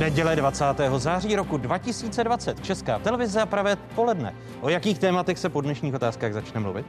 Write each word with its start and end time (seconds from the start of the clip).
Neděle 0.00 0.36
20. 0.36 0.64
září 0.96 1.36
roku 1.36 1.56
2020. 1.56 2.64
Česká 2.64 2.98
televize 2.98 3.40
a 3.40 3.46
pravé 3.46 3.76
poledne. 3.76 4.34
O 4.60 4.68
jakých 4.68 4.98
tématech 4.98 5.38
se 5.38 5.48
po 5.48 5.60
dnešních 5.60 5.94
otázkách 5.94 6.32
začne 6.32 6.60
mluvit? 6.60 6.86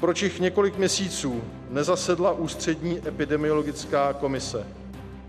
Proč 0.00 0.22
jich 0.22 0.40
několik 0.40 0.78
měsíců 0.78 1.42
nezasedla 1.70 2.32
ústřední 2.32 3.08
epidemiologická 3.08 4.12
komise? 4.12 4.66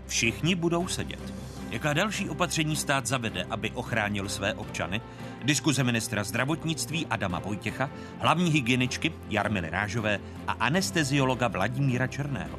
Všichni 0.06 0.54
budou 0.54 0.88
sedět. 0.88 1.32
Jaká 1.70 1.92
další 1.92 2.30
opatření 2.30 2.76
stát 2.76 3.06
zavede, 3.06 3.46
aby 3.50 3.70
ochránil 3.70 4.28
své 4.28 4.54
občany? 4.54 5.00
Diskuze 5.44 5.84
ministra 5.84 6.24
zdravotnictví 6.24 7.06
Adama 7.06 7.38
Vojtěcha, 7.38 7.90
hlavní 8.18 8.50
hygieničky 8.50 9.12
Jarmily 9.30 9.70
Rážové 9.70 10.18
a 10.46 10.52
anesteziologa 10.52 11.48
Vladimíra 11.48 12.06
Černého. 12.06 12.58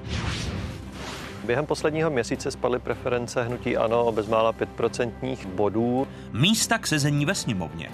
Během 1.43 1.65
posledního 1.65 2.09
měsíce 2.09 2.51
spadly 2.51 2.79
preference 2.79 3.43
hnutí 3.43 3.77
ANO 3.77 4.05
o 4.05 4.11
bezmála 4.11 4.53
5% 4.53 5.47
bodů. 5.47 6.07
Místa 6.33 6.77
k 6.77 6.87
sezení 6.87 7.25
ve 7.25 7.35
sněmovně. 7.35 7.89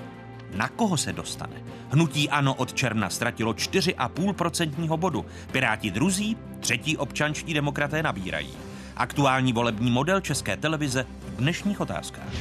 Na 0.55 0.67
koho 0.69 0.97
se 0.97 1.13
dostane? 1.13 1.55
Hnutí 1.89 2.29
ANO 2.29 2.53
od 2.53 2.73
června 2.73 3.09
ztratilo 3.09 3.53
4,5% 3.53 4.97
bodu. 4.97 5.25
Piráti 5.52 5.91
druzí, 5.91 6.38
třetí 6.59 6.97
občanští 6.97 7.53
demokraté 7.53 8.03
nabírají. 8.03 8.53
Aktuální 8.97 9.53
volební 9.53 9.91
model 9.91 10.22
České 10.22 10.57
televize 10.57 11.05
v 11.25 11.35
dnešních 11.35 11.81
otázkách 11.81 12.33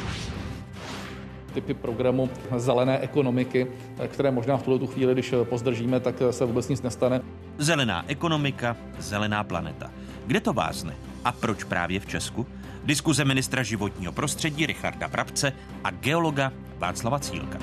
typy 1.56 1.74
programu 1.74 2.30
zelené 2.56 2.98
ekonomiky, 2.98 3.66
které 4.08 4.30
možná 4.30 4.56
v 4.56 4.62
tuto 4.62 4.86
chvíli, 4.86 5.12
když 5.12 5.34
pozdržíme, 5.44 6.00
tak 6.00 6.14
se 6.30 6.44
vůbec 6.44 6.68
nic 6.68 6.82
nestane. 6.82 7.20
Zelená 7.58 8.04
ekonomika, 8.08 8.76
zelená 8.98 9.44
planeta. 9.44 9.90
Kde 10.26 10.40
to 10.40 10.52
vázne? 10.52 10.96
A 11.24 11.32
proč 11.32 11.64
právě 11.64 12.00
v 12.00 12.06
Česku? 12.06 12.46
Diskuze 12.84 13.24
ministra 13.24 13.62
životního 13.62 14.12
prostředí 14.12 14.66
Richarda 14.66 15.08
Brabce 15.08 15.52
a 15.84 15.90
geologa 15.90 16.52
Václava 16.78 17.18
Cílka. 17.18 17.58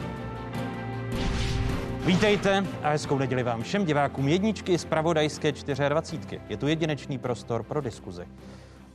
Vítejte 2.06 2.66
a 2.84 2.90
hezkou 2.90 3.18
neděli 3.18 3.44
vám 3.44 3.64
všem 3.64 3.86
divákům 3.86 4.28
jedničky 4.28 4.78
z 4.78 4.86
Pravodajské 4.86 5.52
24. 5.52 6.42
Je 6.50 6.58
tu 6.58 6.68
jedinečný 6.68 7.18
prostor 7.18 7.64
pro 7.64 7.82
diskuzi. 7.82 8.28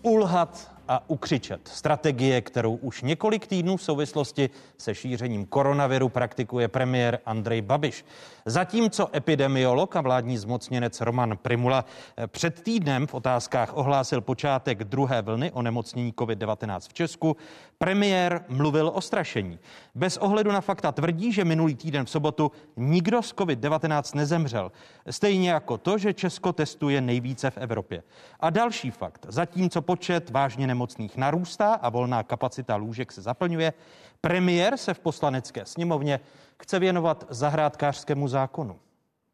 Ulhat 0.02 0.77
a 0.88 1.10
ukřičet. 1.10 1.68
Strategie, 1.68 2.40
kterou 2.40 2.74
už 2.74 3.02
několik 3.02 3.46
týdnů 3.46 3.76
v 3.76 3.82
souvislosti 3.82 4.50
se 4.78 4.94
šířením 4.94 5.46
koronaviru 5.46 6.08
praktikuje 6.08 6.68
premiér 6.68 7.18
Andrej 7.26 7.62
Babiš. 7.62 8.04
Zatímco 8.46 9.16
epidemiolog 9.16 9.96
a 9.96 10.00
vládní 10.00 10.38
zmocněnec 10.38 11.00
Roman 11.00 11.36
Primula 11.36 11.84
před 12.26 12.62
týdnem 12.62 13.06
v 13.06 13.14
otázkách 13.14 13.76
ohlásil 13.76 14.20
počátek 14.20 14.84
druhé 14.84 15.22
vlny 15.22 15.50
onemocnění 15.52 16.12
COVID-19 16.12 16.80
v 16.88 16.94
Česku, 16.94 17.36
premiér 17.78 18.44
mluvil 18.48 18.90
o 18.94 19.00
strašení. 19.00 19.58
Bez 19.94 20.16
ohledu 20.16 20.52
na 20.52 20.60
fakta 20.60 20.92
tvrdí, 20.92 21.32
že 21.32 21.44
minulý 21.44 21.74
týden 21.74 22.04
v 22.04 22.10
sobotu 22.10 22.52
nikdo 22.76 23.22
z 23.22 23.34
COVID-19 23.34 24.16
nezemřel. 24.16 24.72
Stejně 25.10 25.50
jako 25.50 25.78
to, 25.78 25.98
že 25.98 26.14
Česko 26.14 26.52
testuje 26.52 27.00
nejvíce 27.00 27.50
v 27.50 27.58
Evropě. 27.58 28.02
A 28.40 28.50
další 28.50 28.90
fakt. 28.90 29.26
Zatímco 29.28 29.82
počet 29.82 30.30
vážně 30.30 30.66
nemocných 30.66 30.77
narůstá 31.16 31.74
a 31.74 31.88
volná 31.88 32.22
kapacita 32.22 32.76
lůžek 32.76 33.12
se 33.12 33.22
zaplňuje, 33.22 33.72
premiér 34.20 34.76
se 34.76 34.94
v 34.94 34.98
poslanecké 34.98 35.64
sněmovně 35.64 36.20
chce 36.62 36.78
věnovat 36.78 37.26
zahrádkářskému 37.30 38.28
zákonu. 38.28 38.76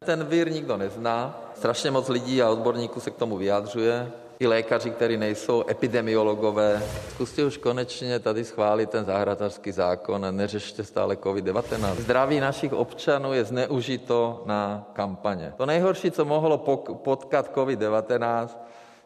Ten 0.05 0.25
vír 0.25 0.51
nikdo 0.51 0.77
nezná, 0.77 1.39
strašně 1.55 1.91
moc 1.91 2.09
lidí 2.09 2.41
a 2.41 2.49
odborníků 2.49 2.99
se 2.99 3.11
k 3.11 3.15
tomu 3.15 3.37
vyjadřuje, 3.37 4.11
i 4.39 4.47
lékaři, 4.47 4.91
kteří 4.91 5.17
nejsou 5.17 5.63
epidemiologové. 5.69 6.83
Zkuste 7.09 7.45
už 7.45 7.57
konečně 7.57 8.19
tady 8.19 8.45
schválit 8.45 8.89
ten 8.89 9.05
zahrádkářský 9.05 9.71
zákon 9.71 10.25
a 10.25 10.31
neřešte 10.31 10.83
stále 10.83 11.15
COVID-19. 11.15 11.95
Zdraví 11.95 12.39
našich 12.39 12.73
občanů 12.73 13.33
je 13.33 13.45
zneužito 13.45 14.43
na 14.45 14.89
kampaně. 14.93 15.53
To 15.57 15.65
nejhorší, 15.65 16.11
co 16.11 16.25
mohlo 16.25 16.57
potkat 17.03 17.55
COVID-19, 17.55 18.47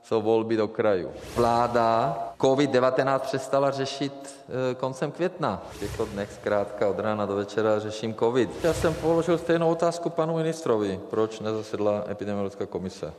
jsou 0.04 0.22
volby 0.22 0.58
do 0.58 0.68
krajů. 0.68 1.12
Vláda 1.36 2.18
COVID-19 2.40 3.20
přestala 3.20 3.72
řešit 3.72 4.46
eh, 4.72 4.76
koncem 4.76 5.12
května. 5.12 5.64
V 5.72 5.80
těchto 5.80 6.06
dnech 6.06 6.32
zkrátka 6.32 6.90
od 6.90 7.00
rána 7.00 7.26
do 7.26 7.36
večera 7.36 7.80
řeším 7.80 8.16
COVID. 8.16 8.64
Já 8.64 8.74
jsem 8.74 8.94
položil 8.94 9.38
stejnou 9.38 9.72
otázku 9.72 10.10
panu 10.10 10.36
ministrovi. 10.36 11.00
Proč 11.10 11.40
nezasedla 11.40 12.04
epidemiologická 12.12 12.66
komise? 12.66 13.14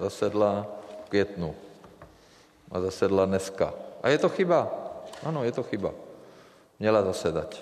Zasedla 0.00 0.66
v 1.06 1.08
květnu 1.08 1.54
a 2.70 2.80
zasedla 2.80 3.24
dneska. 3.24 3.74
A 4.02 4.08
je 4.08 4.18
to 4.18 4.28
chyba. 4.28 4.68
Ano, 5.24 5.44
je 5.44 5.52
to 5.52 5.62
chyba. 5.62 5.90
Měla 6.78 7.02
zasedat. 7.02 7.56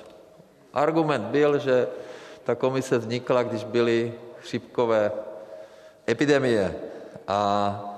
Argument 0.73 1.25
byl, 1.25 1.59
že 1.59 1.89
ta 2.45 2.55
komise 2.55 2.99
vznikla, 2.99 3.43
když 3.43 3.65
byly 3.65 4.15
chřipkové 4.41 5.13
epidemie 6.09 6.75
a 7.29 7.90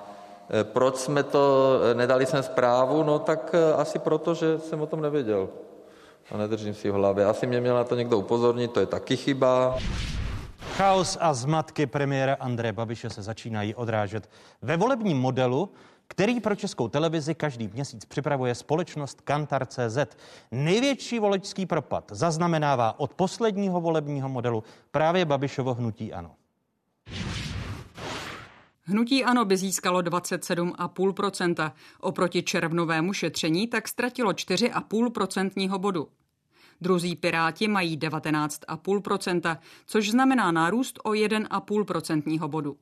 proč 0.62 0.96
jsme 0.96 1.22
to, 1.22 1.78
eh, 1.90 1.94
nedali 1.94 2.26
jsme 2.26 2.42
zprávu? 2.42 3.02
No 3.02 3.18
tak 3.18 3.54
eh, 3.54 3.74
asi 3.74 3.98
proto, 3.98 4.34
že 4.34 4.58
jsem 4.58 4.80
o 4.80 4.86
tom 4.86 5.00
nevěděl. 5.00 5.48
A 6.30 6.36
nedržím 6.36 6.74
si 6.74 6.90
v 6.90 6.94
hlavě. 6.94 7.24
Asi 7.24 7.46
mě 7.46 7.60
měl 7.60 7.74
na 7.74 7.84
to 7.84 7.94
někdo 7.94 8.18
upozornit, 8.18 8.72
to 8.72 8.80
je 8.80 8.86
taky 8.86 9.16
chyba. 9.16 9.78
Chaos 10.76 11.18
a 11.20 11.34
zmatky 11.34 11.86
premiéra 11.86 12.36
Andreje 12.40 12.72
Babiše 12.72 13.10
se 13.10 13.22
začínají 13.22 13.74
odrážet 13.74 14.30
ve 14.62 14.76
volebním 14.76 15.18
modelu, 15.18 15.70
který 16.08 16.40
pro 16.40 16.56
českou 16.56 16.88
televizi 16.88 17.34
každý 17.34 17.68
měsíc 17.68 18.04
připravuje 18.04 18.54
společnost 18.54 19.20
Kantar.cz. 19.20 19.98
Největší 20.50 21.18
voličský 21.18 21.66
propad 21.66 22.04
zaznamenává 22.10 23.00
od 23.00 23.14
posledního 23.14 23.80
volebního 23.80 24.28
modelu 24.28 24.64
právě 24.90 25.24
Babišovo 25.24 25.74
hnutí 25.74 26.12
ANO. 26.12 26.30
Hnutí 28.92 29.24
ANO 29.24 29.44
by 29.44 29.56
získalo 29.56 30.00
27,5%, 30.00 31.72
oproti 32.00 32.42
červnovému 32.42 33.12
šetření 33.12 33.68
tak 33.68 33.88
ztratilo 33.88 34.30
4,5% 34.32 35.78
bodu. 35.78 36.08
Druzí 36.80 37.16
Piráti 37.16 37.68
mají 37.68 37.98
19,5%, 37.98 39.56
což 39.86 40.10
znamená 40.10 40.52
nárůst 40.52 40.98
o 41.04 41.10
1,5% 41.10 42.48
bodu. 42.48 42.76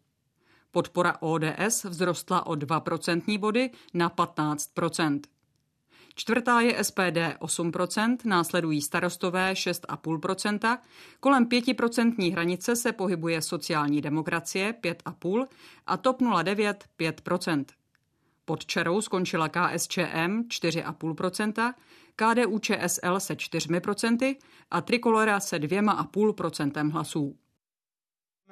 Podpora 0.70 1.16
ODS 1.20 1.86
vzrostla 1.88 2.46
o 2.46 2.52
2% 2.52 3.38
body 3.38 3.70
na 3.94 4.10
15%. 4.10 5.20
Čtvrtá 6.14 6.60
je 6.60 6.84
SPD 6.84 7.18
8%, 7.40 8.16
následují 8.24 8.82
starostové 8.82 9.52
6,5%, 9.52 10.78
kolem 11.20 11.46
5% 11.46 12.32
hranice 12.32 12.76
se 12.76 12.92
pohybuje 12.92 13.42
sociální 13.42 14.00
demokracie 14.00 14.74
5,5% 14.82 15.46
a 15.86 15.96
TOP 15.96 16.22
09 16.42 16.84
5%. 16.98 17.64
Pod 18.44 18.66
čarou 18.66 19.00
skončila 19.00 19.48
KSČM 19.48 20.42
4,5%, 20.48 21.74
KDU 22.16 22.58
ČSL 22.58 23.20
se 23.20 23.34
4% 23.34 24.36
a 24.70 24.80
Trikolora 24.80 25.40
se 25.40 25.58
2,5% 25.58 26.90
hlasů. 26.90 27.36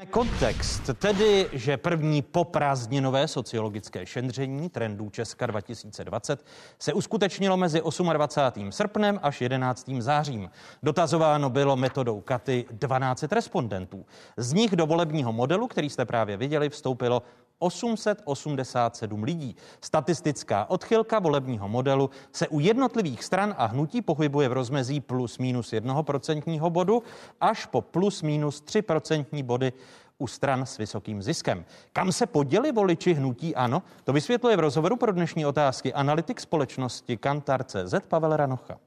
Kontext, 0.07 0.91
tedy, 0.99 1.49
že 1.53 1.77
první 1.77 2.23
poprázdninové 2.23 3.29
sociologické 3.29 4.07
šendření 4.07 4.69
trendů 4.69 5.11
Česka 5.11 5.47
2020 5.47 6.45
se 6.79 6.93
uskutečnilo 6.93 7.57
mezi 7.57 7.83
28. 8.13 8.73
srpnem 8.73 9.21
až 9.23 9.41
11. 9.41 9.91
zářím. 9.99 10.51
Dotazováno 10.83 11.51
bylo 11.51 11.77
metodou 11.77 12.21
Katy 12.21 12.65
12 12.71 13.23
respondentů. 13.23 14.07
Z 14.37 14.53
nich 14.53 14.77
do 14.77 14.87
volebního 14.87 15.33
modelu, 15.33 15.67
který 15.67 15.91
jste 15.91 16.05
právě 16.05 16.37
viděli, 16.37 16.71
vstoupilo 16.71 17.23
887 17.59 19.23
lidí. 19.23 19.57
Statistická 19.81 20.71
odchylka 20.71 21.19
volebního 21.19 21.69
modelu 21.69 22.11
se 22.33 22.49
u 22.49 22.61
jednotlivých 22.61 23.25
stran 23.25 23.55
a 23.59 23.67
hnutí 23.67 24.03
pohybuje 24.03 24.49
v 24.49 24.53
rozmezí 24.53 25.01
plus 25.01 25.39
minus 25.39 25.73
1% 25.73 26.71
bodu 26.71 27.03
až 27.41 27.67
po 27.67 27.81
plus 27.81 28.23
minus 28.23 28.63
3% 28.63 29.43
body 29.43 29.73
u 30.19 30.27
stran 30.27 30.67
s 30.67 30.79
vysokým 30.79 31.23
ziskem. 31.23 31.65
Kam 31.93 32.13
se 32.13 32.27
poděli 32.27 32.73
voliči 32.73 33.15
hnutí 33.15 33.55
ano? 33.55 33.83
To 34.05 34.13
vysvětluje 34.13 34.57
v 34.57 34.61
rozhovoru 34.61 34.97
pro 34.97 35.13
dnešní 35.13 35.47
otázky 35.47 35.95
analytik 35.95 36.41
společnosti 36.41 37.17
Kantar.cz 37.17 37.95
Pavel 38.09 38.37
Ranocha. 38.37 38.79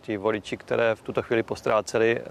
Ti 0.00 0.16
voliči, 0.16 0.56
které 0.56 0.94
v 0.94 1.02
tuto 1.02 1.22
chvíli 1.22 1.42
postráceli, 1.42 2.20
eh, 2.20 2.24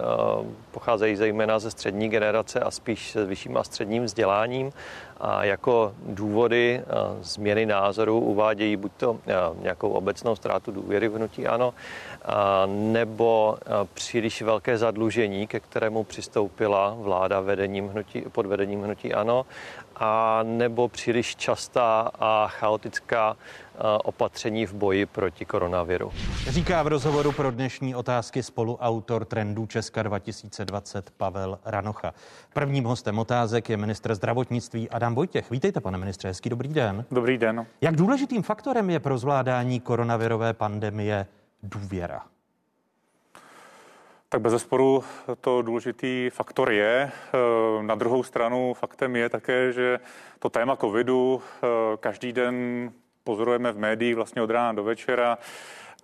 pocházejí 0.72 1.16
zejména 1.16 1.60
ze 1.60 1.72
střední 1.72 2.10
generace 2.10 2.60
a 2.60 2.72
spíš 2.72 3.12
se 3.12 3.26
vyšším 3.26 3.58
a 3.58 3.64
středním 3.64 4.04
vzděláním. 4.04 4.72
A 5.20 5.44
jako 5.44 5.94
důvody 6.06 6.82
změny 7.22 7.66
názoru 7.66 8.20
uvádějí 8.20 8.76
buď 8.76 8.92
to 8.98 9.20
nějakou 9.62 9.90
obecnou 9.90 10.36
ztrátu 10.36 10.72
důvěry 10.72 11.08
v 11.08 11.16
hnutí 11.16 11.48
ano, 11.48 11.74
nebo 12.66 13.58
příliš 13.94 14.42
velké 14.42 14.78
zadlužení, 14.78 15.48
ke 15.48 15.60
kterému 15.60 16.04
přistoupila 16.04 16.96
vláda 17.00 17.40
vedením 17.42 17.88
hnutí, 17.88 18.22
pod 18.32 18.46
vedením 18.46 18.84
hnutí 18.84 19.14
ano, 19.14 19.46
a 19.96 20.40
nebo 20.44 20.88
příliš 20.88 21.36
častá 21.36 22.12
a 22.20 22.48
chaotická 22.48 23.38
opatření 24.04 24.66
v 24.66 24.74
boji 24.74 25.06
proti 25.06 25.46
koronaviru. 25.46 26.12
Říká 26.48 26.84
v 26.84 26.88
rozhovoru 26.88 27.32
pro 27.32 27.52
dnešní 27.52 27.96
otázky 27.96 28.44
spoluautor 28.44 29.26
trendů 29.26 29.66
Česka 29.66 30.04
2020 30.04 31.12
Pavel 31.18 31.60
Ranocha. 31.66 32.14
Prvním 32.54 32.84
hostem 32.84 33.20
otázek 33.20 33.70
je 33.70 33.78
ministr 33.78 34.16
zdravotnictví 34.16 34.90
Adam 34.90 35.16
Vojtěch. 35.16 35.52
Vítejte, 35.52 35.82
pane 35.82 35.98
ministře, 35.98 36.28
hezký 36.28 36.50
dobrý 36.50 36.70
den. 36.70 37.06
Dobrý 37.12 37.38
den. 37.38 37.66
Jak 37.82 37.96
důležitým 37.96 38.44
faktorem 38.44 38.90
je 38.90 39.00
pro 39.00 39.18
zvládání 39.18 39.80
koronavirové 39.80 40.54
pandemie 40.54 41.28
důvěra? 41.64 42.22
Tak 44.30 44.42
bez 44.42 44.52
zesporu 44.52 45.04
to 45.42 45.62
důležitý 45.62 46.30
faktor 46.30 46.72
je. 46.72 47.12
Na 47.82 47.96
druhou 47.96 48.24
stranu 48.24 48.74
faktem 48.74 49.16
je 49.16 49.30
také, 49.30 49.72
že 49.74 50.00
to 50.40 50.50
téma 50.50 50.76
covidu 50.76 51.42
každý 52.00 52.34
den 52.34 52.92
pozorujeme 53.28 53.72
v 53.72 53.78
médiích 53.78 54.16
vlastně 54.16 54.42
od 54.42 54.50
rána 54.50 54.72
do 54.72 54.84
večera 54.84 55.38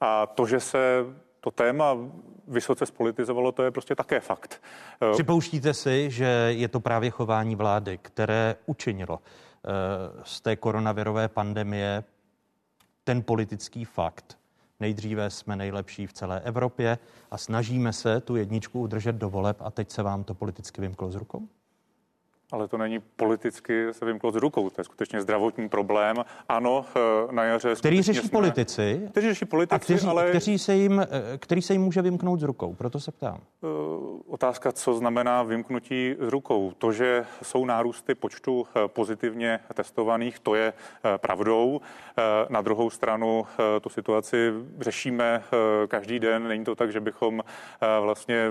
a 0.02 0.26
to, 0.26 0.46
že 0.46 0.60
se 0.60 1.06
to 1.40 1.52
téma 1.52 1.98
vysoce 2.48 2.86
spolitizovalo, 2.86 3.52
to 3.52 3.64
je 3.64 3.72
prostě 3.72 3.96
také 3.96 4.20
fakt. 4.20 4.62
Připouštíte 5.12 5.74
si, 5.74 6.12
že 6.12 6.26
je 6.50 6.68
to 6.68 6.80
právě 6.80 7.10
chování 7.10 7.56
vlády, 7.56 8.00
které 8.02 8.56
učinilo 8.66 9.20
eh, 9.20 9.70
z 10.24 10.42
té 10.42 10.56
koronavirové 10.56 11.28
pandemie 11.28 12.04
ten 13.04 13.24
politický 13.24 13.86
fakt. 13.86 14.38
Nejdříve 14.80 15.30
jsme 15.30 15.56
nejlepší 15.56 16.08
v 16.08 16.14
celé 16.14 16.42
Evropě 16.42 16.98
a 17.32 17.38
snažíme 17.38 17.94
se 17.94 18.22
tu 18.22 18.36
jedničku 18.36 18.82
udržet 18.82 19.16
do 19.16 19.30
voleb 19.30 19.58
a 19.60 19.72
teď 19.72 19.92
se 19.92 20.04
vám 20.04 20.24
to 20.24 20.34
politicky 20.34 20.82
vymklo 20.82 21.12
z 21.12 21.16
rukou? 21.16 21.48
Ale 22.54 22.68
to 22.68 22.78
není 22.78 23.00
politicky 23.00 23.88
se 23.92 24.06
vymklo 24.06 24.32
z 24.32 24.36
rukou. 24.36 24.70
To 24.70 24.82
je 24.82 24.86
skutečně 24.86 25.22
zdravotní 25.22 25.70
problém. 25.70 26.16
Ano, 26.50 26.86
eh, 26.96 27.34
na 27.34 27.44
jaře... 27.44 27.76
Který 27.76 28.02
řeší 28.02 28.20
jsme, 28.20 28.30
politici. 28.30 29.02
Kteří 29.12 29.28
řeší 29.28 29.46
politici, 29.46 29.76
a 29.76 29.80
kteří, 29.80 30.08
ale... 30.08 30.30
Kteří 30.30 30.60
se 30.60 30.76
jim, 30.76 31.00
eh, 31.00 31.38
který 31.38 31.62
se 31.62 31.74
jim 31.74 31.82
může 31.82 32.02
vymknout 32.02 32.40
z 32.40 32.44
rukou, 32.44 32.74
proto 32.74 33.00
se 33.00 33.12
ptám. 33.12 33.40
Uh, 33.62 34.22
otázka, 34.28 34.72
co 34.72 34.94
znamená 34.94 35.44
vymknutí 35.44 36.16
z 36.20 36.28
rukou. 36.28 36.72
To, 36.78 36.92
že 36.92 37.26
jsou 37.44 37.66
nárůsty 37.66 38.16
počtu 38.16 38.68
pozitivně 38.88 39.60
testovaných, 39.74 40.40
to 40.40 40.56
je 40.56 40.74
pravdou. 41.18 41.82
Na 42.50 42.62
druhou 42.62 42.90
stranu 42.90 43.46
tu 43.82 43.90
situaci 43.90 44.54
řešíme 44.80 45.44
každý 45.88 46.20
den. 46.20 46.48
Není 46.48 46.64
to 46.64 46.76
tak, 46.76 46.92
že 46.92 47.00
bychom 47.00 47.44
vlastně 48.02 48.50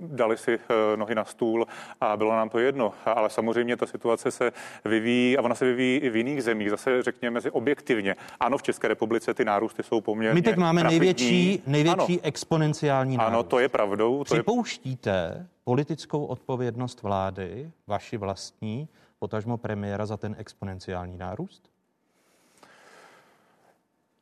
dali 0.00 0.36
si 0.36 0.58
nohy 0.96 1.14
na 1.14 1.24
stůl 1.24 1.66
a 2.00 2.16
bylo 2.16 2.32
nám 2.32 2.48
to 2.48 2.58
jedno. 2.58 2.92
Ale 3.04 3.30
samozřejmě 3.38 3.76
ta 3.76 3.86
situace 3.86 4.30
se 4.30 4.52
vyvíjí 4.84 5.38
a 5.38 5.42
ona 5.42 5.54
se 5.54 5.64
vyvíjí 5.64 5.98
i 5.98 6.10
v 6.10 6.16
jiných 6.16 6.42
zemích. 6.42 6.70
Zase 6.70 7.02
řekněme 7.02 7.40
si 7.40 7.50
objektivně. 7.50 8.16
Ano, 8.40 8.58
v 8.58 8.62
České 8.62 8.88
republice 8.88 9.34
ty 9.34 9.44
nárůsty 9.44 9.82
jsou 9.82 10.00
poměrně. 10.00 10.34
My 10.34 10.42
teď 10.42 10.56
máme 10.56 10.82
rapidní. 10.82 10.98
největší, 10.98 11.62
největší 11.66 12.12
ano. 12.12 12.20
exponenciální 12.22 13.16
nárůst. 13.16 13.32
Ano, 13.32 13.42
to 13.42 13.58
je 13.58 13.68
pravdou. 13.68 14.18
To 14.18 14.34
Připouštíte 14.34 15.34
je... 15.38 15.46
politickou 15.64 16.24
odpovědnost 16.24 17.02
vlády, 17.02 17.70
vaši 17.86 18.16
vlastní, 18.16 18.88
potažmo 19.18 19.56
premiéra 19.56 20.06
za 20.06 20.16
ten 20.16 20.34
exponenciální 20.38 21.18
nárůst? 21.18 21.70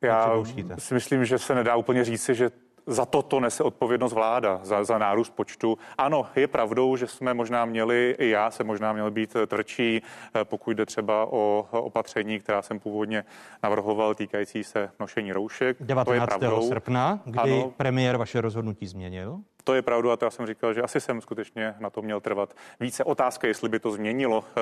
Já 0.01 0.43
si 0.77 0.93
myslím, 0.93 1.25
že 1.25 1.39
se 1.39 1.55
nedá 1.55 1.75
úplně 1.75 2.03
říci, 2.03 2.35
že 2.35 2.49
za 2.87 3.05
toto 3.05 3.39
nese 3.39 3.63
odpovědnost 3.63 4.13
vláda, 4.13 4.59
za, 4.63 4.83
za 4.83 4.97
nárůst 4.97 5.29
počtu. 5.35 5.77
Ano, 5.97 6.27
je 6.35 6.47
pravdou, 6.47 6.95
že 6.95 7.07
jsme 7.07 7.33
možná 7.33 7.65
měli, 7.65 8.15
i 8.19 8.29
já 8.29 8.51
se 8.51 8.63
možná 8.63 8.93
měl 8.93 9.11
být 9.11 9.35
tvrdší, 9.47 10.01
eh, 10.35 10.45
pokud 10.45 10.71
jde 10.71 10.85
třeba 10.85 11.25
o 11.31 11.67
opatření, 11.71 12.39
která 12.39 12.61
jsem 12.61 12.79
původně 12.79 13.23
navrhoval, 13.63 14.15
týkající 14.15 14.63
se 14.63 14.89
nošení 14.99 15.33
roušek. 15.33 15.77
19. 15.79 16.67
srpna, 16.67 17.19
kdy 17.25 17.39
ano, 17.39 17.73
premiér 17.77 18.17
vaše 18.17 18.41
rozhodnutí 18.41 18.87
změnil. 18.87 19.39
To 19.67 19.73
je 19.73 19.81
pravda 19.81 20.13
a 20.13 20.17
to 20.17 20.25
já 20.25 20.31
jsem 20.31 20.47
říkal, 20.47 20.73
že 20.73 20.81
asi 20.81 21.01
jsem 21.01 21.21
skutečně 21.21 21.75
na 21.79 21.89
to 21.89 22.01
měl 22.01 22.21
trvat 22.21 22.53
více. 22.79 23.03
Otázka, 23.03 23.47
jestli 23.47 23.69
by 23.69 23.79
to 23.79 23.91
změnilo 23.91 24.43
eh, 24.47 24.61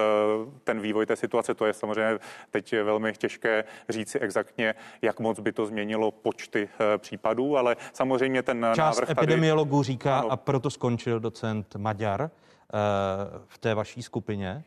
ten 0.64 0.80
vývoj 0.80 1.06
té 1.06 1.16
situace, 1.16 1.54
to 1.54 1.66
je 1.66 1.74
samozřejmě 1.74 2.20
teď 2.52 2.76
velmi 2.84 3.14
těžké 3.14 3.64
říci 3.90 4.20
exaktně, 4.20 4.76
jak 5.02 5.20
moc 5.20 5.40
by 5.40 5.52
to 5.52 5.66
změnilo 5.66 6.12
počty 6.12 6.70
eh, 6.80 6.98
případů, 6.98 7.58
ale 7.58 7.76
samozřejmě 7.94 8.44
ten 8.44 8.68
Část 8.76 8.98
návrh 8.98 9.10
epidemiologů 9.10 9.78
tady... 9.78 9.86
říká, 9.86 10.20
ano. 10.20 10.32
a 10.32 10.38
proto 10.38 10.70
skončil 10.70 11.20
docent 11.20 11.76
Maďar 11.76 12.22
eh, 12.22 12.30
v 13.48 13.58
té 13.58 13.74
vaší 13.74 14.04
skupině, 14.04 14.64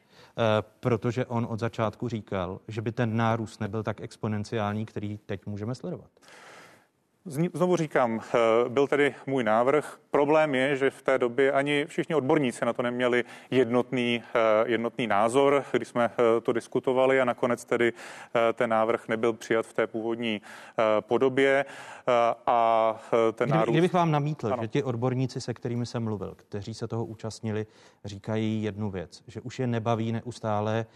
protože 0.80 1.26
on 1.26 1.46
od 1.50 1.60
začátku 1.60 2.08
říkal, 2.08 2.60
že 2.68 2.82
by 2.82 2.92
ten 2.92 3.16
nárůst 3.16 3.60
nebyl 3.60 3.82
tak 3.82 4.00
exponenciální, 4.00 4.86
který 4.86 5.18
teď 5.18 5.46
můžeme 5.46 5.74
sledovat. 5.74 6.10
Znovu 7.28 7.76
říkám, 7.76 8.20
eh, 8.20 8.38
byl 8.68 8.86
tedy 8.86 9.14
můj 9.26 9.44
návrh. 9.44 9.98
Problém 10.10 10.54
je, 10.54 10.76
že 10.76 10.90
v 10.90 11.02
té 11.02 11.18
době 11.18 11.52
ani 11.52 11.84
všichni 11.88 12.14
odborníci 12.14 12.64
na 12.64 12.72
to 12.72 12.82
neměli 12.82 13.24
jednotný, 13.50 14.22
eh, 14.34 14.38
jednotný 14.66 15.06
názor, 15.06 15.64
když 15.72 15.88
jsme 15.88 16.10
eh, 16.10 16.40
to 16.40 16.52
diskutovali 16.52 17.20
a 17.20 17.24
nakonec 17.24 17.64
tedy 17.64 17.92
ten 18.52 18.70
návrh 18.70 19.08
nebyl 19.08 19.32
přijat 19.32 19.66
v 19.66 19.72
té 19.72 19.86
původní 19.86 20.40
podobě. 21.00 21.64
A 22.46 22.96
ten 23.32 23.48
nárůst... 23.48 23.72
Kdybych 23.72 23.92
vám 23.92 24.10
namítl, 24.10 24.46
ano. 24.46 24.62
že 24.62 24.68
ti 24.68 24.82
odborníci, 24.82 25.40
se 25.40 25.54
kterými 25.54 25.86
jsem 25.86 26.04
mluvil, 26.04 26.34
kteří 26.36 26.74
se 26.74 26.88
toho 26.88 27.04
účastnili, 27.04 27.66
říkají 28.04 28.62
jednu 28.62 28.90
věc, 28.90 29.22
že 29.26 29.40
už 29.40 29.58
je 29.58 29.66
nebaví 29.66 30.12
neustále 30.12 30.86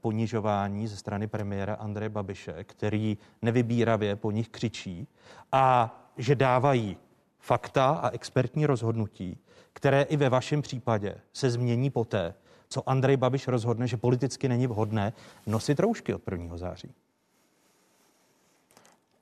ponižování 0.00 0.88
ze 0.88 0.96
strany 0.96 1.26
premiéra 1.26 1.74
Andreje 1.74 2.08
Babiše, 2.08 2.64
který 2.64 3.18
nevybíravě 3.42 4.16
po 4.16 4.30
nich 4.30 4.48
křičí 4.48 5.08
a 5.52 5.96
že 6.16 6.34
dávají 6.34 6.96
fakta 7.38 7.90
a 7.90 8.10
expertní 8.10 8.66
rozhodnutí, 8.66 9.38
které 9.72 10.02
i 10.02 10.16
ve 10.16 10.28
vašem 10.28 10.62
případě 10.62 11.14
se 11.32 11.50
změní 11.50 11.90
poté, 11.90 12.34
co 12.68 12.88
Andrej 12.90 13.16
Babiš 13.16 13.48
rozhodne, 13.48 13.86
že 13.86 13.96
politicky 13.96 14.48
není 14.48 14.66
vhodné 14.66 15.12
nosit 15.46 15.80
roušky 15.80 16.14
od 16.14 16.22
1. 16.30 16.56
září. 16.56 16.94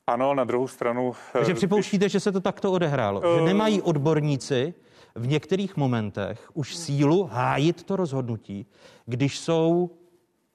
Ano, 0.07 0.33
na 0.33 0.43
druhou 0.43 0.67
stranu. 0.67 1.13
Takže 1.33 1.51
eh, 1.51 1.55
připouštíte, 1.55 2.09
že 2.09 2.19
se 2.19 2.31
to 2.31 2.41
takto 2.41 2.71
odehrálo. 2.71 3.19
Uh... 3.19 3.35
Že 3.35 3.41
nemají 3.41 3.81
odborníci 3.81 4.73
v 5.15 5.27
některých 5.27 5.77
momentech 5.77 6.49
už 6.53 6.75
sílu 6.75 7.29
hájit 7.31 7.83
to 7.83 7.95
rozhodnutí, 7.95 8.65
když 9.05 9.39
jsou 9.39 9.89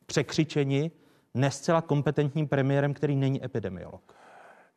překřičeni 0.06 0.90
nescela 1.34 1.82
kompetentním 1.82 2.48
premiérem, 2.48 2.94
který 2.94 3.16
není 3.16 3.44
epidemiolog. 3.44 4.16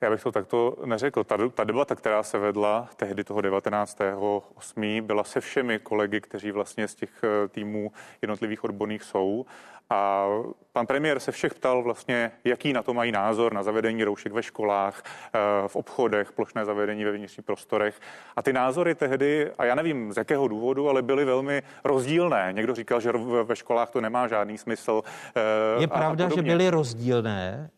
Já 0.01 0.09
bych 0.09 0.24
to 0.24 0.31
takto 0.31 0.77
neřekl. 0.86 1.24
Ta, 1.24 1.38
ta 1.50 1.63
debata, 1.63 1.95
která 1.95 2.24
se 2.24 2.39
vedla 2.39 2.89
tehdy 2.95 3.24
toho 3.24 3.39
19.8., 3.41 5.01
byla 5.01 5.24
se 5.24 5.41
všemi 5.41 5.79
kolegy, 5.79 6.21
kteří 6.21 6.51
vlastně 6.51 6.88
z 6.88 6.95
těch 6.95 7.24
eh, 7.24 7.48
týmů 7.48 7.91
jednotlivých 8.21 8.63
odborných 8.63 9.03
jsou. 9.03 9.45
A 9.89 10.27
pan 10.74 10.88
premiér 10.88 11.19
se 11.19 11.31
všech 11.31 11.53
ptal 11.53 11.84
vlastně, 11.84 12.31
jaký 12.43 12.74
na 12.74 12.84
to 12.84 12.93
mají 12.93 13.12
názor 13.12 13.53
na 13.53 13.63
zavedení 13.63 14.03
roušek 14.03 14.34
ve 14.34 14.43
školách, 14.43 15.03
eh, 15.34 15.39
v 15.67 15.75
obchodech, 15.75 16.31
plošné 16.31 16.65
zavedení 16.65 17.05
ve 17.05 17.12
vnitřních 17.12 17.46
prostorech. 17.46 18.00
A 18.36 18.41
ty 18.41 18.53
názory 18.53 18.96
tehdy, 18.96 19.51
a 19.58 19.65
já 19.65 19.75
nevím 19.75 20.13
z 20.13 20.17
jakého 20.17 20.48
důvodu, 20.48 20.89
ale 20.89 21.01
byly 21.01 21.25
velmi 21.25 21.63
rozdílné. 21.84 22.50
Někdo 22.55 22.75
říkal, 22.75 23.01
že 23.01 23.12
ve 23.43 23.55
školách 23.55 23.89
to 23.89 24.01
nemá 24.01 24.27
žádný 24.27 24.58
smysl. 24.58 25.01
Eh, 25.36 25.81
Je 25.81 25.88
pravda, 25.88 26.29
že 26.36 26.41
byly 26.41 26.69
rozdílné 26.69 27.69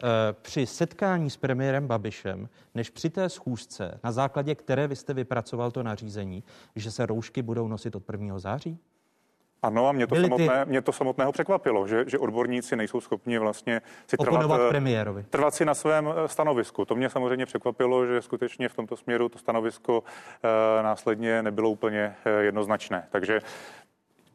při 0.42 0.66
setkání 0.66 1.30
s 1.30 1.38
premiérem 1.38 1.88
Babišem, 1.88 2.50
než 2.76 2.90
při 2.90 3.10
té 3.10 3.30
schůzce, 3.30 4.00
na 4.04 4.12
základě 4.12 4.56
které 4.56 4.88
vy 4.88 4.96
jste 4.96 5.14
vypracoval 5.14 5.72
to 5.72 5.84
nařízení, 5.84 6.44
že 6.76 6.92
se 6.92 7.06
roušky 7.06 7.42
budou 7.42 7.68
nosit 7.68 7.96
od 7.96 8.04
1. 8.12 8.40
září? 8.40 8.80
Ano, 9.64 9.88
a 9.88 9.92
mě 9.92 10.08
to, 10.08 10.16
samotné, 10.16 10.66
ty... 10.66 10.70
mě 10.70 10.82
to 10.82 10.92
samotného 10.92 11.32
překvapilo, 11.32 11.88
že, 11.88 12.04
že 12.08 12.20
odborníci 12.20 12.76
nejsou 12.76 13.02
schopni 13.02 13.40
vlastně 13.40 13.82
si 14.08 14.18
trvat, 14.18 14.60
eh, 14.66 14.70
premiérovi. 14.70 15.24
trvat 15.30 15.54
si 15.54 15.66
na 15.66 15.74
svém 15.74 16.10
eh, 16.10 16.28
stanovisku. 16.28 16.86
To 16.86 16.96
mě 16.96 17.10
samozřejmě 17.10 17.46
překvapilo, 17.46 18.06
že 18.06 18.22
skutečně 18.22 18.70
v 18.70 18.76
tomto 18.76 18.98
směru 18.98 19.30
to 19.30 19.40
stanovisko 19.40 20.04
e, 20.80 20.84
následně 20.84 21.44
nebylo 21.44 21.70
úplně 21.70 22.16
jednoznačně. 22.40 23.04
Takže 23.10 23.40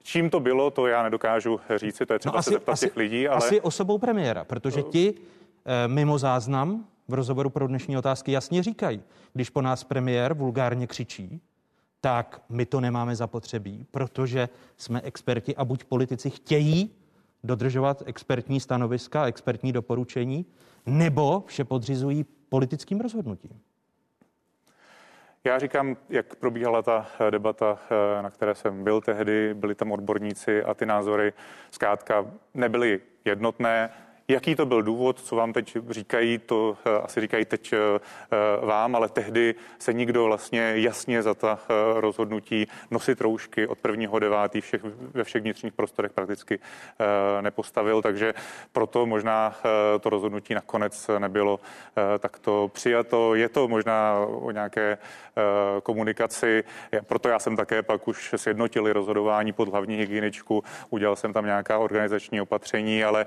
Čím 0.02 0.30
to 0.30 0.40
bylo, 0.40 0.70
to 0.70 0.86
já 0.86 1.02
nedokážu 1.02 1.60
říct, 1.76 2.02
to 2.06 2.12
je 2.12 2.18
třeba 2.18 2.32
no 2.32 2.38
asi, 2.38 2.50
se 2.50 2.54
zeptat 2.54 2.72
asi, 2.72 2.86
těch 2.86 2.96
lidí. 2.96 3.28
Ale... 3.28 3.36
Asi 3.36 3.60
osobou 3.60 3.98
premiéra, 3.98 4.44
protože 4.44 4.82
ti 4.82 5.14
mimo 5.86 6.18
záznam 6.18 6.84
v 7.08 7.14
rozhovoru 7.14 7.50
pro 7.50 7.66
dnešní 7.66 7.98
otázky 7.98 8.32
jasně 8.32 8.62
říkají, 8.62 9.02
když 9.32 9.50
po 9.50 9.62
nás 9.62 9.84
premiér 9.84 10.34
vulgárně 10.34 10.86
křičí, 10.86 11.40
tak 12.00 12.42
my 12.48 12.66
to 12.66 12.80
nemáme 12.80 13.16
zapotřebí, 13.16 13.86
protože 13.90 14.48
jsme 14.76 15.00
experti 15.00 15.56
a 15.56 15.64
buď 15.64 15.84
politici 15.84 16.30
chtějí 16.30 16.94
dodržovat 17.44 18.02
expertní 18.06 18.60
stanoviska, 18.60 19.26
expertní 19.26 19.72
doporučení, 19.72 20.46
nebo 20.86 21.44
vše 21.46 21.64
podřizují 21.64 22.24
politickým 22.48 23.00
rozhodnutím? 23.00 23.60
Já 25.44 25.58
říkám, 25.58 25.96
jak 26.08 26.34
probíhala 26.34 26.82
ta 26.82 27.06
debata, 27.30 27.78
na 28.22 28.30
které 28.30 28.54
jsem 28.54 28.84
byl 28.84 29.00
tehdy, 29.00 29.54
byli 29.54 29.74
tam 29.74 29.92
odborníci 29.92 30.62
a 30.62 30.74
ty 30.74 30.86
názory 30.86 31.32
zkrátka 31.70 32.26
nebyly 32.54 33.00
jednotné. 33.24 33.90
Jaký 34.28 34.54
to 34.54 34.66
byl 34.66 34.82
důvod, 34.82 35.20
co 35.20 35.36
vám 35.36 35.52
teď 35.52 35.76
říkají, 35.90 36.38
to 36.38 36.76
eh, 36.84 36.98
asi 36.98 37.20
říkají 37.20 37.44
teď 37.44 37.72
eh, 37.72 37.76
eh, 37.78 38.66
vám, 38.66 38.96
ale 38.96 39.08
tehdy 39.08 39.54
se 39.78 39.92
nikdo 39.92 40.24
vlastně 40.24 40.72
jasně 40.74 41.22
za 41.22 41.34
ta 41.34 41.58
rozhodnutí 41.94 42.66
nosit 42.90 43.20
roušky 43.20 43.66
od 43.66 43.78
prvního 43.78 44.18
devátý 44.18 44.60
všech, 44.60 44.80
ve 45.14 45.24
všech 45.24 45.42
vnitřních 45.42 45.72
prostorech 45.72 46.12
prakticky 46.12 46.58
nepostavil, 47.40 48.02
takže 48.02 48.34
proto 48.72 49.06
možná 49.06 49.54
to 50.00 50.10
rozhodnutí 50.10 50.54
nakonec 50.54 51.10
nebylo 51.18 51.60
takto 52.18 52.70
přijato. 52.72 53.34
Je 53.34 53.48
to 53.48 53.68
možná 53.68 54.14
o 54.18 54.50
nějaké 54.50 54.98
komunikaci, 55.82 56.64
proto 57.06 57.28
já 57.28 57.38
jsem 57.38 57.56
také 57.56 57.82
pak 57.82 58.08
už 58.08 58.34
sjednotili 58.36 58.92
rozhodování 58.92 59.52
pod 59.52 59.68
hlavní 59.68 59.96
hygieničku, 59.96 60.64
udělal 60.90 61.16
jsem 61.16 61.32
tam 61.32 61.44
nějaká 61.44 61.78
organizační 61.78 62.40
opatření, 62.40 63.04
ale 63.04 63.26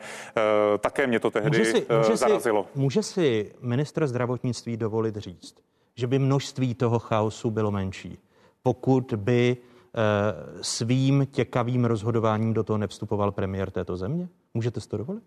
také 0.89 1.07
mě 1.07 1.19
to 1.19 1.31
tehdy 1.31 1.59
může 1.59 1.71
si, 1.71 1.85
eh, 1.89 1.97
může 1.97 2.17
zarazilo. 2.17 2.63
Si, 2.73 2.79
může 2.79 3.03
si 3.03 3.51
ministr 3.61 4.07
zdravotnictví 4.07 4.77
dovolit 4.77 5.15
říct, 5.15 5.55
že 5.95 6.07
by 6.07 6.19
množství 6.19 6.75
toho 6.75 6.99
chaosu 6.99 7.51
bylo 7.51 7.71
menší, 7.71 8.17
pokud 8.63 9.13
by 9.17 9.57
eh, 9.57 10.63
svým 10.63 11.27
těkavým 11.31 11.85
rozhodováním 11.85 12.53
do 12.53 12.63
toho 12.63 12.77
nevstupoval 12.77 13.31
premiér 13.31 13.71
této 13.71 13.97
země? 13.97 14.27
Můžete 14.53 14.81
si 14.81 14.89
to 14.89 14.97
dovolit? 14.97 15.23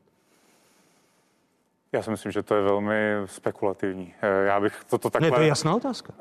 Já 1.92 2.02
si 2.02 2.10
myslím, 2.10 2.32
že 2.32 2.42
to 2.42 2.54
je 2.54 2.62
velmi 2.62 3.14
spekulativní. 3.26 4.14
Eh, 4.22 4.44
já 4.44 4.60
bych 4.60 4.84
toto 4.84 5.10
takhle... 5.10 5.30
Ne, 5.30 5.36
to 5.36 5.42
je 5.42 5.48
jasná 5.48 5.74
otázka. 5.74 6.12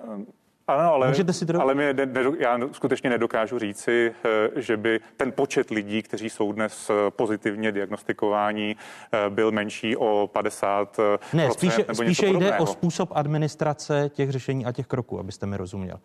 Ano, 0.72 0.94
ale, 0.94 1.08
Můžete 1.08 1.34
si 1.34 1.46
to 1.46 1.62
ale 1.62 1.76
my 1.76 1.94
ne, 1.94 2.06
ne, 2.06 2.22
já 2.40 2.60
skutečně 2.72 3.10
nedokážu 3.10 3.60
říci, 3.60 4.14
eh, 4.56 4.62
že 4.62 4.78
by 4.78 5.00
ten 5.18 5.32
počet 5.32 5.70
lidí, 5.70 6.02
kteří 6.02 6.30
jsou 6.30 6.52
dnes 6.52 6.90
eh, 6.90 7.12
pozitivně 7.12 7.72
diagnostikováni, 7.72 8.76
eh, 9.12 9.30
byl 9.30 9.52
menší 9.52 9.96
o 9.96 10.30
50 10.34 11.00
Ne, 11.34 11.52
spíše, 11.52 11.78
nebo 11.88 12.04
spíše 12.04 12.26
jde 12.26 12.34
podobného. 12.34 12.64
o 12.64 12.66
způsob 12.66 13.10
administrace 13.14 14.12
těch 14.14 14.32
řešení 14.32 14.66
a 14.66 14.72
těch 14.72 14.88
kroků, 14.88 15.20
abyste 15.20 15.46
mi 15.46 15.58
rozuměl. 15.58 16.00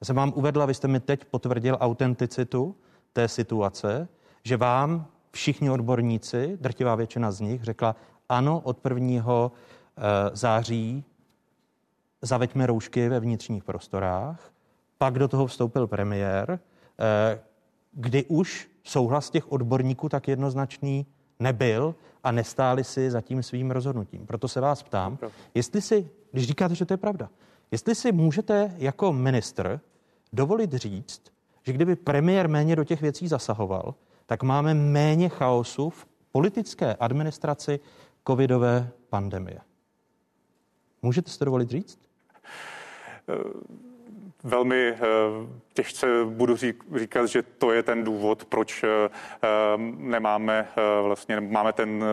Já 0.00 0.04
jsem 0.04 0.16
vám 0.16 0.32
uvedla, 0.36 0.66
vy 0.66 0.74
jste 0.74 0.88
mi 0.88 1.00
teď 1.00 1.24
potvrdil 1.24 1.76
autenticitu 1.80 2.76
té 3.12 3.28
situace, 3.28 4.08
že 4.44 4.56
vám 4.56 5.06
všichni 5.32 5.70
odborníci, 5.70 6.58
drtivá 6.60 6.94
většina 6.94 7.32
z 7.32 7.40
nich, 7.40 7.64
řekla, 7.64 7.96
ano, 8.28 8.60
od 8.64 8.78
1. 8.84 9.50
září 10.32 11.04
zaveďme 12.22 12.66
roušky 12.66 13.08
ve 13.08 13.20
vnitřních 13.20 13.64
prostorách. 13.64 14.52
Pak 14.98 15.18
do 15.18 15.28
toho 15.28 15.46
vstoupil 15.46 15.86
premiér, 15.86 16.58
eh, 16.98 17.40
kdy 17.92 18.24
už 18.24 18.70
souhlas 18.84 19.30
těch 19.30 19.52
odborníků 19.52 20.08
tak 20.08 20.28
jednoznačný 20.28 21.06
nebyl 21.38 21.94
a 22.24 22.32
nestáli 22.32 22.84
si 22.84 23.10
za 23.10 23.20
tím 23.20 23.42
svým 23.42 23.70
rozhodnutím. 23.70 24.26
Proto 24.26 24.48
se 24.48 24.60
vás 24.60 24.82
ptám, 24.82 25.18
jestli 25.54 25.80
si, 25.80 26.10
když 26.32 26.46
říkáte, 26.46 26.74
že 26.74 26.84
to 26.84 26.92
je 26.92 26.98
pravda, 26.98 27.30
jestli 27.70 27.94
si 27.94 28.12
můžete 28.12 28.74
jako 28.78 29.12
ministr 29.12 29.80
dovolit 30.32 30.72
říct, 30.72 31.22
že 31.62 31.72
kdyby 31.72 31.96
premiér 31.96 32.48
méně 32.48 32.76
do 32.76 32.84
těch 32.84 33.00
věcí 33.00 33.28
zasahoval, 33.28 33.94
tak 34.26 34.42
máme 34.42 34.74
méně 34.74 35.28
chaosu 35.28 35.90
v 35.90 36.06
politické 36.32 36.94
administraci 36.94 37.80
covidové 38.26 38.90
pandemie. 39.08 39.58
Můžete 41.02 41.30
si 41.30 41.38
to 41.38 41.44
dovolit 41.44 41.70
říct? 41.70 41.98
Velmi 44.42 44.76
eh, 44.76 45.46
těžce 45.80 46.06
budu 46.24 46.56
říkat, 46.96 47.26
že 47.26 47.42
to 47.42 47.72
je 47.72 47.82
ten 47.82 48.04
důvod, 48.04 48.44
proč 48.44 48.84
eh, 48.84 49.10
nemáme 49.96 50.68
eh, 50.68 51.02
vlastně, 51.02 51.40
máme 51.40 51.72
ten, 51.72 52.04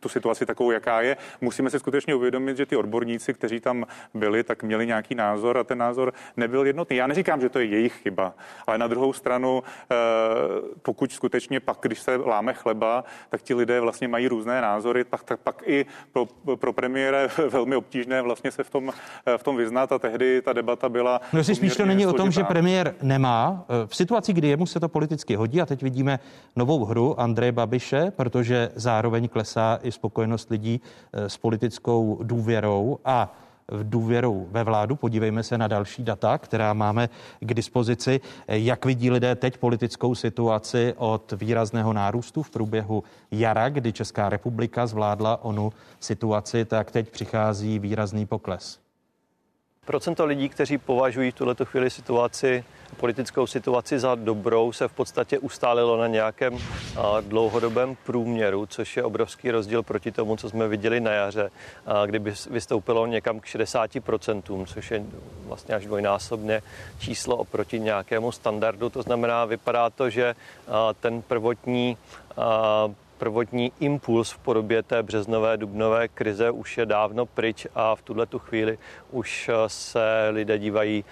tu 0.00 0.08
situaci 0.08 0.46
takovou, 0.46 0.70
jaká 0.70 1.00
je. 1.00 1.16
Musíme 1.40 1.70
si 1.70 1.78
skutečně 1.78 2.14
uvědomit, 2.14 2.56
že 2.56 2.66
ty 2.66 2.76
odborníci, 2.76 3.34
kteří 3.34 3.60
tam 3.60 3.86
byli, 4.14 4.44
tak 4.44 4.62
měli 4.62 4.86
nějaký 4.86 5.14
názor 5.14 5.58
a 5.58 5.64
ten 5.64 5.78
názor 5.78 6.12
nebyl 6.36 6.66
jednotný. 6.66 6.96
Já 6.96 7.06
neříkám, 7.06 7.40
že 7.40 7.48
to 7.48 7.58
je 7.58 7.64
jejich 7.64 7.92
chyba, 7.92 8.34
ale 8.66 8.78
na 8.78 8.86
druhou 8.86 9.12
stranu, 9.12 9.62
pokud 10.82 11.12
skutečně 11.12 11.60
pak, 11.60 11.78
když 11.82 12.00
se 12.00 12.16
láme 12.16 12.54
chleba, 12.54 13.04
tak 13.30 13.42
ti 13.42 13.54
lidé 13.54 13.80
vlastně 13.80 14.08
mají 14.08 14.28
různé 14.28 14.60
názory, 14.60 15.04
tak, 15.04 15.24
tak 15.24 15.40
pak 15.40 15.62
i 15.66 15.86
pro, 16.12 16.26
pro 16.56 16.72
premiéra 16.72 17.20
je 17.20 17.28
velmi 17.48 17.76
obtížné 17.76 18.22
vlastně 18.22 18.50
se 18.50 18.64
v 18.64 18.70
tom, 18.70 18.92
v 19.36 19.42
tom 19.42 19.56
vyznat 19.56 19.92
a 19.92 19.98
tehdy 19.98 20.42
ta 20.42 20.52
debata 20.52 20.88
byla 20.88 21.20
no, 21.32 21.44
spíš 21.44 21.76
to 21.76 21.86
není 21.86 22.06
o 22.06 22.12
tom, 22.12 22.30
že 22.30 22.44
premiér 22.44 22.85
nemá. 23.02 23.64
Eh, 23.68 23.86
v 23.86 23.96
situaci, 23.96 24.32
kdy 24.32 24.48
jemu 24.48 24.66
se 24.66 24.80
to 24.80 24.88
politicky 24.88 25.36
hodí, 25.36 25.60
a 25.60 25.66
teď 25.66 25.82
vidíme 25.82 26.18
novou 26.56 26.84
hru 26.84 27.20
Andreje 27.20 27.52
Babiše, 27.52 28.12
protože 28.16 28.70
zároveň 28.74 29.28
klesá 29.28 29.78
i 29.82 29.92
spokojenost 29.92 30.50
lidí 30.50 30.80
eh, 31.12 31.28
s 31.28 31.36
politickou 31.36 32.18
důvěrou 32.22 32.98
a 33.04 33.32
v 33.68 33.90
důvěrou 33.90 34.48
ve 34.50 34.64
vládu. 34.64 34.96
Podívejme 34.96 35.42
se 35.42 35.58
na 35.58 35.68
další 35.68 36.04
data, 36.04 36.38
která 36.38 36.72
máme 36.72 37.08
k 37.40 37.54
dispozici. 37.54 38.20
Eh, 38.48 38.58
jak 38.58 38.84
vidí 38.84 39.10
lidé 39.10 39.34
teď 39.34 39.58
politickou 39.58 40.14
situaci 40.14 40.94
od 40.96 41.32
výrazného 41.32 41.92
nárůstu 41.92 42.42
v 42.42 42.50
průběhu 42.50 43.02
jara, 43.30 43.68
kdy 43.68 43.92
Česká 43.92 44.28
republika 44.28 44.86
zvládla 44.86 45.44
onu 45.44 45.72
situaci, 46.00 46.64
tak 46.64 46.90
teď 46.90 47.10
přichází 47.10 47.78
výrazný 47.78 48.26
pokles. 48.26 48.85
Procento 49.86 50.24
lidí, 50.24 50.48
kteří 50.48 50.78
považují 50.78 51.30
v 51.30 51.34
tuto 51.34 51.64
chvíli 51.64 51.90
situaci, 51.90 52.64
politickou 52.96 53.46
situaci 53.46 53.98
za 53.98 54.14
dobrou, 54.14 54.72
se 54.72 54.88
v 54.88 54.92
podstatě 54.92 55.38
ustálilo 55.38 55.96
na 55.96 56.06
nějakém 56.06 56.58
dlouhodobém 57.20 57.96
průměru, 58.06 58.66
což 58.66 58.96
je 58.96 59.04
obrovský 59.04 59.50
rozdíl 59.50 59.82
proti 59.82 60.12
tomu, 60.12 60.36
co 60.36 60.50
jsme 60.50 60.68
viděli 60.68 61.00
na 61.00 61.10
jaře, 61.10 61.50
kdyby 62.06 62.34
vystoupilo 62.50 63.06
někam 63.06 63.40
k 63.40 63.44
60%, 63.44 64.66
což 64.66 64.90
je 64.90 65.04
vlastně 65.46 65.74
až 65.74 65.86
dvojnásobně 65.86 66.62
číslo 66.98 67.36
oproti 67.36 67.80
nějakému 67.80 68.32
standardu. 68.32 68.90
To 68.90 69.02
znamená, 69.02 69.44
vypadá 69.44 69.90
to, 69.90 70.10
že 70.10 70.34
ten 71.00 71.22
prvotní 71.22 71.96
prvotní 73.18 73.72
impuls 73.80 74.30
v 74.30 74.38
podobě 74.38 74.82
té 74.82 75.02
březnové, 75.02 75.56
dubnové 75.56 76.08
krize 76.08 76.50
už 76.50 76.78
je 76.78 76.86
dávno 76.86 77.26
pryč 77.26 77.66
a 77.74 77.94
v 77.94 78.02
tuhle 78.02 78.26
tu 78.26 78.38
chvíli 78.38 78.78
už 79.10 79.50
se 79.66 80.28
lidé 80.30 80.58
dívají 80.58 81.04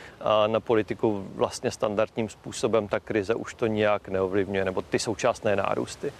na 0.46 0.60
politiku 0.60 1.26
vlastně 1.34 1.70
standardním 1.70 2.28
způsobem. 2.28 2.88
Ta 2.88 3.00
krize 3.00 3.34
už 3.34 3.54
to 3.54 3.66
nijak 3.66 4.08
neovlivňuje, 4.08 4.64
nebo 4.64 4.82
ty 4.82 4.98
současné 4.98 5.56
nárůsty. 5.56 6.12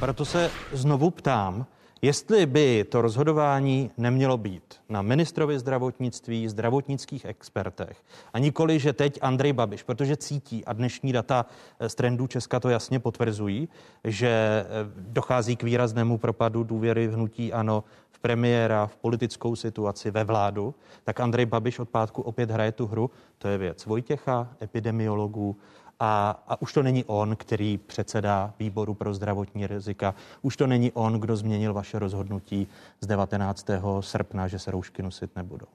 Proto 0.00 0.24
se 0.24 0.50
znovu 0.72 1.10
ptám, 1.10 1.66
Jestli 2.02 2.46
by 2.46 2.84
to 2.84 3.02
rozhodování 3.02 3.90
nemělo 3.96 4.36
být 4.36 4.74
na 4.88 5.02
ministrovi 5.02 5.58
zdravotnictví, 5.58 6.48
zdravotnických 6.48 7.24
expertech 7.24 8.02
a 8.32 8.38
nikoli, 8.38 8.78
že 8.78 8.92
teď 8.92 9.18
Andrej 9.22 9.52
Babiš, 9.52 9.82
protože 9.82 10.16
cítí 10.16 10.64
a 10.64 10.72
dnešní 10.72 11.12
data 11.12 11.46
z 11.86 11.94
trendů 11.94 12.26
Česka 12.26 12.60
to 12.60 12.68
jasně 12.68 12.98
potvrzují, 12.98 13.68
že 14.04 14.28
eh, 14.28 14.66
dochází 14.96 15.56
k 15.56 15.62
výraznému 15.62 16.18
propadu 16.18 16.64
důvěry 16.64 17.08
v 17.08 17.14
hnutí 17.14 17.52
ano, 17.52 17.84
v 18.10 18.18
premiéra, 18.18 18.86
v 18.86 18.96
politickou 18.96 19.56
situaci, 19.56 20.10
ve 20.10 20.24
vládu, 20.24 20.74
tak 21.04 21.20
Andrej 21.20 21.46
Babiš 21.46 21.78
od 21.78 21.88
pátku 21.88 22.22
opět 22.22 22.50
hraje 22.50 22.72
tu 22.72 22.86
hru. 22.86 23.10
To 23.38 23.48
je 23.48 23.58
věc 23.58 23.86
Vojtěcha, 23.86 24.48
epidemiologů, 24.62 25.56
a, 26.00 26.42
a 26.48 26.62
už 26.62 26.72
to 26.72 26.82
není 26.82 27.04
on, 27.04 27.36
který 27.36 27.78
předsedá 27.78 28.54
výboru 28.58 28.94
pro 28.94 29.14
zdravotní 29.14 29.66
rizika. 29.66 30.14
Už 30.42 30.56
to 30.56 30.66
není 30.66 30.92
on, 30.92 31.20
kdo 31.20 31.36
změnil 31.36 31.74
vaše 31.74 31.98
rozhodnutí 31.98 32.66
z 33.00 33.06
19. 33.06 33.66
srpna, 34.00 34.48
že 34.48 34.58
se 34.58 34.70
roušky 34.70 35.02
nosit 35.02 35.36
nebudou. 35.36 35.66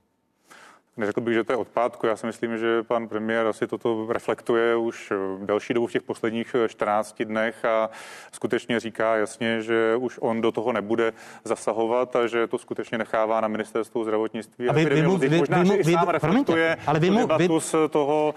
Neřekl 0.98 1.22
bych, 1.22 1.34
že 1.34 1.44
to 1.44 1.54
je 1.54 1.58
odpádku. 1.58 2.08
Já 2.08 2.16
si 2.16 2.26
myslím, 2.26 2.58
že 2.58 2.84
pan 2.84 3.08
premiér 3.08 3.48
asi 3.48 3.68
toto 3.68 4.08
reflektuje 4.10 4.76
už 4.76 5.14
delší 5.46 5.74
dobu 5.74 5.88
v 5.88 5.92
těch 5.92 6.04
posledních 6.04 6.56
14 6.68 7.22
dnech 7.24 7.66
a 7.66 7.90
skutečně 8.32 8.80
říká 8.80 9.16
jasně, 9.16 9.62
že 9.62 9.96
už 9.96 10.20
on 10.22 10.42
do 10.42 10.52
toho 10.52 10.72
nebude 10.72 11.14
zasahovat 11.44 12.16
a 12.16 12.28
že 12.28 12.48
to 12.48 12.58
skutečně 12.58 12.98
nechává 12.98 13.42
na 13.42 13.48
ministerstvu 13.48 14.04
zdravotnictví. 14.04 14.70
A 14.70 14.74
vy, 14.74 14.86
vy, 14.86 15.02
vy, 15.02 15.30
vy, 15.30 15.38
možná, 15.38 15.60
vy, 15.60 15.68
že 15.68 15.78
vy, 15.78 15.94
sám 15.94 16.10
reflektuje 16.10 16.78
ale 16.88 17.00
vy, 17.00 17.10
debatu 17.10 17.54
vy, 17.54 17.62
z, 17.62 17.76
toho, 17.90 18.34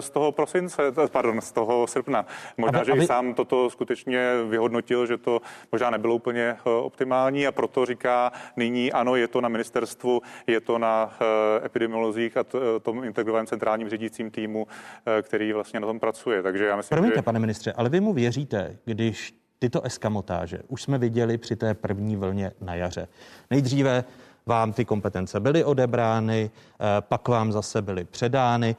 z 0.00 0.10
toho 0.10 0.32
prosince, 0.32 0.82
pardon, 1.12 1.40
z 1.40 1.52
toho 1.52 1.86
srpna. 1.86 2.26
Možná, 2.56 2.80
a, 2.80 2.84
že 2.84 2.92
a 2.92 2.94
vy, 2.94 3.04
i 3.04 3.06
sám 3.06 3.34
toto 3.34 3.70
skutečně 3.70 4.30
vyhodnotil, 4.48 5.06
že 5.06 5.18
to 5.18 5.40
možná 5.72 5.90
nebylo 5.90 6.14
úplně 6.14 6.42
eh, 6.42 6.70
optimální 6.70 7.46
a 7.46 7.52
proto 7.52 7.86
říká 7.86 8.32
nyní, 8.56 8.92
ano, 8.92 9.16
je 9.16 9.28
to 9.28 9.40
na 9.40 9.48
ministerstvu, 9.48 10.22
je 10.46 10.60
to 10.60 10.78
na 10.78 11.10
eh, 11.20 11.66
epidemiologii 11.66 12.01
technologiích 12.02 12.36
a 12.36 12.44
tom 12.80 13.04
integrovaném 13.04 13.46
centrálním 13.46 13.88
řídícím 13.88 14.30
týmu, 14.30 14.66
eh, 15.06 15.22
který 15.22 15.52
vlastně 15.52 15.80
na 15.80 15.86
tom 15.86 16.00
pracuje. 16.00 16.42
Takže 16.42 16.66
já 16.66 16.76
myslím, 16.76 16.96
Promiňte, 16.96 17.18
že... 17.18 17.22
pane 17.22 17.38
ministře, 17.38 17.72
ale 17.72 17.88
vy 17.88 18.00
mu 18.00 18.12
věříte, 18.12 18.76
když 18.84 19.34
tyto 19.58 19.82
eskamotáže 19.82 20.58
už 20.68 20.82
jsme 20.82 20.98
viděli 20.98 21.38
při 21.38 21.56
té 21.56 21.74
první 21.74 22.16
vlně 22.16 22.52
na 22.60 22.74
jaře. 22.74 23.08
Nejdříve 23.50 24.04
vám 24.46 24.72
ty 24.72 24.84
kompetence 24.84 25.40
byly 25.40 25.64
odebrány, 25.64 26.50
eh, 26.50 26.84
pak 27.00 27.28
vám 27.28 27.52
zase 27.52 27.82
byly 27.82 28.04
předány. 28.04 28.76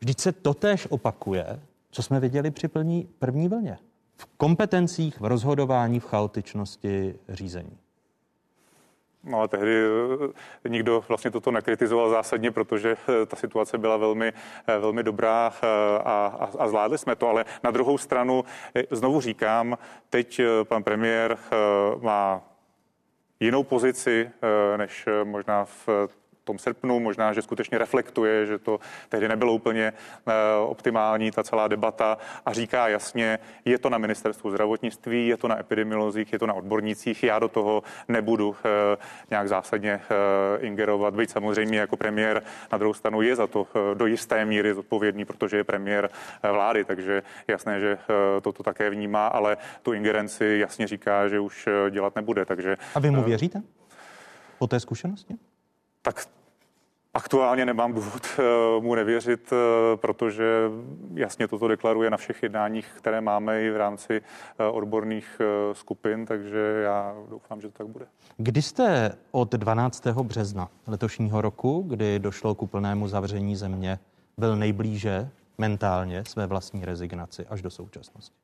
Vždyť 0.00 0.20
se 0.20 0.32
totéž 0.32 0.86
opakuje, 0.90 1.60
co 1.90 2.02
jsme 2.02 2.20
viděli 2.20 2.50
při 2.50 2.68
plní, 2.68 3.08
první 3.18 3.48
vlně. 3.48 3.78
V 4.16 4.26
kompetencích, 4.36 5.20
v 5.20 5.24
rozhodování, 5.24 6.00
v 6.00 6.04
chaotičnosti 6.04 7.14
řízení. 7.28 7.78
No 9.24 9.38
ale 9.38 9.48
tehdy 9.48 9.72
eh, 10.64 10.68
nikdo 10.68 11.04
vlastně 11.08 11.30
toto 11.30 11.50
nekritizoval 11.50 12.10
zásadně, 12.10 12.50
protože 12.50 12.96
eh, 13.22 13.26
ta 13.26 13.36
situace 13.36 13.78
byla 13.78 13.96
velmi, 13.96 14.32
eh, 14.66 14.78
velmi 14.78 15.02
dobrá 15.02 15.52
a, 16.04 16.26
a, 16.26 16.48
a 16.58 16.68
zvládli 16.68 16.98
jsme 16.98 17.16
to. 17.16 17.28
Ale 17.28 17.44
na 17.62 17.70
druhou 17.70 17.98
stranu 17.98 18.44
znovu 18.90 19.20
říkám, 19.20 19.78
teď 20.10 20.40
pan 20.64 20.82
premiér 20.82 21.38
má 22.00 22.42
jinou 23.40 23.62
pozici, 23.62 24.30
než 24.76 25.08
možná 25.24 25.64
v 25.64 25.88
tom 26.44 26.58
srpnu, 26.58 27.00
možná, 27.00 27.32
že 27.32 27.42
skutečně 27.42 27.78
reflektuje, 27.78 28.46
že 28.46 28.58
to 28.58 28.80
tehdy 29.08 29.28
nebylo 29.28 29.54
úplně 29.54 29.92
eh, 29.92 30.32
optimální, 30.66 31.30
ta 31.30 31.42
celá 31.42 31.68
debata 31.68 32.18
a 32.46 32.52
říká 32.52 32.88
jasně, 32.88 33.38
je 33.64 33.78
to 33.78 33.90
na 33.90 33.98
ministerstvu 33.98 34.50
zdravotnictví, 34.50 35.26
je 35.26 35.36
to 35.36 35.48
na 35.48 35.60
epidemiolozích, 35.60 36.32
je 36.32 36.38
to 36.38 36.46
na 36.46 36.54
odbornících, 36.54 37.22
já 37.22 37.38
do 37.38 37.48
toho 37.48 37.82
nebudu 38.08 38.56
eh, 38.64 38.96
nějak 39.30 39.48
zásadně 39.48 39.92
eh, 39.92 40.66
ingerovat, 40.66 41.14
byť 41.14 41.30
samozřejmě 41.30 41.78
jako 41.78 41.96
premiér 41.96 42.42
na 42.72 42.78
druhou 42.78 42.94
stranu 42.94 43.22
je 43.22 43.36
za 43.36 43.46
to 43.46 43.66
do 43.94 44.06
jisté 44.06 44.44
míry 44.44 44.74
zodpovědný, 44.74 45.24
protože 45.24 45.56
je 45.56 45.64
premiér 45.64 46.10
vlády, 46.42 46.84
takže 46.84 47.22
jasné, 47.48 47.80
že 47.80 47.98
toto 48.42 48.62
také 48.62 48.90
vnímá, 48.90 49.26
ale 49.26 49.56
tu 49.82 49.92
ingerenci 49.92 50.58
jasně 50.60 50.86
říká, 50.86 51.28
že 51.28 51.40
už 51.40 51.68
dělat 51.90 52.16
nebude. 52.16 52.44
Takže, 52.44 52.76
a 52.94 53.00
vy 53.00 53.10
mu 53.10 53.22
věříte? 53.22 53.62
Po 54.58 54.66
té 54.66 54.80
zkušenosti? 54.80 55.34
Tak 56.02 56.26
Aktuálně 57.14 57.66
nemám 57.66 57.92
důvod 57.92 58.26
eh, 58.38 58.42
mu 58.80 58.94
nevěřit, 58.94 59.52
eh, 59.52 59.96
protože 59.96 60.44
jasně 61.14 61.48
toto 61.48 61.68
deklaruje 61.68 62.10
na 62.10 62.16
všech 62.16 62.42
jednáních, 62.42 62.88
které 62.96 63.20
máme 63.20 63.62
i 63.62 63.70
v 63.70 63.76
rámci 63.76 64.20
eh, 64.58 64.64
odborných 64.64 65.40
skupin, 65.72 66.26
takže 66.26 66.58
já 66.84 67.14
doufám, 67.30 67.60
že 67.60 67.68
to 67.68 67.78
tak 67.78 67.86
bude. 67.86 68.06
Kdy 68.36 68.62
jste 68.62 69.12
od 69.30 69.52
12. 69.52 70.06
března 70.06 70.68
letošního 70.86 71.40
roku, 71.40 71.84
kdy 71.88 72.18
došlo 72.18 72.54
k 72.54 72.62
úplnému 72.62 73.08
zavření 73.08 73.56
země, 73.56 73.98
byl 74.38 74.56
nejblíže 74.56 75.28
mentálně 75.58 76.24
své 76.24 76.46
vlastní 76.46 76.84
rezignaci 76.84 77.46
až 77.46 77.62
do 77.62 77.70
současnosti? 77.70 78.36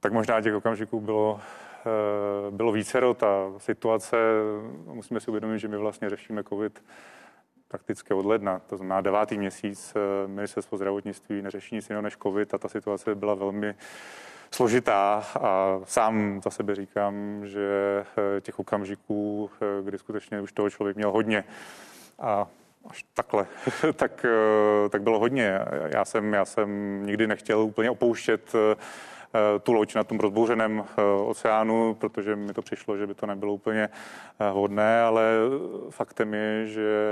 Tak 0.00 0.12
možná 0.12 0.40
těch 0.40 0.54
okamžiků 0.54 1.00
bylo 1.00 1.40
bylo 2.50 2.72
vícero. 2.72 3.14
Ta 3.14 3.52
situace, 3.58 4.16
musíme 4.84 5.20
si 5.20 5.30
uvědomit, 5.30 5.58
že 5.58 5.68
my 5.68 5.76
vlastně 5.76 6.10
řešíme 6.10 6.44
COVID 6.44 6.82
prakticky 7.68 8.14
od 8.14 8.26
ledna, 8.26 8.58
to 8.58 8.76
znamená 8.76 9.00
devátý 9.00 9.38
měsíc, 9.38 9.94
eh, 9.96 10.28
ministerstvo 10.28 10.78
zdravotnictví 10.78 11.42
neřeší 11.42 11.74
nic 11.74 11.88
jiného 11.88 12.02
než 12.02 12.16
COVID 12.16 12.54
a 12.54 12.58
ta 12.58 12.68
situace 12.68 13.14
byla 13.14 13.34
velmi 13.34 13.74
složitá 14.50 15.24
a 15.40 15.80
sám 15.84 16.40
za 16.44 16.50
sebe 16.50 16.74
říkám, 16.74 17.46
že 17.46 18.04
eh, 18.36 18.40
těch 18.40 18.58
okamžiků, 18.58 19.50
kdy 19.82 19.98
skutečně 19.98 20.40
už 20.40 20.52
toho 20.52 20.70
člověk 20.70 20.96
měl 20.96 21.10
hodně 21.10 21.44
a 22.18 22.46
až 22.88 23.04
takhle, 23.14 23.46
tak, 23.96 24.26
tak 24.90 25.02
bylo 25.02 25.18
hodně. 25.18 25.58
Já 25.94 26.04
jsem, 26.04 26.34
já 26.34 26.44
jsem 26.44 27.02
nikdy 27.06 27.26
nechtěl 27.26 27.60
úplně 27.60 27.90
opouštět 27.90 28.54
Eh, 28.54 28.76
tu 29.62 29.72
loď 29.72 29.94
na 29.94 30.04
tom 30.04 30.18
rozbouřeném 30.18 30.84
eh, 30.98 31.02
oceánu, 31.02 31.94
protože 31.94 32.36
mi 32.36 32.52
to 32.52 32.62
přišlo, 32.62 32.96
že 32.96 33.06
by 33.06 33.14
to 33.14 33.26
nebylo 33.26 33.54
úplně 33.54 33.88
eh, 34.38 34.50
hodné, 34.50 35.02
ale 35.02 35.32
faktem 35.90 36.34
je, 36.34 36.66
že 36.66 37.06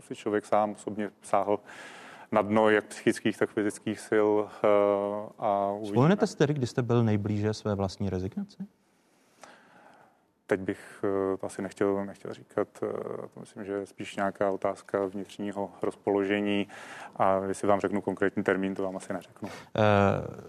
si 0.00 0.16
člověk 0.16 0.46
sám 0.46 0.70
osobně 0.70 1.10
sáhl 1.22 1.58
na 2.32 2.42
dno 2.42 2.70
jak 2.70 2.84
psychických, 2.84 3.38
tak 3.38 3.50
fyzických 3.50 4.00
sil. 4.08 4.30
A 5.38 5.72
Vzpomenete 5.84 6.26
si 6.26 6.36
tedy, 6.36 6.54
kdy 6.54 6.66
jste 6.66 6.82
byl 6.82 7.04
nejblíže 7.04 7.54
své 7.54 7.74
vlastní 7.74 8.10
rezignaci? 8.10 8.56
Teď 10.48 10.60
bych 10.60 11.04
eh, 11.04 11.36
to 11.36 11.46
asi 11.46 11.62
nechtěl, 11.62 12.04
nechtěl 12.04 12.34
říkat. 12.34 12.68
Eh, 12.82 12.86
to 13.34 13.40
myslím, 13.40 13.64
že 13.64 13.72
je 13.72 13.86
spíš 13.86 14.16
nějaká 14.16 14.50
otázka 14.50 15.06
vnitřního 15.06 15.70
rozpoložení 15.82 16.68
a 17.16 17.40
jestli 17.48 17.68
vám 17.68 17.80
řeknu 17.80 18.00
konkrétní 18.00 18.42
termín, 18.42 18.74
to 18.74 18.82
vám 18.82 18.96
asi 18.96 19.12
neřeknu. 19.12 19.48
E, 19.48 19.82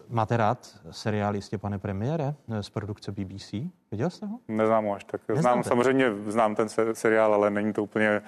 máte 0.09 0.37
rád 0.37 0.79
seriál 0.91 1.35
Jistě, 1.35 1.57
pane 1.57 1.79
premiére, 1.79 2.33
z 2.61 2.69
produkce 2.69 3.11
BBC? 3.11 3.53
Viděl 3.91 4.09
jste 4.09 4.25
ho? 4.25 4.39
Neznám 4.47 4.85
ho 4.85 4.93
až 4.93 5.03
tak. 5.03 5.21
Neznáte? 5.27 5.41
Znám 5.41 5.63
samozřejmě, 5.63 6.11
znám 6.27 6.55
ten 6.55 6.69
seriál, 6.93 7.33
ale 7.33 7.49
není 7.49 7.73
to 7.73 7.83
úplně 7.83 8.21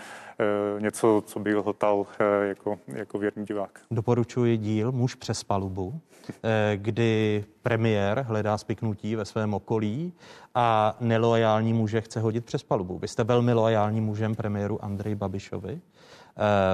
něco, 0.80 1.24
co 1.26 1.40
bych 1.40 1.56
hotal 1.56 2.06
e, 2.20 2.48
jako, 2.48 2.80
jako 2.88 3.20
věrný 3.20 3.46
divák. 3.46 3.80
Doporučuji 3.92 4.58
díl 4.58 4.92
Muž 4.92 5.16
přes 5.16 5.44
palubu, 5.44 6.02
e, 6.44 6.78
kdy 6.78 7.46
premiér 7.62 8.26
hledá 8.28 8.58
spiknutí 8.58 9.16
ve 9.16 9.26
svém 9.26 9.54
okolí 9.54 10.14
a 10.56 10.98
neloajální 11.00 11.74
muže 11.74 12.02
chce 12.02 12.20
hodit 12.20 12.46
přes 12.46 12.64
palubu. 12.64 12.98
Vy 12.98 13.08
jste 13.08 13.24
velmi 13.24 13.54
loajální 13.54 14.02
mužem 14.02 14.36
premiéru 14.36 14.84
Andrej 14.84 15.16
Babišovi. 15.16 15.82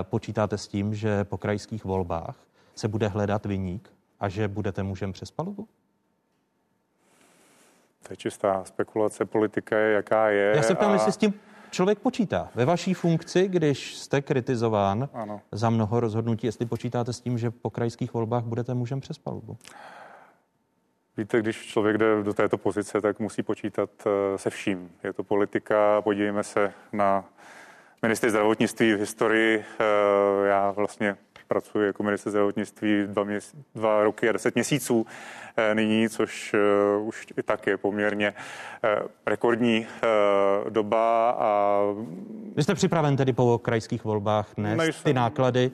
Počítáte 0.03 0.57
s 0.57 0.67
tím, 0.67 0.93
že 0.93 1.23
po 1.23 1.37
krajských 1.37 1.85
volbách 1.85 2.35
se 2.75 2.87
bude 2.87 3.07
hledat 3.07 3.45
vyník 3.45 3.93
a 4.19 4.29
že 4.29 4.47
budete 4.47 4.83
mužem 4.83 5.13
přes 5.13 5.31
palubu? 5.31 5.67
To 8.07 8.13
je 8.13 8.17
čistá 8.17 8.63
spekulace, 8.65 9.25
politika 9.25 9.77
je, 9.77 9.93
jaká 9.93 10.29
je. 10.29 10.53
Já 10.55 10.63
se 10.63 10.75
ptám, 10.75 10.91
a... 10.91 10.93
jestli 10.93 11.11
s 11.11 11.17
tím 11.17 11.33
člověk 11.71 11.99
počítá. 11.99 12.49
Ve 12.55 12.65
vaší 12.65 12.93
funkci, 12.93 13.47
když 13.47 13.95
jste 13.95 14.21
kritizován 14.21 15.09
ano. 15.13 15.41
za 15.51 15.69
mnoho 15.69 15.99
rozhodnutí, 15.99 16.47
jestli 16.47 16.65
počítáte 16.65 17.13
s 17.13 17.21
tím, 17.21 17.37
že 17.37 17.51
po 17.51 17.69
krajských 17.69 18.13
volbách 18.13 18.43
budete 18.43 18.73
mužem 18.73 18.99
přes 18.99 19.17
palubu? 19.17 19.57
Víte, 21.17 21.39
když 21.39 21.65
člověk 21.65 21.97
jde 21.97 22.23
do 22.23 22.33
této 22.33 22.57
pozice, 22.57 23.01
tak 23.01 23.19
musí 23.19 23.43
počítat 23.43 23.89
eh, 24.05 24.37
se 24.37 24.49
vším. 24.49 24.91
Je 25.03 25.13
to 25.13 25.23
politika, 25.23 26.01
podívejme 26.01 26.43
se 26.43 26.73
na 26.93 27.25
ministry 28.01 28.29
zdravotnictví 28.29 28.93
v 28.93 28.99
historii. 28.99 29.65
Eh, 29.79 30.47
já 30.47 30.71
vlastně 30.71 31.17
pracuji 31.47 31.87
jako 31.87 32.03
minister 32.03 32.29
zdravotnictví 32.29 33.03
dva, 33.07 33.23
měs- 33.23 33.55
dva 33.75 34.03
roky 34.03 34.29
a 34.29 34.31
deset 34.31 34.55
měsíců 34.55 35.05
eh, 35.57 35.75
nyní, 35.75 36.09
což 36.09 36.55
už 37.01 37.27
i 37.37 37.43
tak 37.43 37.67
je 37.67 37.77
poměrně 37.77 38.33
rekordní 39.25 39.87
doba. 40.69 41.29
A... 41.29 41.81
Vy 42.55 42.63
jste 42.63 42.75
připraven 42.75 43.15
tedy 43.17 43.33
po 43.33 43.59
krajských 43.59 44.03
volbách 44.03 44.57
nést 44.57 44.77
Nejsem. 44.77 45.03
ty 45.03 45.13
náklady 45.13 45.71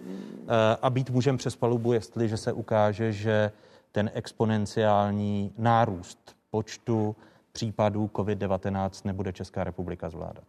a 0.82 0.90
být 0.90 1.10
mužem 1.10 1.38
přes 1.38 1.56
palubu, 1.56 1.94
jestliže 1.94 2.38
se 2.38 2.54
ukáže, 2.54 3.12
že 3.12 3.52
ten 3.92 4.12
exponenciální 4.14 5.54
nárůst 5.58 6.36
počtu 6.52 7.16
případů 7.52 8.10
COVID-19 8.14 9.06
nebude 9.06 9.34
Česká 9.34 9.64
republika 9.64 10.10
zvládat. 10.10 10.44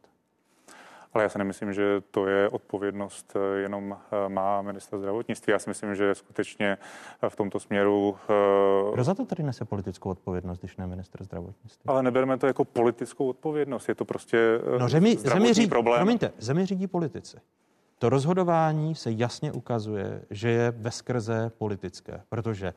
Ale 1.15 1.25
já 1.25 1.29
si 1.29 1.39
nemyslím, 1.39 1.73
že 1.73 2.01
to 2.11 2.27
je 2.27 2.49
odpovědnost 2.49 3.37
eh, 3.37 3.61
jenom 3.61 3.97
eh, 4.13 4.29
má 4.29 4.63
ministra 4.63 4.99
zdravotnictví. 4.99 5.51
Já 5.51 5.59
si 5.59 5.71
myslím, 5.71 5.95
že 5.95 6.15
skutečně 6.15 6.79
eh, 7.23 7.31
v 7.31 7.37
tomto 7.37 7.61
směru. 7.61 8.17
Kdo 8.95 9.05
za 9.05 9.15
to 9.15 9.25
tady 9.25 9.43
nese 9.43 9.65
politickou 9.65 10.11
odpovědnost, 10.11 10.59
když 10.59 10.77
ne 10.77 10.87
minister 10.87 11.25
zdravotnictví? 11.25 11.87
Ale 11.87 12.03
nebereme 12.03 12.39
to 12.39 12.47
jako 12.47 12.65
politickou 12.65 13.29
odpovědnost. 13.29 13.89
Je 13.89 13.95
to 13.95 14.05
prostě 14.05 14.61
no, 14.79 14.89
zemi, 14.89 15.17
zemi 15.17 15.55
řídí, 15.55 15.69
problém. 15.69 15.99
Promiňte, 15.99 16.33
zemi 16.39 16.67
řídí 16.67 16.87
politici. 16.87 17.37
To 17.99 18.09
rozhodování 18.09 18.95
se 18.95 19.11
jasně 19.11 19.53
ukazuje, 19.53 20.23
že 20.31 20.51
je 20.51 20.71
veskrze 20.71 21.53
politické, 21.59 22.21
protože 22.29 22.75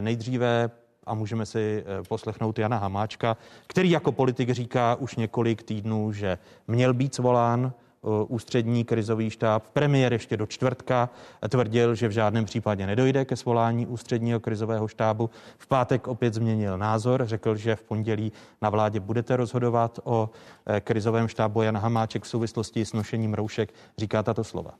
nejdříve 0.00 0.70
a 1.06 1.14
můžeme 1.14 1.46
si 1.46 1.84
eh, 1.86 2.02
poslechnout 2.08 2.58
Jana 2.58 2.78
Hamáčka, 2.78 3.36
který 3.66 3.90
jako 3.90 4.12
politik 4.12 4.50
říká 4.50 4.94
už 4.94 5.16
několik 5.16 5.62
týdnů, 5.62 6.12
že 6.12 6.38
měl 6.68 6.94
být 6.94 7.14
zvolán 7.14 7.72
Eh, 8.04 8.24
ústřední 8.28 8.84
krizový 8.84 9.30
štáb. 9.30 9.64
Premiér 9.72 10.12
ještě 10.12 10.36
do 10.36 10.46
čtvrtka 10.46 11.10
tvrdil, 11.48 11.94
že 11.94 12.08
v 12.08 12.10
žádném 12.10 12.44
případě 12.44 12.86
nedojde 12.86 13.24
ke 13.24 13.36
svolání 13.36 13.86
ústředního 13.86 14.40
krizového 14.40 14.88
štábu. 14.88 15.30
V 15.58 15.66
pátek 15.66 16.08
opět 16.08 16.34
změnil 16.34 16.78
názor, 16.78 17.22
řekl, 17.26 17.56
že 17.56 17.76
v 17.76 17.82
pondělí 17.82 18.32
na 18.62 18.70
vládě 18.70 19.00
budete 19.00 19.36
rozhodovat 19.36 20.00
o 20.04 20.30
eh, 20.66 20.80
krizovém 20.80 21.28
štábu. 21.28 21.62
Jan 21.62 21.76
Hamáček 21.76 22.22
v 22.22 22.28
souvislosti 22.28 22.84
s 22.84 22.92
nošením 22.92 23.34
roušek 23.34 23.74
říká 23.98 24.22
tato 24.22 24.44
slova. 24.44 24.74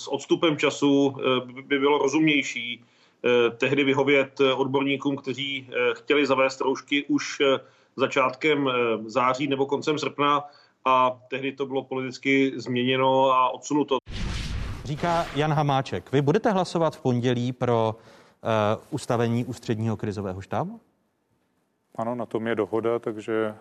S 0.00 0.08
odstupem 0.08 0.56
času 0.56 1.16
by 1.66 1.78
bylo 1.78 1.98
rozumnější 1.98 2.84
tehdy 3.56 3.84
vyhovět 3.84 4.40
odborníkům, 4.40 5.16
kteří 5.16 5.70
chtěli 5.92 6.26
zavést 6.26 6.60
roušky 6.60 7.04
už 7.08 7.42
začátkem 7.96 8.70
září 9.06 9.46
nebo 9.46 9.66
koncem 9.66 9.98
srpna 9.98 10.44
a 10.84 11.18
tehdy 11.30 11.52
to 11.52 11.66
bylo 11.66 11.82
politicky 11.82 12.52
změněno 12.56 13.30
a 13.30 13.50
odsunuto. 13.50 13.98
Říká 14.84 15.26
Jan 15.36 15.52
Hamáček. 15.52 16.12
Vy 16.12 16.22
budete 16.22 16.50
hlasovat 16.50 16.96
v 16.96 17.00
pondělí 17.00 17.52
pro 17.52 17.94
ustavení 18.90 19.44
ústředního 19.44 19.96
krizového 19.96 20.40
štábu? 20.40 20.80
Ano, 21.96 22.14
na 22.14 22.26
tom 22.26 22.46
je 22.46 22.54
dohoda, 22.54 22.98
takže 22.98 23.54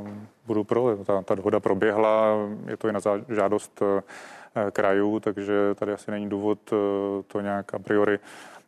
uh, 0.00 0.08
budu 0.46 0.64
pro. 0.64 0.96
Ta, 1.04 1.22
ta 1.22 1.34
dohoda 1.34 1.60
proběhla, 1.60 2.26
je 2.66 2.76
to 2.76 2.88
i 2.88 2.92
na 2.92 3.00
žádost 3.28 3.82
uh, 3.82 4.00
krajů, 4.70 5.20
takže 5.20 5.74
tady 5.74 5.92
asi 5.92 6.10
není 6.10 6.28
důvod 6.28 6.72
uh, 6.72 6.78
to 7.26 7.40
nějak 7.40 7.74
a 7.74 7.78
priori 7.78 8.18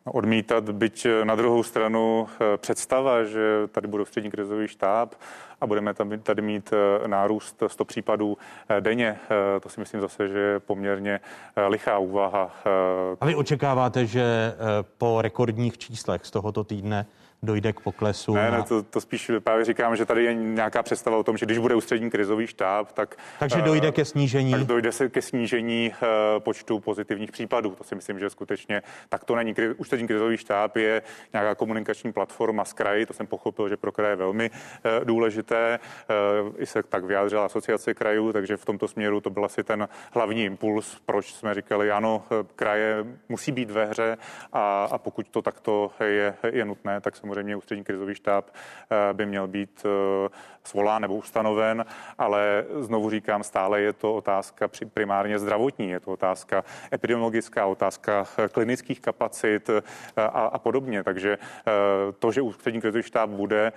odmítat, 0.07 0.71
byť 0.71 1.07
na 1.25 1.35
druhou 1.35 1.63
stranu 1.63 2.29
představa, 2.57 3.25
že 3.25 3.69
tady 3.73 3.89
bude 3.89 4.05
střední 4.07 4.31
krizový 4.31 4.69
štáb 4.69 5.15
a 5.61 5.67
budeme 5.67 5.95
tam 5.95 6.19
tady 6.19 6.43
mít 6.43 6.71
nárůst 7.07 7.63
100 7.67 7.85
případů 7.85 8.39
denně. 8.81 9.19
To 9.61 9.69
si 9.69 9.81
myslím 9.81 10.01
zase, 10.01 10.29
že 10.29 10.39
je 10.39 10.61
poměrně 10.61 11.21
lichá 11.69 11.99
úvaha. 11.99 12.51
A 13.21 13.27
vy 13.27 13.35
očekáváte, 13.35 14.07
že 14.07 14.55
po 14.99 15.23
rekordních 15.23 15.79
číslech 15.79 16.27
z 16.27 16.31
tohoto 16.31 16.65
týdne 16.65 17.07
dojde 17.43 17.73
k 17.73 17.81
poklesu? 17.81 18.35
Ne, 18.35 18.51
na... 18.51 18.59
ne 18.59 18.65
to, 18.65 18.83
to 18.83 19.01
spíš 19.01 19.31
právě 19.45 19.65
říkám, 19.65 19.97
že 19.97 20.07
tady 20.07 20.25
je 20.25 20.35
nějaká 20.35 20.83
představa 20.83 21.17
o 21.17 21.23
tom, 21.23 21.37
že 21.37 21.47
když 21.47 21.59
bude 21.59 21.75
ústřední 21.75 22.11
krizový 22.11 22.47
štáb, 22.47 22.93
tak... 22.93 23.17
Takže 23.39 23.63
dojde 23.63 23.93
ke 23.93 24.05
snížení? 24.05 24.53
Tak 24.53 24.65
dojde 24.65 24.93
se 24.93 25.09
ke 25.09 25.23
snížení 25.23 25.93
uh, 26.03 26.43
počtu 26.43 26.81
pozitivních 26.81 27.33
případů. 27.33 27.71
To 27.71 27.85
si 27.85 27.95
myslím, 27.95 28.19
že 28.19 28.31
skutečně 28.31 28.83
tak 29.09 29.25
to 29.25 29.37
není. 29.37 29.55
Ústřední 29.77 30.07
krizový 30.07 30.37
štáb 30.37 30.77
je 30.77 31.03
nějaká 31.33 31.55
komunikační 31.55 32.13
platforma 32.13 32.65
z 32.65 32.73
kraji, 32.73 33.07
to 33.07 33.13
jsem 33.13 33.27
pochopil, 33.27 33.69
že 33.69 33.77
pro 33.77 33.93
kraje 33.93 34.13
je 34.13 34.17
velmi 34.17 34.51
uh, 34.51 35.05
důležité. 35.05 35.79
I 36.59 36.67
se 36.67 36.83
tak 36.83 37.05
vyjádřila 37.05 37.45
asociace 37.45 37.95
krajů, 37.95 38.33
takže 38.33 38.57
v 38.57 38.65
tomto 38.65 38.89
směru 38.89 39.21
to 39.21 39.31
byl 39.31 39.45
asi 39.45 39.65
ten 39.65 39.89
hlavní 40.13 40.45
impuls, 40.45 41.01
proč 41.07 41.35
jsme 41.35 41.55
říkali, 41.55 41.91
ano, 41.91 42.23
kraje 42.57 43.05
musí 43.29 43.53
být 43.53 43.71
ve 43.71 43.87
hře 43.87 44.19
a, 44.53 44.85
a 44.85 44.99
pokud 44.99 45.29
to 45.29 45.43
takto 45.43 45.91
je, 46.05 46.35
je 46.53 46.65
nutné, 46.65 47.01
tak 47.01 47.17
samozřejmě 47.17 47.26
samozřejmě 47.27 47.57
ústřední 47.57 47.85
krizový 47.85 48.15
štáb 48.15 48.51
eh, 48.51 49.13
by 49.13 49.27
měl 49.27 49.49
být 49.49 49.87
eh, 49.87 50.29
svolán 50.65 51.03
nebo 51.03 51.15
ustanoven, 51.15 51.85
ale 52.19 52.65
znovu 52.81 53.11
říkám, 53.11 53.43
stále 53.43 53.81
je 53.81 53.93
to 53.93 54.15
otázka 54.15 54.69
primárně 54.95 55.39
zdravotní, 55.39 55.91
je 55.91 56.01
to 56.01 56.13
otázka 56.13 56.65
epidemiologická, 56.93 57.67
otázka 57.67 58.27
eh, 58.39 58.49
klinických 58.49 59.01
kapacit 59.01 59.71
a, 60.17 60.27
a 60.27 60.59
podobně. 60.59 61.03
Takže 61.03 61.39
to, 62.19 62.33
že 62.33 62.43
ústřední 62.43 62.81
krizový 62.81 63.03
štáb 63.03 63.31
bude, 63.31 63.73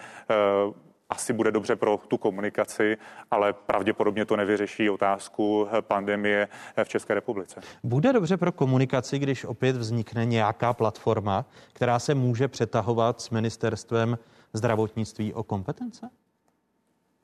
asi 1.10 1.34
bude 1.34 1.52
dobře 1.52 1.76
pro 1.76 1.98
tu 2.08 2.18
komunikaci, 2.18 2.98
ale 3.32 3.54
pravděpodobně 3.54 4.26
to 4.26 4.36
nevyřeší 4.36 4.90
otázku 4.90 5.68
pandemie 5.82 6.48
v 6.84 6.90
České 6.90 7.14
republice. 7.14 7.62
Bude 7.84 8.14
dobře 8.14 8.38
pro 8.38 8.52
komunikaci, 8.52 9.20
když 9.20 9.46
opět 9.46 9.76
vznikne 9.76 10.26
nějaká 10.26 10.74
platforma, 10.74 11.46
která 11.74 12.00
se 12.00 12.16
může 12.16 12.48
přetahovat 12.48 13.22
s 13.22 13.30
ministerstvem 13.30 14.18
zdravotnictví 14.54 15.34
o 15.34 15.44
kompetence? 15.44 16.10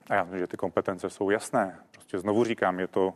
A 0.09 0.15
já 0.15 0.23
myslím, 0.23 0.39
že 0.39 0.47
ty 0.47 0.57
kompetence 0.57 1.09
jsou 1.09 1.29
jasné. 1.29 1.79
Prostě 1.91 2.19
znovu 2.19 2.43
říkám, 2.43 2.79
je 2.79 2.87
to 2.87 3.13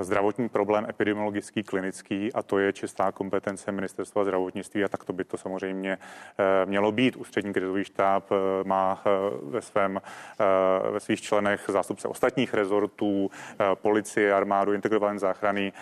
zdravotní 0.00 0.48
problém 0.48 0.86
epidemiologický, 0.88 1.62
klinický 1.62 2.32
a 2.32 2.42
to 2.42 2.58
je 2.58 2.72
čistá 2.72 3.12
kompetence 3.12 3.72
ministerstva 3.72 4.24
zdravotnictví 4.24 4.84
a 4.84 4.88
tak 4.88 5.04
to 5.04 5.12
by 5.12 5.24
to 5.24 5.36
samozřejmě 5.36 5.98
eh, 6.38 6.66
mělo 6.66 6.92
být. 6.92 7.16
Ústřední 7.16 7.52
krizový 7.52 7.84
štáb 7.84 8.24
eh, 8.32 8.34
má 8.64 9.02
eh, 9.06 9.10
ve, 9.42 9.62
svém, 9.62 10.00
ve 10.90 11.00
svých 11.00 11.22
členech 11.22 11.64
zástupce 11.68 12.08
ostatních 12.08 12.54
rezortů, 12.54 13.30
policie, 13.74 14.34
armádu, 14.34 14.72
integrovaný 14.72 15.18
záchranný 15.18 15.72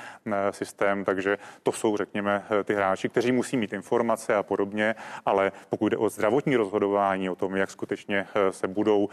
systém, 0.51 1.05
takže 1.05 1.39
to 1.63 1.73
jsou, 1.73 1.97
řekněme, 1.97 2.45
ty 2.65 2.75
hráči, 2.75 3.09
kteří 3.09 3.33
musí 3.33 3.57
mít 3.57 3.73
informace 3.73 4.35
a 4.35 4.43
podobně, 4.43 4.95
ale 5.27 5.53
pokud 5.71 5.89
jde 5.89 5.97
o 5.97 6.09
zdravotní 6.09 6.57
rozhodování, 6.57 7.31
o 7.31 7.35
tom, 7.35 7.57
jak 7.57 7.71
skutečně 7.71 8.27
se 8.51 8.69
budou 8.69 9.09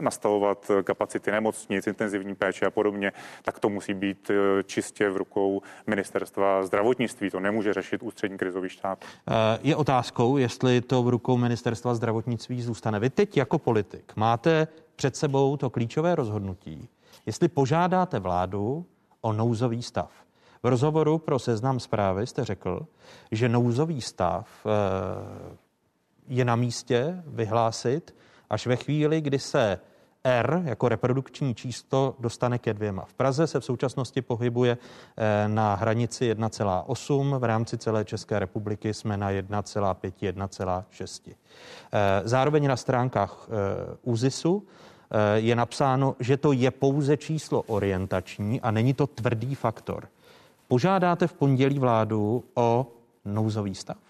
nastavovat 0.00 0.70
kapacity 0.84 1.30
nemocnic, 1.30 1.86
intenzivní 1.86 2.34
péče 2.34 2.66
a 2.66 2.70
podobně, 2.70 3.12
tak 3.42 3.58
to 3.58 3.68
musí 3.68 3.94
být 3.94 4.30
čistě 4.64 5.10
v 5.10 5.16
rukou 5.16 5.62
ministerstva 5.86 6.64
zdravotnictví. 6.64 7.30
To 7.30 7.40
nemůže 7.40 7.72
řešit 7.72 8.02
ústřední 8.02 8.38
krizový 8.38 8.68
štáb. 8.68 8.98
Eh, 9.02 9.58
je 9.62 9.76
otázkou, 9.76 10.36
jestli 10.36 10.80
to 10.80 11.02
v 11.02 11.08
rukou 11.08 11.36
ministerstva 11.36 11.94
zdravotnictví 11.94 12.62
zůstane. 12.62 13.00
Vy 13.00 13.10
teď 13.10 13.36
jako 13.36 13.58
politik 13.58 14.12
máte 14.16 14.68
před 14.96 15.16
sebou 15.16 15.56
to 15.56 15.70
klíčové 15.70 16.14
rozhodnutí, 16.14 16.88
jestli 17.26 17.48
požádáte 17.48 18.18
vládu 18.18 18.86
o 19.20 19.32
nouzový 19.32 19.82
stav. 19.82 20.10
V 20.62 20.66
rozhovoru 20.66 21.18
pro 21.18 21.38
seznam 21.38 21.80
zprávy 21.80 22.26
jste 22.26 22.44
řekl, 22.44 22.86
že 23.32 23.48
nouzový 23.48 24.00
stav 24.00 24.48
eh, 24.66 25.56
je 26.28 26.44
na 26.44 26.56
místě 26.56 27.22
vyhlásit 27.26 28.14
až 28.50 28.66
ve 28.66 28.76
chvíli, 28.76 29.20
kdy 29.20 29.38
se 29.38 29.80
R 30.24 30.62
jako 30.64 30.88
reprodukční 30.88 31.54
číslo 31.54 32.14
dostane 32.18 32.58
ke 32.58 32.74
dvěma. 32.74 33.04
V 33.04 33.14
Praze 33.14 33.46
se 33.46 33.60
v 33.60 33.64
současnosti 33.64 34.22
pohybuje 34.22 34.78
eh, 35.16 35.48
na 35.48 35.74
hranici 35.74 36.34
1,8, 36.34 37.38
v 37.38 37.44
rámci 37.44 37.78
celé 37.78 38.04
České 38.04 38.38
republiky 38.38 38.94
jsme 38.94 39.16
na 39.16 39.30
1,5, 39.30 40.12
1,6. 40.32 41.32
Eh, 41.92 42.22
zároveň 42.24 42.68
na 42.68 42.76
stránkách 42.76 43.48
eh, 43.48 43.96
ÚZISu 44.02 44.66
je 45.34 45.56
napsáno, 45.56 46.16
že 46.20 46.36
to 46.36 46.52
je 46.52 46.70
pouze 46.70 47.16
číslo 47.16 47.62
orientační 47.62 48.60
a 48.60 48.70
není 48.70 48.94
to 48.94 49.06
tvrdý 49.06 49.54
faktor. 49.54 50.08
Požádáte 50.68 51.26
v 51.26 51.32
pondělí 51.32 51.78
vládu 51.78 52.44
o 52.54 52.86
nouzový 53.24 53.74
stav? 53.74 54.09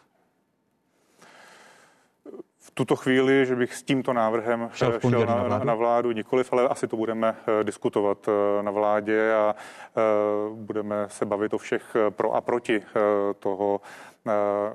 Tuto 2.74 2.96
chvíli, 2.96 3.46
že 3.46 3.56
bych 3.56 3.74
s 3.74 3.82
tímto 3.82 4.12
návrhem 4.12 4.70
šel, 4.72 5.00
šel 5.00 5.10
na, 5.10 5.26
na, 5.26 5.42
vládu? 5.42 5.64
na 5.64 5.74
vládu, 5.74 6.12
nikoliv, 6.12 6.52
ale 6.52 6.68
asi 6.68 6.88
to 6.88 6.96
budeme 6.96 7.30
uh, 7.30 7.64
diskutovat 7.64 8.28
uh, 8.28 8.34
na 8.62 8.70
vládě 8.70 9.32
a 9.32 9.54
uh, 9.54 10.56
budeme 10.56 11.04
se 11.08 11.24
bavit 11.24 11.54
o 11.54 11.58
všech 11.58 11.96
pro 12.10 12.32
a 12.34 12.40
proti 12.40 12.82
toho 13.38 13.80
Eh, 13.80 14.09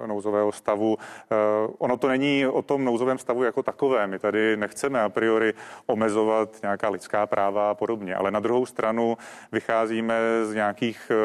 nouzového 0.05 0.51
stavu. 0.51 0.97
Eh, 0.99 1.36
ono 1.77 1.97
to 1.97 2.08
není 2.08 2.47
o 2.47 2.62
tom 2.62 2.86
nouzovém 2.86 3.17
stavu 3.17 3.43
jako 3.43 3.63
takové. 3.63 4.08
My 4.08 4.19
tady 4.19 4.58
nechceme 4.58 5.01
a 5.01 5.10
priori 5.10 5.53
omezovat 5.86 6.49
nějaká 6.62 6.89
lidská 6.89 7.27
práva 7.27 7.71
a 7.71 7.73
podobně, 7.73 8.15
ale 8.15 8.31
na 8.31 8.39
druhou 8.39 8.65
stranu 8.65 9.17
vycházíme 9.51 10.19
z 10.43 10.53
nějakých 10.53 11.12
eh, 11.12 11.15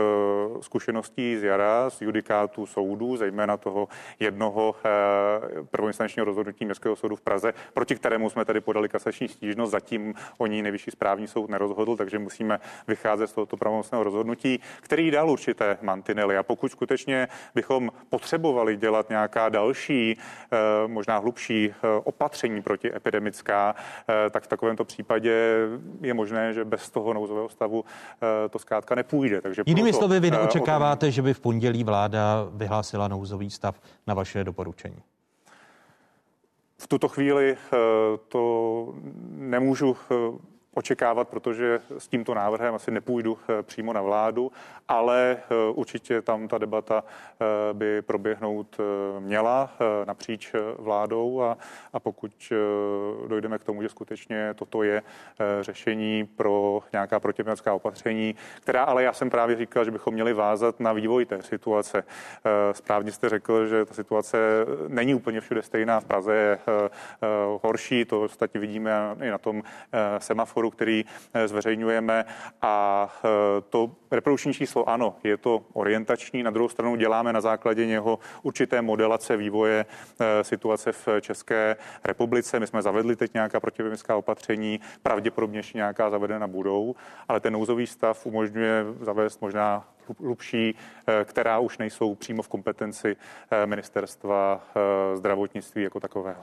zkušeností 0.62 1.36
z 1.36 1.42
jara, 1.42 1.90
z 1.90 2.02
judikátů 2.02 2.66
soudů, 2.66 3.16
zejména 3.16 3.56
toho 3.56 3.88
jednoho 4.20 4.74
prvoinstančního 5.70 6.24
rozhodnutí 6.24 6.64
Městského 6.64 6.96
soudu 6.96 7.16
v 7.16 7.20
Praze, 7.20 7.54
proti 7.74 7.94
kterému 7.94 8.30
jsme 8.30 8.44
tady 8.44 8.60
podali 8.60 8.88
kasační 8.88 9.28
stížnost. 9.28 9.72
Zatím 9.72 10.14
o 10.38 10.46
ní 10.46 10.62
nejvyšší 10.62 10.90
správní 10.90 11.26
soud 11.26 11.50
nerozhodl, 11.50 11.96
takže 11.96 12.18
musíme 12.18 12.60
vycházet 12.88 13.26
z 13.26 13.32
tohoto 13.32 13.56
pravomocného 13.56 14.04
rozhodnutí, 14.04 14.60
který 14.80 15.10
dal 15.10 15.30
určité 15.30 15.78
mantinely. 15.82 16.36
A 16.36 16.42
pokud 16.42 16.72
skutečně 16.72 17.28
bychom 17.54 17.90
potřebovali 18.10 18.76
dělat 18.76 19.08
nějaká 19.08 19.48
další, 19.48 20.16
eh, 20.18 20.56
možná 20.86 21.18
hlubší 21.18 21.70
eh, 21.70 21.86
opatření 22.04 22.62
protiepidemická, 22.62 23.74
eh, 24.08 24.30
tak 24.30 24.44
v 24.44 24.46
takovémto 24.46 24.84
případě 24.84 25.32
je 26.00 26.14
možné, 26.14 26.52
že 26.52 26.64
bez 26.64 26.90
toho 26.90 27.14
nouzového 27.14 27.48
stavu 27.48 27.84
to 28.50 28.58
zkrátka 28.58 28.94
nepůjde. 28.94 29.40
Takže 29.40 29.62
Jinými 29.66 29.92
slovy, 29.92 30.20
vy 30.20 30.30
neočekáváte, 30.30 31.06
tom... 31.06 31.10
že 31.10 31.22
by 31.22 31.34
v 31.34 31.40
pondělí 31.40 31.84
vláda 31.84 32.48
vyhlásila 32.52 33.08
nouzový 33.08 33.50
stav 33.50 33.80
na 34.06 34.14
vaše 34.14 34.44
doporučení? 34.44 35.02
V 36.78 36.86
tuto 36.86 37.08
chvíli 37.08 37.56
to 38.28 38.94
nemůžu 39.30 39.96
očekávat, 40.74 41.28
protože 41.28 41.80
s 41.98 42.08
tímto 42.08 42.34
návrhem 42.34 42.74
asi 42.74 42.90
nepůjdu 42.90 43.38
eh, 43.38 43.62
přímo 43.62 43.92
na 43.92 44.02
vládu, 44.02 44.52
ale 44.88 45.36
eh, 45.36 45.54
určitě 45.74 46.22
tam 46.22 46.48
ta 46.48 46.58
debata 46.58 47.04
eh, 47.04 47.44
by 47.72 48.02
proběhnout 48.02 48.76
měla 49.18 49.70
napříč 50.06 50.52
vládou 50.78 51.42
a, 51.42 51.58
a 51.92 52.00
pokud 52.00 52.52
dojdeme 53.28 53.58
k 53.58 53.64
tomu, 53.64 53.82
že 53.82 53.88
skutečně 53.88 54.54
toto 54.54 54.82
je 54.82 55.02
řešení 55.60 56.26
pro 56.36 56.82
nějaká 56.92 57.20
protiepidemická 57.20 57.74
opatření, 57.74 58.34
která 58.60 58.84
ale 58.84 59.02
já 59.02 59.12
jsem 59.12 59.30
právě 59.30 59.56
říkal, 59.56 59.84
že 59.84 59.90
bychom 59.90 60.14
měli 60.14 60.32
vázat 60.32 60.80
na 60.80 60.92
vývoj 60.92 61.24
té 61.24 61.42
situace. 61.42 62.04
Správně 62.72 63.12
jste 63.12 63.28
řekl, 63.28 63.66
že 63.66 63.84
ta 63.84 63.94
situace 63.94 64.38
není 64.88 65.14
úplně 65.14 65.40
všude 65.40 65.62
stejná. 65.62 66.00
V 66.00 66.04
Praze 66.04 66.34
je 66.34 66.58
horší, 67.62 68.04
to 68.04 68.22
ostatně 68.22 68.60
vidíme 68.60 69.16
i 69.22 69.30
na 69.30 69.38
tom 69.38 69.62
semaforu, 70.18 70.69
který 70.70 71.04
eh, 71.34 71.48
zveřejňujeme 71.48 72.24
a 72.62 73.08
eh, 73.24 73.28
to 73.68 73.90
reprodukční 74.10 74.54
číslo 74.54 74.88
ano, 74.88 75.16
je 75.24 75.36
to 75.36 75.62
orientační, 75.72 76.42
na 76.42 76.50
druhou 76.50 76.68
stranu 76.68 76.96
děláme 76.96 77.32
na 77.32 77.40
základě 77.40 77.86
něho 77.86 78.18
určité 78.42 78.82
modelace 78.82 79.36
vývoje 79.36 79.86
eh, 80.20 80.44
situace 80.44 80.92
v 80.92 81.08
České 81.20 81.76
republice. 82.04 82.60
My 82.60 82.66
jsme 82.66 82.82
zavedli 82.82 83.16
teď 83.16 83.34
nějaká 83.34 83.60
protiepidemická 83.60 84.16
opatření, 84.16 84.80
pravděpodobně 85.02 85.58
ještě 85.58 85.78
nějaká 85.78 86.10
zavedena 86.10 86.46
budou, 86.46 86.94
ale 87.28 87.40
ten 87.40 87.52
nouzový 87.52 87.86
stav 87.86 88.26
umožňuje 88.26 88.84
zavést 89.00 89.40
možná 89.40 89.84
hlubší, 90.18 90.74
která 91.24 91.58
už 91.58 91.78
nejsou 91.78 92.14
přímo 92.14 92.42
v 92.42 92.48
kompetenci 92.48 93.16
ministerstva 93.64 94.64
zdravotnictví 95.14 95.82
jako 95.82 96.00
takového. 96.00 96.42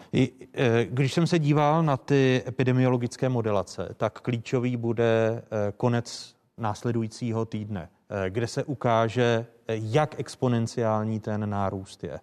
Když 0.84 1.14
jsem 1.14 1.28
se 1.28 1.40
díval 1.40 1.84
na 1.84 1.98
ty 1.98 2.44
epidemiologické 2.48 3.30
modelace, 3.30 3.96
tak 3.98 4.22
klíčový 4.22 4.78
bude 4.78 5.44
konec 5.78 6.36
následujícího 6.58 7.46
týdne, 7.46 7.90
kde 8.30 8.48
se 8.48 8.64
ukáže, 8.64 9.46
jak 9.68 10.20
exponenciální 10.20 11.20
ten 11.20 11.50
nárůst 11.50 12.04
je. 12.04 12.20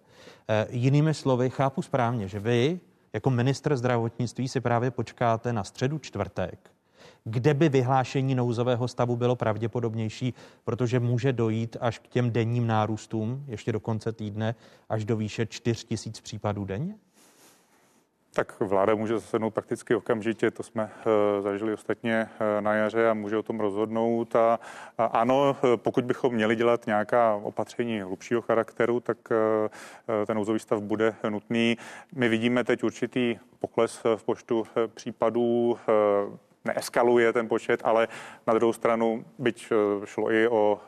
Jinými 0.69 1.13
slovy, 1.13 1.49
chápu 1.49 1.81
správně, 1.81 2.27
že 2.27 2.39
vy 2.39 2.79
jako 3.13 3.29
ministr 3.29 3.75
zdravotnictví 3.75 4.47
si 4.47 4.61
právě 4.61 4.91
počkáte 4.91 5.53
na 5.53 5.63
středu 5.63 5.99
čtvrtek, 5.99 6.71
kde 7.25 7.53
by 7.53 7.69
vyhlášení 7.69 8.35
nouzového 8.35 8.87
stavu 8.87 9.15
bylo 9.15 9.35
pravděpodobnější, 9.35 10.33
protože 10.63 10.99
může 10.99 11.33
dojít 11.33 11.77
až 11.81 11.99
k 11.99 12.07
těm 12.07 12.31
denním 12.31 12.67
nárůstům 12.67 13.45
ještě 13.47 13.71
do 13.71 13.79
konce 13.79 14.11
týdne 14.11 14.55
až 14.89 15.05
do 15.05 15.17
výše 15.17 15.45
4 15.45 15.85
tisíc 15.85 16.21
případů 16.21 16.65
denně? 16.65 16.95
Tak 18.33 18.59
vláda 18.59 18.95
může 18.95 19.13
zasednout 19.13 19.53
prakticky 19.53 19.95
okamžitě, 19.95 20.51
to 20.51 20.63
jsme 20.63 20.83
uh, 20.83 21.43
zažili 21.43 21.73
ostatně 21.73 22.29
uh, 22.29 22.61
na 22.61 22.73
jaře 22.73 23.09
a 23.09 23.13
může 23.13 23.37
o 23.37 23.43
tom 23.43 23.59
rozhodnout. 23.59 24.35
A, 24.35 24.59
a 24.97 25.05
ano, 25.05 25.57
pokud 25.75 26.05
bychom 26.05 26.33
měli 26.33 26.55
dělat 26.55 26.85
nějaká 26.85 27.35
opatření 27.35 28.01
hlubšího 28.01 28.41
charakteru, 28.41 28.99
tak 28.99 29.17
ten 30.27 30.37
nouzový 30.37 30.59
stav 30.59 30.81
bude 30.81 31.15
nutný. 31.29 31.77
My 32.15 32.29
vidíme 32.29 32.63
teď 32.63 32.83
určitý 32.83 33.37
pokles 33.59 34.01
v 34.15 34.23
počtu 34.23 34.63
případů 34.93 35.77
neeskaluje 36.65 37.33
ten 37.33 37.47
počet, 37.47 37.81
ale 37.83 38.07
na 38.47 38.53
druhou 38.53 38.73
stranu, 38.73 39.25
byť 39.39 39.71
šlo 40.05 40.31
i 40.31 40.47
o 40.47 40.79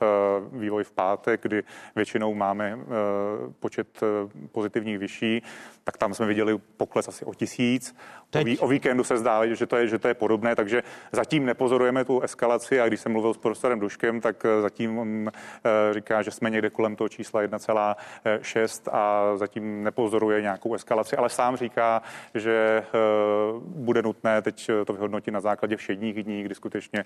vývoj 0.51 0.83
v 0.83 0.91
pátek, 0.91 1.41
kdy 1.41 1.63
většinou 1.95 2.33
máme 2.33 2.79
počet 3.59 3.87
pozitivních 4.51 4.99
vyšší, 4.99 5.43
tak 5.83 5.97
tam 5.97 6.13
jsme 6.13 6.25
viděli 6.25 6.57
pokles 6.77 7.07
asi 7.07 7.25
o 7.25 7.33
tisíc. 7.33 7.95
Teď. 8.29 8.47
O, 8.59 8.67
víkendu 8.67 9.03
se 9.03 9.17
zdá, 9.17 9.45
že 9.45 9.65
to, 9.65 9.75
je, 9.75 9.87
že 9.87 9.99
to 9.99 10.07
je 10.07 10.13
podobné, 10.13 10.55
takže 10.55 10.83
zatím 11.11 11.45
nepozorujeme 11.45 12.05
tu 12.05 12.21
eskalaci 12.21 12.81
a 12.81 12.87
když 12.87 12.99
jsem 12.99 13.11
mluvil 13.11 13.33
s 13.33 13.37
profesorem 13.37 13.79
Duškem, 13.79 14.21
tak 14.21 14.45
eh, 14.45 14.61
zatím 14.61 14.99
on 14.99 15.27
eh, 15.27 15.93
říká, 15.93 16.21
že 16.21 16.31
jsme 16.31 16.49
někde 16.49 16.69
kolem 16.69 16.95
toho 16.95 17.09
čísla 17.09 17.43
1,6 17.43 18.89
a 18.91 19.37
zatím 19.37 19.83
nepozoruje 19.83 20.41
nějakou 20.41 20.73
eskalaci, 20.73 21.17
ale 21.17 21.29
sám 21.29 21.57
říká, 21.57 22.01
že 22.33 22.83
eh, 22.83 22.97
bude 23.61 24.01
nutné 24.01 24.41
teď 24.41 24.71
to 24.85 24.93
vyhodnotit 24.93 25.31
na 25.31 25.39
základě 25.39 25.66
všedních 25.75 26.23
dní, 26.23 26.43
kdy 26.43 26.55
skutečně 26.55 27.05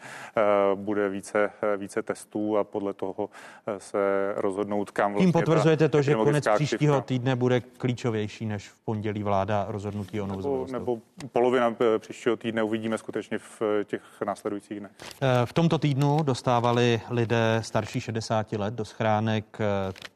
bude 0.75 1.09
více, 1.09 1.51
více 1.77 2.01
testů 2.01 2.57
a 2.57 2.63
podle 2.63 2.93
toho 2.93 3.29
se 3.77 4.33
rozhodnout, 4.35 4.91
kam 4.91 5.11
vlastně 5.11 5.25
Tím 5.25 5.33
potvrzujete 5.33 5.89
to, 5.89 6.01
že 6.01 6.15
konec 6.15 6.47
příštího 6.55 7.01
týdne 7.01 7.35
bude 7.35 7.61
klíčovější 7.61 8.45
než 8.45 8.69
v 8.69 8.79
pondělí 8.85 9.23
vláda 9.23 9.65
rozhodnutí 9.69 10.21
o 10.21 10.27
nouzovém 10.27 10.71
Nebo 10.71 10.97
polovina 11.31 11.75
eh, 11.79 11.99
příštího 11.99 12.37
týdne 12.37 12.63
uvidíme 12.63 12.97
skutečně 12.97 13.39
v 13.39 13.61
eh, 13.61 13.83
těch 13.83 14.01
následujících 14.25 14.79
dnech. 14.79 14.91
Eh, 15.21 15.45
v 15.45 15.53
tomto 15.53 15.77
týdnu 15.77 16.23
dostávali 16.23 17.01
lidé 17.09 17.59
starší 17.63 18.01
60 18.01 18.51
let 18.51 18.73
do 18.73 18.85
schránek 18.85 19.57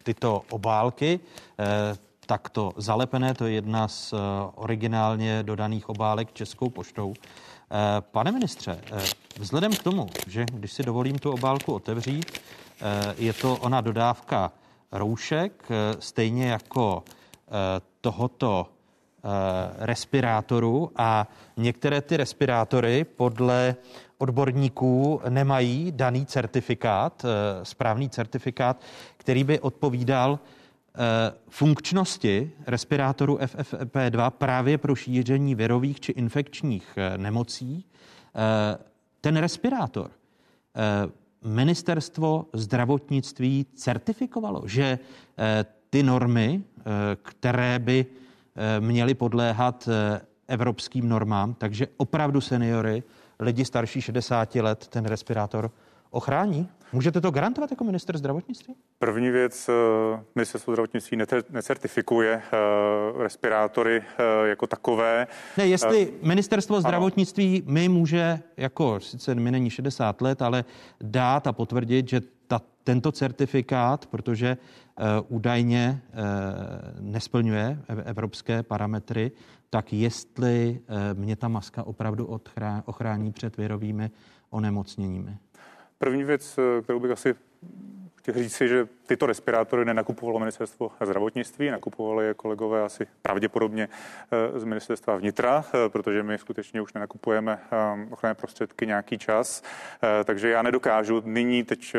tyto 0.03 0.41
obálky 0.49 1.19
takto 2.25 2.71
zalepené. 2.77 3.33
To 3.33 3.45
je 3.45 3.53
jedna 3.53 3.87
z 3.87 4.13
originálně 4.55 5.43
dodaných 5.43 5.89
obálek 5.89 6.33
Českou 6.33 6.69
poštou. 6.69 7.13
Pane 7.99 8.31
ministře, 8.31 8.79
vzhledem 9.39 9.71
k 9.71 9.83
tomu, 9.83 10.07
že 10.27 10.45
když 10.51 10.71
si 10.71 10.83
dovolím 10.83 11.19
tu 11.19 11.31
obálku 11.31 11.73
otevřít, 11.73 12.39
je 13.17 13.33
to 13.33 13.57
ona 13.57 13.81
dodávka 13.81 14.51
roušek, 14.91 15.69
stejně 15.99 16.47
jako 16.47 17.03
tohoto 18.05 18.67
eh, 18.69 19.27
respirátoru 19.85 20.91
a 20.95 21.27
některé 21.57 22.01
ty 22.01 22.17
respirátory 22.17 23.03
podle 23.03 23.75
odborníků 24.17 25.21
nemají 25.29 25.91
daný 25.91 26.25
certifikát, 26.25 27.25
eh, 27.25 27.65
správný 27.65 28.09
certifikát, 28.09 28.81
který 29.17 29.43
by 29.43 29.59
odpovídal 29.59 30.39
eh, 30.39 30.54
funkčnosti 31.49 32.51
respirátoru 32.67 33.37
FFP2 33.37 34.31
právě 34.31 34.77
pro 34.77 34.95
šíření 34.95 35.55
virových 35.55 35.99
či 35.99 36.11
infekčních 36.11 36.97
nemocí. 37.17 37.85
Ten 39.21 39.37
respirátor 39.37 40.11
ministerstvo 41.43 42.45
zdravotnictví 42.53 43.65
certifikovalo, 43.75 44.61
že 44.65 44.99
ty 45.95 46.03
normy, 46.03 46.63
eh, 46.77 46.81
které 47.21 47.79
by 47.79 48.05
eh, 48.05 48.79
měly 48.79 49.13
podléhat 49.13 49.89
eh, 49.91 50.21
evropským 50.47 51.09
normám, 51.09 51.53
takže 51.53 51.87
opravdu 51.97 52.41
seniory, 52.41 53.03
lidi 53.39 53.65
starší 53.65 54.01
60 54.01 54.55
let, 54.55 54.87
ten 54.87 55.05
respirátor 55.05 55.71
ochrání? 56.09 56.69
Můžete 56.93 57.21
to 57.21 57.31
garantovat 57.31 57.71
jako 57.71 57.83
minister 57.83 58.17
zdravotnictví? 58.17 58.75
První 58.99 59.29
věc, 59.29 59.69
ministerstvo 60.35 60.73
zdravotnictví 60.73 61.17
necertifikuje 61.49 62.41
respirátory 63.17 64.03
jako 64.43 64.67
takové. 64.67 65.27
Ne, 65.57 65.67
jestli 65.67 66.13
ministerstvo 66.21 66.81
zdravotnictví 66.81 67.63
ano. 67.65 67.73
mi 67.73 67.89
může, 67.89 68.39
jako 68.57 68.99
sice 68.99 69.35
mi 69.35 69.51
není 69.51 69.69
60 69.69 70.21
let, 70.21 70.41
ale 70.41 70.65
dát 71.01 71.47
a 71.47 71.53
potvrdit, 71.53 72.09
že 72.09 72.21
ta, 72.47 72.61
tento 72.83 73.11
certifikát, 73.11 74.05
protože 74.05 74.57
uh, 74.99 75.05
údajně 75.37 76.01
uh, 76.09 76.19
nesplňuje 76.99 77.79
evropské 77.87 78.63
parametry, 78.63 79.31
tak 79.69 79.93
jestli 79.93 80.79
uh, 80.79 81.19
mě 81.19 81.35
ta 81.35 81.47
maska 81.47 81.83
opravdu 81.83 82.25
odchrá, 82.25 82.83
ochrání 82.85 83.31
před 83.31 83.57
virovými 83.57 84.11
onemocněními. 84.49 85.37
První 85.97 86.23
věc, 86.23 86.59
kterou 86.83 86.99
bych 86.99 87.11
asi 87.11 87.35
chtěl 88.31 88.43
říct 88.43 88.55
si, 88.55 88.67
že 88.67 88.87
tyto 89.07 89.25
respirátory 89.25 89.85
nenakupovalo 89.85 90.39
ministerstvo 90.39 90.91
zdravotnictví, 91.01 91.69
nakupovali 91.69 92.25
je 92.25 92.33
kolegové 92.33 92.83
asi 92.83 93.07
pravděpodobně 93.21 93.89
eh, 94.31 94.59
z 94.59 94.63
ministerstva 94.63 95.15
vnitra, 95.15 95.65
eh, 95.67 95.89
protože 95.89 96.23
my 96.23 96.37
skutečně 96.37 96.81
už 96.81 96.93
nenakupujeme 96.93 97.59
eh, 97.71 98.07
ochranné 98.11 98.35
prostředky 98.35 98.87
nějaký 98.87 99.17
čas. 99.17 99.63
Takže 100.23 100.49
já 100.49 100.61
nedokážu 100.61 101.21
nyní 101.25 101.63
teď 101.63 101.95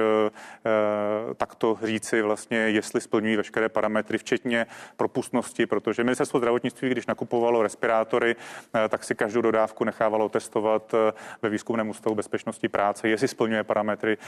takto 1.37 1.79
říci 1.83 2.23
vlastně, 2.23 2.59
jestli 2.59 3.01
splňují 3.01 3.37
veškeré 3.37 3.69
parametry, 3.69 4.19
včetně 4.19 4.67
propustnosti, 4.97 5.67
protože 5.67 6.05
ministerstvo 6.05 6.39
zdravotnictví, 6.39 6.89
když 6.89 7.07
nakupovalo 7.07 7.63
respirátory, 7.63 8.37
tak 8.89 9.05
si 9.05 9.15
každou 9.15 9.41
dodávku 9.41 9.85
nechávalo 9.85 10.29
testovat 10.29 10.95
ve 11.43 11.49
výzkumném 11.49 11.89
ústavu 11.89 12.15
bezpečnosti 12.15 12.69
práce, 12.69 13.09
jestli 13.09 13.29
splňuje 13.29 13.65
parametry 13.65 14.19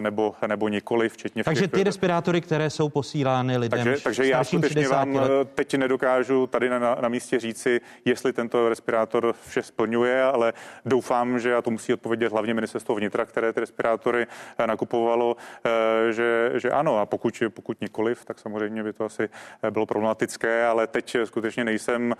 nebo, 0.00 0.34
nebo 0.46 0.67
nikoli, 0.68 1.08
včetně 1.08 1.44
Takže 1.44 1.68
ty 1.68 1.84
respirátory, 1.84 2.40
které 2.40 2.70
jsou 2.70 2.88
posílány 2.88 3.56
lidem 3.56 3.84
Takže, 3.84 4.02
takže 4.04 4.26
já 4.26 4.44
skutečně 4.44 4.88
vám 4.88 5.14
let. 5.14 5.30
Eh, 5.42 5.44
teď 5.44 5.74
nedokážu 5.74 6.46
tady 6.46 6.68
na, 6.68 6.78
na 7.00 7.08
místě 7.08 7.40
říci, 7.40 7.80
jestli 8.04 8.32
tento 8.32 8.68
respirátor 8.68 9.34
vše 9.48 9.62
splňuje, 9.62 10.22
ale 10.22 10.52
doufám, 10.84 11.38
že 11.38 11.56
a 11.56 11.62
to 11.62 11.70
musí 11.70 11.92
odpovědět 11.92 12.32
hlavně 12.32 12.54
ministerstvo 12.54 12.94
vnitra, 12.94 13.24
které 13.24 13.52
ty 13.52 13.60
respirátory 13.60 14.26
eh, 14.58 14.66
nakupovalo, 14.66 15.36
eh, 15.64 16.12
že, 16.12 16.52
že 16.54 16.70
ano. 16.70 16.98
A 16.98 17.06
pokud, 17.06 17.42
pokud 17.48 17.80
nikoliv, 17.80 18.24
tak 18.24 18.38
samozřejmě 18.38 18.82
by 18.82 18.92
to 18.92 19.04
asi 19.04 19.28
bylo 19.70 19.86
problematické, 19.86 20.66
ale 20.66 20.86
teď 20.86 21.16
skutečně 21.24 21.64
nejsem 21.64 22.14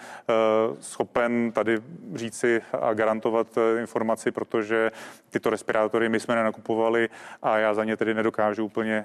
schopen 0.80 1.52
tady 1.52 1.78
říci 2.14 2.62
a 2.80 2.94
garantovat 2.94 3.46
informaci, 3.80 4.30
protože 4.30 4.90
tyto 5.30 5.50
respirátory 5.50 6.08
my 6.08 6.20
jsme 6.20 6.34
nenakupovali 6.34 7.08
a 7.42 7.58
já 7.58 7.74
za 7.74 7.84
ně 7.84 7.96
tedy 7.96 8.14
nedokážu 8.14 8.37
úplně 8.62 9.04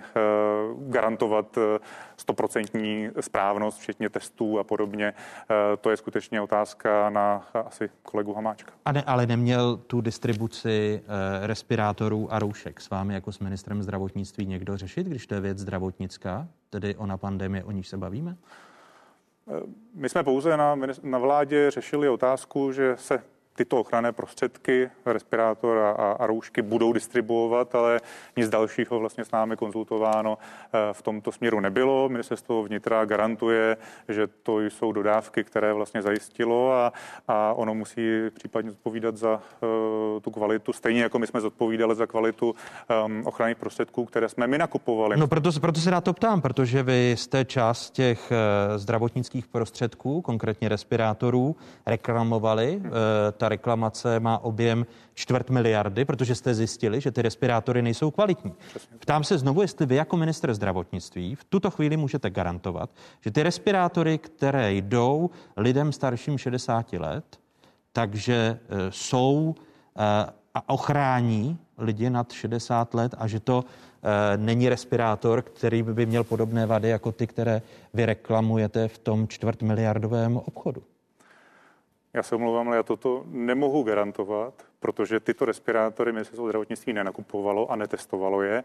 garantovat 0.78 1.58
eh, 1.58 1.80
stoprocentní 2.18 3.10
správnost, 3.20 3.80
včetně 3.80 4.10
testů 4.10 4.60
a 4.60 4.64
podobně. 4.64 5.14
Eh, 5.14 5.78
to 5.78 5.90
je 5.90 5.98
skutečně 5.98 6.42
otázka 6.42 7.10
na 7.10 7.48
asi 7.54 7.90
kolegu 8.04 8.34
Hamáčka. 8.34 8.72
A 8.86 8.92
ne, 8.92 9.04
ale 9.08 9.26
neměl 9.26 9.78
tu 9.78 10.02
distribuci 10.02 11.02
eh, 11.04 11.48
respirátorů 11.48 12.34
a 12.34 12.40
roušek 12.40 12.82
s 12.82 12.90
vámi 12.90 13.14
jako 13.14 13.32
s 13.32 13.40
ministrem 13.40 13.84
zdravotnictví 13.84 14.46
někdo 14.46 14.78
řešit, 14.78 15.08
když 15.08 15.28
to 15.28 15.36
je 15.36 15.42
věc 15.42 15.58
zdravotnická, 15.58 16.48
tedy 16.70 16.96
ona 16.96 17.18
pandemie, 17.18 17.64
o 17.64 17.72
níž 17.72 17.88
se 17.88 17.98
bavíme? 17.98 18.36
My 19.96 20.10
jsme 20.10 20.24
pouze 20.24 20.58
na, 20.58 20.76
na 21.04 21.18
vládě 21.18 21.72
řešili 21.72 22.10
otázku, 22.10 22.72
že 22.72 22.96
se 23.00 23.24
tyto 23.56 23.80
ochranné 23.80 24.12
prostředky, 24.12 24.90
respirátor 25.06 25.78
a, 25.78 25.92
a 25.92 26.28
roušky 26.28 26.62
budou 26.62 26.94
distribuovat, 26.94 27.76
ale 27.76 28.00
nic 28.38 28.50
dalšího 28.50 29.00
vlastně 29.00 29.26
s 29.26 29.32
námi 29.32 29.56
konzultováno 29.56 30.38
v 30.92 31.02
tomto 31.02 31.32
směru 31.32 31.60
nebylo. 31.60 32.10
Ministerstvo 32.10 32.64
vnitra 32.64 33.06
garantuje, 33.06 33.78
že 34.10 34.28
to 34.28 34.62
jsou 34.62 34.92
dodávky, 34.92 35.44
které 35.44 35.74
vlastně 35.74 36.02
zajistilo 36.02 36.74
a, 36.74 36.94
a 37.28 37.54
ono 37.54 37.74
musí 37.74 38.02
případně 38.34 38.72
odpovídat 38.72 39.18
za 39.18 39.34
uh, 39.36 39.40
tu 40.22 40.32
kvalitu, 40.32 40.74
stejně 40.74 41.04
jako 41.04 41.20
my 41.20 41.28
jsme 41.28 41.42
zodpovídali 41.42 41.96
za 41.96 42.06
kvalitu 42.06 42.56
um, 43.06 43.24
ochranných 43.26 43.58
prostředků, 43.58 44.06
které 44.06 44.30
jsme 44.30 44.48
my 44.48 44.58
nakupovali. 44.58 45.18
No 45.18 45.28
proto, 45.28 45.50
proto 45.62 45.80
se 45.80 45.92
na 45.92 46.02
to 46.02 46.14
ptám, 46.14 46.42
protože 46.42 46.84
vy 46.84 47.16
jste 47.18 47.46
část 47.46 47.90
těch 47.90 48.32
zdravotnických 48.76 49.48
prostředků, 49.48 50.22
konkrétně 50.22 50.70
respirátorů, 50.70 51.56
reklamovali. 51.86 52.72
Hmm. 52.72 52.92
Uh, 52.92 52.94
ta 53.44 53.50
reklamace 53.50 54.20
má 54.20 54.44
objem 54.44 54.86
čtvrt 55.14 55.50
miliardy, 55.50 56.06
protože 56.06 56.36
jste 56.36 56.54
zjistili, 56.54 57.02
že 57.02 57.12
ty 57.12 57.22
respirátory 57.22 57.82
nejsou 57.82 58.12
kvalitní. 58.12 58.54
Ptám 59.00 59.24
se 59.24 59.38
znovu, 59.38 59.62
jestli 59.62 59.86
vy 59.86 59.96
jako 59.96 60.18
minister 60.18 60.54
zdravotnictví 60.54 61.36
v 61.36 61.44
tuto 61.44 61.72
chvíli 61.72 61.98
můžete 61.98 62.30
garantovat, 62.30 62.90
že 63.22 63.32
ty 63.32 63.44
respirátory, 63.44 64.18
které 64.18 64.74
jdou 64.74 65.30
lidem 65.58 65.92
starším 65.92 66.38
60 66.38 66.94
let, 66.94 67.40
takže 67.94 68.36
e, 68.36 68.60
jsou 68.90 69.56
e, 69.56 70.32
a 70.54 70.70
ochrání 70.70 71.58
lidi 71.78 72.10
nad 72.10 72.32
60 72.32 72.94
let 72.94 73.16
a 73.18 73.28
že 73.28 73.40
to 73.40 73.64
e, 73.64 74.38
není 74.38 74.70
respirátor, 74.70 75.42
který 75.42 75.84
by 75.84 76.06
měl 76.06 76.24
podobné 76.24 76.66
vady 76.66 76.90
jako 76.90 77.12
ty, 77.12 77.28
které 77.28 77.62
vy 77.94 78.06
reklamujete 78.06 78.88
v 78.88 78.98
tom 78.98 79.28
čtvrt 79.28 79.62
miliardovém 79.62 80.38
obchodu. 80.38 80.84
Já 82.14 82.24
se 82.24 82.36
omlouvám, 82.36 82.68
ale 82.68 82.78
já 82.78 82.84
toto 82.84 83.24
nemohu 83.28 83.84
garantovat, 83.84 84.54
protože 84.80 85.20
tyto 85.20 85.46
respirátory 85.46 86.12
ministerstvo 86.12 86.48
zdravotnictví 86.48 86.94
nenakupovalo 86.94 87.72
a 87.72 87.76
netestovalo 87.76 88.42
je 88.42 88.64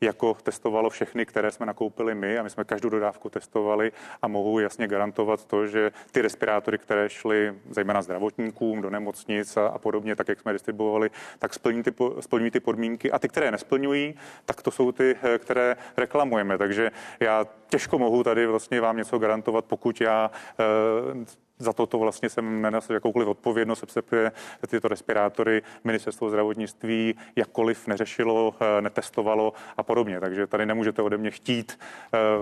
jako 0.00 0.34
testovalo 0.34 0.90
všechny, 0.90 1.26
které 1.26 1.50
jsme 1.50 1.66
nakoupili 1.66 2.14
my 2.14 2.38
a 2.38 2.42
my 2.42 2.50
jsme 2.50 2.64
každou 2.64 2.88
dodávku 2.88 3.30
testovali 3.30 3.92
a 4.22 4.28
mohu 4.28 4.58
jasně 4.58 4.86
garantovat 4.86 5.44
to, 5.44 5.66
že 5.66 5.92
ty 6.12 6.22
respirátory, 6.22 6.78
které 6.78 7.08
šly 7.08 7.54
zejména 7.70 8.02
zdravotníkům 8.02 8.82
do 8.82 8.90
nemocnic 8.90 9.56
a, 9.56 9.66
a 9.66 9.78
podobně, 9.78 10.16
tak 10.16 10.28
jak 10.28 10.40
jsme 10.40 10.52
distribuovali, 10.52 11.10
tak 11.38 11.54
splní 11.54 11.82
ty, 11.82 11.94
splňují 12.20 12.50
ty 12.50 12.60
podmínky 12.60 13.12
a 13.12 13.18
ty, 13.18 13.28
které 13.28 13.50
nesplňují, 13.50 14.14
tak 14.44 14.62
to 14.62 14.70
jsou 14.70 14.92
ty, 14.92 15.16
eh, 15.22 15.38
které 15.38 15.76
reklamujeme. 15.96 16.58
Takže 16.58 16.90
já 17.20 17.46
těžko 17.68 17.98
mohu 17.98 18.24
tady 18.24 18.46
vlastně 18.46 18.80
vám 18.80 18.96
něco 18.96 19.18
garantovat, 19.18 19.64
pokud 19.64 20.00
já 20.00 20.30
eh, 20.60 21.43
za 21.58 21.72
toto 21.72 21.98
vlastně 21.98 22.28
jsem 22.28 22.62
nenesl 22.62 22.92
jakoukoliv 22.92 23.28
odpovědnost, 23.28 23.78
sepsepuje 23.78 24.32
tyto 24.68 24.88
respirátory. 24.88 25.62
Ministerstvo 25.84 26.28
zdravotnictví 26.28 27.14
jakkoliv 27.36 27.86
neřešilo, 27.86 28.54
eh, 28.60 28.82
netestovalo 28.82 29.52
a 29.76 29.82
podobně. 29.82 30.20
Takže 30.20 30.46
tady 30.46 30.66
nemůžete 30.66 31.02
ode 31.02 31.18
mě 31.18 31.30
chtít 31.30 31.78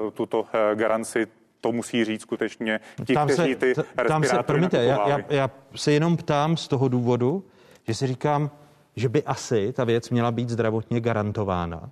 uh, 0.04 0.10
tuto 0.10 0.40
uh, 0.40 0.46
garanci 0.74 1.26
to 1.60 1.72
musí 1.72 2.04
říct 2.04 2.22
skutečně 2.22 2.80
ti, 3.06 3.14
tam 3.14 3.28
kteří 3.28 3.54
ty 3.54 3.74
se, 3.74 3.84
tam 4.08 4.24
se, 4.24 4.42
promiňte, 4.42 4.84
já, 4.84 5.08
já, 5.08 5.18
já 5.28 5.50
se 5.74 5.92
jenom 5.92 6.16
ptám 6.16 6.56
z 6.56 6.68
toho 6.68 6.88
důvodu, 6.88 7.44
že 7.88 7.94
si 7.94 8.06
říkám, 8.06 8.50
že 8.96 9.08
by 9.08 9.22
asi 9.22 9.72
ta 9.72 9.84
věc 9.84 10.10
měla 10.10 10.30
být 10.30 10.48
zdravotně 10.48 11.00
garantována, 11.00 11.90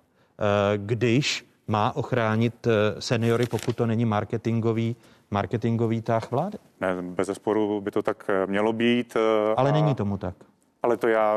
když 0.76 1.46
má 1.68 1.96
ochránit 1.96 2.66
seniory, 2.98 3.46
pokud 3.46 3.76
to 3.76 3.86
není 3.86 4.04
marketingový 4.04 4.96
marketingový 5.30 6.02
tah 6.02 6.30
vlády. 6.30 6.58
Ne, 6.80 7.02
bez 7.02 7.26
zesporu 7.26 7.80
by 7.80 7.90
to 7.90 8.02
tak 8.02 8.24
eh, 8.28 8.46
mělo 8.46 8.72
být. 8.72 9.16
Eh, 9.16 9.54
Ale 9.56 9.70
a... 9.70 9.72
není 9.72 9.94
tomu 9.94 10.18
tak. 10.18 10.34
Ale 10.82 10.96
to 10.96 11.08
já 11.08 11.36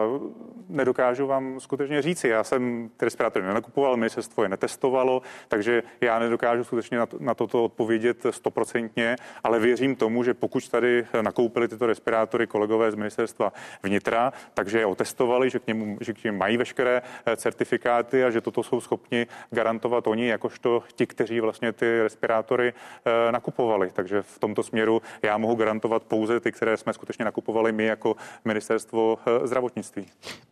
nedokážu 0.70 1.28
vám 1.28 1.60
skutečně 1.60 2.02
říci. 2.02 2.28
Já 2.28 2.44
jsem 2.44 2.90
ty 2.98 3.06
respirátory 3.06 3.46
nenakupoval, 3.46 3.98
ministerstvo 3.98 4.44
je 4.44 4.50
netestovalo, 4.50 5.22
takže 5.48 5.84
já 6.02 6.20
nedokážu 6.20 6.64
skutečně 6.64 6.98
na, 6.98 7.06
to, 7.06 7.18
na 7.20 7.34
toto 7.34 7.64
odpovědět 7.64 8.26
stoprocentně, 8.30 9.16
ale 9.44 9.60
věřím 9.60 9.96
tomu, 9.96 10.24
že 10.24 10.34
pokud 10.34 10.70
tady 10.70 11.06
nakoupili 11.22 11.68
tyto 11.68 11.86
respirátory 11.86 12.48
kolegové 12.48 12.92
z 12.92 12.96
ministerstva 12.96 13.54
vnitra, 13.84 14.34
takže 14.54 14.80
je 14.80 14.86
otestovali, 14.86 15.50
že 15.50 15.60
k, 15.60 15.68
němu, 15.68 15.98
že 16.02 16.14
k 16.14 16.24
němu 16.24 16.38
mají 16.38 16.58
veškeré 16.58 17.02
eh, 17.26 17.36
certifikáty 17.36 18.24
a 18.24 18.30
že 18.30 18.42
toto 18.42 18.64
jsou 18.64 18.82
schopni 18.82 19.28
garantovat 19.50 20.08
oni, 20.08 20.28
jakožto 20.28 20.84
ti, 20.96 21.08
kteří 21.08 21.40
vlastně 21.40 21.72
ty 21.72 22.02
respirátory 22.02 22.74
eh, 23.06 23.32
nakupovali. 23.32 23.92
Takže 23.94 24.22
v 24.22 24.40
tomto 24.40 24.64
směru 24.64 25.02
já 25.22 25.38
mohu 25.38 25.56
garantovat 25.56 26.04
pouze 26.04 26.40
ty, 26.40 26.52
které 26.52 26.78
jsme 26.78 26.94
skutečně 26.94 27.26
nakupovali 27.26 27.72
my 27.72 27.86
jako 27.86 28.16
ministerstvo 28.46 29.18
eh, 29.28 29.33
zdravotnictví. 29.44 30.06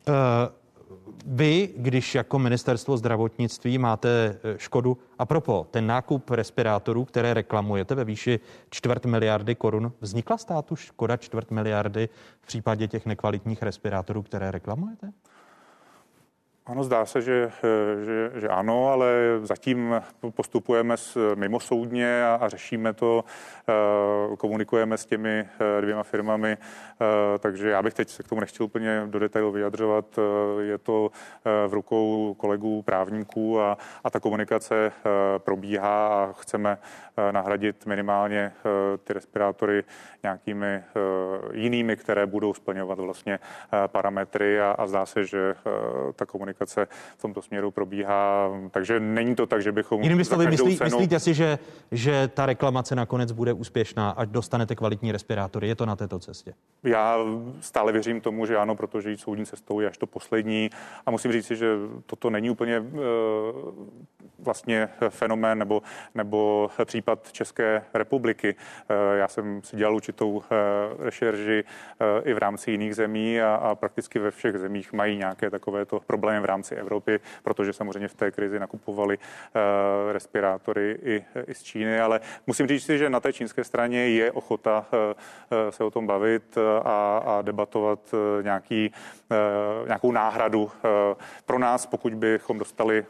Uh, 0.08 0.14
vy, 1.26 1.70
když 1.78 2.16
jako 2.16 2.40
ministerstvo 2.40 2.98
zdravotnictví 2.98 3.78
máte 3.78 4.40
eh, 4.44 4.56
škodu, 4.58 4.98
a 5.20 5.26
propo, 5.26 5.68
ten 5.72 5.88
nákup 5.88 6.30
respirátorů, 6.30 7.06
které 7.06 7.34
reklamujete 7.34 7.96
ve 7.96 8.04
výši 8.04 8.40
čtvrt 8.70 9.06
miliardy 9.06 9.56
korun, 9.56 9.92
vznikla 10.02 10.38
státu 10.38 10.76
škoda 10.76 11.18
čtvrt 11.18 11.52
miliardy 11.52 12.10
v 12.42 12.48
případě 12.48 12.88
těch 12.88 13.06
nekvalitních 13.06 13.64
respirátorů, 13.64 14.22
které 14.22 14.52
reklamujete? 14.52 15.12
Ano, 16.66 16.84
zdá 16.84 17.06
se, 17.06 17.22
že, 17.22 17.52
že, 18.06 18.32
že 18.40 18.48
ano, 18.48 18.88
ale 18.88 19.12
zatím 19.44 20.02
postupujeme 20.36 20.98
s, 20.98 21.36
mimosoudně 21.36 22.26
a, 22.26 22.36
a 22.42 22.50
řešíme 22.50 22.94
to, 22.94 23.24
eh, 23.70 24.36
komunikujeme 24.38 24.98
s 24.98 25.06
těmi 25.06 25.30
eh, 25.40 25.82
dvěma 25.82 26.04
firmami, 26.04 26.58
eh, 26.58 27.40
takže 27.40 27.70
já 27.70 27.82
bych 27.82 27.94
teď 27.94 28.10
se 28.10 28.24
k 28.24 28.28
tomu 28.28 28.42
nechtěl 28.42 28.66
úplně 28.66 29.04
do 29.06 29.20
detailu 29.20 29.52
vyjadřovat. 29.52 30.20
Je 30.60 30.78
to 30.78 31.12
v 31.68 31.74
rukou 31.74 32.34
kolegů 32.34 32.82
právníků 32.82 33.62
a, 33.62 33.78
a 34.04 34.10
ta 34.10 34.20
komunikace 34.20 34.92
probíhá 35.38 36.08
a 36.08 36.34
chceme 36.34 36.78
nahradit 37.32 37.86
minimálně 37.86 38.54
ty 39.04 39.14
respirátory 39.14 39.84
nějakými 40.24 40.84
jinými, 41.54 41.98
které 41.98 42.26
budou 42.26 42.54
splňovat 42.54 43.00
vlastně 43.00 43.40
parametry 43.88 44.62
a, 44.62 44.72
a 44.72 44.88
zdá 44.88 45.06
se, 45.06 45.26
že 45.26 45.56
ta 46.16 46.26
komunikace 46.26 46.51
komunikace 46.54 46.88
v 47.18 47.22
tomto 47.22 47.42
směru 47.42 47.72
probíhá, 47.72 48.50
takže 48.72 49.00
není 49.00 49.36
to 49.36 49.46
tak, 49.46 49.62
že 49.62 49.72
bychom... 49.72 50.02
Jinými 50.02 50.26
slovy, 50.26 50.48
myslí, 50.48 50.78
cenu... 50.78 50.90
myslíte 50.90 51.20
si, 51.20 51.34
že, 51.34 51.60
že 51.92 52.28
ta 52.28 52.46
reklamace 52.46 52.96
nakonec 52.96 53.32
bude 53.32 53.54
úspěšná, 53.54 54.10
ať 54.10 54.30
dostanete 54.30 54.76
kvalitní 54.76 55.12
respirátory? 55.12 55.68
Je 55.68 55.76
to 55.76 55.86
na 55.86 55.96
této 55.96 56.20
cestě? 56.20 56.54
Já 56.84 57.18
stále 57.62 57.92
věřím 57.92 58.22
tomu, 58.22 58.46
že 58.46 58.58
ano, 58.58 58.76
protože 58.76 59.12
jít 59.12 59.20
soudní 59.20 59.46
cestou 59.46 59.80
je 59.80 59.90
až 59.90 59.98
to 59.98 60.08
poslední 60.08 60.70
a 61.06 61.12
musím 61.12 61.32
říct 61.32 61.46
si, 61.46 61.56
že 61.56 61.76
toto 62.06 62.30
není 62.30 62.50
úplně 62.50 62.80
uh, 62.80 62.90
vlastně 64.40 64.90
fenomén 65.10 65.60
nebo, 65.60 65.82
nebo 66.16 66.70
případ 66.86 67.32
České 67.32 67.84
republiky. 67.94 68.56
Uh, 68.56 69.18
já 69.18 69.28
jsem 69.28 69.62
si 69.64 69.78
dělal 69.78 69.96
určitou 69.96 70.32
uh, 70.32 70.44
rešerži 71.00 71.64
i 72.24 72.34
v 72.34 72.38
rámci 72.38 72.72
jiných 72.72 72.96
zemí 72.96 73.42
a, 73.42 73.56
a 73.56 73.76
prakticky 73.76 74.20
ve 74.20 74.32
všech 74.32 74.58
zemích 74.58 74.94
mají 74.94 75.18
nějaké 75.18 75.50
takovéto 75.50 76.00
problémy 76.08 76.41
v 76.42 76.46
rámci 76.46 76.76
Evropy, 76.76 77.20
protože 77.44 77.74
samozřejmě 77.74 78.08
v 78.08 78.16
té 78.16 78.32
krizi 78.32 78.60
nakupovali 78.60 79.18
uh, 79.18 80.12
respirátory 80.12 81.00
i, 81.04 81.26
i 81.48 81.54
z 81.54 81.64
Číny, 81.64 82.00
ale 82.00 82.20
musím 82.48 82.68
říct 82.68 82.86
si, 82.86 82.98
že 82.98 83.10
na 83.10 83.20
té 83.20 83.34
čínské 83.34 83.64
straně 83.64 84.10
je 84.10 84.32
ochota 84.32 84.86
uh, 84.94 85.70
se 85.70 85.84
o 85.84 85.92
tom 85.92 86.08
bavit 86.08 86.58
a, 86.84 87.18
a 87.18 87.42
debatovat 87.42 88.00
nějaký, 88.42 88.92
nějakou 89.86 90.12
náhradu 90.12 90.72
pro 91.46 91.60
nás, 91.60 91.86
pokud 91.86 92.14
bychom 92.14 92.60
dostali 92.60 93.06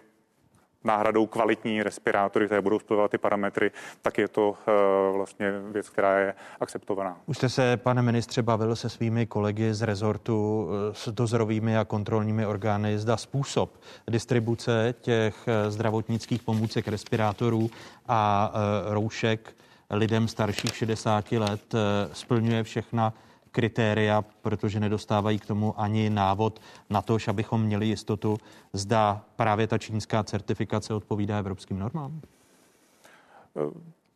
náhradou 0.84 1.28
kvalitní 1.28 1.84
respirátory, 1.84 2.46
které 2.46 2.62
budou 2.62 2.80
splňovat 2.80 3.12
ty 3.12 3.18
parametry, 3.18 3.72
tak 4.02 4.18
je 4.18 4.28
to 4.28 4.50
uh, 4.50 5.16
vlastně 5.16 5.52
věc, 5.72 5.90
která 5.90 6.20
je 6.20 6.34
akceptovaná. 6.60 7.18
Už 7.26 7.38
jste 7.38 7.50
se, 7.50 7.78
pane 7.78 8.02
ministře, 8.02 8.42
bavil 8.42 8.76
se 8.76 8.90
svými 8.90 9.26
kolegy 9.26 9.74
z 9.74 9.82
rezortu 9.82 10.70
eh, 10.70 10.94
s 10.94 11.10
dozorovými 11.12 11.78
a 11.78 11.86
kontrolními 11.86 12.46
orgány. 12.46 13.00
Zda 13.00 13.18
způsob 13.18 13.82
distribuce 14.08 14.94
těch 15.02 15.36
eh, 15.48 15.72
zdravotnických 15.72 16.44
pomůcek, 16.44 16.88
respirátorů 16.88 17.70
a 18.08 18.52
roušek 18.86 19.56
lidem 19.90 20.28
starších 20.28 20.76
60 20.76 21.32
let 21.32 21.76
splňuje 22.14 22.64
všechna 22.64 23.14
kritéria, 23.52 24.22
protože 24.22 24.80
nedostávají 24.80 25.40
k 25.40 25.46
tomu 25.46 25.80
ani 25.80 26.10
návod 26.10 26.62
na 26.90 27.02
to, 27.02 27.18
abychom 27.28 27.64
měli 27.64 27.88
jistotu, 27.88 28.38
zda 28.74 29.26
právě 29.36 29.68
ta 29.68 29.78
čínská 29.78 30.24
certifikace 30.24 30.94
odpovídá 30.94 31.40
evropským 31.40 31.80
normám? 31.80 32.22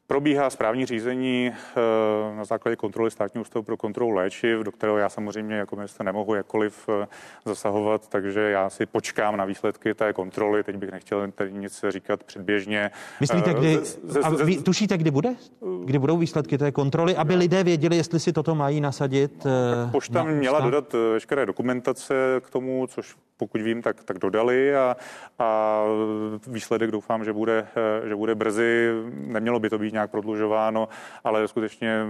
Probíhá 0.07 0.49
správní 0.49 0.85
řízení 0.85 1.51
eh, 1.51 2.35
na 2.37 2.45
základě 2.45 2.75
kontroly 2.75 3.11
státního 3.11 3.41
ústavu 3.41 3.63
pro 3.63 3.77
kontrolu 3.77 4.11
léčiv, 4.11 4.59
do 4.59 4.71
kterého 4.71 4.97
já 4.97 5.09
samozřejmě 5.09 5.55
jako 5.55 5.75
minister 5.75 6.05
nemohu 6.05 6.35
jakkoliv 6.35 6.89
eh, 6.89 7.07
zasahovat, 7.45 8.07
takže 8.09 8.39
já 8.39 8.69
si 8.69 8.85
počkám 8.85 9.37
na 9.37 9.45
výsledky 9.45 9.93
té 9.93 10.13
kontroly. 10.13 10.63
Teď 10.63 10.75
bych 10.75 10.91
nechtěl 10.91 11.31
tady 11.31 11.53
nic 11.53 11.85
říkat 11.89 12.23
předběžně. 12.23 12.91
Myslíte, 13.19 13.53
kdy, 13.53 13.79
a 14.23 14.29
vy 14.29 14.57
tušíte, 14.57 14.97
kdy 14.97 15.11
bude? 15.11 15.29
Kdy 15.85 15.99
budou 15.99 16.17
výsledky 16.17 16.57
té 16.57 16.71
kontroly, 16.71 17.15
aby 17.15 17.35
lidé 17.35 17.63
věděli, 17.63 17.97
jestli 17.97 18.19
si 18.19 18.33
toto 18.33 18.55
mají 18.55 18.81
nasadit? 18.81 19.43
Tak 19.43 19.91
pošta 19.91 20.23
měla 20.23 20.59
dodat 20.59 20.93
veškeré 20.93 21.45
dokumentace 21.45 22.13
k 22.41 22.49
tomu, 22.49 22.87
což 22.87 23.15
pokud 23.37 23.61
vím, 23.61 23.81
tak, 23.81 24.03
tak 24.03 24.19
dodali 24.19 24.75
a, 24.75 24.95
a 25.39 25.81
výsledek 26.47 26.91
doufám, 26.91 27.23
že 27.23 27.33
bude, 27.33 27.67
že 28.07 28.15
bude 28.15 28.35
brzy. 28.35 28.89
Nemělo 29.13 29.59
by 29.59 29.69
to 29.69 29.77
být 29.77 29.93
nějak 29.95 30.11
prodlužováno, 30.11 30.89
ale 31.23 31.47
skutečně 31.47 32.05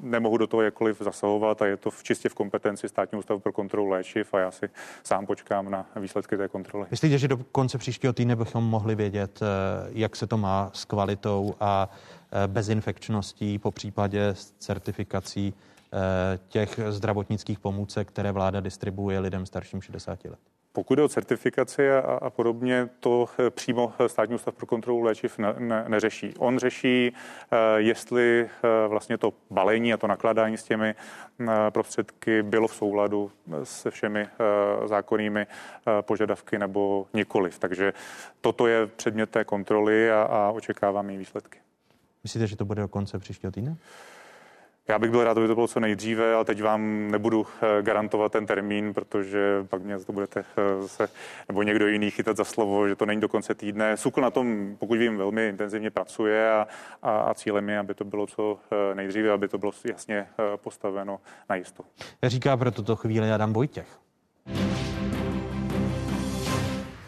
nemohu 0.00 0.36
do 0.36 0.46
toho 0.46 0.62
jakkoliv 0.62 1.00
zasahovat 1.00 1.62
a 1.62 1.66
je 1.66 1.76
to 1.76 1.90
v, 1.90 2.02
čistě 2.02 2.28
v 2.28 2.34
kompetenci 2.34 2.88
státního 2.88 3.18
ústavu 3.18 3.40
pro 3.40 3.52
kontrolu 3.52 3.88
léčiv 3.88 4.34
a 4.34 4.38
já 4.38 4.50
si 4.50 4.70
sám 5.02 5.26
počkám 5.26 5.70
na 5.70 5.86
výsledky 5.96 6.36
té 6.36 6.48
kontroly. 6.48 6.86
Myslíte, 6.90 7.18
že 7.18 7.28
do 7.28 7.36
konce 7.36 7.78
příštího 7.78 8.12
týdne 8.12 8.36
bychom 8.36 8.64
mohli 8.64 8.94
vědět, 8.94 9.40
eh, 9.42 9.90
jak 9.92 10.16
se 10.16 10.26
to 10.26 10.36
má 10.36 10.70
s 10.72 10.84
kvalitou 10.84 11.54
a 11.60 11.90
eh, 12.32 12.46
bezinfekčností, 12.46 13.58
po 13.58 13.70
případě 13.70 14.26
s 14.28 14.50
certifikací 14.50 15.54
eh, 15.54 16.38
těch 16.48 16.80
zdravotnických 16.88 17.58
pomůcek, 17.58 18.08
které 18.08 18.32
vláda 18.32 18.60
distribuuje 18.60 19.18
lidem 19.18 19.46
starším 19.46 19.82
60 19.82 20.24
let? 20.24 20.57
Pokud 20.72 20.94
jde 20.94 21.02
o 21.02 21.08
certifikaci 21.08 21.90
a, 21.90 21.98
a 21.98 22.30
podobně, 22.30 22.88
to 23.00 23.26
eh, 23.38 23.50
přímo 23.50 23.92
státní 24.06 24.34
ústav 24.34 24.54
pro 24.54 24.66
kontrolu 24.66 25.02
léčiv 25.02 25.38
ne, 25.38 25.54
ne, 25.58 25.84
neřeší. 25.88 26.34
On 26.38 26.58
řeší, 26.58 27.12
eh, 27.12 27.56
jestli 27.76 28.40
eh, 28.42 28.88
vlastně 28.88 29.18
to 29.18 29.32
balení 29.50 29.92
a 29.92 29.96
to 29.96 30.06
nakladání 30.06 30.56
s 30.56 30.64
těmi 30.64 30.94
prostředky 31.70 32.42
bylo 32.42 32.68
v 32.68 32.74
souladu 32.74 33.30
se 33.62 33.90
všemi 33.90 34.28
zákonnými 34.86 35.46
požadavky 36.00 36.58
nebo 36.58 37.06
nikoliv. 37.14 37.58
Takže 37.58 37.92
toto 38.40 38.66
je 38.66 38.86
předmět 38.86 39.30
té 39.30 39.44
kontroly 39.44 40.10
a, 40.10 40.22
a 40.22 40.50
očekávám 40.50 41.10
její 41.10 41.18
výsledky. 41.18 41.58
Myslíte, 42.22 42.46
že 42.46 42.56
to 42.56 42.64
bude 42.64 42.82
do 42.82 42.88
konce 42.88 43.18
příštího 43.18 43.52
týdne? 43.52 43.76
Já 44.90 44.98
bych 44.98 45.10
byl 45.10 45.24
rád, 45.24 45.38
aby 45.38 45.46
to 45.46 45.54
bylo 45.54 45.68
co 45.68 45.80
nejdříve, 45.80 46.34
ale 46.34 46.44
teď 46.44 46.62
vám 46.62 47.10
nebudu 47.10 47.46
eh, 47.62 47.82
garantovat 47.82 48.32
ten 48.32 48.46
termín, 48.46 48.94
protože 48.94 49.66
pak 49.68 49.82
mě 49.82 49.98
to 49.98 50.12
budete 50.12 50.40
eh, 50.40 50.82
zase, 50.82 51.08
nebo 51.48 51.62
někdo 51.62 51.86
jiný 51.86 52.10
chytat 52.10 52.36
za 52.36 52.44
slovo, 52.44 52.88
že 52.88 52.96
to 52.96 53.06
není 53.06 53.20
do 53.20 53.28
konce 53.28 53.54
týdne. 53.54 53.96
Sukl 53.96 54.20
na 54.20 54.30
tom, 54.30 54.76
pokud 54.78 54.98
vím, 54.98 55.16
velmi 55.16 55.48
intenzivně 55.48 55.90
pracuje 55.90 56.52
a, 56.52 56.66
a, 57.02 57.10
a 57.20 57.34
cílem 57.34 57.68
je, 57.68 57.78
aby 57.78 57.94
to 57.94 58.04
bylo 58.04 58.26
co 58.26 58.58
eh, 58.72 58.94
nejdříve, 58.94 59.30
aby 59.30 59.48
to 59.48 59.58
bylo 59.58 59.72
jasně 59.84 60.26
postaveno 60.56 61.20
na 61.48 61.56
jisto. 61.56 61.84
Říká 62.22 62.56
pro 62.56 62.70
tuto 62.70 62.96
chvíli 62.96 63.32
Adam 63.32 63.52
Vojtěch. 63.52 63.98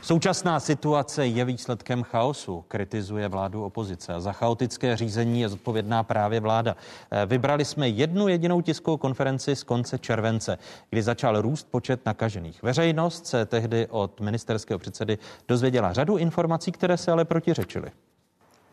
Současná 0.03 0.61
situace 0.61 1.27
je 1.27 1.45
výsledkem 1.45 2.03
chaosu, 2.03 2.65
kritizuje 2.69 3.29
vládu 3.29 3.65
opozice. 3.65 4.13
Za 4.19 4.33
chaotické 4.33 4.97
řízení 4.97 5.41
je 5.41 5.49
zodpovědná 5.49 6.03
právě 6.03 6.41
vláda. 6.41 6.77
Eh, 7.11 7.27
vybrali 7.27 7.65
jsme 7.65 7.89
jednu 7.89 8.29
jedinou 8.29 8.61
tiskovou 8.61 8.97
konferenci 8.97 9.57
z 9.57 9.63
konce 9.63 9.99
července, 9.99 10.59
kdy 10.91 11.03
začal 11.03 11.43
růst 11.43 11.69
počet 11.71 12.07
nakažených. 12.07 12.63
Veřejnost 12.63 13.27
se 13.27 13.47
tehdy 13.47 13.87
od 13.91 14.21
ministerského 14.21 14.79
předsedy 14.79 15.19
dozvěděla 15.49 15.93
řadu 15.93 16.17
informací, 16.17 16.73
které 16.73 16.97
se 16.97 17.13
ale 17.13 17.25
protiřečily. 17.25 17.91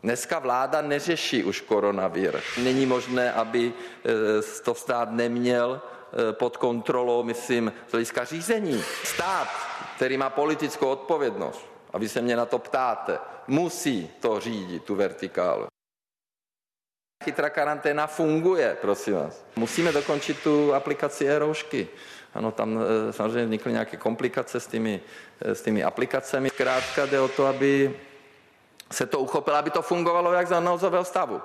Dneska 0.02 0.38
vláda 0.38 0.82
neřeší 0.82 1.44
už 1.44 1.60
koronavir. 1.60 2.40
Není 2.62 2.86
možné, 2.86 3.32
aby 3.32 3.72
eh, 3.72 4.62
to 4.64 4.74
stát 4.74 5.10
neměl 5.10 5.80
eh, 5.80 6.32
pod 6.32 6.56
kontrolou, 6.56 7.22
myslím, 7.22 7.72
z 7.88 7.92
hlediska 7.92 8.24
řízení. 8.24 8.82
Stát 9.04 9.48
který 9.98 10.16
má 10.16 10.30
politickou 10.30 10.88
odpovědnost, 10.88 11.66
a 11.92 11.98
vy 11.98 12.08
se 12.08 12.20
mě 12.20 12.36
na 12.36 12.46
to 12.46 12.58
ptáte, 12.58 13.18
musí 13.46 14.10
to 14.20 14.40
řídit, 14.40 14.84
tu 14.84 14.94
vertikálu. 14.94 15.66
Chytrá 17.24 17.50
karanténa 17.50 18.06
funguje, 18.06 18.76
prosím 18.80 19.14
vás. 19.14 19.44
Musíme 19.56 19.92
dokončit 19.92 20.42
tu 20.42 20.74
aplikaci 20.74 21.26
e-roušky. 21.26 21.88
Ano, 22.34 22.52
tam 22.52 22.78
e, 22.78 23.12
samozřejmě 23.12 23.44
vznikly 23.44 23.72
nějaké 23.72 23.96
komplikace 23.96 24.60
s 24.60 24.66
těmi, 24.66 25.00
s 25.40 25.62
těmi 25.62 25.84
aplikacemi. 25.84 26.48
Zkrátka 26.48 27.06
jde 27.06 27.20
o 27.20 27.28
to, 27.28 27.46
aby 27.46 28.00
se 28.90 29.06
to 29.06 29.20
uchopilo, 29.20 29.56
aby 29.56 29.70
to 29.70 29.82
fungovalo 29.82 30.32
jak 30.32 30.48
za 30.48 30.60
nouzového 30.60 31.04
stavu. 31.04 31.42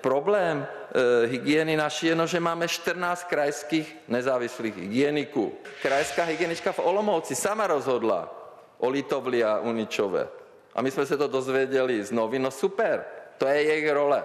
Problém 0.00 0.66
e, 0.66 1.26
hygieny 1.26 1.76
naší 1.76 2.06
je, 2.06 2.14
no, 2.14 2.26
že 2.26 2.40
máme 2.40 2.68
14 2.68 3.24
krajských 3.24 3.96
nezávislých 4.08 4.76
hygieniků. 4.76 5.52
Krajská 5.82 6.24
hygienička 6.24 6.72
v 6.72 6.78
Olomouci 6.78 7.34
sama 7.34 7.66
rozhodla 7.66 8.28
o 8.78 8.88
Litovli 8.88 9.44
a 9.44 9.60
Uničové. 9.60 10.28
A 10.74 10.82
my 10.82 10.90
jsme 10.90 11.06
se 11.06 11.16
to 11.16 11.28
dozvěděli 11.28 12.04
z 12.04 12.12
novin, 12.12 12.42
no 12.42 12.50
super, 12.50 13.04
to 13.38 13.46
je 13.46 13.62
jejich 13.62 13.90
role. 13.90 14.24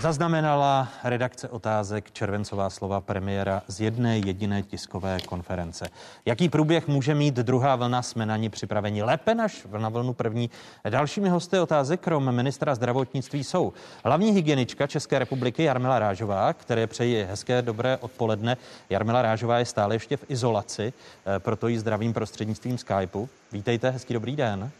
Zaznamenala 0.00 0.88
redakce 1.04 1.48
otázek 1.48 2.10
červencová 2.12 2.70
slova 2.70 3.00
premiéra 3.00 3.62
z 3.68 3.80
jedné 3.80 4.18
jediné 4.18 4.62
tiskové 4.62 5.18
konference. 5.20 5.88
Jaký 6.26 6.48
průběh 6.48 6.88
může 6.88 7.14
mít 7.14 7.34
druhá 7.34 7.76
vlna? 7.76 8.02
Jsme 8.02 8.26
na 8.26 8.36
ní 8.36 8.48
připraveni 8.48 9.02
lépe 9.02 9.34
než 9.34 9.66
na 9.78 9.88
vlnu 9.88 10.14
první. 10.14 10.50
Dalšími 10.88 11.28
hosty 11.28 11.58
otázek, 11.58 12.00
krom 12.00 12.34
ministra 12.34 12.74
zdravotnictví, 12.74 13.44
jsou 13.44 13.72
hlavní 14.04 14.30
hygienička 14.30 14.86
České 14.86 15.18
republiky 15.18 15.62
Jarmila 15.62 15.98
Rážová, 15.98 16.52
které 16.52 16.86
přeji 16.86 17.24
hezké 17.24 17.62
dobré 17.62 17.96
odpoledne. 17.96 18.56
Jarmila 18.90 19.22
Rážová 19.22 19.58
je 19.58 19.64
stále 19.64 19.94
ještě 19.94 20.16
v 20.16 20.30
izolaci, 20.30 20.92
eh, 20.92 21.38
proto 21.38 21.68
ji 21.68 21.78
zdravím 21.78 22.12
prostřednictvím 22.12 22.78
Skypeu. 22.78 23.28
Vítejte, 23.52 23.90
hezký 23.90 24.14
dobrý 24.14 24.36
den. 24.36 24.70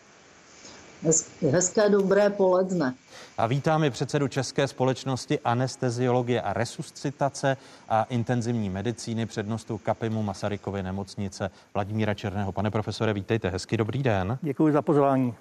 Hezké 1.51 1.89
dobré 1.89 2.31
poledne. 2.31 2.95
A 3.39 3.47
vítáme 3.47 3.91
předsedu 3.91 4.29
České 4.29 4.69
společnosti 4.69 5.39
anesteziologie 5.41 6.43
a 6.43 6.53
resuscitace 6.53 7.57
a 7.89 8.05
intenzivní 8.05 8.71
medicíny 8.71 9.27
přednostu 9.27 9.79
Kapimu 9.79 10.23
Masarykovy 10.23 10.83
nemocnice 10.83 11.51
Vladimíra 11.75 12.15
Černého. 12.15 12.53
Pane 12.53 12.71
profesore, 12.71 13.13
vítejte, 13.13 13.49
hezky 13.49 13.77
dobrý 13.77 14.03
den. 14.03 14.39
Děkuji 14.43 14.73
za 14.73 14.83
pozvání. 14.83 15.35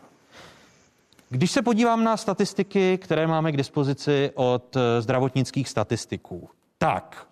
Když 1.29 1.51
se 1.51 1.61
podívám 1.61 2.03
na 2.03 2.17
statistiky, 2.17 2.97
které 2.97 3.27
máme 3.27 3.51
k 3.51 3.57
dispozici 3.57 4.31
od 4.35 4.75
eh, 4.75 5.01
zdravotnických 5.01 5.69
statistiků, 5.69 6.49
tak 6.77 7.27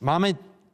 máme 0.00 0.32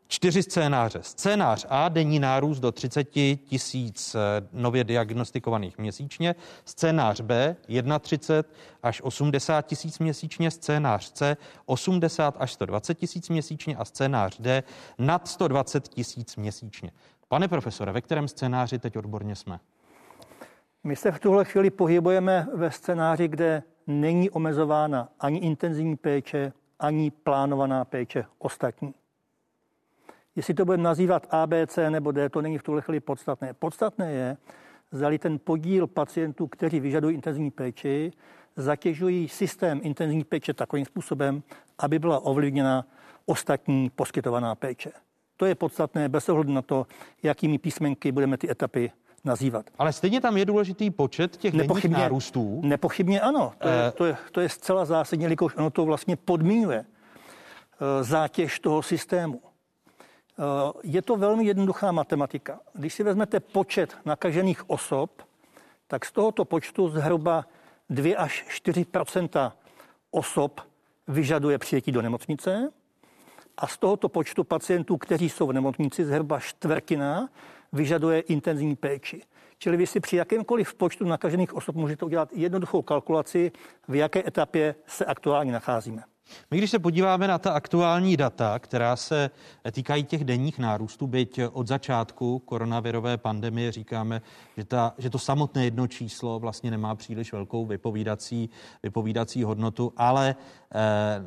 čtyři 0.08 0.42
scénáře. 0.42 0.98
Scénář 1.02 1.66
A, 1.68 1.88
denní 1.88 2.18
nárůst 2.18 2.60
do 2.60 2.72
30 2.72 3.04
tisíc 3.44 4.14
eh, 4.14 4.18
nově 4.52 4.84
diagnostikovaných 4.84 5.78
měsíčně. 5.78 6.34
Scénář 6.64 7.20
B, 7.20 7.56
31 8.00 8.44
až 8.82 9.02
80 9.02 9.66
tisíc 9.66 9.98
měsíčně. 9.98 10.50
Scénář 10.50 11.12
C, 11.12 11.36
80 11.66 12.34
až 12.38 12.52
120 12.52 12.94
tisíc 12.94 13.28
měsíčně. 13.28 13.76
A 13.76 13.84
scénář 13.84 14.40
D, 14.40 14.62
nad 14.98 15.28
120 15.28 15.88
tisíc 15.88 16.36
měsíčně. 16.36 16.90
Pane 17.28 17.48
profesore, 17.48 17.92
ve 17.92 18.00
kterém 18.00 18.28
scénáři 18.28 18.78
teď 18.78 18.96
odborně 18.96 19.36
jsme? 19.36 19.60
My 20.84 20.96
se 20.96 21.12
v 21.12 21.18
tuhle 21.18 21.44
chvíli 21.44 21.70
pohybujeme 21.70 22.46
ve 22.54 22.70
scénáři, 22.70 23.28
kde 23.28 23.62
není 23.86 24.30
omezována 24.30 25.08
ani 25.20 25.38
intenzivní 25.38 25.96
péče, 25.96 26.52
ani 26.78 27.10
plánovaná 27.10 27.84
péče 27.84 28.24
ostatní. 28.38 28.94
Jestli 30.36 30.54
to 30.54 30.64
budeme 30.64 30.82
nazývat 30.82 31.26
A, 31.30 31.46
B, 31.46 31.66
C 31.66 31.90
nebo 31.90 32.12
D, 32.12 32.28
to 32.28 32.42
není 32.42 32.58
v 32.58 32.62
tuhle 32.62 32.82
chvíli 32.82 33.00
podstatné. 33.00 33.54
Podstatné 33.54 34.12
je, 34.12 34.36
zdali 34.92 35.18
ten 35.18 35.38
podíl 35.44 35.86
pacientů, 35.86 36.46
kteří 36.46 36.80
vyžadují 36.80 37.14
intenzivní 37.14 37.50
péči, 37.50 38.12
zatěžují 38.56 39.28
systém 39.28 39.80
intenzivní 39.82 40.24
péče 40.24 40.54
takovým 40.54 40.84
způsobem, 40.84 41.42
aby 41.78 41.98
byla 41.98 42.18
ovlivněna 42.24 42.86
ostatní 43.26 43.90
poskytovaná 43.90 44.54
péče. 44.54 44.92
To 45.36 45.46
je 45.46 45.54
podstatné 45.54 46.08
bez 46.08 46.28
ohledu 46.28 46.52
na 46.52 46.62
to, 46.62 46.86
jakými 47.22 47.58
písmenky 47.58 48.12
budeme 48.12 48.36
ty 48.36 48.50
etapy 48.50 48.92
nazývat. 49.24 49.66
Ale 49.78 49.92
stejně 49.92 50.20
tam 50.20 50.36
je 50.36 50.44
důležitý 50.44 50.90
počet 50.90 51.36
těch 51.36 51.54
nepochybně, 51.54 51.98
nárůstů. 51.98 52.60
Nepochybně 52.64 53.20
ano. 53.20 53.52
To 53.58 53.68
je, 53.68 53.92
to, 53.92 54.04
je, 54.04 54.16
to 54.32 54.40
je 54.40 54.48
zcela 54.48 54.84
zásadní, 54.84 55.22
jelikož 55.22 55.56
ono 55.56 55.70
to 55.70 55.84
vlastně 55.84 56.16
podmínuje 56.16 56.84
eh, 56.84 58.04
zátěž 58.04 58.60
toho 58.60 58.82
systému. 58.82 59.40
Eh, 60.38 60.72
je 60.82 61.02
to 61.02 61.16
velmi 61.16 61.44
jednoduchá 61.44 61.92
matematika. 61.92 62.60
Když 62.72 62.94
si 62.94 63.02
vezmete 63.02 63.40
počet 63.40 63.96
nakažených 64.04 64.70
osob, 64.70 65.22
tak 65.86 66.04
z 66.04 66.12
tohoto 66.12 66.44
počtu 66.44 66.88
zhruba 66.88 67.44
2 67.90 68.16
až 68.16 68.44
4% 68.48 69.52
osob 70.10 70.60
vyžaduje 71.08 71.58
přijetí 71.58 71.92
do 71.92 72.02
nemocnice 72.02 72.72
a 73.56 73.66
z 73.66 73.78
tohoto 73.78 74.08
počtu 74.08 74.44
pacientů, 74.44 74.96
kteří 74.96 75.28
jsou 75.28 75.46
v 75.46 75.52
nemocnici, 75.52 76.04
zhruba 76.04 76.40
čtvrtina 76.40 77.28
vyžaduje 77.72 78.20
intenzivní 78.20 78.76
péči. 78.76 79.22
Čili 79.58 79.76
vy 79.76 79.86
si 79.86 80.00
při 80.00 80.16
jakémkoliv 80.16 80.74
počtu 80.74 81.04
nakažených 81.04 81.54
osob 81.54 81.76
můžete 81.76 82.04
udělat 82.04 82.28
jednoduchou 82.32 82.82
kalkulaci, 82.82 83.52
v 83.88 83.94
jaké 83.94 84.28
etapě 84.28 84.74
se 84.86 85.04
aktuálně 85.04 85.52
nacházíme. 85.52 86.02
My 86.50 86.58
když 86.58 86.70
se 86.70 86.78
podíváme 86.78 87.28
na 87.28 87.38
ta 87.38 87.52
aktuální 87.52 88.16
data, 88.16 88.58
která 88.58 88.96
se 88.96 89.30
týkají 89.72 90.04
těch 90.04 90.24
denních 90.24 90.58
nárůstů, 90.58 91.06
byť 91.06 91.40
od 91.52 91.66
začátku 91.66 92.38
koronavirové 92.38 93.16
pandemie 93.16 93.72
říkáme, 93.72 94.22
že, 94.56 94.64
ta, 94.64 94.94
že 94.98 95.10
to 95.10 95.18
samotné 95.18 95.64
jedno 95.64 95.86
číslo 95.86 96.38
vlastně 96.38 96.70
nemá 96.70 96.94
příliš 96.94 97.32
velkou 97.32 97.66
vypovídací, 97.66 98.50
vypovídací 98.82 99.42
hodnotu, 99.42 99.92
ale 99.96 100.36
eh, 100.74 101.26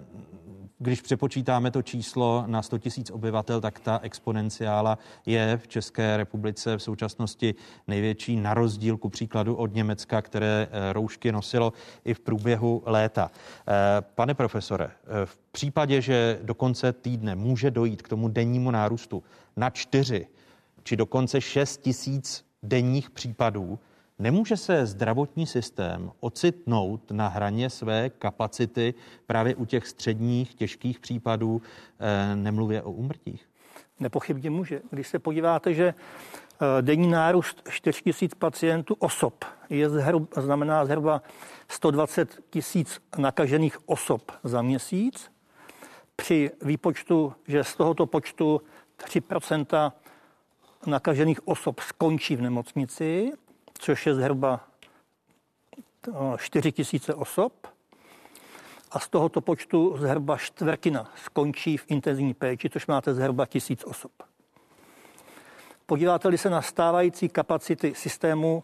když 0.80 1.02
přepočítáme 1.02 1.72
to 1.72 1.82
číslo 1.82 2.44
na 2.48 2.62
100 2.62 2.76
000 2.76 2.86
obyvatel, 3.12 3.62
tak 3.62 3.80
ta 3.80 4.00
exponenciála 4.04 4.98
je 5.26 5.58
v 5.58 5.68
České 5.68 6.18
republice 6.18 6.78
v 6.78 6.84
současnosti 6.84 7.56
největší 7.88 8.36
na 8.36 8.54
rozdíl 8.54 8.98
ku 8.98 9.10
příkladu 9.10 9.56
od 9.56 9.74
Německa, 9.74 10.22
které 10.22 10.68
eh, 10.72 10.94
roušky 10.94 11.32
nosilo 11.32 11.74
i 12.06 12.14
v 12.14 12.20
průběhu 12.20 12.84
léta. 12.86 13.32
Eh, 13.68 14.02
pane 14.16 14.34
profesore, 14.34 14.89
eh, 14.92 15.26
v 15.26 15.38
případě, 15.52 16.02
že 16.02 16.40
do 16.42 16.56
konce 16.56 16.94
týdne 16.94 17.36
může 17.36 17.72
dojít 17.72 18.02
k 18.02 18.08
tomu 18.08 18.28
dennímu 18.28 18.72
nárůstu 18.72 19.24
na 19.58 19.70
čtyři 19.70 20.28
či 20.84 20.96
dokonce 20.96 21.42
6 21.42 21.82
tisíc 21.82 22.46
denních 22.64 23.10
případů, 23.10 23.80
Nemůže 24.20 24.58
se 24.58 24.86
zdravotní 24.86 25.48
systém 25.48 26.12
ocitnout 26.20 27.12
na 27.12 27.28
hraně 27.28 27.70
své 27.70 28.10
kapacity 28.10 28.94
právě 29.28 29.56
u 29.56 29.66
těch 29.66 29.88
středních 29.88 30.54
těžkých 30.54 31.00
případů, 31.00 31.62
eh, 32.00 32.36
nemluvě 32.36 32.82
o 32.82 32.92
umrtích? 32.92 33.50
Nepochybně 34.00 34.50
může. 34.50 34.82
Když 34.90 35.08
se 35.08 35.20
podíváte, 35.20 35.74
že 35.74 35.94
denní 36.82 37.08
nárůst 37.08 37.62
4 37.70 38.02
tisíc 38.02 38.34
pacientů 38.34 38.96
osob 39.00 39.46
je 39.70 39.90
zhrub, 39.90 40.34
znamená 40.38 40.86
zhruba 40.86 41.22
120 41.68 42.40
tisíc 42.50 43.02
nakažených 43.18 43.90
osob 43.90 44.32
za 44.44 44.62
měsíc, 44.62 45.32
při 46.16 46.52
výpočtu, 46.62 47.34
že 47.48 47.64
z 47.64 47.76
tohoto 47.76 48.06
počtu 48.06 48.62
3% 48.98 49.92
nakažených 50.86 51.48
osob 51.48 51.80
skončí 51.80 52.36
v 52.36 52.42
nemocnici, 52.42 53.32
což 53.74 54.06
je 54.06 54.16
zhruba 54.16 54.68
4 56.38 56.72
tisíce 56.72 57.14
osob. 57.14 57.68
A 58.92 59.00
z 59.00 59.10
tohoto 59.10 59.42
počtu 59.42 59.98
zhruba 59.98 60.38
čtvrtina 60.38 61.12
skončí 61.26 61.78
v 61.78 61.86
intenzivní 61.88 62.34
péči, 62.34 62.70
což 62.70 62.88
máte 62.88 63.14
zhruba 63.14 63.46
tisíc 63.46 63.84
osob. 63.84 64.12
Podíváte-li 65.90 66.38
se 66.38 66.50
na 66.50 66.62
stávající 66.62 67.30
kapacity 67.30 67.94
systému, 67.96 68.64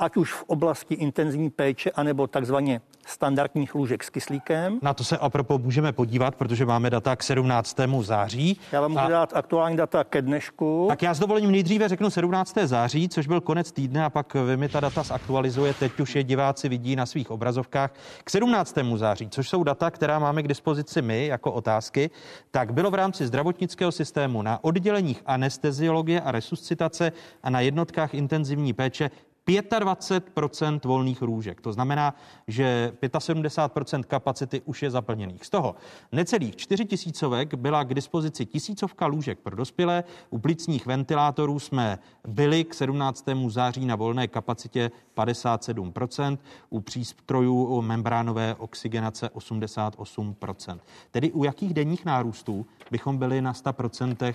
ať 0.00 0.16
už 0.16 0.32
v 0.32 0.44
oblasti 0.46 0.94
intenzivní 0.94 1.50
péče, 1.50 1.90
anebo 1.90 2.26
takzvaně 2.26 2.80
standardních 3.06 3.74
lůžek 3.74 4.04
s 4.04 4.10
kyslíkem. 4.10 4.78
Na 4.82 4.94
to 4.94 5.04
se 5.04 5.18
apropo 5.18 5.58
můžeme 5.58 5.92
podívat, 5.92 6.34
protože 6.34 6.66
máme 6.66 6.90
data 6.90 7.16
k 7.16 7.22
17. 7.22 7.76
září. 8.00 8.60
Já 8.72 8.80
vám 8.80 8.90
můžu 8.90 9.04
a... 9.04 9.08
dát 9.08 9.32
aktuální 9.36 9.76
data 9.76 10.04
ke 10.04 10.22
dnešku. 10.22 10.86
Tak 10.88 11.02
já 11.02 11.14
s 11.14 11.18
dovolením 11.18 11.50
nejdříve 11.50 11.88
řeknu 11.88 12.10
17. 12.10 12.54
září, 12.64 13.08
což 13.08 13.26
byl 13.26 13.40
konec 13.40 13.72
týdne 13.72 14.04
a 14.04 14.10
pak 14.10 14.34
vy 14.34 14.56
mi 14.56 14.68
ta 14.68 14.80
data 14.80 15.02
zaktualizuje. 15.02 15.74
Teď 15.74 16.00
už 16.00 16.16
je 16.16 16.24
diváci 16.24 16.68
vidí 16.68 16.96
na 16.96 17.06
svých 17.06 17.30
obrazovkách. 17.30 17.92
K 18.24 18.30
17. 18.30 18.78
září, 18.96 19.28
což 19.28 19.48
jsou 19.48 19.64
data, 19.64 19.90
která 19.90 20.18
máme 20.18 20.42
k 20.42 20.48
dispozici 20.48 21.02
my 21.02 21.26
jako 21.26 21.52
otázky, 21.52 22.10
tak 22.50 22.72
bylo 22.72 22.90
v 22.90 22.94
rámci 22.94 23.26
zdravotnického 23.26 23.92
systému 23.92 24.42
na 24.42 24.64
odděleních 24.64 25.22
anesteziologie 25.26 26.20
a 26.20 26.32
resuscitace 26.32 27.12
a 27.42 27.50
na 27.50 27.60
jednotkách 27.60 28.14
intenzivní 28.14 28.72
péče 28.72 29.10
25% 29.58 30.80
volných 30.84 31.22
růžek. 31.22 31.60
To 31.60 31.72
znamená, 31.72 32.14
že 32.46 32.92
75% 33.02 34.02
kapacity 34.02 34.62
už 34.64 34.82
je 34.82 34.90
zaplněných. 34.90 35.44
Z 35.44 35.50
toho 35.50 35.74
necelých 36.12 36.56
4 36.56 36.84
tisícovek 36.84 37.54
byla 37.54 37.84
k 37.84 37.94
dispozici 37.94 38.46
tisícovka 38.46 39.06
lůžek 39.06 39.38
pro 39.38 39.56
dospělé. 39.56 40.04
U 40.30 40.38
plicních 40.38 40.86
ventilátorů 40.86 41.58
jsme 41.58 41.98
byli 42.28 42.64
k 42.64 42.74
17. 42.74 43.24
září 43.48 43.86
na 43.86 43.96
volné 43.96 44.28
kapacitě 44.28 44.90
57% 45.16 46.38
u 46.70 46.80
přístrojů 46.80 47.82
membránové 47.82 48.54
oxygenace 48.54 49.30
88% 49.34 50.78
Tedy 51.10 51.32
u 51.32 51.44
jakých 51.44 51.74
denních 51.74 52.04
nárůstů 52.04 52.66
bychom 52.90 53.18
byli 53.18 53.42
na 53.42 53.54
100 53.54 53.74
eh, 54.22 54.34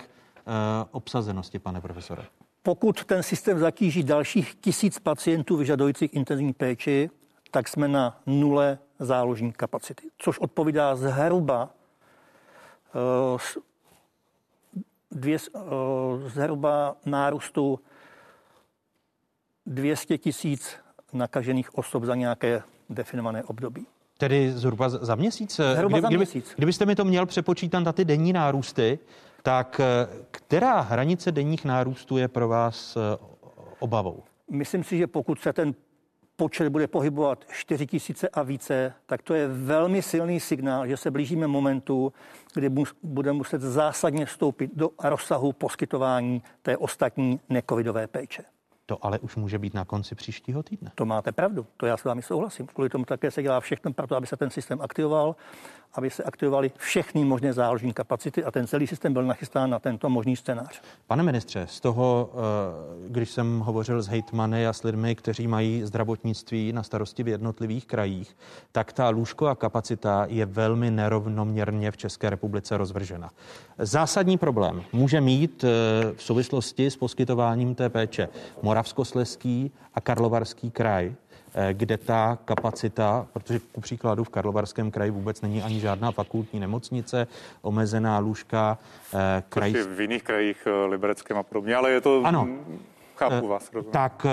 obsazenosti, 0.90 1.58
pane 1.58 1.80
profesore? 1.80 2.22
Pokud 2.66 3.04
ten 3.04 3.22
systém 3.22 3.58
zatíží 3.58 4.02
dalších 4.02 4.54
tisíc 4.54 4.98
pacientů 4.98 5.56
vyžadujících 5.56 6.14
intenzivní 6.14 6.52
péči, 6.52 7.10
tak 7.50 7.68
jsme 7.68 7.88
na 7.88 8.20
nule 8.26 8.78
záložní 8.98 9.52
kapacity, 9.52 10.08
což 10.18 10.38
odpovídá 10.38 10.96
zhruba 10.96 11.70
uh, 13.34 13.40
dvě, 15.10 15.38
uh, 15.52 15.62
zhruba 16.28 16.96
nárůstu 17.06 17.80
200 19.66 20.18
tisíc 20.18 20.76
nakažených 21.12 21.78
osob 21.78 22.04
za 22.04 22.14
nějaké 22.14 22.62
definované 22.90 23.44
období. 23.44 23.86
Tedy 24.18 24.52
zhruba 24.52 24.88
za 24.88 25.14
měsíc? 25.14 25.60
Zhruba 25.74 25.98
Kdy, 25.98 26.02
za 26.02 26.08
měsíc. 26.08 26.44
Kdyby, 26.44 26.56
kdybyste 26.56 26.86
mi 26.86 26.94
to 26.94 27.04
měl 27.04 27.26
přepočítat 27.26 27.84
na 27.84 27.92
ty 27.92 28.04
denní 28.04 28.32
nárůsty, 28.32 28.98
tak 29.46 29.80
eh, 29.80 30.08
která 30.30 30.80
hranice 30.80 31.32
denních 31.32 31.64
nárůstů 31.64 32.16
je 32.16 32.28
pro 32.28 32.48
vás 32.48 32.96
eh, 32.96 33.00
obavou? 33.78 34.22
Myslím 34.50 34.84
si, 34.84 34.98
že 34.98 35.06
pokud 35.06 35.40
se 35.40 35.52
ten 35.52 35.74
počet 36.36 36.68
bude 36.68 36.86
pohybovat 36.86 37.44
4 37.52 37.86
tisíce 37.86 38.28
a 38.28 38.42
více, 38.42 38.92
tak 39.06 39.22
to 39.22 39.34
je 39.34 39.48
velmi 39.48 40.02
silný 40.02 40.40
signál, 40.40 40.86
že 40.86 40.96
se 40.96 41.10
blížíme 41.10 41.46
momentu, 41.46 42.12
kdy 42.54 42.70
budeme 43.02 43.36
muset 43.36 43.60
zásadně 43.60 44.26
vstoupit 44.26 44.70
do 44.74 44.90
rozsahu 45.04 45.52
poskytování 45.52 46.42
té 46.62 46.76
ostatní 46.76 47.40
necovidové 47.48 48.06
péče. 48.06 48.44
To 48.86 49.04
ale 49.04 49.18
už 49.18 49.36
může 49.36 49.58
být 49.58 49.74
na 49.74 49.84
konci 49.84 50.14
příštího 50.14 50.62
týdne. 50.62 50.90
To 50.94 51.06
máte 51.06 51.32
pravdu, 51.32 51.66
to 51.76 51.86
já 51.86 51.96
s 51.96 52.04
vámi 52.04 52.22
souhlasím. 52.22 52.66
Kvůli 52.66 52.88
tomu 52.88 53.04
také 53.04 53.30
se 53.30 53.42
dělá 53.42 53.60
všechno 53.60 53.92
pro 53.92 54.06
to, 54.06 54.16
aby 54.16 54.26
se 54.26 54.36
ten 54.36 54.50
systém 54.50 54.80
aktivoval, 54.80 55.36
aby 55.96 56.10
se 56.10 56.22
aktivovaly 56.22 56.70
všechny 56.76 57.24
možné 57.24 57.52
záložní 57.52 57.92
kapacity 57.92 58.44
a 58.44 58.50
ten 58.50 58.66
celý 58.66 58.86
systém 58.86 59.12
byl 59.12 59.24
nachystán 59.24 59.70
na 59.70 59.78
tento 59.78 60.10
možný 60.10 60.36
scénář. 60.36 60.80
Pane 61.06 61.22
ministře, 61.22 61.66
z 61.70 61.80
toho, 61.80 62.30
eh, 62.32 63.08
když 63.08 63.30
jsem 63.30 63.60
hovořil 63.60 64.02
s 64.02 64.08
hejtmany 64.08 64.66
a 64.66 64.72
s 64.72 64.82
lidmi, 64.82 65.14
kteří 65.14 65.46
mají 65.46 65.84
zdravotnictví 65.84 66.72
na 66.72 66.82
starosti 66.82 67.22
v 67.22 67.28
jednotlivých 67.28 67.86
krajích, 67.86 68.36
tak 68.72 68.92
ta 68.92 69.08
lůžková 69.08 69.54
kapacita 69.54 70.26
je 70.28 70.46
velmi 70.46 70.90
nerovnoměrně 70.90 71.90
v 71.90 71.96
České 71.96 72.30
republice 72.30 72.76
rozvržena. 72.76 73.30
Zásadní 73.78 74.38
problém 74.38 74.82
může 74.92 75.20
mít 75.20 75.64
eh, 75.64 75.68
v 76.16 76.22
souvislosti 76.22 76.90
s 76.90 76.96
poskytováním 76.96 77.74
té 77.74 77.88
péče 77.88 78.28
Moravskosleský 78.62 79.72
a 79.94 80.00
Karlovarský 80.00 80.70
kraj, 80.70 81.14
kde 81.72 81.96
ta 81.98 82.38
kapacita, 82.44 83.26
protože 83.32 83.60
ku 83.72 83.80
příkladu 83.80 84.24
v 84.24 84.28
Karlovarském 84.28 84.90
kraji 84.90 85.10
vůbec 85.10 85.40
není 85.40 85.62
ani 85.62 85.80
žádná 85.80 86.12
fakultní 86.12 86.60
nemocnice, 86.60 87.26
omezená 87.62 88.18
lůžka. 88.18 88.78
Eh, 89.14 89.42
kraj... 89.48 89.72
v 89.72 90.00
jiných 90.00 90.22
krajích, 90.22 90.66
eh, 90.66 90.86
Libereckém 90.86 91.36
a 91.36 91.42
podobně, 91.42 91.76
ale 91.76 91.90
je 91.90 92.00
to... 92.00 92.22
Ano. 92.24 92.48
Chápu 93.16 93.48
vás, 93.48 93.72
rozumím. 93.72 93.92
Tak 93.92 94.26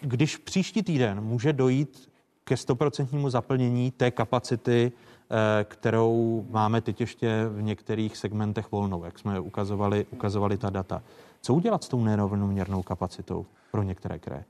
když 0.00 0.36
příští 0.36 0.82
týden 0.82 1.20
může 1.20 1.52
dojít 1.52 2.08
ke 2.44 2.56
stoprocentnímu 2.56 3.30
zaplnění 3.30 3.90
té 3.90 4.10
kapacity, 4.10 4.92
kterou 5.64 6.46
máme 6.50 6.80
teď 6.80 7.00
ještě 7.00 7.46
v 7.48 7.62
některých 7.62 8.16
segmentech 8.16 8.72
volnou, 8.72 9.04
jak 9.04 9.18
jsme 9.18 9.40
ukazovali, 9.40 10.06
ukazovali 10.10 10.56
ta 10.56 10.70
data. 10.70 11.02
Co 11.40 11.54
udělat 11.54 11.84
s 11.84 11.88
tou 11.88 12.04
nerovnoměrnou 12.04 12.82
kapacitou 12.82 13.46
pro 13.70 13.82
některé 13.82 14.18
kraje? 14.18 14.44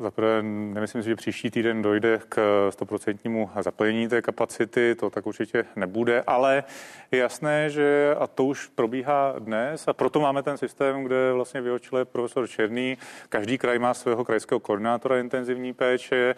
Zaprvé 0.00 0.42
nemyslím 0.42 1.02
si, 1.02 1.08
že 1.08 1.16
příští 1.16 1.50
týden 1.50 1.82
dojde 1.82 2.20
k 2.28 2.68
stoprocentnímu 2.70 3.50
zaplnění 3.60 4.08
té 4.08 4.22
kapacity, 4.22 4.94
to 4.94 5.10
tak 5.10 5.26
určitě 5.26 5.64
nebude, 5.76 6.24
ale 6.26 6.64
je 7.10 7.18
jasné, 7.18 7.70
že 7.70 8.14
a 8.18 8.26
to 8.26 8.44
už 8.44 8.66
probíhá 8.66 9.34
dnes 9.38 9.88
a 9.88 9.92
proto 9.92 10.20
máme 10.20 10.42
ten 10.42 10.56
systém, 10.56 11.04
kde 11.04 11.32
vlastně 11.32 11.60
vyhočil 11.60 12.04
profesor 12.04 12.48
Černý. 12.48 12.98
Každý 13.28 13.58
kraj 13.58 13.78
má 13.78 13.94
svého 13.94 14.24
krajského 14.24 14.60
koordinátora 14.60 15.18
intenzivní 15.18 15.72
péče 15.72 16.34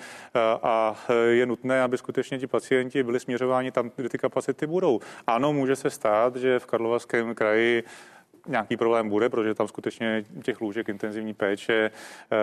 a 0.62 0.96
je 1.28 1.46
nutné, 1.46 1.82
aby 1.82 1.98
skutečně 1.98 2.38
ti 2.38 2.46
pacienti 2.46 3.02
byli 3.02 3.20
směřováni 3.20 3.72
tam, 3.72 3.90
kde 3.96 4.08
ty 4.08 4.18
kapacity 4.18 4.66
budou. 4.66 5.00
Ano, 5.26 5.52
může 5.52 5.76
se 5.76 5.90
stát, 5.90 6.36
že 6.36 6.58
v 6.58 6.66
Karlovarském 6.66 7.34
kraji 7.34 7.84
nějaký 8.46 8.76
problém 8.76 9.08
bude, 9.08 9.28
protože 9.28 9.54
tam 9.54 9.68
skutečně 9.68 10.24
těch 10.42 10.60
lůžek 10.60 10.88
intenzivní 10.88 11.34
péče 11.34 11.90
eh, 12.30 12.36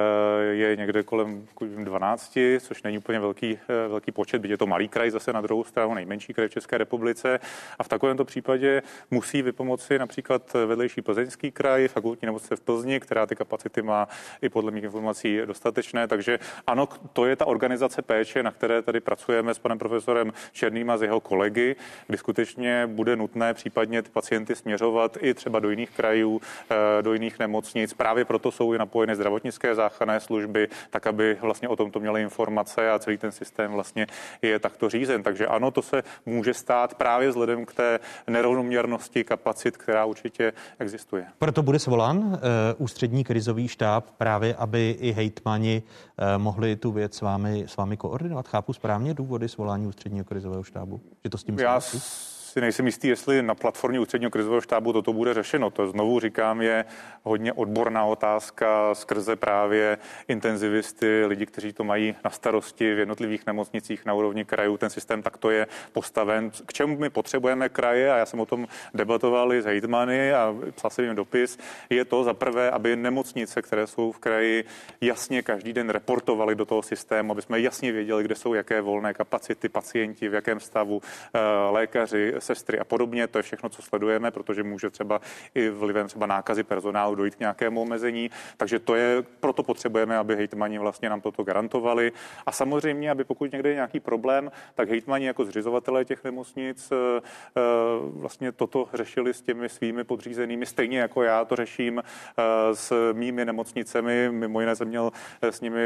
je 0.43 0.75
někde 0.75 1.03
kolem 1.03 1.47
12, 1.83 2.37
což 2.59 2.83
není 2.83 2.97
úplně 2.97 3.19
velký, 3.19 3.59
eh, 3.69 3.87
velký 3.87 4.11
počet, 4.11 4.41
byť 4.41 4.51
je 4.51 4.57
to 4.57 4.67
malý 4.67 4.87
kraj 4.87 5.11
zase 5.11 5.33
na 5.33 5.41
druhou 5.41 5.63
stranu, 5.63 5.93
nejmenší 5.93 6.33
kraj 6.33 6.47
v 6.47 6.51
České 6.51 6.77
republice. 6.77 7.39
A 7.79 7.83
v 7.83 7.87
takovémto 7.87 8.25
případě 8.25 8.81
musí 9.11 9.41
vypomoci 9.41 9.99
například 9.99 10.53
vedlejší 10.53 11.01
plzeňský 11.01 11.51
kraj, 11.51 11.87
fakultní 11.87 12.25
nemocnice 12.25 12.55
v 12.55 12.59
Plzni, 12.59 12.99
která 12.99 13.25
ty 13.25 13.35
kapacity 13.35 13.81
má 13.81 14.07
i 14.41 14.49
podle 14.49 14.71
mých 14.71 14.83
informací 14.83 15.39
dostatečné. 15.45 16.07
Takže 16.07 16.39
ano, 16.67 16.87
to 17.13 17.25
je 17.25 17.35
ta 17.35 17.45
organizace 17.45 18.01
péče, 18.01 18.43
na 18.43 18.51
které 18.51 18.81
tady 18.81 18.99
pracujeme 18.99 19.53
s 19.53 19.59
panem 19.59 19.79
profesorem 19.79 20.33
Černým 20.51 20.89
a 20.89 20.97
s 20.97 21.01
jeho 21.01 21.19
kolegy, 21.19 21.75
kdy 22.07 22.17
skutečně 22.17 22.87
bude 22.87 23.15
nutné 23.15 23.53
případně 23.53 24.01
ty 24.01 24.09
pacienty 24.09 24.55
směřovat 24.55 25.17
i 25.21 25.33
třeba 25.33 25.59
do 25.59 25.69
jiných 25.69 25.91
krajů, 25.97 26.41
eh, 26.41 27.01
do 27.01 27.13
jiných 27.13 27.39
nemocnic. 27.39 27.93
Právě 27.93 28.25
proto 28.25 28.51
jsou 28.51 28.73
i 28.73 28.77
napojeny 28.77 29.15
zdravotnické 29.15 29.75
záchranné 29.75 30.19
služby, 30.19 30.67
tak 30.89 31.07
aby 31.07 31.37
vlastně 31.41 31.67
o 31.67 31.75
tomto 31.75 31.99
měli 31.99 32.21
informace 32.21 32.91
a 32.91 32.99
celý 32.99 33.17
ten 33.17 33.31
systém 33.31 33.71
vlastně 33.71 34.07
je 34.41 34.59
takto 34.59 34.89
řízen. 34.89 35.23
Takže 35.23 35.47
ano, 35.47 35.71
to 35.71 35.81
se 35.81 36.03
může 36.25 36.53
stát 36.53 36.95
právě 36.95 37.29
vzhledem 37.29 37.65
k 37.65 37.73
té 37.73 37.99
nerovnoměrnosti 38.27 39.23
kapacit, 39.23 39.77
která 39.77 40.05
určitě 40.05 40.53
existuje. 40.79 41.25
Proto 41.39 41.63
bude 41.63 41.79
svolán 41.79 42.17
uh, 42.17 42.37
ústřední 42.77 43.23
krizový 43.23 43.67
štáb 43.67 44.05
právě, 44.17 44.55
aby 44.55 44.95
i 44.99 45.11
hejtmani 45.11 45.83
uh, 45.83 46.43
mohli 46.43 46.75
tu 46.75 46.91
věc 46.91 47.15
s 47.17 47.21
vámi, 47.21 47.65
s 47.67 47.77
vámi 47.77 47.97
koordinovat. 47.97 48.47
Chápu 48.47 48.73
správně 48.73 49.13
důvody 49.13 49.49
svolání 49.49 49.87
ústředního 49.87 50.25
krizového 50.25 50.63
štábu? 50.63 51.01
Že 51.23 51.29
to 51.29 51.37
s 51.37 51.43
tím 51.43 51.59
Já 51.59 51.79
si 52.57 52.61
nejsem 52.61 52.85
jistý, 52.85 53.07
jestli 53.07 53.41
na 53.41 53.55
platformě 53.55 53.99
ústředního 53.99 54.31
krizového 54.31 54.61
štábu 54.61 54.93
toto 54.93 55.13
bude 55.13 55.33
řešeno. 55.33 55.69
To 55.69 55.87
znovu 55.87 56.19
říkám, 56.19 56.61
je 56.61 56.85
hodně 57.23 57.53
odborná 57.53 58.05
otázka 58.05 58.95
skrze 58.95 59.35
právě 59.35 59.97
intenzivisty, 60.27 61.25
lidi, 61.25 61.45
kteří 61.45 61.73
to 61.73 61.83
mají 61.83 62.15
na 62.25 62.31
starosti 62.31 62.95
v 62.95 62.99
jednotlivých 62.99 63.45
nemocnicích 63.45 64.05
na 64.05 64.13
úrovni 64.13 64.45
krajů. 64.45 64.77
Ten 64.77 64.89
systém 64.89 65.21
takto 65.21 65.49
je 65.49 65.67
postaven. 65.93 66.51
K 66.65 66.73
čemu 66.73 66.97
my 66.97 67.09
potřebujeme 67.09 67.69
kraje, 67.69 68.13
a 68.13 68.17
já 68.17 68.25
jsem 68.25 68.39
o 68.39 68.45
tom 68.45 68.67
debatoval 68.93 69.53
i 69.53 69.61
s 69.61 69.65
hejtmany 69.65 70.33
a 70.33 70.55
psal 70.75 70.91
jsem 70.91 71.05
jim 71.05 71.15
dopis, 71.15 71.57
je 71.89 72.05
to 72.05 72.23
za 72.23 72.33
prvé, 72.33 72.71
aby 72.71 72.95
nemocnice, 72.95 73.61
které 73.61 73.87
jsou 73.87 74.11
v 74.11 74.19
kraji, 74.19 74.63
jasně 75.01 75.41
každý 75.41 75.73
den 75.73 75.89
reportovali 75.89 76.55
do 76.55 76.65
toho 76.65 76.81
systému, 76.81 77.31
aby 77.31 77.41
jsme 77.41 77.59
jasně 77.59 77.91
věděli, 77.91 78.23
kde 78.23 78.35
jsou 78.35 78.53
jaké 78.53 78.81
volné 78.81 79.13
kapacity, 79.13 79.69
pacienti, 79.69 80.29
v 80.29 80.33
jakém 80.33 80.59
stavu, 80.59 81.01
eh, 81.33 81.39
lékaři, 81.71 82.33
sestry 82.47 82.79
a 82.79 82.83
podobně. 82.83 83.27
To 83.27 83.39
je 83.39 83.43
všechno, 83.43 83.69
co 83.69 83.81
sledujeme, 83.81 84.31
protože 84.31 84.63
může 84.63 84.89
třeba 84.89 85.21
i 85.55 85.69
vlivem 85.69 86.07
třeba 86.07 86.25
nákazy 86.25 86.63
personálu 86.63 87.15
dojít 87.15 87.35
k 87.35 87.39
nějakému 87.39 87.81
omezení. 87.81 88.31
Takže 88.57 88.79
to 88.79 88.95
je, 88.95 89.23
proto 89.39 89.63
potřebujeme, 89.63 90.17
aby 90.17 90.35
hejtmani 90.35 90.79
vlastně 90.79 91.09
nám 91.09 91.21
toto 91.21 91.43
garantovali. 91.43 92.11
A 92.45 92.51
samozřejmě, 92.51 93.11
aby 93.11 93.23
pokud 93.23 93.51
někde 93.51 93.69
je 93.69 93.75
nějaký 93.75 93.99
problém, 93.99 94.51
tak 94.75 94.89
hejtmani 94.89 95.25
jako 95.25 95.45
zřizovatelé 95.45 96.05
těch 96.05 96.23
nemocnic 96.23 96.91
eh, 96.91 96.95
eh, 96.95 97.61
vlastně 98.13 98.51
toto 98.51 98.89
řešili 98.93 99.33
s 99.33 99.41
těmi 99.41 99.69
svými 99.69 100.03
podřízenými, 100.03 100.65
stejně 100.65 100.99
jako 100.99 101.23
já 101.23 101.45
to 101.45 101.55
řeším 101.55 101.99
eh, 101.99 102.43
s 102.75 103.13
mými 103.13 103.45
nemocnicemi. 103.45 104.29
Mimo 104.31 104.59
jiné 104.59 104.75
jsem 104.75 104.87
měl 104.87 105.11
s 105.41 105.61
nimi 105.61 105.81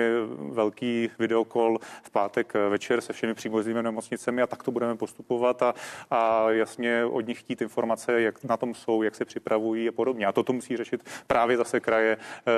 velký 0.52 1.10
videokol 1.20 1.80
v 2.04 2.10
pátek 2.12 2.54
večer 2.70 3.02
se 3.02 3.14
všemi 3.14 3.34
příbuznými 3.34 3.84
nemocnicemi 3.84 4.42
a 4.42 4.48
tak 4.48 4.64
to 4.64 4.72
budeme 4.72 4.96
postupovat 4.96 5.62
a, 5.62 5.74
a 6.12 6.51
jasně 6.52 7.06
od 7.06 7.28
nich 7.28 7.40
chtít 7.40 7.62
informace, 7.62 8.22
jak 8.22 8.44
na 8.44 8.58
tom 8.58 8.74
jsou, 8.74 9.04
jak 9.04 9.16
se 9.16 9.26
připravují 9.26 9.90
a 9.90 9.92
podobně. 9.92 10.26
A 10.26 10.32
toto 10.32 10.54
musí 10.54 10.78
řešit 10.78 11.04
právě 11.28 11.58
zase 11.58 11.80
kraje 11.80 12.18
eh, 12.18 12.52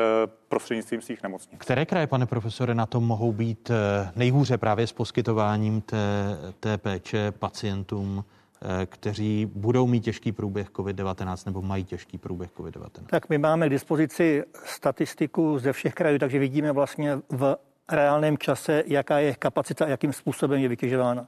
prostřednictvím 0.47 1.01
svých 1.01 1.23
nemocnic. 1.23 1.61
Které 1.61 1.85
kraje, 1.85 2.07
pane 2.07 2.25
profesore, 2.25 2.75
na 2.75 2.85
tom 2.85 3.03
mohou 3.03 3.31
být 3.31 3.69
eh, 3.69 4.11
nejhůře 4.15 4.57
právě 4.57 4.87
s 4.87 4.93
poskytováním 4.93 5.81
té, 5.81 6.37
té 6.59 6.77
péče 6.77 7.31
pacientům? 7.31 8.23
Eh, 8.65 8.85
kteří 8.85 9.51
budou 9.55 9.87
mít 9.87 9.99
těžký 9.99 10.31
průběh 10.31 10.69
COVID-19 10.69 11.45
nebo 11.45 11.61
mají 11.61 11.83
těžký 11.83 12.17
průběh 12.17 12.49
COVID-19? 12.57 13.05
Tak 13.05 13.29
my 13.29 13.37
máme 13.37 13.67
k 13.67 13.69
dispozici 13.69 14.43
statistiku 14.65 15.59
ze 15.59 15.73
všech 15.73 15.93
krajů, 15.93 16.19
takže 16.19 16.39
vidíme 16.39 16.71
vlastně 16.71 17.19
v 17.29 17.57
reálném 17.91 18.37
čase, 18.37 18.83
jaká 18.87 19.19
je 19.19 19.35
kapacita, 19.35 19.87
jakým 19.87 20.13
způsobem 20.13 20.59
je 20.59 20.69
vytěžována. 20.69 21.27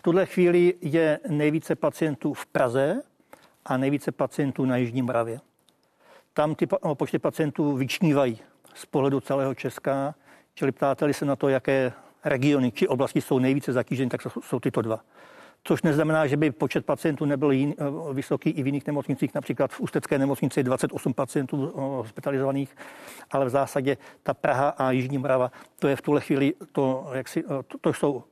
V 0.00 0.02
tuhle 0.02 0.26
chvíli 0.26 0.74
je 0.80 1.18
nejvíce 1.28 1.74
pacientů 1.74 2.34
v 2.34 2.46
Praze 2.46 3.02
a 3.64 3.76
nejvíce 3.76 4.12
pacientů 4.12 4.64
na 4.64 4.76
Jižním 4.76 5.04
Moravě. 5.04 5.40
Tam 6.34 6.54
ty 6.54 6.66
počty 6.94 7.18
pacientů 7.18 7.76
vyčnívají 7.76 8.38
z 8.74 8.86
pohledu 8.86 9.20
celého 9.20 9.54
Česka, 9.54 10.14
čili 10.54 10.72
ptáte 10.72 11.12
se 11.12 11.24
na 11.24 11.36
to, 11.36 11.48
jaké 11.48 11.92
regiony 12.24 12.72
či 12.72 12.88
oblasti 12.88 13.20
jsou 13.20 13.38
nejvíce 13.38 13.72
zatíženy, 13.72 14.10
tak 14.10 14.20
jsou 14.42 14.60
tyto 14.60 14.82
dva. 14.82 15.00
Což 15.64 15.82
neznamená, 15.82 16.26
že 16.26 16.36
by 16.36 16.50
počet 16.50 16.86
pacientů 16.86 17.24
nebyl 17.24 17.50
jin, 17.50 17.74
eh, 17.78 18.14
vysoký 18.14 18.50
i 18.50 18.62
v 18.62 18.66
jiných 18.66 18.86
nemocnicích. 18.86 19.34
Například 19.34 19.72
v 19.72 19.80
Ústecké 19.80 20.18
nemocnici 20.18 20.60
je 20.60 20.64
28 20.64 21.14
pacientů 21.14 21.72
eh, 21.76 21.80
hospitalizovaných, 21.80 22.76
ale 23.30 23.46
v 23.46 23.48
zásadě 23.48 23.96
ta 24.22 24.34
Praha 24.34 24.68
a 24.68 24.90
Jižní 24.90 25.18
Morava, 25.18 25.52
to 25.78 25.88
je 25.88 25.96
v 25.96 26.02
tuhle 26.02 26.20
chvíli, 26.20 26.54
to, 26.72 27.10
jak 27.12 27.28
si, 27.28 27.44
eh, 27.44 27.62
to, 27.66 27.78
to 27.80 27.92
jsou 27.92 28.24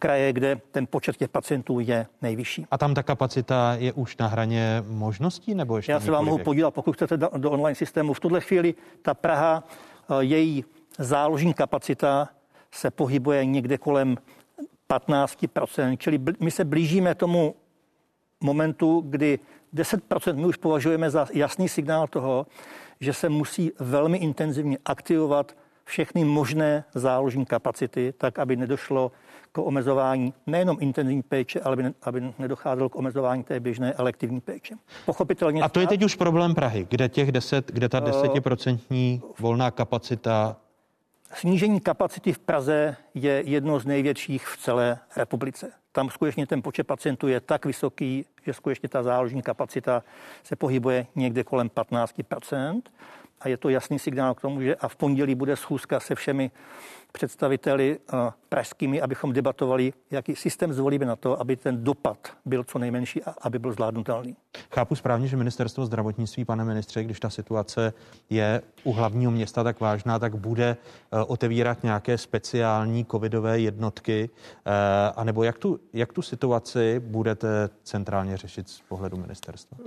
kraje, 0.00 0.32
kde 0.32 0.60
ten 0.70 0.86
počet 0.86 1.16
těch 1.16 1.28
pacientů 1.28 1.80
je 1.80 2.06
nejvyšší. 2.22 2.66
A 2.70 2.78
tam 2.78 2.94
ta 2.94 3.02
kapacita 3.02 3.76
je 3.78 3.92
už 3.92 4.16
na 4.16 4.26
hraně 4.26 4.82
možností 4.88 5.54
nebo 5.54 5.76
ještě? 5.76 5.92
Já 5.92 6.00
se 6.00 6.10
vám 6.10 6.24
mohu 6.24 6.38
podívat, 6.38 6.70
pokud 6.70 6.92
chcete 6.92 7.16
do, 7.16 7.50
online 7.50 7.74
systému. 7.74 8.12
V 8.12 8.20
tuhle 8.20 8.40
chvíli 8.40 8.74
ta 9.02 9.14
Praha, 9.14 9.64
eh, 9.64 10.14
její 10.20 10.64
záložní 10.98 11.54
kapacita 11.54 12.28
se 12.72 12.90
pohybuje 12.90 13.44
někde 13.44 13.78
kolem 13.78 14.16
15%, 14.86 15.96
čili 15.96 16.18
my 16.40 16.50
se 16.50 16.64
blížíme 16.64 17.14
tomu 17.14 17.54
momentu, 18.40 19.04
kdy 19.06 19.38
10% 19.72 20.36
my 20.36 20.46
už 20.46 20.56
považujeme 20.56 21.10
za 21.10 21.26
jasný 21.32 21.68
signál 21.68 22.06
toho, 22.06 22.46
že 23.00 23.12
se 23.12 23.28
musí 23.28 23.72
velmi 23.78 24.18
intenzivně 24.18 24.78
aktivovat 24.84 25.56
všechny 25.84 26.24
možné 26.24 26.84
záložní 26.94 27.46
kapacity, 27.46 28.14
tak 28.18 28.38
aby 28.38 28.56
nedošlo 28.56 29.12
k 29.52 29.58
omezování 29.58 30.34
nejenom 30.46 30.76
intenzivní 30.80 31.22
péče, 31.22 31.60
ale 31.60 31.72
aby, 31.72 31.92
aby 32.02 32.34
nedocházelo 32.38 32.88
k 32.88 32.96
omezování 32.96 33.44
té 33.44 33.60
běžné 33.60 33.92
elektivní 33.92 34.40
péče. 34.40 34.74
Pochopitelně. 35.06 35.62
A 35.62 35.68
to 35.68 35.80
je 35.80 35.86
teď 35.86 36.04
už 36.04 36.14
problém 36.14 36.54
Prahy, 36.54 36.86
kde 36.90 37.08
těch 37.08 37.32
10, 37.32 37.70
kde 37.72 37.88
ta 37.88 37.98
eh, 37.98 38.00
desetiprocentní 38.00 39.22
volná 39.38 39.70
kapacita 39.70 40.56
Snížení 41.34 41.80
kapacity 41.80 42.32
v 42.32 42.38
Praze 42.38 42.96
je 43.14 43.42
jedno 43.46 43.80
z 43.80 43.86
největších 43.86 44.46
v 44.46 44.56
celé 44.56 44.98
republice. 45.16 45.72
Tam 45.92 46.10
skutečně 46.10 46.46
ten 46.46 46.62
počet 46.62 46.84
pacientů 46.84 47.28
je 47.28 47.40
tak 47.40 47.66
vysoký, 47.66 48.26
že 48.46 48.52
skutečně 48.52 48.88
ta 48.88 49.02
záložní 49.02 49.42
kapacita 49.42 50.02
se 50.42 50.56
pohybuje 50.56 51.06
někde 51.14 51.44
kolem 51.44 51.68
15 51.68 52.14
a 53.40 53.48
je 53.48 53.56
to 53.56 53.68
jasný 53.68 53.98
signál 53.98 54.34
k 54.34 54.40
tomu, 54.40 54.60
že 54.60 54.74
a 54.74 54.88
v 54.88 54.96
pondělí 54.96 55.34
bude 55.34 55.56
schůzka 55.56 56.00
se 56.00 56.14
všemi 56.14 56.50
představiteli 57.12 57.98
eh, 57.98 58.16
pražskými, 58.48 59.00
abychom 59.00 59.32
debatovali, 59.32 59.92
jaký 60.10 60.36
systém 60.36 60.72
zvolíme 60.72 61.06
na 61.06 61.16
to, 61.16 61.40
aby 61.40 61.56
ten 61.56 61.84
dopad 61.84 62.18
byl 62.44 62.64
co 62.64 62.78
nejmenší 62.78 63.22
a 63.22 63.34
aby 63.40 63.58
byl 63.58 63.72
zvládnutelný. 63.72 64.36
Chápu 64.74 64.94
správně, 64.94 65.28
že 65.28 65.36
ministerstvo 65.36 65.86
zdravotnictví, 65.86 66.44
pane 66.44 66.64
ministře, 66.64 67.04
když 67.04 67.20
ta 67.20 67.30
situace 67.30 67.92
je 68.30 68.62
u 68.84 68.92
hlavního 68.92 69.32
města 69.32 69.64
tak 69.64 69.80
vážná, 69.80 70.18
tak 70.18 70.34
bude 70.34 70.76
eh, 71.12 71.24
otevírat 71.24 71.82
nějaké 71.82 72.18
speciální 72.18 73.04
covidové 73.04 73.60
jednotky, 73.60 74.30
eh, 74.66 74.70
anebo 75.16 75.44
jak 75.44 75.58
tu, 75.58 75.80
jak 75.92 76.12
tu 76.12 76.22
situaci 76.22 77.00
budete 77.00 77.70
centrálně 77.82 78.36
řešit 78.36 78.68
z 78.68 78.80
pohledu 78.80 79.16
ministerstva? 79.16 79.78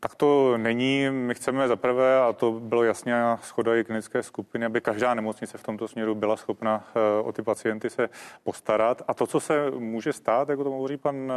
Tak 0.00 0.14
to 0.14 0.58
není. 0.58 1.10
My 1.10 1.34
chceme 1.34 1.68
zaprvé, 1.68 2.20
a 2.20 2.32
to 2.32 2.52
bylo 2.52 2.84
jasně 2.84 3.14
schoda 3.42 3.76
i 3.76 3.84
klinické 3.84 4.22
skupiny, 4.22 4.66
aby 4.66 4.80
každá 4.80 5.14
nemocnice 5.14 5.58
v 5.58 5.62
tomto 5.62 5.88
směru 5.88 6.14
byla 6.14 6.35
schopna 6.36 6.84
eh, 6.88 7.22
o 7.22 7.32
ty 7.32 7.42
pacienty 7.42 7.90
se 7.90 8.08
postarat. 8.42 9.02
A 9.08 9.14
to, 9.14 9.26
co 9.26 9.40
se 9.40 9.70
může 9.70 10.12
stát, 10.12 10.48
jako 10.48 10.64
to 10.64 10.70
hovoří 10.70 10.96
pan, 10.96 11.32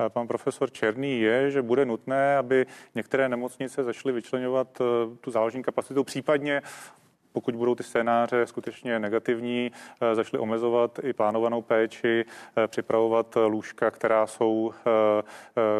eh, 0.00 0.08
pan 0.08 0.28
profesor 0.28 0.70
Černý, 0.70 1.20
je, 1.20 1.50
že 1.50 1.62
bude 1.62 1.84
nutné, 1.84 2.36
aby 2.36 2.66
některé 2.94 3.28
nemocnice 3.28 3.84
začaly 3.84 4.12
vyčlenovat 4.12 4.80
eh, 4.80 4.84
tu 5.20 5.30
záložní 5.30 5.62
kapacitu, 5.62 6.04
případně 6.04 6.62
pokud 7.34 7.54
budou 7.54 7.74
ty 7.74 7.82
scénáře 7.82 8.46
skutečně 8.46 8.98
negativní, 8.98 9.72
zašli 10.12 10.38
omezovat 10.38 10.98
i 11.02 11.12
plánovanou 11.12 11.62
péči, 11.62 12.24
připravovat 12.66 13.36
lůžka, 13.46 13.90
která 13.90 14.26
jsou 14.26 14.72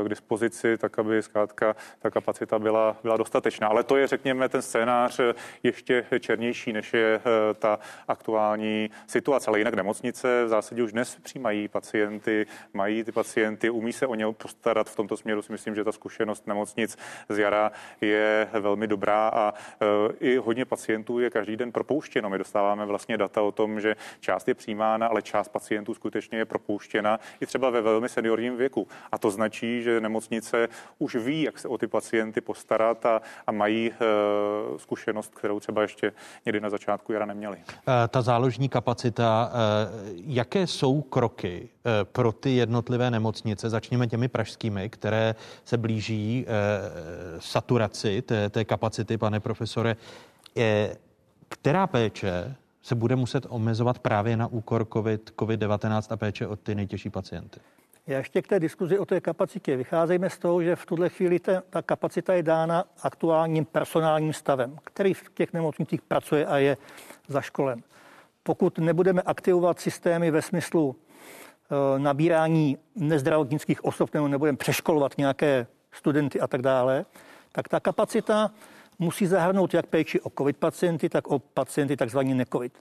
k 0.04 0.08
dispozici, 0.08 0.78
tak 0.78 0.98
aby 0.98 1.22
zkrátka 1.22 1.76
ta 1.98 2.10
kapacita 2.10 2.58
byla, 2.58 2.96
byla 3.02 3.16
dostatečná. 3.16 3.68
Ale 3.68 3.82
to 3.82 3.96
je, 3.96 4.06
řekněme, 4.06 4.48
ten 4.48 4.62
scénář 4.62 5.20
ještě 5.62 6.06
černější, 6.20 6.72
než 6.72 6.94
je 6.94 7.20
ta 7.58 7.78
aktuální 8.08 8.90
situace. 9.06 9.48
Ale 9.48 9.58
jinak 9.58 9.74
nemocnice 9.74 10.44
v 10.44 10.48
zásadě 10.48 10.82
už 10.82 10.92
dnes 10.92 11.16
přijímají 11.22 11.68
pacienty, 11.68 12.46
mají 12.72 13.04
ty 13.04 13.12
pacienty, 13.12 13.70
umí 13.70 13.92
se 13.92 14.06
o 14.06 14.14
ně 14.14 14.32
postarat. 14.32 14.90
V 14.90 14.96
tomto 14.96 15.16
směru 15.16 15.42
si 15.42 15.52
myslím, 15.52 15.74
že 15.74 15.84
ta 15.84 15.92
zkušenost 15.92 16.46
nemocnic 16.46 16.98
z 17.28 17.38
jara 17.38 17.72
je 18.00 18.48
velmi 18.52 18.86
dobrá 18.86 19.28
a 19.28 19.54
i 20.20 20.36
hodně 20.36 20.64
pacientů 20.64 21.18
je 21.18 21.30
každý 21.30 21.43
den 21.46 21.72
propouštěno. 21.72 22.30
My 22.30 22.38
dostáváme 22.38 22.86
vlastně 22.86 23.18
data 23.18 23.42
o 23.42 23.52
tom, 23.52 23.80
že 23.80 23.96
část 24.20 24.48
je 24.48 24.54
přijímána, 24.54 25.06
ale 25.06 25.22
část 25.22 25.48
pacientů 25.48 25.94
skutečně 25.94 26.38
je 26.38 26.44
propouštěna 26.44 27.20
i 27.40 27.46
třeba 27.46 27.70
ve 27.70 27.80
velmi 27.80 28.08
seniorním 28.08 28.56
věku. 28.56 28.88
A 29.12 29.18
to 29.18 29.30
značí, 29.30 29.82
že 29.82 30.00
nemocnice 30.00 30.68
už 30.98 31.14
ví, 31.14 31.42
jak 31.42 31.58
se 31.58 31.68
o 31.68 31.78
ty 31.78 31.86
pacienty 31.86 32.40
postarat 32.40 33.06
a, 33.06 33.20
a 33.46 33.52
mají 33.52 33.90
uh, 33.90 33.96
zkušenost, 34.78 35.34
kterou 35.34 35.60
třeba 35.60 35.82
ještě 35.82 36.12
někdy 36.46 36.60
na 36.60 36.70
začátku 36.70 37.12
jara 37.12 37.26
neměli. 37.26 37.58
Ta 38.08 38.22
záložní 38.22 38.68
kapacita, 38.68 39.52
jaké 40.26 40.66
jsou 40.66 41.02
kroky 41.02 41.68
pro 42.02 42.32
ty 42.32 42.50
jednotlivé 42.50 43.10
nemocnice? 43.10 43.70
Začněme 43.70 44.06
těmi 44.06 44.28
pražskými, 44.28 44.88
které 44.88 45.34
se 45.64 45.76
blíží 45.76 46.46
saturaci 47.38 48.22
té, 48.22 48.50
té 48.50 48.64
kapacity, 48.64 49.18
pane 49.18 49.40
profesore. 49.40 49.96
Která 51.54 51.86
péče 51.86 52.56
se 52.82 52.94
bude 52.94 53.16
muset 53.16 53.46
omezovat 53.48 53.98
právě 53.98 54.36
na 54.36 54.46
úkor 54.46 54.86
COVID, 54.92 55.30
COVID-19 55.38 56.02
a 56.10 56.16
péče 56.16 56.46
o 56.46 56.56
ty 56.56 56.74
nejtěžší 56.74 57.10
pacienty? 57.10 57.60
Já 58.06 58.18
ještě 58.18 58.42
k 58.42 58.48
té 58.48 58.60
diskuzi 58.60 58.98
o 58.98 59.04
té 59.04 59.20
kapacitě. 59.20 59.76
Vycházejme 59.76 60.30
z 60.30 60.38
toho, 60.38 60.62
že 60.62 60.76
v 60.76 60.86
tuhle 60.86 61.08
chvíli 61.08 61.38
ta, 61.38 61.62
ta 61.70 61.82
kapacita 61.82 62.34
je 62.34 62.42
dána 62.42 62.84
aktuálním 63.02 63.64
personálním 63.64 64.32
stavem, 64.32 64.78
který 64.84 65.14
v 65.14 65.30
těch 65.34 65.52
nemocnicích 65.52 66.02
pracuje 66.02 66.46
a 66.46 66.58
je 66.58 66.76
zaškolen. 67.28 67.82
Pokud 68.42 68.78
nebudeme 68.78 69.22
aktivovat 69.22 69.80
systémy 69.80 70.30
ve 70.30 70.42
smyslu 70.42 70.96
e, 70.96 71.98
nabírání 71.98 72.78
nezdravotnických 72.96 73.84
osob 73.84 74.14
nebo 74.14 74.28
nebudeme 74.28 74.58
přeškolovat 74.58 75.18
nějaké 75.18 75.66
studenty 75.92 76.40
a 76.40 76.46
tak 76.46 76.62
dále, 76.62 77.04
tak 77.52 77.68
ta 77.68 77.80
kapacita 77.80 78.50
musí 78.98 79.26
zahrnout 79.26 79.74
jak 79.74 79.86
péči 79.86 80.20
o 80.20 80.30
COVID 80.38 80.56
pacienty, 80.56 81.08
tak 81.08 81.26
o 81.26 81.38
pacienty 81.38 81.96
takzvaně 81.96 82.34
necovid. 82.34 82.78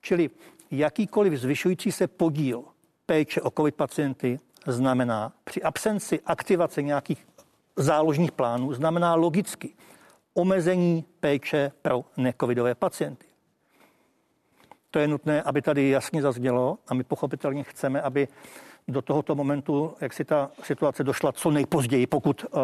Čili 0.00 0.30
jakýkoliv 0.70 1.40
zvyšující 1.40 1.92
se 1.92 2.06
podíl 2.06 2.64
péče 3.06 3.40
o 3.40 3.50
COVID 3.50 3.74
pacienty 3.74 4.40
znamená 4.66 5.32
při 5.44 5.62
absenci 5.62 6.20
aktivace 6.26 6.82
nějakých 6.82 7.26
záložních 7.76 8.32
plánů, 8.32 8.72
znamená 8.72 9.14
logicky 9.14 9.74
omezení 10.34 11.04
péče 11.20 11.72
pro 11.82 12.04
necovidové 12.16 12.74
pacienty. 12.74 13.26
To 14.90 14.98
je 14.98 15.08
nutné, 15.08 15.42
aby 15.42 15.62
tady 15.62 15.88
jasně 15.88 16.22
zaznělo 16.22 16.78
a 16.88 16.94
my 16.94 17.04
pochopitelně 17.04 17.62
chceme, 17.62 18.00
aby 18.02 18.28
do 18.88 19.02
tohoto 19.02 19.34
momentu, 19.34 19.94
jak 20.00 20.12
si 20.12 20.24
ta 20.24 20.50
situace 20.62 21.04
došla 21.04 21.32
co 21.32 21.50
nejpozději, 21.50 22.06
pokud 22.06 22.44
uh, 22.44 22.60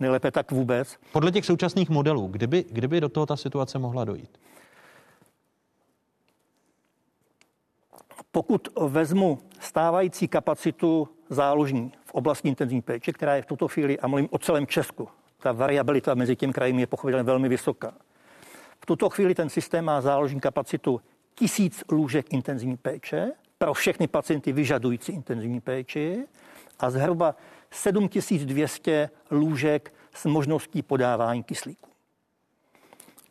nejlépe 0.00 0.30
tak 0.30 0.52
vůbec. 0.52 0.96
Podle 1.12 1.32
těch 1.32 1.44
současných 1.44 1.90
modelů, 1.90 2.26
kdyby, 2.26 2.64
kdyby 2.70 3.00
do 3.00 3.08
toho 3.08 3.26
ta 3.26 3.36
situace 3.36 3.78
mohla 3.78 4.04
dojít? 4.04 4.38
Pokud 8.32 8.68
vezmu 8.88 9.38
stávající 9.60 10.28
kapacitu 10.28 11.08
záložní 11.28 11.92
v 12.04 12.14
oblasti 12.14 12.48
intenzivní 12.48 12.82
péče, 12.82 13.12
která 13.12 13.36
je 13.36 13.42
v 13.42 13.46
tuto 13.46 13.68
chvíli, 13.68 13.98
a 13.98 14.06
mluvím 14.06 14.28
o 14.30 14.38
celém 14.38 14.66
Česku, 14.66 15.08
ta 15.42 15.52
variabilita 15.52 16.14
mezi 16.14 16.36
těmi 16.36 16.52
kraji 16.52 16.80
je 16.80 16.86
pochopitelně 16.86 17.24
velmi 17.24 17.48
vysoká. 17.48 17.94
V 18.80 18.86
tuto 18.86 19.10
chvíli 19.10 19.34
ten 19.34 19.48
systém 19.48 19.84
má 19.84 20.00
záložní 20.00 20.40
kapacitu 20.40 21.00
tisíc 21.34 21.84
lůžek 21.92 22.32
intenzivní 22.32 22.76
péče 22.76 23.32
pro 23.58 23.74
všechny 23.74 24.08
pacienty 24.08 24.52
vyžadující 24.52 25.12
intenzivní 25.12 25.60
péči 25.60 26.26
a 26.78 26.90
zhruba 26.90 27.34
7200 27.70 29.10
lůžek 29.30 29.94
s 30.14 30.24
možností 30.24 30.82
podávání 30.82 31.42
kyslíku. 31.42 31.90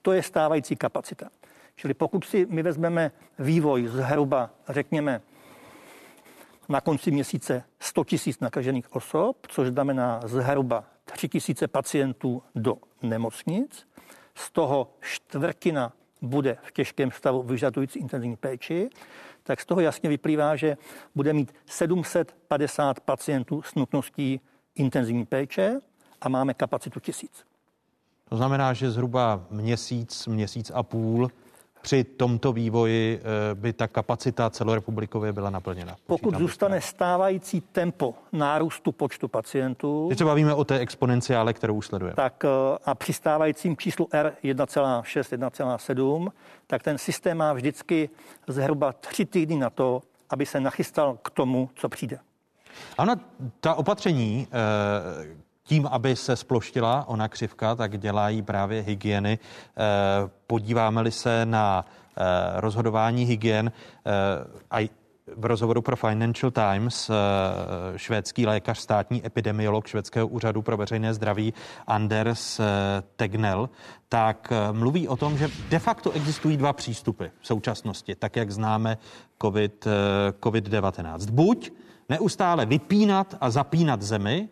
To 0.01 0.11
je 0.11 0.23
stávající 0.23 0.75
kapacita. 0.75 1.29
Čili 1.75 1.93
pokud 1.93 2.25
si 2.25 2.45
my 2.49 2.63
vezmeme 2.63 3.11
vývoj 3.39 3.87
zhruba, 3.87 4.49
řekněme, 4.69 5.21
na 6.69 6.81
konci 6.81 7.11
měsíce 7.11 7.63
100 7.79 8.03
tisíc 8.03 8.39
nakažených 8.39 8.95
osob, 8.95 9.47
což 9.47 9.67
znamená 9.67 10.21
zhruba 10.25 10.83
3 11.05 11.29
tisíce 11.29 11.67
pacientů 11.67 12.43
do 12.55 12.77
nemocnic, 13.01 13.87
z 14.35 14.51
toho 14.51 14.93
čtvrtina 15.01 15.93
bude 16.21 16.57
v 16.63 16.71
těžkém 16.71 17.11
stavu 17.11 17.43
vyžadující 17.43 17.99
intenzivní 17.99 18.35
péči, 18.35 18.89
tak 19.43 19.61
z 19.61 19.65
toho 19.65 19.81
jasně 19.81 20.09
vyplývá, 20.09 20.55
že 20.55 20.77
bude 21.15 21.33
mít 21.33 21.53
750 21.65 22.99
pacientů 22.99 23.61
s 23.61 23.75
nutností 23.75 24.41
intenzivní 24.75 25.25
péče 25.25 25.79
a 26.21 26.29
máme 26.29 26.53
kapacitu 26.53 26.99
tisíc. 26.99 27.43
To 28.29 28.37
znamená, 28.37 28.73
že 28.73 28.91
zhruba 28.91 29.45
měsíc, 29.49 30.27
měsíc 30.27 30.71
a 30.75 30.83
půl 30.83 31.29
při 31.81 32.03
tomto 32.03 32.53
vývoji 32.53 33.19
eh, 33.21 33.55
by 33.55 33.73
ta 33.73 33.87
kapacita 33.87 34.49
celorepublikově 34.49 35.33
byla 35.33 35.49
naplněna? 35.49 35.95
Pokud 36.07 36.37
zůstane 36.37 36.81
stávající 36.81 37.61
tempo 37.61 38.13
nárůstu 38.31 38.91
počtu 38.91 39.27
pacientů. 39.27 40.05
Teď 40.09 40.17
se 40.17 40.25
bavíme 40.25 40.53
o 40.53 40.63
té 40.63 40.79
exponenciále, 40.79 41.53
kterou 41.53 41.81
sledujeme. 41.81 42.15
Tak 42.15 42.45
eh, 42.45 42.49
a 42.85 42.95
při 42.95 43.13
stávajícím 43.13 43.77
číslu 43.77 44.07
R 44.11 44.33
1,6, 44.43 45.37
1,7, 45.37 46.29
tak 46.67 46.83
ten 46.83 46.97
systém 46.97 47.37
má 47.37 47.53
vždycky 47.53 48.09
zhruba 48.47 48.93
tři 48.93 49.25
týdny 49.25 49.55
na 49.55 49.69
to, 49.69 50.01
aby 50.29 50.45
se 50.45 50.59
nachystal 50.59 51.17
k 51.21 51.29
tomu, 51.29 51.69
co 51.75 51.89
přijde. 51.89 52.19
Ano, 52.97 53.15
ta 53.59 53.73
opatření, 53.73 54.47
eh, 54.51 55.48
tím, 55.69 55.87
aby 55.91 56.15
se 56.15 56.35
sploštila 56.35 57.07
ona 57.07 57.27
křivka, 57.27 57.75
tak 57.75 57.99
dělají 57.99 58.41
právě 58.41 58.81
hygieny. 58.81 59.39
Eh, 59.39 60.29
podíváme-li 60.47 61.11
se 61.11 61.45
na 61.45 61.85
eh, 61.85 62.23
rozhodování 62.55 63.23
hygien 63.23 63.71
eh, 63.71 64.11
a 64.71 64.89
v 65.35 65.45
rozhovoru 65.45 65.81
pro 65.81 65.95
Financial 65.95 66.51
Times 66.51 67.11
švédský 67.95 68.45
lékař, 68.45 68.77
státní 68.79 69.25
epidemiolog 69.25 69.87
švédského 69.87 70.27
úřadu 70.27 70.61
pro 70.61 70.77
veřejné 70.77 71.13
zdraví 71.13 71.53
Anders 71.87 72.61
Tegnell, 73.15 73.69
tak 74.09 74.53
mluví 74.71 75.07
o 75.07 75.15
tom, 75.15 75.37
že 75.37 75.49
de 75.69 75.79
facto 75.79 76.11
existují 76.11 76.57
dva 76.57 76.73
přístupy 76.73 77.25
v 77.41 77.47
současnosti, 77.47 78.15
tak 78.15 78.35
jak 78.35 78.51
známe 78.51 78.97
COVID, 79.41 79.87
COVID-19. 80.41 81.31
Buď 81.31 81.71
neustále 82.09 82.65
vypínat 82.65 83.37
a 83.41 83.49
zapínat 83.49 84.01
zemi, 84.01 84.49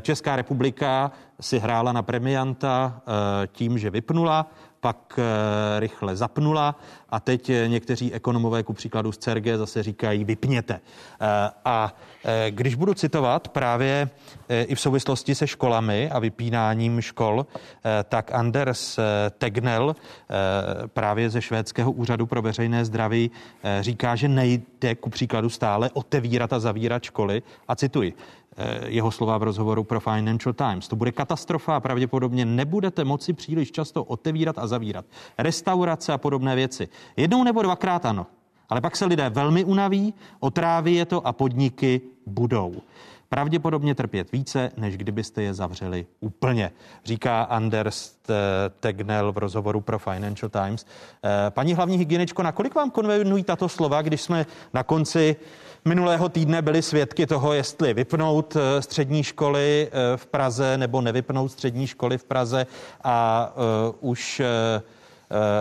Česká 0.00 0.36
republika 0.36 1.12
si 1.40 1.58
hrála 1.58 1.92
na 1.92 2.02
premianta 2.02 3.00
eh, 3.00 3.46
tím, 3.46 3.78
že 3.78 3.90
vypnula, 3.90 4.50
pak 4.80 5.18
eh, 5.18 5.80
rychle 5.80 6.16
zapnula 6.16 6.74
a 7.08 7.20
teď 7.20 7.50
někteří 7.66 8.12
ekonomové, 8.12 8.62
ku 8.62 8.72
příkladu 8.72 9.12
z 9.12 9.18
CERG, 9.18 9.46
zase 9.56 9.82
říkají 9.82 10.24
vypněte. 10.24 10.80
A 11.64 11.94
když 12.50 12.74
budu 12.74 12.94
citovat 12.94 13.48
právě 13.48 14.10
i 14.48 14.74
v 14.74 14.80
souvislosti 14.80 15.34
se 15.34 15.46
školami 15.46 16.10
a 16.10 16.18
vypínáním 16.18 17.00
škol, 17.00 17.46
tak 18.08 18.32
Anders 18.32 18.98
Tegnell 19.38 19.96
právě 20.86 21.30
ze 21.30 21.42
švédského 21.42 21.92
úřadu 21.92 22.26
pro 22.26 22.42
veřejné 22.42 22.84
zdraví 22.84 23.30
říká, 23.80 24.16
že 24.16 24.28
nejde 24.28 24.94
ku 24.94 25.10
příkladu 25.10 25.48
stále 25.48 25.90
otevírat 25.90 26.52
a 26.52 26.60
zavírat 26.60 27.02
školy 27.02 27.42
a 27.68 27.76
cituji, 27.76 28.14
Eh, 28.43 28.43
jeho 28.86 29.10
slova 29.10 29.38
v 29.38 29.42
rozhovoru 29.42 29.84
pro 29.84 30.00
Financial 30.00 30.52
Times. 30.52 30.88
To 30.88 30.96
bude 30.96 31.12
katastrofa 31.12 31.76
a 31.76 31.80
pravděpodobně 31.80 32.44
nebudete 32.44 33.04
moci 33.04 33.32
příliš 33.32 33.72
často 33.72 34.04
otevírat 34.04 34.58
a 34.58 34.66
zavírat. 34.66 35.04
Restaurace 35.38 36.12
a 36.12 36.18
podobné 36.18 36.56
věci. 36.56 36.88
Jednou 37.16 37.44
nebo 37.44 37.62
dvakrát 37.62 38.06
ano, 38.06 38.26
ale 38.68 38.80
pak 38.80 38.96
se 38.96 39.06
lidé 39.06 39.30
velmi 39.30 39.64
unaví, 39.64 40.14
otráví 40.40 40.94
je 40.94 41.04
to 41.04 41.26
a 41.26 41.32
podniky 41.32 42.00
budou 42.26 42.74
pravděpodobně 43.34 43.94
trpět 43.94 44.32
více, 44.32 44.70
než 44.76 44.96
kdybyste 44.96 45.42
je 45.42 45.54
zavřeli 45.54 46.06
úplně, 46.20 46.70
říká 47.04 47.42
Anders 47.42 48.12
Tegnell 48.80 49.32
v 49.32 49.38
rozhovoru 49.38 49.80
pro 49.80 49.98
Financial 49.98 50.50
Times. 50.50 50.86
Eh, 51.24 51.50
paní 51.50 51.74
hlavní 51.74 51.96
hygieničko, 51.96 52.42
nakolik 52.42 52.74
vám 52.74 52.90
konvenují 52.90 53.44
tato 53.44 53.68
slova, 53.68 54.02
když 54.02 54.20
jsme 54.20 54.46
na 54.74 54.82
konci 54.82 55.36
minulého 55.84 56.28
týdne 56.28 56.62
byli 56.62 56.82
svědky 56.82 57.26
toho, 57.26 57.52
jestli 57.52 57.94
vypnout 57.94 58.56
eh, 58.56 58.82
střední 58.82 59.22
školy 59.22 59.88
eh, 59.88 60.16
v 60.16 60.26
Praze 60.26 60.78
nebo 60.78 61.00
nevypnout 61.00 61.52
střední 61.52 61.86
školy 61.86 62.18
v 62.18 62.24
Praze 62.24 62.66
a 63.04 63.52
už 64.00 64.42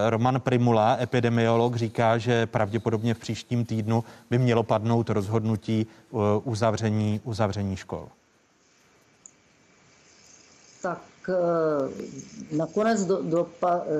Roman 0.09 0.41
Primula, 0.41 0.97
epidemiolog, 1.01 1.76
říká, 1.76 2.18
že 2.18 2.45
pravděpodobně 2.45 3.14
v 3.14 3.20
příštím 3.20 3.66
týdnu 3.66 4.03
by 4.30 4.38
mělo 4.38 4.64
padnout 4.64 5.09
rozhodnutí 5.09 5.88
uzavření, 6.43 7.22
uzavření 7.24 7.76
škol. 7.76 8.07
Tak 10.82 10.99
nakonec 12.51 13.05
do, 13.05 13.22
do, 13.22 13.47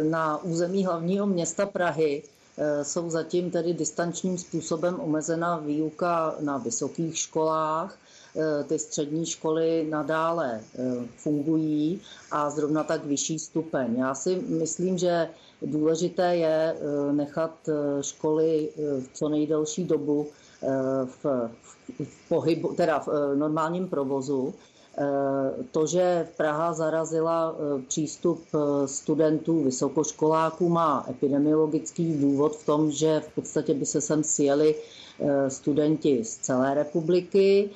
na 0.10 0.38
území 0.38 0.86
hlavního 0.86 1.28
města 1.28 1.66
Prahy 1.66 2.24
Eh, 2.58 2.84
jsou 2.84 3.10
zatím 3.10 3.52
tedy 3.52 3.74
distančním 3.74 4.38
způsobem 4.38 5.00
omezena 5.00 5.58
výuka 5.58 6.36
na 6.40 6.58
vysokých 6.58 7.18
školách. 7.18 7.98
Eh, 8.36 8.64
ty 8.64 8.80
střední 8.80 9.26
školy 9.26 9.88
nadále 9.90 10.62
eh, 10.62 10.82
fungují 11.18 12.02
a 12.32 12.50
zrovna 12.50 12.84
tak 12.84 13.06
vyšší 13.06 13.40
stupeň. 13.40 13.96
Já 13.98 14.16
si 14.16 14.36
myslím, 14.36 14.98
že 14.98 15.30
důležité 15.64 16.36
je 16.36 16.76
nechat 17.12 17.70
školy 18.02 18.70
v 19.00 19.08
co 19.14 19.30
nejdelší 19.30 19.84
dobu 19.84 20.28
v, 21.06 21.26
v 22.04 22.30
pohybu, 22.30 22.74
teda 22.74 23.00
v 23.00 23.10
normálním 23.36 23.88
provozu, 23.88 24.54
Eh, 24.98 25.64
to, 25.72 25.88
že 25.88 26.28
Praha 26.38 26.74
zarazila 26.74 27.56
eh, 27.56 27.82
přístup 27.88 28.44
eh, 28.54 28.88
studentů, 28.88 29.64
vysokoškoláků, 29.64 30.70
má 30.70 31.06
epidemiologický 31.10 32.14
důvod 32.22 32.56
v 32.56 32.66
tom, 32.66 32.92
že 32.92 33.20
v 33.20 33.36
podstatě 33.36 33.74
by 33.74 33.86
se 33.86 34.02
sem 34.02 34.24
sjeli 34.24 34.76
studenti 35.48 36.26
z 36.26 36.38
celé 36.38 36.74
republiky. 36.74 37.70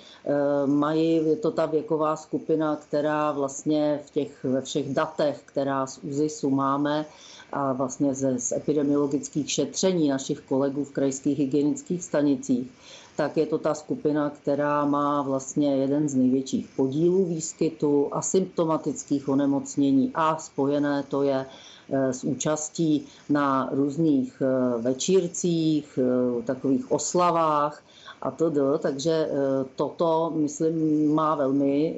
Mají, 0.66 1.16
je 1.30 1.36
to 1.36 1.52
ta 1.52 1.66
věková 1.66 2.16
skupina, 2.16 2.76
která 2.76 3.32
vlastně 3.32 4.00
v 4.06 4.10
těch, 4.10 4.44
ve 4.44 4.62
všech 4.62 4.94
datech, 4.94 5.42
která 5.46 5.86
z 5.88 6.00
ÚZISu 6.04 6.50
máme, 6.50 7.06
a 7.52 7.74
vlastně 7.74 8.14
ze, 8.16 8.40
z 8.40 8.52
epidemiologických 8.52 9.52
šetření 9.52 10.10
našich 10.10 10.40
kolegů 10.40 10.84
v 10.84 10.92
krajských 10.92 11.40
hygienických 11.40 12.04
stanicích, 12.04 12.72
tak 13.16 13.38
je 13.38 13.46
to 13.46 13.58
ta 13.58 13.74
skupina, 13.74 14.30
která 14.30 14.86
má 14.86 15.22
vlastně 15.22 15.76
jeden 15.76 16.10
z 16.10 16.16
největších 16.16 16.68
podílů 16.76 17.26
výskytu 17.26 18.08
asymptomatických 18.12 19.30
onemocnění. 19.30 20.12
A 20.16 20.38
spojené 20.38 21.04
to 21.04 21.24
je 21.24 21.46
eh, 21.92 22.14
s 22.14 22.24
účastí 22.24 23.06
na 23.30 23.70
různých 23.72 24.42
eh, 24.42 24.82
večírcích, 24.82 26.00
eh, 26.02 26.42
takových 26.44 26.92
oslavách 26.92 27.84
a 28.22 28.32
to, 28.32 28.78
takže 28.78 29.30
toto, 29.76 30.34
myslím, 30.36 31.08
má 31.14 31.36
velmi 31.36 31.96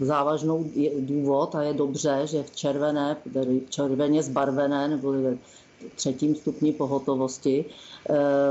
závažnou 0.00 0.64
důvod 0.98 1.54
a 1.54 1.62
je 1.62 1.72
dobře, 1.72 2.20
že 2.24 2.42
v 2.42 2.56
červené, 2.56 3.16
červeně 3.68 4.22
zbarvené 4.22 4.88
nebo 4.88 5.12
ve 5.12 5.36
třetím 5.94 6.34
stupni 6.34 6.72
pohotovosti 6.72 7.64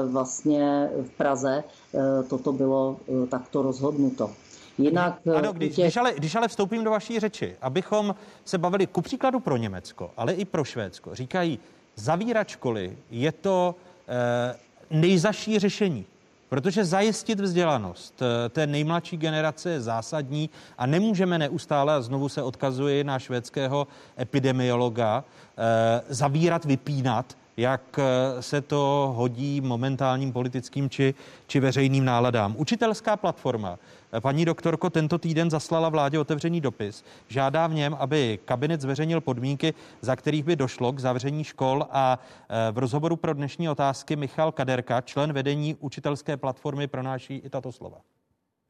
vlastně 0.05 0.89
v 1.01 1.09
Praze 1.17 1.63
Eh, 1.95 2.23
toto 2.23 2.53
bylo 2.53 2.97
eh, 3.23 3.27
takto 3.27 3.61
rozhodnuto. 3.61 4.31
Jinak, 4.77 5.19
eh, 5.25 5.33
ano, 5.33 5.53
když, 5.53 5.75
těch... 5.75 5.85
když, 5.85 5.97
ale, 5.97 6.13
když 6.13 6.35
ale 6.35 6.47
vstoupím 6.47 6.83
do 6.83 6.91
vaší 6.91 7.19
řeči, 7.19 7.55
abychom 7.61 8.15
se 8.45 8.57
bavili 8.57 8.87
ku 8.87 9.01
příkladu 9.01 9.39
pro 9.39 9.57
Německo, 9.57 10.11
ale 10.17 10.33
i 10.33 10.45
pro 10.45 10.63
Švédsko, 10.63 11.15
říkají, 11.15 11.59
zavírat 11.95 12.47
školy 12.47 12.97
je 13.11 13.31
to 13.31 13.75
eh, 14.07 14.55
nejzaší 14.89 15.59
řešení. 15.59 16.05
Protože 16.49 16.85
zajistit 16.85 17.39
vzdělanost 17.39 18.21
té 18.49 18.67
nejmladší 18.67 19.17
generace 19.17 19.69
je 19.69 19.81
zásadní 19.81 20.49
a 20.77 20.85
nemůžeme 20.85 21.39
neustále, 21.39 21.93
a 21.93 22.01
znovu 22.01 22.29
se 22.29 22.43
odkazuji 22.43 23.03
na 23.03 23.19
švédského 23.19 23.87
epidemiologa, 24.19 25.23
eh, 25.57 26.01
zavírat, 26.09 26.65
vypínat 26.65 27.37
jak 27.57 27.99
eh, 27.99 28.41
se 28.41 28.61
to 28.61 29.13
hodí 29.15 29.61
momentálním 29.61 30.33
politickým 30.33 30.89
či, 30.89 31.13
či 31.47 31.59
veřejným 31.59 32.05
náladám. 32.05 32.55
Učitelská 32.57 33.17
platforma, 33.17 33.79
eh, 34.13 34.21
paní 34.21 34.45
doktorko, 34.45 34.89
tento 34.89 35.17
týden 35.17 35.51
zaslala 35.51 35.89
vládě 35.89 36.19
otevřený 36.19 36.61
dopis. 36.61 37.05
Žádá 37.27 37.67
v 37.67 37.73
něm, 37.73 37.97
aby 37.99 38.39
kabinet 38.45 38.81
zveřejnil 38.81 39.21
podmínky, 39.21 39.73
za 40.01 40.15
kterých 40.15 40.43
by 40.43 40.55
došlo 40.55 40.91
k 40.91 40.99
zavření 40.99 41.43
škol 41.43 41.87
a 41.91 42.19
eh, 42.49 42.71
v 42.71 42.77
rozhovoru 42.77 43.15
pro 43.15 43.33
dnešní 43.33 43.69
otázky 43.69 44.15
Michal 44.15 44.51
Kaderka, 44.51 45.01
člen 45.01 45.33
vedení 45.33 45.75
učitelské 45.79 46.37
platformy, 46.37 46.87
pronáší 46.87 47.35
i 47.35 47.49
tato 47.49 47.71
slova. 47.71 47.97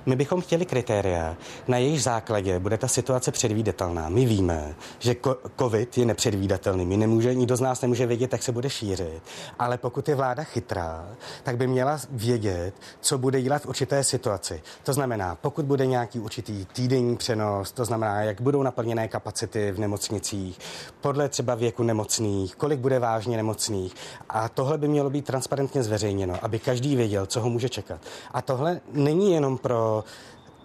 My 0.05 0.15
bychom 0.15 0.41
chtěli 0.41 0.65
kritéria, 0.65 1.37
na 1.67 1.77
jejich 1.77 2.03
základě 2.03 2.59
bude 2.59 2.77
ta 2.77 2.87
situace 2.87 3.31
předvídatelná. 3.31 4.09
My 4.09 4.25
víme, 4.25 4.75
že 4.99 5.15
COVID 5.59 5.97
je 5.97 6.05
nepředvídatelný. 6.05 6.85
My 6.85 6.97
nemůže, 6.97 7.33
nikdo 7.33 7.55
z 7.55 7.61
nás 7.61 7.81
nemůže 7.81 8.05
vědět, 8.05 8.31
jak 8.31 8.43
se 8.43 8.51
bude 8.51 8.69
šířit. 8.69 9.23
Ale 9.59 9.77
pokud 9.77 10.09
je 10.09 10.15
vláda 10.15 10.43
chytrá, 10.43 11.07
tak 11.43 11.57
by 11.57 11.67
měla 11.67 11.99
vědět, 12.09 12.73
co 13.01 13.17
bude 13.17 13.41
dělat 13.41 13.61
v 13.61 13.65
určité 13.65 14.03
situaci. 14.03 14.61
To 14.83 14.93
znamená, 14.93 15.35
pokud 15.35 15.65
bude 15.65 15.85
nějaký 15.85 16.19
určitý 16.19 16.65
týdenní 16.65 17.17
přenos, 17.17 17.71
to 17.71 17.85
znamená, 17.85 18.21
jak 18.21 18.41
budou 18.41 18.63
naplněné 18.63 19.07
kapacity 19.07 19.71
v 19.71 19.79
nemocnicích, 19.79 20.59
podle 21.01 21.29
třeba 21.29 21.55
věku 21.55 21.83
nemocných, 21.83 22.55
kolik 22.55 22.79
bude 22.79 22.99
vážně 22.99 23.37
nemocných. 23.37 23.95
A 24.29 24.49
tohle 24.49 24.77
by 24.77 24.87
mělo 24.87 25.09
být 25.09 25.25
transparentně 25.25 25.83
zveřejněno, 25.83 26.33
aby 26.41 26.59
každý 26.59 26.95
věděl, 26.95 27.25
co 27.25 27.41
ho 27.41 27.49
může 27.49 27.69
čekat. 27.69 28.01
A 28.31 28.41
tohle 28.41 28.81
není 28.91 29.33
jenom 29.33 29.57
pro 29.57 29.94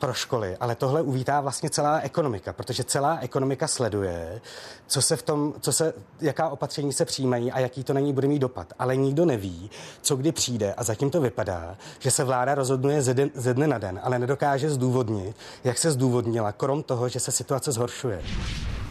pro 0.01 0.15
školy, 0.15 0.57
ale 0.61 0.75
tohle 0.75 1.03
uvítá 1.03 1.41
vlastně 1.41 1.71
celá 1.71 2.01
ekonomika, 2.01 2.53
protože 2.53 2.85
celá 2.85 3.19
ekonomika 3.21 3.69
sleduje, 3.69 4.41
co 4.87 5.03
se 5.03 5.17
v 5.17 5.23
tom, 5.23 5.55
co 5.61 5.73
se, 5.73 5.95
jaká 6.21 6.49
opatření 6.49 6.93
se 6.93 7.05
přijímají 7.05 7.53
a 7.53 7.61
jaký 7.61 7.85
to 7.85 7.93
na 7.93 8.01
ní 8.01 8.13
bude 8.13 8.29
mít 8.29 8.39
dopad. 8.39 8.73
Ale 8.79 8.97
nikdo 8.97 9.25
neví, 9.25 9.71
co 10.03 10.17
kdy 10.17 10.33
přijde 10.33 10.75
a 10.75 10.85
zatím 10.85 11.11
to 11.11 11.21
vypadá, 11.21 11.77
že 11.99 12.11
se 12.11 12.25
vláda 12.25 12.55
rozhoduje 12.55 13.03
ze, 13.03 13.15
den, 13.15 13.31
ze 13.35 13.55
dne 13.55 13.67
na 13.67 13.79
den, 13.79 14.01
ale 14.03 14.19
nedokáže 14.19 14.71
zdůvodnit, 14.71 15.37
jak 15.65 15.79
se 15.79 15.91
zdůvodnila, 15.91 16.53
krom 16.53 16.83
toho, 16.83 17.09
že 17.09 17.21
se 17.21 17.33
situace 17.33 17.73
zhoršuje. 17.73 18.23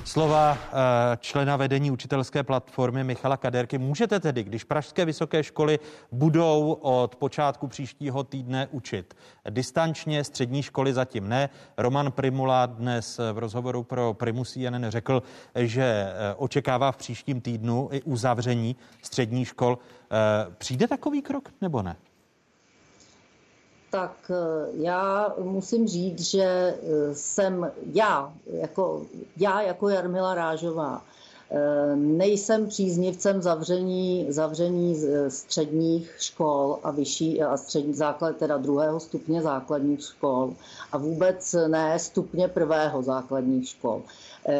Slova 0.09 0.57
eh, 0.57 1.17
člena 1.19 1.55
vedení 1.55 1.91
učitelské 1.91 2.43
platformy 2.43 3.03
Michala 3.03 3.37
Kaderky. 3.37 3.77
Můžete 3.77 4.19
tedy, 4.19 4.43
když 4.43 4.63
pražské 4.63 5.05
vysoké 5.05 5.43
školy 5.43 5.79
budou 6.11 6.71
od 6.81 7.15
počátku 7.15 7.67
příštího 7.67 8.23
týdne 8.23 8.67
učit 8.71 9.17
distančně, 9.49 10.23
střední 10.23 10.63
školy 10.63 10.93
zatím 10.93 11.29
ne. 11.29 11.49
Roman 11.77 12.11
Primula 12.11 12.65
dnes 12.65 13.19
v 13.33 13.37
rozhovoru 13.37 13.83
pro 13.83 14.13
Primus 14.13 14.55
jen 14.55 14.85
řekl, 14.89 15.23
že 15.55 15.83
eh, 15.83 16.33
očekává 16.37 16.91
v 16.91 16.97
příštím 16.97 17.41
týdnu 17.41 17.89
i 17.91 18.01
uzavření 18.01 18.75
středních 19.01 19.47
škol. 19.47 19.77
Eh, 20.11 20.55
přijde 20.57 20.87
takový 20.87 21.21
krok 21.21 21.49
nebo 21.61 21.81
ne? 21.81 21.95
Tak 23.89 24.31
eh, 24.31 24.69
já 24.73 25.33
musím 25.39 25.87
říct, 25.87 26.19
že 26.21 26.43
eh, 26.43 26.75
jsem 27.15 27.71
já 27.93 28.33
jako, 28.45 29.05
já 29.37 29.61
jako 29.61 29.89
Jarmila 29.89 30.33
Rážová 30.33 31.01
eh, 31.51 31.95
nejsem 31.95 32.67
příznivcem 32.67 33.41
zavření, 33.41 34.25
zavření 34.29 34.95
středních 35.27 36.15
škol 36.19 36.79
a 36.83 36.91
vyšší 36.91 37.41
a 37.41 37.57
střední 37.57 37.93
základ, 37.93 38.35
teda 38.37 38.57
druhého 38.57 38.99
stupně 38.99 39.41
základních 39.41 40.01
škol 40.01 40.53
a 40.91 40.97
vůbec 40.97 41.55
ne 41.67 41.99
stupně 41.99 42.47
prvého 42.47 43.03
základních 43.03 43.69
škol. 43.69 44.01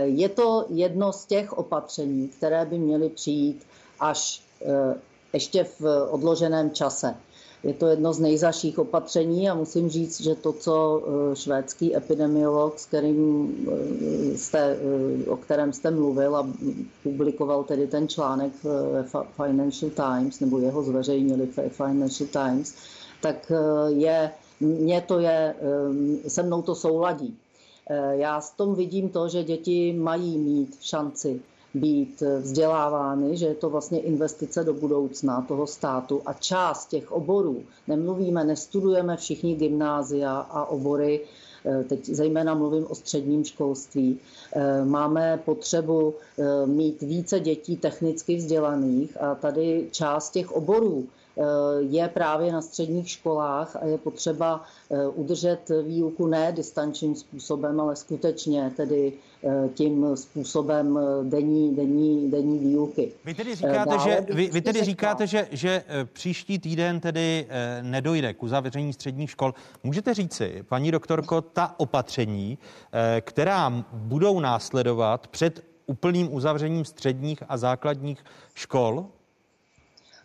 Je 0.04 0.30
to 0.30 0.66
jedno 0.70 1.14
z 1.14 1.26
těch 1.26 1.54
opatření, 1.58 2.28
které 2.28 2.66
by 2.66 2.78
měly 2.78 3.10
přijít 3.10 3.66
až 4.00 4.44
ještě 5.34 5.64
v 5.64 6.08
odloženém 6.10 6.72
čase. 6.72 7.16
Je 7.64 7.74
to 7.74 7.88
jedno 7.88 8.14
z 8.14 8.20
nejzaších 8.20 8.80
opatření 8.80 9.50
a 9.50 9.56
musím 9.56 9.90
říct, 9.90 10.22
že 10.22 10.36
to, 10.36 10.54
co 10.54 11.04
eh, 11.04 11.36
švédský 11.36 11.96
epidemiolog, 11.96 12.80
s 12.80 12.86
kterým 12.86 13.56
eh, 14.34 14.38
jste, 14.38 14.78
eh, 15.26 15.30
o 15.30 15.38
kterém 15.38 15.74
jste 15.74 15.92
mluvil 15.92 16.36
a 16.36 16.48
publikoval 17.04 17.64
tedy 17.64 17.88
ten 17.88 18.08
článek 18.08 18.52
ve 18.64 19.06
Financial 19.46 19.92
Times, 19.92 20.40
nebo 20.40 20.60
jeho 20.60 20.84
zveřejnili 20.84 21.46
v 21.46 21.70
Financial 21.70 22.30
Times, 22.30 22.76
tak 23.22 23.52
je, 23.88 24.32
mě 24.60 25.02
to 25.02 25.20
je, 25.20 25.56
se 26.28 26.44
mnou 26.44 26.62
to 26.62 26.76
souladí. 26.76 27.38
Já 28.12 28.42
s 28.42 28.52
tom 28.52 28.76
vidím 28.76 29.10
to, 29.10 29.30
že 29.30 29.44
děti 29.44 29.94
mají 29.94 30.38
mít 30.38 30.78
šanci 30.82 31.42
být 31.74 32.24
vzdělávány, 32.40 33.38
že 33.38 33.46
je 33.46 33.56
to 33.56 33.70
vlastně 33.70 34.00
investice 34.00 34.64
do 34.64 34.74
budoucna 34.74 35.42
toho 35.42 35.68
státu 35.68 36.22
a 36.26 36.34
část 36.34 36.86
těch 36.90 37.12
oborů, 37.12 37.64
nemluvíme, 37.88 38.44
nestudujeme 38.44 39.18
všichni 39.18 39.56
gymnázia 39.56 40.32
a 40.38 40.66
obory, 40.66 41.22
eh, 41.66 41.84
teď 41.84 42.06
zejména 42.06 42.54
mluvím 42.54 42.86
o 42.90 42.96
středním 42.96 43.44
školství, 43.44 44.20
eh, 44.54 44.86
máme 44.86 45.40
potřebu 45.46 46.14
eh, 46.40 46.66
mít 46.66 47.02
více 47.02 47.40
dětí 47.40 47.78
technicky 47.78 48.36
vzdělaných 48.36 49.22
a 49.22 49.36
tady 49.36 49.88
část 49.92 50.30
těch 50.30 50.52
oborů 50.52 51.08
je 51.80 52.08
právě 52.08 52.52
na 52.54 52.62
středních 52.62 53.10
školách 53.10 53.76
a 53.76 53.86
je 53.86 53.98
potřeba 53.98 54.64
udržet 55.14 55.72
výuku 55.84 56.28
ne 56.28 56.52
distančním 56.52 57.16
způsobem, 57.16 57.80
ale 57.80 57.96
skutečně 57.96 58.72
tedy 58.78 59.14
tím 59.74 60.06
způsobem 60.16 61.00
denní, 61.24 61.76
denní, 61.76 62.32
denní 62.32 62.60
výuky. 62.60 63.12
Vy 63.26 63.34
tedy 63.34 63.56
říkáte, 63.56 63.90
Dále 63.98 64.04
že, 64.04 64.26
vy, 64.34 64.50
vy 64.54 64.62
tedy 64.62 64.84
říkáte 64.84 65.28
že, 65.28 65.48
že 65.52 65.84
příští 66.14 66.60
týden 66.60 67.00
tedy 67.00 67.48
nedojde 67.82 68.34
k 68.34 68.44
uzavření 68.44 68.94
středních 68.94 69.30
škol. 69.30 69.54
Můžete 69.84 70.14
říci, 70.14 70.64
paní 70.70 70.92
doktorko, 70.92 71.42
ta 71.42 71.76
opatření, 71.78 72.58
která 73.22 73.84
budou 73.94 74.40
následovat 74.40 75.28
před 75.28 75.64
úplným 75.86 76.34
uzavřením 76.34 76.86
středních 76.86 77.44
a 77.50 77.58
základních 77.58 78.24
škol? 78.56 79.06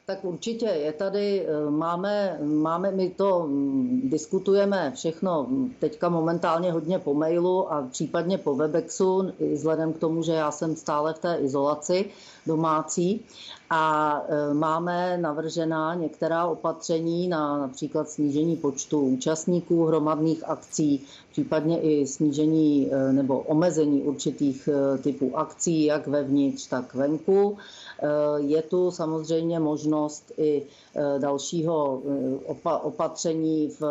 Tak 0.07 0.25
určitě 0.25 0.67
je 0.67 0.93
tady, 0.93 1.47
eh, 1.47 1.71
máme, 1.71 2.39
máme, 2.45 2.91
my 2.91 3.11
to 3.11 3.47
mm, 3.47 4.01
diskutujeme 4.05 4.93
všechno 4.95 5.47
teďka 5.79 6.09
momentálně 6.09 6.73
hodně 6.73 6.99
po 6.99 7.15
mailu 7.15 7.73
a 7.73 7.89
případně 7.91 8.39
po 8.39 8.55
Webexu, 8.55 9.33
vzhledem 9.55 9.93
k 9.93 9.99
tomu, 9.99 10.23
že 10.23 10.33
já 10.33 10.51
jsem 10.51 10.77
stále 10.77 11.15
v 11.15 11.19
té 11.19 11.37
izolaci 11.41 12.05
domácí 12.47 13.25
a 13.71 14.21
eh, 14.29 14.55
máme 14.55 15.19
navržená 15.19 15.95
některá 15.95 16.47
opatření 16.47 17.29
na 17.29 17.59
například 17.59 18.09
snížení 18.09 18.57
počtu 18.57 19.01
účastníků 19.01 19.85
hromadných 19.85 20.49
akcí, 20.49 21.07
případně 21.33 21.81
i 21.81 22.07
snížení 22.07 22.89
eh, 22.93 23.13
nebo 23.13 23.39
omezení 23.41 24.03
určitých 24.03 24.69
typů 25.03 25.39
akcí, 25.39 25.85
jak 25.85 26.07
vevnitř, 26.07 26.67
tak 26.67 26.95
venku. 26.95 27.57
Eh, 28.03 28.41
je 28.41 28.63
tu 28.63 28.91
samozřejmě 28.91 29.61
možnost 29.61 30.33
i 30.37 30.63
eh, 30.95 31.19
dalšího 31.19 32.03
eh, 32.05 32.71
opatření 32.83 33.69
v, 33.81 33.83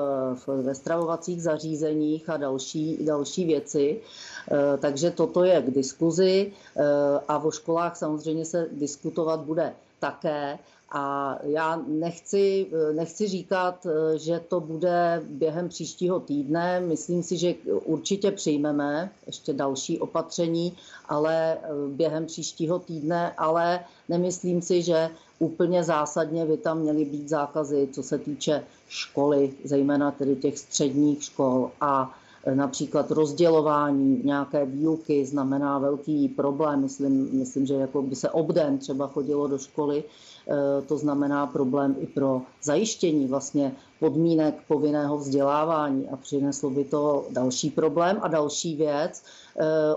ve 0.62 0.76
stravovacích 0.76 1.44
zařízeních 1.44 2.30
a 2.30 2.38
další, 2.38 2.98
další 3.06 3.46
věci. 3.46 4.00
Takže 4.80 5.12
toto 5.12 5.44
je 5.44 5.62
k 5.62 5.72
diskuzi 5.72 6.52
a 7.28 7.38
vo 7.38 7.52
školách 7.52 7.98
samozřejmě 7.98 8.46
se 8.46 8.68
diskutovat 8.72 9.40
bude 9.40 9.74
také. 10.00 10.60
A 10.96 11.38
já 11.44 11.82
nechci, 11.88 12.68
nechci 12.96 13.28
říkat, 13.28 13.88
že 14.16 14.40
to 14.48 14.60
bude 14.60 15.24
během 15.30 15.70
příštího 15.70 16.20
týdne. 16.20 16.80
Myslím 16.80 17.24
si, 17.24 17.38
že 17.38 17.54
určitě 17.86 18.32
přijmeme 18.32 19.12
ještě 19.28 19.54
další 19.54 20.00
opatření, 20.00 20.74
ale 21.10 21.58
během 21.88 22.26
příštího 22.26 22.80
týdne, 22.80 23.34
ale 23.38 23.80
nemyslím 24.10 24.62
si, 24.62 24.82
že 24.82 25.10
úplně 25.40 25.84
zásadně 25.84 26.46
by 26.46 26.58
tam 26.58 26.80
měly 26.80 27.06
být 27.06 27.30
zákazy, 27.30 27.90
co 27.92 28.04
se 28.04 28.18
týče 28.18 28.64
školy, 28.88 29.54
zejména 29.64 30.12
tedy 30.12 30.36
těch 30.36 30.60
středních 30.60 31.24
škol 31.24 31.72
a 31.82 32.16
například 32.54 33.12
rozdělování 33.12 34.22
nějaké 34.24 34.66
výuky 34.66 35.26
znamená 35.26 35.80
velký 35.80 36.30
problém. 36.30 36.82
Myslím, 36.82 37.40
myslím 37.40 37.66
že 37.66 37.74
jako 37.74 38.02
by 38.02 38.16
se 38.16 38.30
obden 38.30 38.78
třeba 38.78 39.08
chodilo 39.08 39.48
do 39.48 39.58
školy, 39.58 40.04
Eh, 40.04 40.33
to 40.88 40.98
znamená 40.98 41.48
problém 41.48 41.96
i 42.00 42.08
pro 42.08 42.42
zajištění 42.64 43.28
vlastně 43.28 43.72
podmínek 44.00 44.56
povinného 44.68 45.18
vzdělávání 45.18 46.10
a 46.10 46.16
přineslo 46.18 46.70
by 46.70 46.84
to 46.84 47.26
další 47.30 47.70
problém 47.70 48.18
a 48.22 48.28
další 48.28 48.76
věc. 48.76 49.24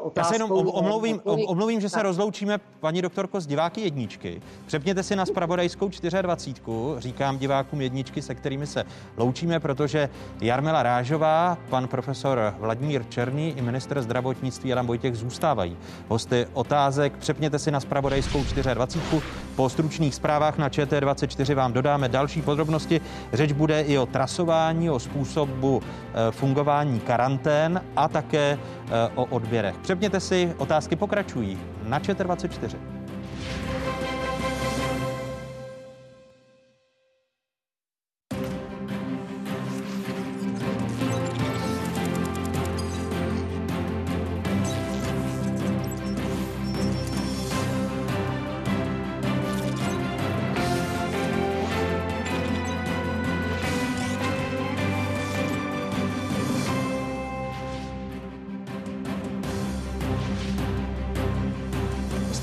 Otázkou, 0.00 0.12
Já 0.16 0.24
se 0.24 0.34
jenom 0.34 0.52
omluvím, 0.52 1.20
omluvím, 1.24 1.80
že 1.80 1.88
se 1.88 2.02
rozloučíme, 2.02 2.58
paní 2.80 3.02
doktorko, 3.02 3.40
z 3.40 3.46
diváky 3.46 3.80
jedničky. 3.80 4.42
Přepněte 4.66 5.02
si 5.02 5.16
na 5.16 5.26
spravodajskou 5.26 5.90
24. 6.22 6.62
Říkám 6.98 7.38
divákům 7.38 7.80
jedničky, 7.80 8.22
se 8.22 8.34
kterými 8.34 8.66
se 8.66 8.84
loučíme, 9.16 9.60
protože 9.60 10.08
Jarmila 10.40 10.82
Rážová, 10.82 11.58
pan 11.70 11.88
profesor 11.88 12.54
Vladimír 12.58 13.04
Černý 13.08 13.54
i 13.56 13.62
minister 13.62 14.02
zdravotnictví 14.02 14.72
Adam 14.72 14.86
Vojtěch 14.86 15.16
zůstávají 15.16 15.76
hosty 16.08 16.46
otázek. 16.52 17.16
Přepněte 17.16 17.58
si 17.58 17.70
na 17.70 17.80
spravodajskou 17.80 18.44
24. 18.74 19.22
Po 19.56 19.68
stručných 19.68 20.14
zprávách 20.14 20.58
na 20.58 20.68
ČT24 20.68 21.54
vám 21.54 21.72
dodáme 21.72 22.08
další 22.08 22.42
podrobnosti. 22.42 23.00
Řeč 23.32 23.52
bude 23.52 23.82
i 23.82 23.98
o 23.98 24.06
trasování, 24.06 24.90
o 24.90 24.98
způsobu 24.98 25.82
eh, 25.82 26.32
fungování 26.32 27.00
karantén 27.00 27.82
a 27.96 28.08
také 28.08 28.58
eh, 28.58 29.10
o 29.14 29.24
odběrech. 29.46 29.78
Přepněte 29.78 30.20
si, 30.20 30.54
otázky 30.58 30.96
pokračují 30.96 31.58
na 31.82 31.98
ČT24. 32.00 33.05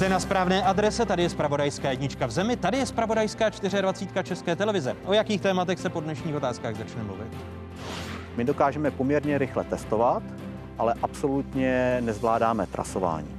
Na 0.10 0.20
správné 0.20 0.64
adrese, 0.64 1.06
tady 1.06 1.24
je 1.24 1.30
Spravodajská 1.30 1.92
jednička 1.92 2.26
v 2.26 2.32
zemi, 2.32 2.58
tady 2.58 2.78
je 2.78 2.86
Spravodajská 2.86 3.50
24 3.50 4.24
České 4.24 4.56
televize. 4.56 4.96
O 5.06 5.14
jakých 5.14 5.42
tématech 5.42 5.80
se 5.80 5.90
po 5.90 6.00
dnešních 6.00 6.36
otázkách 6.36 6.76
začne 6.76 7.04
mluvit? 7.04 7.28
My 8.38 8.44
dokážeme 8.44 8.92
poměrně 8.92 9.38
rychle 9.38 9.64
testovat, 9.64 10.24
ale 10.78 10.94
absolutně 11.02 11.98
nezvládáme 12.02 12.68
trasování, 12.68 13.36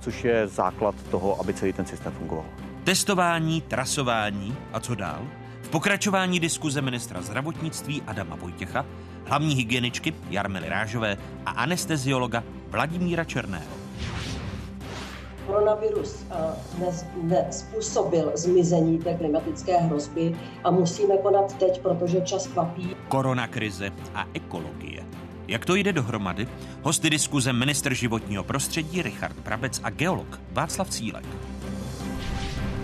což 0.00 0.24
je 0.24 0.48
základ 0.48 0.94
toho, 1.10 1.40
aby 1.40 1.54
celý 1.54 1.72
ten 1.72 1.86
systém 1.86 2.12
fungoval. 2.12 2.46
Testování, 2.84 3.60
trasování 3.60 4.56
a 4.72 4.80
co 4.80 4.94
dál? 4.94 5.22
V 5.62 5.68
pokračování 5.68 6.40
diskuze 6.40 6.82
ministra 6.82 7.22
zdravotnictví 7.22 8.02
Adama 8.06 8.36
Vojtěcha, 8.36 8.86
hlavní 9.26 9.54
hygieničky 9.54 10.14
Jarmily 10.30 10.68
Rážové 10.68 11.16
a 11.46 11.50
anesteziologa 11.50 12.44
Vladimíra 12.70 13.24
Černého 13.24 13.81
koronavirus 15.52 16.26
nespůsobil 17.22 18.32
zmizení 18.34 18.98
té 18.98 19.14
klimatické 19.14 19.76
hrozby 19.76 20.36
a 20.64 20.70
musíme 20.70 21.16
konat 21.16 21.58
teď, 21.58 21.82
protože 21.82 22.20
čas 22.20 22.46
kvapí. 22.46 22.96
Koronakrize 23.08 23.90
a 24.14 24.26
ekologie. 24.34 25.04
Jak 25.48 25.66
to 25.66 25.74
jde 25.74 25.92
dohromady? 25.92 26.48
Hosty 26.82 27.10
diskuze 27.10 27.52
minister 27.52 27.94
životního 27.94 28.44
prostředí 28.44 29.02
Richard 29.02 29.36
Brabec 29.44 29.80
a 29.84 29.90
geolog 29.90 30.40
Václav 30.52 30.90
Cílek. 30.90 31.24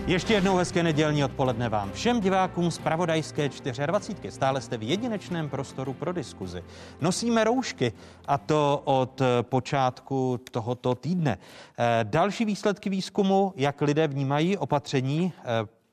Ještě 0.08 0.34
jednou 0.34 0.56
hezké 0.56 0.82
nedělní 0.82 1.24
odpoledne 1.24 1.68
vám 1.68 1.92
všem 1.92 2.20
divákům 2.20 2.70
z 2.70 2.78
Pravodajské 2.78 3.50
24. 3.86 4.30
Stále 4.30 4.60
jste 4.60 4.76
v 4.76 4.82
jedinečném 4.82 5.48
prostoru 5.48 5.92
pro 5.92 6.12
diskuzi. 6.12 6.64
Nosíme 7.00 7.44
roušky 7.44 7.92
a 8.26 8.38
to 8.38 8.82
od 8.84 9.22
počátku 9.42 10.40
tohoto 10.50 10.94
týdne. 10.94 11.38
Eh, 11.78 12.00
další 12.02 12.44
výsledky 12.44 12.90
výzkumu, 12.90 13.52
jak 13.56 13.80
lidé 13.80 14.08
vnímají 14.08 14.56
opatření 14.56 15.32
eh, 15.38 15.44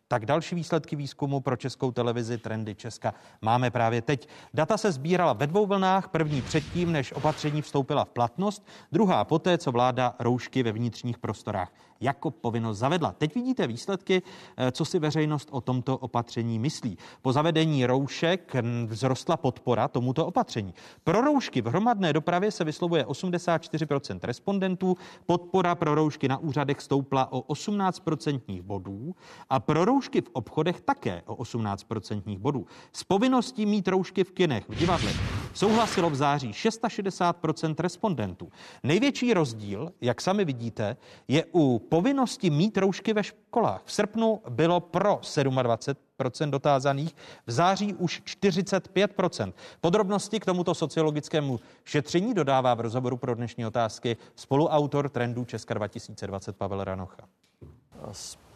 tak 0.07 0.25
další 0.25 0.55
výsledky 0.55 0.95
výzkumu 0.95 1.39
pro 1.39 1.55
českou 1.55 1.91
televizi 1.91 2.37
Trendy 2.37 2.75
Česka 2.75 3.13
máme 3.41 3.71
právě 3.71 4.01
teď. 4.01 4.27
Data 4.53 4.77
se 4.77 4.91
sbírala 4.91 5.33
ve 5.33 5.47
dvou 5.47 5.65
vlnách, 5.65 6.07
první 6.07 6.41
předtím, 6.41 6.91
než 6.91 7.13
opatření 7.13 7.61
vstoupila 7.61 8.05
v 8.05 8.09
platnost, 8.09 8.67
druhá 8.91 9.23
poté, 9.23 9.57
co 9.57 9.71
vláda 9.71 10.15
roušky 10.19 10.63
ve 10.63 10.71
vnitřních 10.71 11.17
prostorách 11.17 11.71
jako 12.01 12.31
povinnost 12.31 12.77
zavedla. 12.77 13.11
Teď 13.11 13.35
vidíte 13.35 13.67
výsledky, 13.67 14.21
eh, 14.57 14.71
co 14.71 14.85
si 14.85 14.99
veřejnost 14.99 15.49
o 15.51 15.61
tomto 15.61 15.97
opatření 15.97 16.59
myslí. 16.59 16.97
Po 17.21 17.33
zavedení 17.33 17.85
roušek 17.85 18.53
vzrostla 18.89 19.37
podpora 19.37 19.87
tomuto 19.87 20.25
opatření. 20.25 20.73
Pro 21.03 21.21
roušky 21.21 21.61
v 21.61 21.67
hromadné 21.67 22.13
dopravě 22.13 22.51
se 22.51 22.63
vyslovuje 22.63 23.05
84% 23.05 24.19
respondentů, 24.23 24.97
podpora 25.25 25.75
pro 25.75 25.95
roušky 25.95 26.27
na 26.27 26.37
úřadech 26.37 26.81
stoupla 26.81 27.31
o 27.31 27.41
18% 27.41 28.61
bodů 28.61 29.15
a 29.49 29.59
pro 29.59 29.85
roušky 29.85 30.21
v 30.21 30.29
obchodech 30.33 30.81
také 30.81 31.21
o 31.25 31.35
18% 31.35 32.37
bodů. 32.39 32.65
S 32.93 33.03
povinností 33.03 33.65
mít 33.65 33.87
roušky 33.87 34.23
v 34.23 34.31
kinech, 34.31 34.69
v 34.69 34.75
divadlech 34.75 35.15
souhlasilo 35.53 36.09
v 36.09 36.15
září 36.15 36.51
660% 36.51 37.75
respondentů. 37.79 38.51
Největší 38.83 39.33
rozdíl, 39.33 39.91
jak 40.01 40.21
sami 40.21 40.45
vidíte, 40.45 40.97
je 41.27 41.45
u 41.53 41.79
povinnosti 41.89 42.49
mít 42.49 42.77
roušky 42.77 43.13
ve 43.13 43.23
školách. 43.23 43.81
V 43.85 43.91
srpnu 43.91 44.41
bylo 44.49 44.79
pro 44.79 45.19
27 45.61 46.51
dotázaných, 46.51 47.15
v 47.47 47.51
září 47.51 47.93
už 47.93 48.21
45% 48.25 49.53
Podrobnosti 49.81 50.39
k 50.39 50.45
tomuto 50.45 50.75
sociologickému 50.75 51.59
šetření 51.83 52.33
dodává 52.33 52.73
v 52.73 52.81
rozhovoru 52.81 53.17
pro 53.17 53.35
dnešní 53.35 53.65
otázky 53.65 54.17
spoluautor 54.35 55.09
trendů 55.09 55.45
Česka 55.45 55.73
2020 55.73 56.57
Pavel 56.57 56.83
Ranocha 56.83 57.27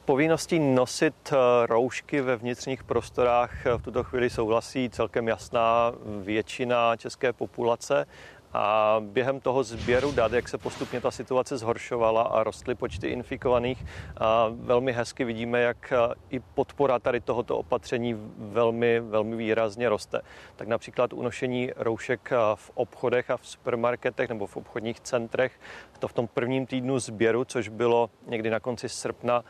povinností 0.10 0.60
nosit 0.60 1.16
eh, 1.32 1.36
roušky 1.66 2.22
ve 2.22 2.36
vnitřních 2.36 2.84
prostorách 2.84 3.66
v 3.78 3.82
tuto 3.82 4.04
chvíli 4.04 4.30
souhlasí 4.30 4.90
celkem 4.90 5.28
jasná 5.28 5.92
většina 6.22 6.96
české 6.96 7.34
populace. 7.34 8.06
A 8.54 8.98
během 9.06 9.40
toho 9.40 9.64
sběru 9.64 10.12
dat, 10.12 10.34
jak 10.34 10.50
se 10.50 10.58
postupně 10.58 11.02
ta 11.02 11.12
situace 11.12 11.58
zhoršovala 11.58 12.22
a 12.22 12.44
rostly 12.44 12.76
počty 12.76 13.08
infikovaných, 13.08 13.86
a 14.18 14.48
velmi 14.50 14.92
hezky 14.92 15.24
vidíme, 15.24 15.62
jak 15.62 15.94
i 16.30 16.40
podpora 16.40 17.00
tady 17.00 17.20
tohoto 17.20 17.58
opatření 17.58 18.16
velmi, 18.38 19.00
velmi 19.00 19.36
výrazně 19.36 19.90
roste. 19.90 20.22
Tak 20.56 20.68
například 20.68 21.14
unošení 21.14 21.72
roušek 21.76 22.32
v 22.56 22.72
obchodech 22.74 23.30
a 23.30 23.38
v 23.38 23.48
supermarketech 23.48 24.30
nebo 24.30 24.48
v 24.48 24.58
obchodních 24.58 25.00
centrech, 25.00 25.60
to 26.00 26.08
v 26.08 26.14
tom 26.14 26.28
prvním 26.28 26.66
týdnu 26.66 27.00
sběru, 27.00 27.46
což 27.46 27.70
bylo 27.70 28.10
někdy 28.28 28.50
na 28.50 28.60
konci 28.60 28.90
srpna, 28.90 29.44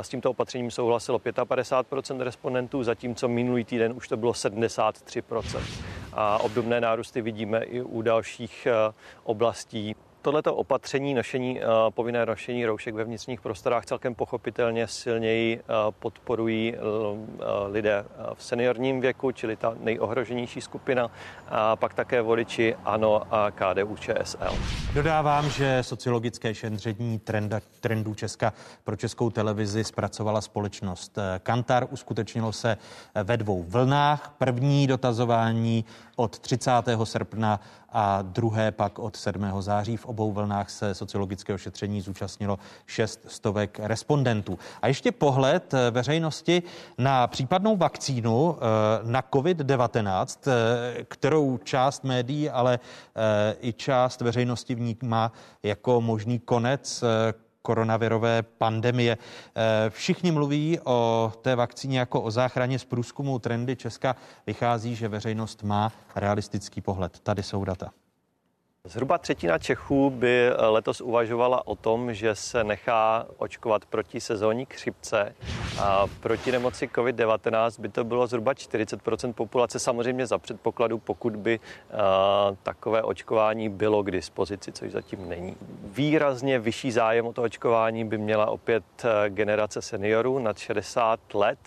s 0.00 0.08
tímto 0.08 0.30
opatřením 0.30 0.70
souhlasilo 0.70 1.18
55% 1.18 2.20
respondentů, 2.20 2.82
zatímco 2.82 3.28
minulý 3.28 3.64
týden 3.64 3.92
už 3.96 4.08
to 4.08 4.16
bylo 4.16 4.32
73%. 4.32 5.60
A 6.12 6.38
obdobné 6.38 6.80
nárůsty 6.80 7.22
vidíme 7.22 7.62
i 7.62 7.82
u 7.82 8.02
dalších 8.02 8.39
eh, 8.66 8.92
oblastí 9.24 9.96
Tohleto 10.22 10.54
opatření 10.54 11.14
nošení, 11.14 11.60
eh, 11.60 11.64
povinné 11.90 12.26
nošení 12.26 12.66
roušek 12.66 12.94
ve 12.94 13.04
vnitřních 13.04 13.40
prostorách 13.40 13.86
celkem 13.86 14.14
pochopitelně 14.14 14.86
silněji 14.86 15.60
eh, 15.60 15.62
podporují 15.98 16.74
lidé 17.66 18.04
v 18.34 18.44
seniorním 18.44 19.00
věku, 19.00 19.32
čili 19.32 19.56
ta 19.56 19.74
nejohroženější 19.80 20.60
skupina, 20.60 21.10
a 21.48 21.76
pak 21.76 21.94
také 21.94 22.22
voliči 22.22 22.76
ANO 22.84 23.34
a 23.34 23.50
KDU 23.50 23.96
ČSL. 23.96 24.58
Dodávám, 24.94 25.50
že 25.50 25.82
sociologické 25.82 26.54
šetření 26.54 27.18
trenda, 27.18 27.60
trendů 27.80 28.14
Česka 28.14 28.52
pro 28.84 28.96
českou 28.96 29.30
televizi 29.30 29.84
zpracovala 29.84 30.40
společnost 30.40 31.18
Kantar. 31.42 31.86
Uskutečnilo 31.90 32.52
se 32.52 32.76
ve 33.24 33.36
dvou 33.36 33.62
vlnách. 33.62 34.34
První 34.38 34.86
dotazování 34.86 35.84
od 36.16 36.38
30. 36.38 36.70
srpna 37.04 37.60
a 37.92 38.22
druhé 38.22 38.72
pak 38.72 38.98
od 38.98 39.16
7. 39.16 39.52
září. 39.60 39.96
V 39.96 40.06
obou 40.06 40.32
vlnách 40.32 40.70
se 40.70 40.94
sociologického 40.94 41.58
šetření 41.58 42.00
zúčastnilo 42.00 42.58
šest 42.86 43.20
stovek 43.28 43.78
respondentů. 43.82 44.58
A 44.82 44.88
ještě 44.88 45.12
pohled 45.12 45.74
eh, 45.74 45.90
veřejnosti 45.90 46.62
na 46.98 47.26
případnou 47.26 47.76
vakcínu 47.76 48.56
eh, 48.56 48.60
na 49.02 49.22
COVID-19, 49.22 50.50
eh, 50.50 51.04
kterou 51.04 51.58
část 51.58 52.04
médií, 52.04 52.50
ale 52.50 52.78
i 53.60 53.72
část 53.72 54.20
veřejnosti 54.20 54.74
vnímá 54.74 55.32
jako 55.62 56.00
možný 56.00 56.38
konec 56.38 57.04
koronavirové 57.62 58.42
pandemie. 58.42 59.18
Eh, 59.18 59.90
všichni 59.90 60.32
mluví 60.32 60.78
o 60.84 61.32
té 61.42 61.56
vakcíně 61.56 61.98
jako 61.98 62.22
o 62.22 62.30
záchraně 62.30 62.78
z 62.78 62.84
průzkumu 62.84 63.38
trendy 63.38 63.76
Česka. 63.76 64.16
Vychází, 64.46 64.94
že 64.94 65.08
veřejnost 65.08 65.62
má 65.62 65.92
realistický 66.16 66.80
pohled. 66.80 67.20
Tady 67.20 67.42
jsou 67.42 67.64
data. 67.64 67.90
Zhruba 68.84 69.18
třetina 69.18 69.58
Čechů 69.58 70.10
by 70.10 70.50
letos 70.56 71.00
uvažovala 71.00 71.66
o 71.66 71.74
tom, 71.76 72.14
že 72.14 72.34
se 72.34 72.64
nechá 72.64 73.26
očkovat 73.36 73.84
proti 73.84 74.20
sezónní 74.20 74.66
chřipce 74.70 75.34
a 75.80 76.06
proti 76.20 76.52
nemoci 76.52 76.86
COVID-19 76.86 77.80
by 77.80 77.88
to 77.88 78.04
bylo 78.04 78.26
zhruba 78.26 78.52
40% 78.52 79.32
populace, 79.32 79.78
samozřejmě 79.78 80.26
za 80.26 80.38
předpokladu, 80.38 80.98
pokud 80.98 81.36
by 81.36 81.60
takové 82.62 83.02
očkování 83.02 83.68
bylo 83.68 84.02
k 84.02 84.10
dispozici, 84.10 84.72
což 84.72 84.92
zatím 84.92 85.28
není. 85.28 85.56
Výrazně 85.84 86.58
vyšší 86.58 86.92
zájem 86.92 87.26
o 87.26 87.32
to 87.32 87.42
očkování 87.42 88.04
by 88.04 88.18
měla 88.18 88.46
opět 88.46 88.84
generace 89.28 89.82
seniorů 89.82 90.38
nad 90.38 90.58
60 90.58 91.34
let, 91.34 91.58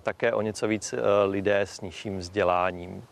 také 0.00 0.32
o 0.32 0.42
něco 0.42 0.68
víc 0.68 0.94
lidé 1.26 1.60
s 1.60 1.80
nižším 1.80 2.18
vzděláním. 2.18 3.04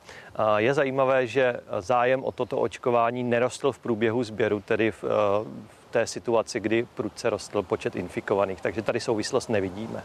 Je 0.57 0.75
zajímavé, 0.75 1.27
že 1.27 1.61
zájem 1.79 2.25
o 2.25 2.33
toto 2.33 2.59
očkování 2.59 3.25
nerostl 3.25 3.73
v 3.73 3.79
průběhu 3.79 4.23
sběru, 4.23 4.61
tedy 4.61 4.91
v, 4.91 5.05
v 5.69 5.78
té 5.91 6.07
situaci, 6.07 6.61
kdy 6.61 6.87
prudce 6.95 7.31
rostl 7.31 7.63
počet 7.63 7.97
infikovaných. 7.97 8.61
Takže 8.61 8.83
tady 8.83 9.01
souvislost 9.01 9.49
nevidíme. 9.49 10.03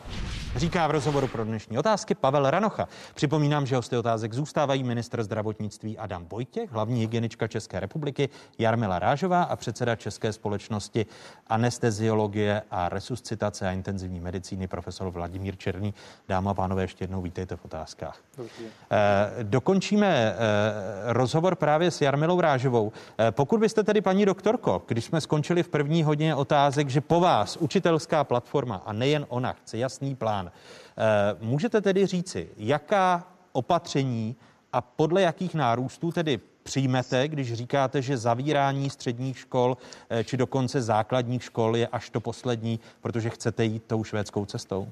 Říká 0.55 0.87
v 0.87 0.91
rozhovoru 0.91 1.27
pro 1.27 1.45
dnešní 1.45 1.77
otázky 1.77 2.15
Pavel 2.15 2.49
Ranocha. 2.49 2.87
Připomínám, 3.15 3.65
že 3.65 3.75
hosty 3.75 3.97
otázek 3.97 4.33
zůstávají 4.33 4.83
ministr 4.83 5.23
zdravotnictví 5.23 5.97
Adam 5.97 6.25
Vojtěch, 6.25 6.71
hlavní 6.71 6.99
hygienička 6.99 7.47
České 7.47 7.79
republiky 7.79 8.29
Jarmila 8.59 8.99
Rážová 8.99 9.43
a 9.43 9.55
předseda 9.55 9.95
České 9.95 10.33
společnosti 10.33 11.05
anesteziologie 11.47 12.61
a 12.71 12.89
resuscitace 12.89 13.67
a 13.69 13.71
intenzivní 13.71 14.19
medicíny 14.19 14.67
profesor 14.67 15.09
Vladimír 15.09 15.57
Černý. 15.57 15.93
Dáma 16.27 16.53
a 16.53 16.53
pánové, 16.53 16.81
ještě 16.83 17.03
jednou 17.03 17.21
vítejte 17.21 17.55
v 17.55 17.65
otázkách. 17.65 18.17
Dobře. 18.37 18.63
Eh, 18.91 19.43
dokončíme 19.43 20.07
eh, 20.07 21.13
rozhovor 21.13 21.55
právě 21.55 21.91
s 21.91 22.01
Jarmilou 22.01 22.41
Rážovou. 22.41 22.91
Eh, 23.17 23.31
pokud 23.31 23.59
byste 23.59 23.83
tedy, 23.83 24.01
paní 24.01 24.25
doktorko, 24.25 24.81
když 24.87 25.05
jsme 25.05 25.21
skončili 25.21 25.63
v 25.63 25.67
první 25.73 26.03
hodině 26.03 26.35
otázek, 26.35 26.89
že 26.89 27.01
po 27.01 27.19
vás 27.19 27.57
učitelská 27.57 28.23
platforma 28.23 28.81
a 28.85 28.93
nejen 28.93 29.25
ona 29.29 29.53
chce 29.53 29.77
jasný 29.77 30.15
plán. 30.15 30.51
Eh, 30.51 31.35
můžete 31.41 31.81
tedy 31.81 32.05
říci, 32.05 32.49
jaká 32.57 33.27
opatření 33.51 34.35
a 34.73 34.81
podle 34.81 35.21
jakých 35.21 35.55
nárůstů 35.55 36.11
tedy 36.11 36.39
přijmete, 36.63 37.27
když 37.27 37.53
říkáte, 37.53 38.01
že 38.01 38.17
zavírání 38.17 38.89
středních 38.89 39.37
škol 39.37 39.77
eh, 40.09 40.23
či 40.23 40.37
dokonce 40.37 40.81
základních 40.81 41.43
škol 41.43 41.77
je 41.77 41.87
až 41.87 42.09
to 42.09 42.19
poslední, 42.19 42.79
protože 43.01 43.29
chcete 43.29 43.65
jít 43.65 43.83
tou 43.87 44.03
švédskou 44.03 44.45
cestou? 44.45 44.87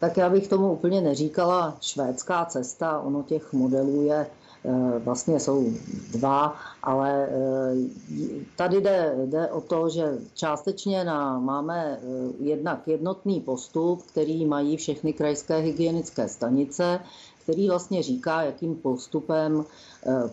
Tak 0.00 0.16
já 0.16 0.30
bych 0.30 0.48
tomu 0.48 0.72
úplně 0.72 1.00
neříkala 1.00 1.76
švédská 1.80 2.44
cesta, 2.44 3.00
ono 3.00 3.22
těch 3.22 3.52
modelů 3.52 4.02
je 4.02 4.26
vlastně 4.98 5.40
jsou 5.40 5.72
dva, 6.12 6.54
ale 6.82 7.28
eh, 7.30 7.74
tady 8.56 8.80
jde, 8.80 9.14
jde 9.26 9.48
o 9.50 9.60
to, 9.60 9.88
že 9.88 10.18
částečně 10.34 11.04
na, 11.04 11.38
máme 11.38 11.98
eh, 12.02 12.32
jednak 12.40 12.88
jednotný 12.88 13.40
postup, 13.40 14.02
který 14.02 14.46
mají 14.46 14.76
všechny 14.76 15.12
krajské 15.12 15.56
hygienické 15.56 16.28
stanice, 16.28 17.00
který 17.42 17.68
vlastně 17.68 18.02
říká, 18.02 18.42
jakým 18.42 18.74
postupem 18.74 19.64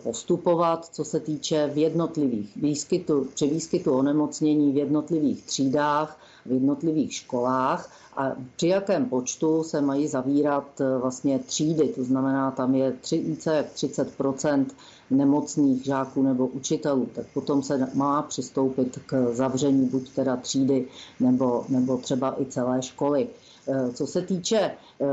postupovat, 0.02 0.84
co 0.86 1.04
se 1.04 1.20
týče 1.20 1.70
v 1.74 1.78
jednotlivých 1.78 2.56
výskytu, 2.56 3.28
při 3.34 3.46
výskytu 3.46 3.92
onemocnění 3.92 4.72
v 4.72 4.76
jednotlivých 4.76 5.42
třídách, 5.46 6.18
v 6.46 6.52
jednotlivých 6.52 7.14
školách 7.14 7.90
a 8.16 8.32
při 8.56 8.68
jakém 8.68 9.04
počtu 9.06 9.62
se 9.62 9.80
mají 9.80 10.08
zavírat 10.08 10.80
eh, 10.80 10.98
vlastně 10.98 11.38
třídy, 11.38 11.88
to 11.88 12.04
znamená, 12.04 12.50
tam 12.50 12.74
je 12.74 12.92
tři, 12.92 13.18
více 13.18 13.54
jak 13.56 13.66
30% 13.66 14.66
nemocných 15.10 15.84
žáků 15.84 16.22
nebo 16.22 16.46
učitelů, 16.46 17.08
tak 17.14 17.26
potom 17.34 17.62
se 17.62 17.90
má 17.94 18.22
přistoupit 18.22 18.98
k 19.06 19.32
zavření 19.32 19.86
buď 19.86 20.10
teda 20.10 20.36
třídy 20.36 20.88
nebo, 21.20 21.64
nebo 21.68 21.96
třeba 21.96 22.40
i 22.40 22.46
celé 22.46 22.82
školy. 22.82 23.28
Eh, 23.68 23.92
co 23.92 24.06
se 24.06 24.22
týče, 24.22 24.58
eh, 24.58 25.06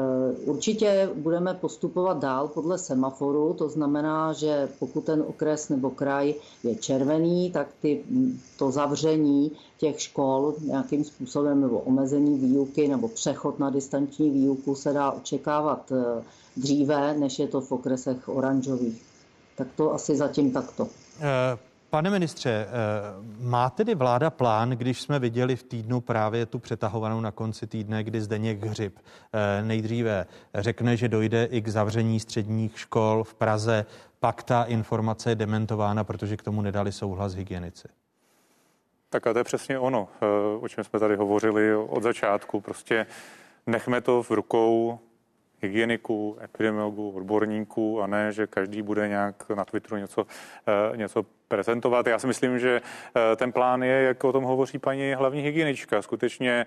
určitě 0.45 1.10
budeme 1.16 1.54
postupovat 1.54 2.20
dál 2.20 2.47
podle 2.47 2.78
semaforu, 2.78 3.54
to 3.54 3.70
znamená, 3.70 4.34
že 4.34 4.70
pokud 4.80 5.04
ten 5.04 5.24
okres 5.28 5.70
nebo 5.70 5.89
kraj 5.89 6.34
je 6.64 6.76
červený, 6.76 7.52
tak 7.52 7.68
ty, 7.82 8.04
to 8.58 8.72
zavření 8.72 9.52
těch 9.78 10.02
škol 10.02 10.54
nějakým 10.62 11.04
způsobem 11.04 11.62
nebo 11.62 11.80
omezení 11.80 12.38
výuky 12.38 12.88
nebo 12.88 13.08
přechod 13.08 13.60
na 13.60 13.70
distanční 13.70 14.30
výuku 14.30 14.76
se 14.76 14.93
dá 14.93 15.12
očekávat 15.12 15.91
eh, 15.91 16.24
dříve, 16.58 17.14
než 17.18 17.39
je 17.39 17.47
to 17.47 17.62
v 17.62 17.72
okresech 17.72 18.30
oranžových. 18.30 19.02
Tak 19.56 19.68
to 19.76 19.93
asi 19.93 20.16
zatím 20.16 20.52
takto. 20.52 20.88
Pane 21.92 22.10
ministře, 22.10 22.50
eh, 22.50 22.70
má 23.39 23.70
tedy 23.70 23.96
vláda 23.96 24.30
plán, 24.30 24.70
když 24.70 25.02
jsme 25.02 25.20
viděli 25.20 25.56
v 25.56 25.64
týdnu 25.64 26.02
právě 26.02 26.46
tu 26.46 26.60
přetahovanou 26.60 27.22
na 27.22 27.32
konci 27.32 27.68
týdne, 27.68 28.04
kdy 28.04 28.22
Zdeněk 28.22 28.64
Hřib 28.64 29.00
eh, 29.00 29.64
nejdříve 29.64 30.26
řekne, 30.56 30.98
že 30.98 31.08
dojde 31.08 31.46
i 31.46 31.62
k 31.62 31.68
zavření 31.68 32.20
středních 32.20 32.80
škol 32.80 33.24
v 33.24 33.34
Praze, 33.34 33.86
pak 34.20 34.44
ta 34.44 34.64
informace 34.64 35.32
je 35.32 35.36
dementována, 35.36 36.04
protože 36.04 36.38
k 36.38 36.44
tomu 36.44 36.62
nedali 36.62 36.92
souhlas 36.92 37.34
hygienici. 37.34 37.88
Tak 39.10 39.28
a 39.28 39.34
to 39.34 39.39
je 39.39 39.44
přesně 39.44 39.80
ono, 39.80 40.08
eh, 40.22 40.26
o 40.62 40.68
čem 40.68 40.84
jsme 40.84 41.00
tady 41.00 41.16
hovořili 41.16 41.76
od 41.76 42.04
začátku. 42.04 42.62
Prostě 42.62 43.06
nechme 43.68 44.02
to 44.02 44.24
v 44.24 44.32
rukou 44.32 45.00
hygieniků, 45.62 46.38
epidemiologů, 46.44 47.12
odborníků 47.12 48.02
a 48.02 48.08
ne, 48.08 48.32
že 48.32 48.48
každý 48.48 48.82
bude 48.82 49.08
nějak 49.08 49.50
na 49.50 49.66
Twitteru 49.66 49.98
něco, 49.98 50.26
něco 50.96 51.26
prezentovat. 51.52 52.08
Já 52.08 52.20
si 52.20 52.28
myslím, 52.28 52.60
že 52.60 52.82
ten 53.36 53.52
plán 53.52 53.84
je, 53.84 54.02
jak 54.02 54.24
o 54.24 54.32
tom 54.32 54.43
hovoří 54.43 54.80
paní 54.80 55.14
hlavní 55.14 55.41
hygienička. 55.41 56.02
Skutečně 56.02 56.66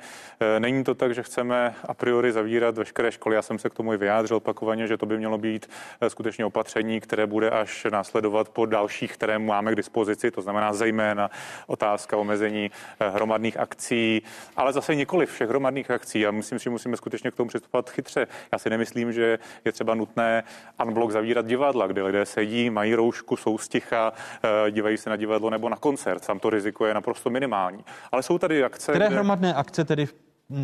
není 0.58 0.84
to 0.84 0.94
tak, 0.94 1.14
že 1.14 1.22
chceme 1.22 1.74
a 1.88 1.94
priori 1.94 2.32
zavírat 2.32 2.78
veškeré 2.78 3.12
školy. 3.12 3.34
Já 3.34 3.42
jsem 3.42 3.58
se 3.58 3.70
k 3.70 3.74
tomu 3.74 3.94
i 3.94 3.96
vyjádřil 3.96 4.36
opakovaně, 4.36 4.86
že 4.86 4.96
to 4.96 5.06
by 5.06 5.18
mělo 5.18 5.38
být 5.38 5.70
skutečně 6.08 6.44
opatření, 6.44 7.00
které 7.00 7.26
bude 7.26 7.50
až 7.50 7.86
následovat 7.90 8.48
po 8.48 8.66
dalších, 8.66 9.12
které 9.12 9.38
máme 9.38 9.72
k 9.72 9.76
dispozici. 9.76 10.30
To 10.30 10.42
znamená 10.42 10.72
zejména 10.72 11.30
otázka 11.66 12.16
omezení 12.16 12.70
hromadných 13.00 13.56
akcí, 13.56 14.22
ale 14.56 14.72
zase 14.72 14.94
nikoli 14.94 15.26
všech 15.26 15.48
hromadných 15.48 15.90
akcí. 15.90 16.26
A 16.26 16.30
myslím 16.30 16.58
že 16.58 16.70
musíme 16.70 16.96
skutečně 16.96 17.30
k 17.30 17.34
tomu 17.34 17.48
přistupovat 17.48 17.90
chytře. 17.90 18.26
Já 18.52 18.58
si 18.58 18.70
nemyslím, 18.70 19.12
že 19.12 19.38
je 19.64 19.72
třeba 19.72 19.94
nutné 19.94 20.44
unblock 20.84 21.12
zavírat 21.12 21.46
divadla, 21.46 21.86
kde 21.86 22.02
lidé 22.02 22.26
sedí, 22.26 22.70
mají 22.70 22.94
roušku, 22.94 23.36
jsou 23.36 23.58
sticha, 23.58 24.12
eh, 24.12 24.70
dívají 24.74 24.96
se 24.96 25.10
na 25.10 25.16
divadlo 25.16 25.50
nebo 25.50 25.68
na 25.68 25.76
koncert. 25.76 26.26
Tam 26.26 26.38
to 26.38 26.50
riziko 26.50 26.86
je 26.86 26.94
naprosto 26.94 27.30
minimální. 27.30 27.84
Ale 28.12 28.22
jsou 28.22 28.38
tady 28.38 28.64
akce. 28.64 28.92
Které 28.92 29.06
kde... 29.06 29.14
hromadné 29.14 29.54
akce 29.54 29.84
tedy 29.84 30.08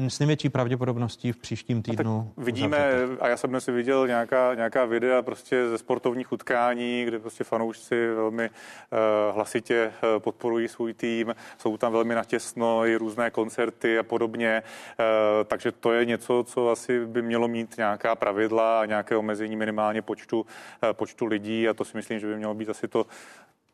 s 0.08 0.18
největší 0.18 0.48
pravděpodobností 0.48 1.32
v 1.32 1.36
příštím 1.36 1.82
týdnu. 1.82 2.32
No, 2.36 2.44
vidíme, 2.44 2.78
a 3.20 3.28
já 3.28 3.36
jsem 3.36 3.50
dnes 3.50 3.66
viděl 3.66 4.06
nějaká, 4.06 4.54
nějaká 4.54 4.84
videa 4.84 5.22
prostě 5.22 5.68
ze 5.68 5.78
sportovních 5.78 6.32
utkání, 6.32 7.04
kde 7.04 7.18
prostě 7.18 7.44
fanoušci 7.44 8.06
velmi 8.14 8.48
uh, 8.48 9.34
hlasitě 9.34 9.92
uh, 10.02 10.22
podporují 10.22 10.68
svůj 10.68 10.94
tým, 10.94 11.34
jsou 11.58 11.76
tam 11.76 11.92
velmi 11.92 12.14
natěsno 12.14 12.86
i 12.86 12.96
různé 12.96 13.30
koncerty 13.30 13.98
a 13.98 14.02
podobně, 14.02 14.62
uh, 14.62 15.04
takže 15.44 15.72
to 15.72 15.92
je 15.92 16.04
něco, 16.04 16.44
co 16.46 16.70
asi 16.70 17.06
by 17.06 17.22
mělo 17.22 17.48
mít 17.48 17.76
nějaká 17.76 18.14
pravidla 18.14 18.80
a 18.80 18.84
nějaké 18.84 19.16
omezení 19.16 19.56
minimálně 19.56 20.02
počtu, 20.02 20.40
uh, 20.40 20.46
počtu 20.92 21.26
lidí 21.26 21.68
a 21.68 21.74
to 21.74 21.84
si 21.84 21.96
myslím, 21.96 22.20
že 22.20 22.26
by 22.26 22.36
mělo 22.36 22.54
být 22.54 22.70
asi 22.70 22.88
to 22.88 23.06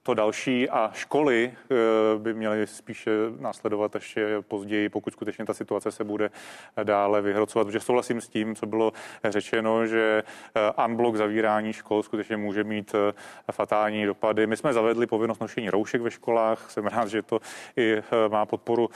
to 0.06 0.14
další 0.14 0.70
a 0.70 0.90
školy 0.94 1.52
eh, 1.52 1.74
by 2.18 2.34
měly 2.34 2.66
spíše 2.66 3.10
následovat 3.40 3.94
ještě 3.94 4.36
později, 4.48 4.88
pokud 4.88 5.12
skutečně 5.12 5.44
ta 5.44 5.54
situace 5.54 5.90
se 5.90 6.04
bude 6.04 6.30
dále 6.84 7.22
vyhrocovat. 7.22 7.66
Protože 7.66 7.80
souhlasím 7.80 8.20
s 8.20 8.28
tím, 8.28 8.54
co 8.54 8.66
bylo 8.66 8.92
řečeno, 9.24 9.86
že 9.86 10.22
eh, 10.54 10.84
unblock 10.84 11.16
zavírání 11.16 11.72
škol 11.72 12.02
skutečně 12.02 12.36
může 12.36 12.64
mít 12.64 12.94
eh, 12.94 13.52
fatální 13.52 14.06
dopady. 14.06 14.46
My 14.46 14.56
jsme 14.56 14.72
zavedli 14.72 15.06
povinnost 15.06 15.40
nošení 15.40 15.70
roušek 15.70 16.00
ve 16.02 16.10
školách. 16.10 16.70
Jsem 16.70 16.86
rád, 16.86 17.08
že 17.08 17.22
to 17.22 17.40
i 17.76 18.02
má 18.28 18.46
podporu 18.46 18.90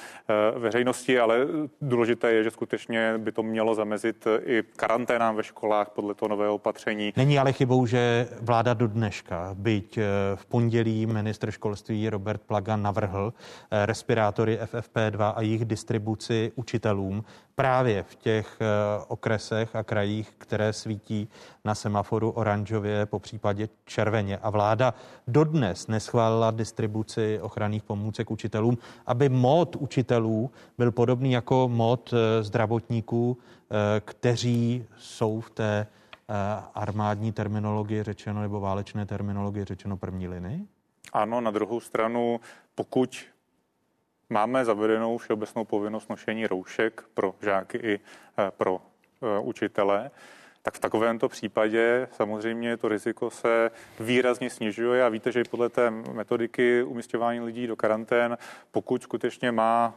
veřejnosti, 0.56 1.18
ale 1.18 1.46
důležité 1.80 2.32
je, 2.32 2.44
že 2.44 2.50
skutečně 2.50 3.14
by 3.18 3.32
to 3.32 3.42
mělo 3.42 3.74
zamezit 3.74 4.26
i 4.44 4.62
karanténám 4.76 5.36
ve 5.36 5.42
školách 5.42 5.90
podle 5.90 6.14
toho 6.14 6.28
nového 6.28 6.54
opatření. 6.54 7.12
Není 7.16 7.38
ale 7.38 7.52
chybou, 7.52 7.86
že 7.86 8.28
vláda 8.40 8.74
do 8.74 8.86
dneška, 8.86 9.50
byť 9.54 9.98
v 10.34 10.46
pondělí 10.46 10.99
ministr 11.06 11.50
školství 11.50 12.08
Robert 12.10 12.42
Plaga 12.42 12.76
navrhl 12.76 13.32
eh, 13.70 13.86
respirátory 13.86 14.58
FFP2 14.62 15.32
a 15.36 15.42
jejich 15.42 15.64
distribuci 15.64 16.52
učitelům 16.54 17.24
právě 17.54 18.02
v 18.02 18.14
těch 18.14 18.58
eh, 18.60 18.66
okresech 19.08 19.76
a 19.76 19.82
krajích, 19.82 20.32
které 20.38 20.72
svítí 20.72 21.28
na 21.64 21.74
semaforu 21.74 22.30
oranžově, 22.30 23.06
po 23.06 23.18
případě 23.18 23.68
červeně. 23.84 24.38
A 24.38 24.50
vláda 24.50 24.94
dodnes 25.28 25.86
neschválila 25.86 26.50
distribuci 26.50 27.40
ochranných 27.40 27.82
pomůcek 27.82 28.30
učitelům, 28.30 28.78
aby 29.06 29.28
mod 29.28 29.76
učitelů 29.76 30.50
byl 30.78 30.92
podobný 30.92 31.32
jako 31.32 31.68
mod 31.68 32.14
eh, 32.14 32.42
zdravotníků, 32.42 33.38
kteří 34.04 34.84
jsou 34.98 35.40
v 35.40 35.50
té 35.50 35.86
armádní 36.74 37.32
terminologii 37.32 38.02
řečeno 38.02 38.40
nebo 38.40 38.60
válečné 38.60 39.06
terminologii 39.06 39.64
řečeno 39.64 39.96
první 39.96 40.28
linii? 40.28 40.66
Ano, 41.12 41.40
na 41.40 41.50
druhou 41.50 41.80
stranu, 41.80 42.40
pokud 42.74 43.24
máme 44.30 44.64
zavedenou 44.64 45.18
všeobecnou 45.18 45.64
povinnost 45.64 46.10
nošení 46.10 46.46
roušek 46.46 47.04
pro 47.14 47.34
žáky 47.42 47.78
i 47.78 48.00
eh, 48.38 48.50
pro 48.50 48.80
eh, 49.22 49.40
učitele, 49.40 50.10
tak 50.62 50.74
v 50.74 50.78
takovémto 50.78 51.28
případě 51.28 52.08
samozřejmě 52.12 52.76
to 52.76 52.88
riziko 52.88 53.30
se 53.30 53.70
výrazně 54.00 54.50
snižuje 54.50 55.04
a 55.04 55.08
víte, 55.08 55.32
že 55.32 55.40
i 55.40 55.44
podle 55.44 55.68
té 55.68 55.90
metodiky 55.90 56.82
umístěvání 56.82 57.40
lidí 57.40 57.66
do 57.66 57.76
karantén, 57.76 58.38
pokud 58.70 59.02
skutečně 59.02 59.52
má 59.52 59.94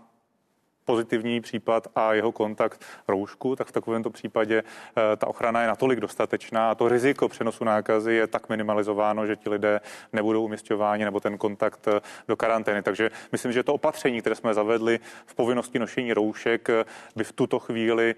pozitivní 0.85 1.41
případ 1.41 1.88
a 1.95 2.14
jeho 2.14 2.31
kontakt 2.31 2.81
roušku, 3.07 3.55
tak 3.55 3.68
v 3.68 3.72
takovémto 3.72 4.10
případě 4.10 4.64
eh, 4.64 5.15
ta 5.15 5.27
ochrana 5.27 5.61
je 5.61 5.68
natolik 5.68 5.99
dostatečná 5.99 6.72
a 6.72 6.76
to 6.76 6.89
riziko 6.89 7.30
přenosu 7.30 7.64
nákazy 7.64 8.14
je 8.14 8.27
tak 8.27 8.49
minimalizováno, 8.49 9.27
že 9.27 9.35
ti 9.35 9.49
lidé 9.49 9.80
nebudou 10.14 10.45
umistěváni 10.45 11.05
nebo 11.05 11.19
ten 11.19 11.38
kontakt 11.38 11.88
eh, 11.88 11.99
do 12.27 12.35
karantény. 12.35 12.81
Takže 12.81 13.11
myslím, 13.31 13.51
že 13.51 13.64
to 13.64 13.73
opatření, 13.73 14.22
které 14.22 14.35
jsme 14.35 14.53
zavedli 14.53 14.99
v 15.26 15.35
povinnosti 15.35 15.80
nošení 15.80 16.14
roušek, 16.14 16.69
eh, 16.69 16.85
by 17.15 17.23
v 17.23 17.31
tuto 17.31 17.60
chvíli 17.60 18.15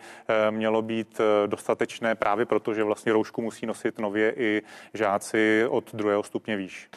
mělo 0.49 0.81
být 0.81 1.21
dostatečné 1.45 2.15
právě 2.15 2.45
proto, 2.45 2.73
že 2.73 2.83
vlastně 2.83 3.13
roušku 3.13 3.41
musí 3.41 3.65
nosit 3.65 3.99
nově 3.99 4.33
i 4.37 4.61
žáci 4.93 5.65
od 5.69 5.95
druhého 5.95 6.23
stupně 6.23 6.57
výš. 6.57 6.89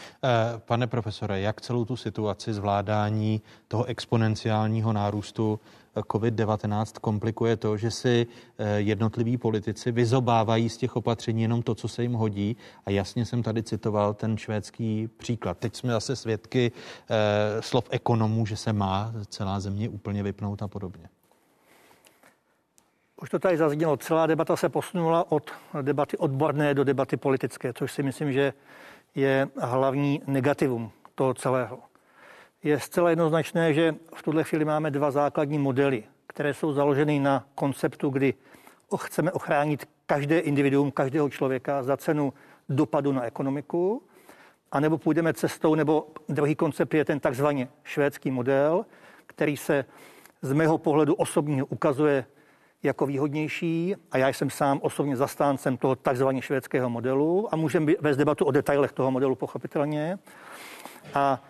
Pane 0.59 0.87
profesore, 0.87 1.41
jak 1.41 1.61
celou 1.61 1.85
tu 1.85 1.97
situaci 1.97 2.53
zvládání 2.53 3.43
toho 3.69 3.85
exponenciálního 3.85 4.93
nárůstu 4.93 5.58
COVID-19 6.03 7.01
komplikuje 7.01 7.57
to, 7.57 7.77
že 7.77 7.91
si 7.91 8.27
eh, 8.59 8.81
jednotliví 8.81 9.37
politici 9.37 9.93
vyzobávají 9.93 10.69
z 10.69 10.77
těch 10.77 10.97
opatření 10.97 11.43
jenom 11.43 11.63
to, 11.63 11.75
co 11.75 11.89
se 11.89 12.03
jim 12.03 12.13
hodí. 12.13 12.57
A 12.87 12.91
jasně 12.91 13.25
jsem 13.25 13.43
tady 13.43 13.63
citoval 13.63 14.15
ten 14.15 14.39
švédský 14.39 15.09
příklad. 15.17 15.59
Teď 15.59 15.77
jsme 15.77 15.93
zase 15.93 16.17
svědky 16.17 16.73
eh, 17.11 17.63
slov 17.63 17.85
ekonomů, 17.91 18.47
že 18.47 18.57
se 18.57 18.73
má 18.73 19.13
celá 19.29 19.61
země 19.61 19.89
úplně 19.89 20.23
vypnout 20.23 20.63
a 20.63 20.69
podobně. 20.69 21.09
Už 23.23 23.31
to 23.31 23.39
tady 23.39 23.57
zaznělo, 23.57 23.97
celá 23.97 24.27
debata 24.27 24.57
se 24.57 24.69
posunula 24.69 25.33
od 25.33 25.51
debaty 25.83 26.17
odborné 26.17 26.75
do 26.75 26.85
debaty 26.85 27.17
politické, 27.17 27.73
což 27.73 27.93
si 27.93 28.03
myslím, 28.03 28.33
že 28.33 28.53
je 29.15 29.49
hlavní 29.61 30.23
negativum 30.27 30.91
toho 31.15 31.35
celého 31.35 31.79
je 32.63 32.81
zcela 32.81 33.11
jednoznačné, 33.11 33.75
že 33.75 33.95
v 34.15 34.23
tuhle 34.23 34.45
chvíli 34.45 34.65
máme 34.65 34.91
dva 34.91 35.11
základní 35.11 35.59
modely, 35.59 36.05
které 36.27 36.55
jsou 36.55 36.73
založeny 36.73 37.19
na 37.19 37.47
konceptu, 37.55 38.11
kdy 38.11 38.35
chceme 38.97 39.33
ochránit 39.33 39.89
každé 40.07 40.39
individuum, 40.39 40.91
každého 40.91 41.31
člověka 41.31 41.83
za 41.83 41.97
cenu 41.97 42.33
dopadu 42.69 43.13
na 43.13 43.25
ekonomiku, 43.25 44.03
anebo 44.73 44.99
půjdeme 44.99 45.33
cestou, 45.33 45.75
nebo 45.75 46.07
druhý 46.29 46.55
koncept 46.55 46.95
je 46.95 47.05
ten 47.05 47.21
takzvaně 47.21 47.69
švédský 47.85 48.31
model, 48.31 48.87
který 49.27 49.57
se 49.57 49.85
z 50.43 50.53
mého 50.53 50.79
pohledu 50.79 51.15
osobního 51.15 51.67
ukazuje 51.67 52.25
jako 52.83 53.07
výhodnější 53.07 53.97
a 54.11 54.19
já 54.19 54.29
jsem 54.29 54.51
sám 54.51 54.79
osobně 54.83 55.17
zastáncem 55.17 55.77
toho 55.77 55.97
takzvaně 55.97 56.43
švédského 56.43 56.91
modelu 56.91 57.55
a 57.55 57.57
můžeme 57.57 57.93
vést 58.01 58.17
debatu 58.17 58.45
o 58.45 58.51
detailech 58.51 58.93
toho 58.93 59.11
modelu 59.11 59.35
pochopitelně. 59.35 60.19
A 61.15 61.43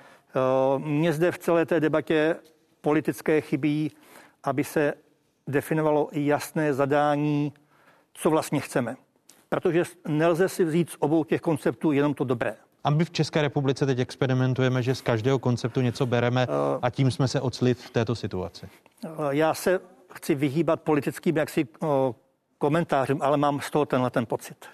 mně 0.79 1.13
zde 1.13 1.33
v 1.33 1.39
celé 1.39 1.67
té 1.67 1.81
debatě 1.81 2.37
politické 2.81 3.41
chybí, 3.41 3.91
aby 4.45 4.65
se 4.65 4.95
definovalo 5.47 6.09
jasné 6.13 6.75
zadání, 6.75 7.53
co 8.15 8.31
vlastně 8.31 8.61
chceme. 8.61 8.97
Protože 9.49 9.83
nelze 10.09 10.49
si 10.49 10.65
vzít 10.65 10.91
z 10.91 10.97
obou 10.99 11.25
těch 11.25 11.41
konceptů 11.41 11.93
jenom 11.93 12.15
to 12.15 12.25
dobré. 12.25 12.57
A 12.85 12.91
my 12.91 13.05
v 13.05 13.11
České 13.11 13.43
republice 13.43 13.87
teď 13.87 13.99
experimentujeme, 13.99 14.83
že 14.83 14.95
z 14.95 15.01
každého 15.01 15.39
konceptu 15.39 15.81
něco 15.81 16.07
bereme 16.07 16.43
eh, 16.43 16.79
a 16.83 16.91
tím 16.91 17.11
jsme 17.11 17.29
se 17.29 17.41
ocli 17.41 17.75
v 17.75 17.91
této 17.91 18.15
situaci. 18.15 18.69
Eh, 19.05 19.09
já 19.31 19.55
se 19.55 19.81
chci 20.13 20.35
vyhýbat 20.35 20.81
politickým 20.81 21.37
jaksi 21.37 21.69
komentářům, 22.59 23.19
ale 23.23 23.37
mám 23.37 23.61
z 23.61 23.71
toho 23.71 23.87
tenhle 23.87 24.11
ten 24.11 24.27
pocit. 24.27 24.67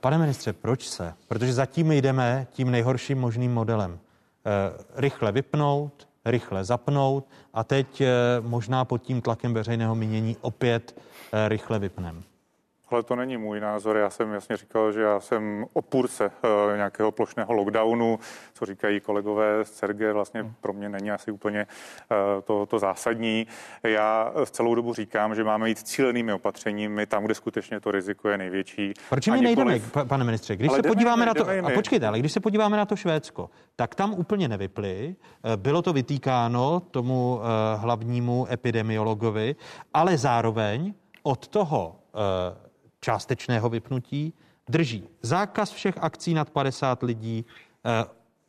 Pane 0.00 0.18
ministře, 0.18 0.52
proč 0.52 0.88
se? 0.88 1.14
Protože 1.28 1.52
zatím 1.52 1.92
jdeme 1.92 2.46
tím 2.50 2.70
nejhorším 2.70 3.18
možným 3.18 3.54
modelem. 3.54 3.98
Eh, 4.46 4.84
rychle 4.94 5.32
vypnout, 5.32 6.08
rychle 6.24 6.64
zapnout 6.64 7.28
a 7.54 7.64
teď 7.64 8.00
eh, 8.00 8.06
možná 8.40 8.84
pod 8.84 9.02
tím 9.02 9.20
tlakem 9.20 9.54
veřejného 9.54 9.94
mínění 9.94 10.36
opět 10.40 11.00
eh, 11.32 11.48
rychle 11.48 11.78
vypnem. 11.78 12.22
Ale 12.90 13.02
to 13.02 13.16
není 13.16 13.36
můj 13.36 13.60
názor. 13.60 13.96
Já 13.96 14.10
jsem 14.10 14.32
jasně 14.32 14.56
říkal, 14.56 14.92
že 14.92 15.00
já 15.00 15.20
jsem 15.20 15.66
opůrce 15.72 16.26
uh, 16.26 16.76
nějakého 16.76 17.12
plošného 17.12 17.52
lockdownu, 17.52 18.18
co 18.54 18.66
říkají 18.66 19.00
kolegové 19.00 19.64
z 19.64 19.70
CERGE, 19.70 20.12
vlastně 20.12 20.42
hmm. 20.42 20.52
pro 20.60 20.72
mě 20.72 20.88
není 20.88 21.10
asi 21.10 21.30
úplně 21.30 21.66
uh, 22.10 22.16
to, 22.44 22.66
to 22.66 22.78
zásadní. 22.78 23.46
Já 23.82 24.32
celou 24.50 24.74
dobu 24.74 24.94
říkám, 24.94 25.34
že 25.34 25.44
máme 25.44 25.68
jít 25.68 25.78
cílenými 25.78 26.32
opatřeními 26.32 27.06
tam, 27.06 27.24
kde 27.24 27.34
skutečně 27.34 27.80
to 27.80 27.90
riziko 27.90 28.28
je 28.28 28.38
největší. 28.38 28.94
Proč 29.08 29.26
my 29.26 29.40
nejdeme, 29.40 29.80
pane 30.08 30.24
ministře? 30.24 30.56
Když 30.56 30.68
ale 30.68 30.78
se 30.78 30.88
podíváme 30.88 31.26
na 31.26 31.34
to, 31.34 31.46
a 31.62 31.70
počkejte, 31.74 32.06
ale 32.06 32.18
když 32.18 32.32
se 32.32 32.40
podíváme 32.40 32.76
na 32.76 32.86
to 32.86 32.96
Švédsko, 32.96 33.50
tak 33.76 33.94
tam 33.94 34.14
úplně 34.14 34.48
nevyply. 34.48 35.16
Eh, 35.44 35.56
bylo 35.56 35.82
to 35.82 35.92
vytýkáno 35.92 36.82
tomu 36.90 37.40
hlavnímu 37.76 38.46
epidemiologovi, 38.50 39.56
ale 39.94 40.18
zároveň 40.18 40.94
od 41.22 41.48
toho 41.48 41.96
částečného 43.00 43.68
vypnutí 43.68 44.32
drží 44.70 45.08
zákaz 45.22 45.70
všech 45.70 45.94
akcí 45.98 46.34
nad 46.34 46.50
50 46.50 47.02
lidí, 47.02 47.44
eh, 47.84 48.04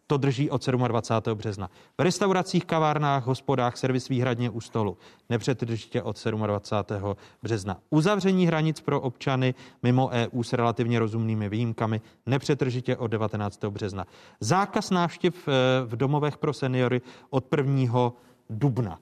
to 0.07 0.17
drží 0.17 0.49
od 0.49 0.67
27. 0.67 1.35
března. 1.35 1.69
V 1.97 2.01
restauracích, 2.01 2.65
kavárnách, 2.65 3.25
hospodách, 3.25 3.77
servis 3.77 4.09
výhradně 4.09 4.49
u 4.49 4.61
stolu. 4.61 4.97
Nepřetržitě 5.29 6.01
od 6.01 6.25
27. 6.25 7.15
března. 7.43 7.77
Uzavření 7.89 8.47
hranic 8.47 8.81
pro 8.81 9.01
občany 9.01 9.55
mimo 9.83 10.09
EU 10.09 10.43
s 10.43 10.53
relativně 10.53 10.99
rozumnými 10.99 11.49
výjimkami 11.49 12.01
nepřetržitě 12.25 12.97
od 12.97 13.07
19. 13.07 13.59
března. 13.69 14.05
Zákaz 14.39 14.89
návštěv 14.89 15.47
eh, 15.47 15.51
v 15.85 15.95
domovech 15.95 16.37
pro 16.37 16.53
seniory 16.53 17.01
od 17.29 17.45
1. 17.57 18.11
dubna. 18.49 18.99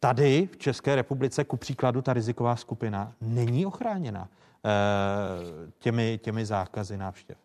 Tady 0.00 0.48
v 0.52 0.56
České 0.56 0.96
republice, 0.96 1.44
ku 1.44 1.56
příkladu, 1.56 2.02
ta 2.02 2.12
riziková 2.12 2.56
skupina 2.56 3.12
není 3.20 3.66
ochráněna 3.66 4.28
těmi, 5.78 6.18
těmi 6.22 6.46
zákazy 6.46 6.96
návštěv. 6.96 7.38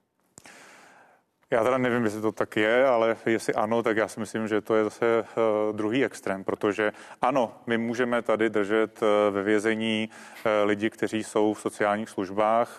Já 1.52 1.64
teda 1.64 1.78
nevím, 1.78 2.04
jestli 2.04 2.22
to 2.22 2.32
tak 2.32 2.56
je, 2.56 2.88
ale 2.88 3.18
jestli 3.26 3.54
ano, 3.54 3.84
tak 3.84 3.98
já 3.98 4.08
si 4.08 4.20
myslím, 4.20 4.48
že 4.48 4.62
to 4.62 4.76
je 4.76 4.84
zase 4.84 5.06
uh, 5.22 5.76
druhý 5.76 6.06
extrém, 6.06 6.44
protože 6.44 6.92
ano, 7.22 7.54
my 7.68 7.78
můžeme 7.78 8.22
tady 8.22 8.50
držet 8.50 9.02
uh, 9.02 9.08
ve 9.36 9.44
vězení 9.44 10.10
lidi, 10.64 10.90
kteří 10.90 11.24
jsou 11.24 11.54
v 11.54 11.62
sociálních 11.62 12.10
službách, 12.10 12.78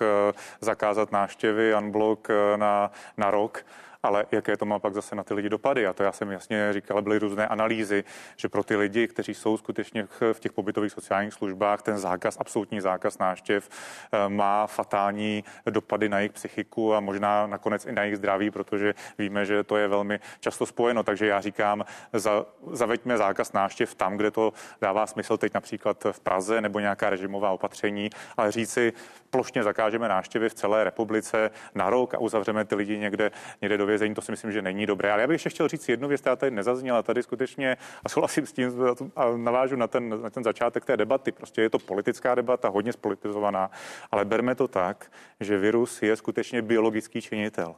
zakázat 0.60 1.12
návštěvy 1.12 1.74
unblock 1.74 2.28
na, 2.56 2.90
na 3.16 3.30
rok, 3.30 3.64
ale 4.02 4.26
jaké 4.32 4.56
to 4.56 4.64
má 4.64 4.78
pak 4.78 4.94
zase 4.94 5.16
na 5.16 5.24
ty 5.24 5.34
lidi 5.34 5.48
dopady. 5.48 5.86
A 5.86 5.92
to 5.92 6.02
já 6.02 6.12
jsem 6.12 6.30
jasně 6.30 6.72
říkal, 6.72 7.02
byly 7.02 7.18
různé 7.18 7.48
analýzy, 7.48 8.04
že 8.36 8.48
pro 8.48 8.64
ty 8.64 8.76
lidi, 8.76 9.08
kteří 9.08 9.34
jsou 9.34 9.56
skutečně 9.56 10.08
v 10.32 10.40
těch 10.40 10.52
pobytových 10.52 10.92
sociálních 10.92 11.34
službách, 11.34 11.82
ten 11.82 11.98
zákaz, 11.98 12.36
absolutní 12.40 12.80
zákaz 12.80 13.18
náštěv 13.18 13.68
eh, 14.12 14.28
má 14.28 14.66
fatální 14.66 15.44
dopady 15.70 16.08
na 16.08 16.18
jejich 16.18 16.32
psychiku 16.32 16.94
a 16.94 17.00
možná 17.00 17.46
nakonec 17.46 17.86
i 17.86 17.92
na 17.92 18.02
jejich 18.02 18.16
zdraví, 18.16 18.50
protože 18.50 18.94
víme, 19.18 19.44
že 19.44 19.64
to 19.64 19.76
je 19.76 19.88
velmi 19.88 20.20
často 20.40 20.66
spojeno. 20.66 21.02
Takže 21.02 21.26
já 21.26 21.40
říkám, 21.40 21.84
za, 22.12 22.46
zaveďme 22.72 23.16
zákaz 23.18 23.52
náštěv 23.52 23.94
tam, 23.94 24.16
kde 24.16 24.30
to 24.30 24.52
dává 24.80 25.06
smysl, 25.06 25.36
teď 25.36 25.54
například 25.54 26.04
v 26.12 26.20
Praze 26.20 26.60
nebo 26.60 26.80
nějaká 26.80 27.10
režimová 27.10 27.50
opatření, 27.50 28.10
ale 28.36 28.52
říci, 28.52 28.92
plošně 29.30 29.62
zakážeme 29.62 30.08
návštěvy 30.08 30.48
v 30.48 30.54
celé 30.54 30.84
republice 30.84 31.50
na 31.74 31.90
rok 31.90 32.14
a 32.14 32.18
uzavřeme 32.18 32.64
ty 32.64 32.74
lidi 32.74 32.98
někde, 32.98 33.30
někde 33.62 33.78
do 33.78 33.89
vězení, 33.90 34.14
to 34.14 34.22
si 34.22 34.32
myslím, 34.32 34.52
že 34.52 34.62
není 34.62 34.86
dobré. 34.86 35.12
Ale 35.12 35.20
já 35.20 35.28
bych 35.28 35.34
ještě 35.34 35.50
chtěl 35.50 35.68
říct 35.68 35.88
jednu 35.88 36.08
věc, 36.08 36.20
která 36.20 36.36
tady 36.36 36.50
nezazněla. 36.50 37.02
Tady 37.02 37.22
skutečně, 37.22 37.76
a 38.04 38.08
souhlasím 38.08 38.46
s 38.46 38.52
tím, 38.52 38.72
a 39.16 39.36
navážu 39.36 39.76
na 39.76 39.86
ten, 39.86 40.22
na 40.22 40.30
ten 40.30 40.44
začátek 40.44 40.84
té 40.84 40.96
debaty. 40.96 41.32
Prostě 41.32 41.62
je 41.62 41.70
to 41.70 41.78
politická 41.78 42.34
debata, 42.34 42.68
hodně 42.68 42.92
spolitizovaná, 42.92 43.70
ale 44.10 44.24
berme 44.24 44.54
to 44.54 44.68
tak, 44.68 45.12
že 45.40 45.58
virus 45.58 46.02
je 46.02 46.16
skutečně 46.16 46.62
biologický 46.62 47.22
činitel 47.22 47.74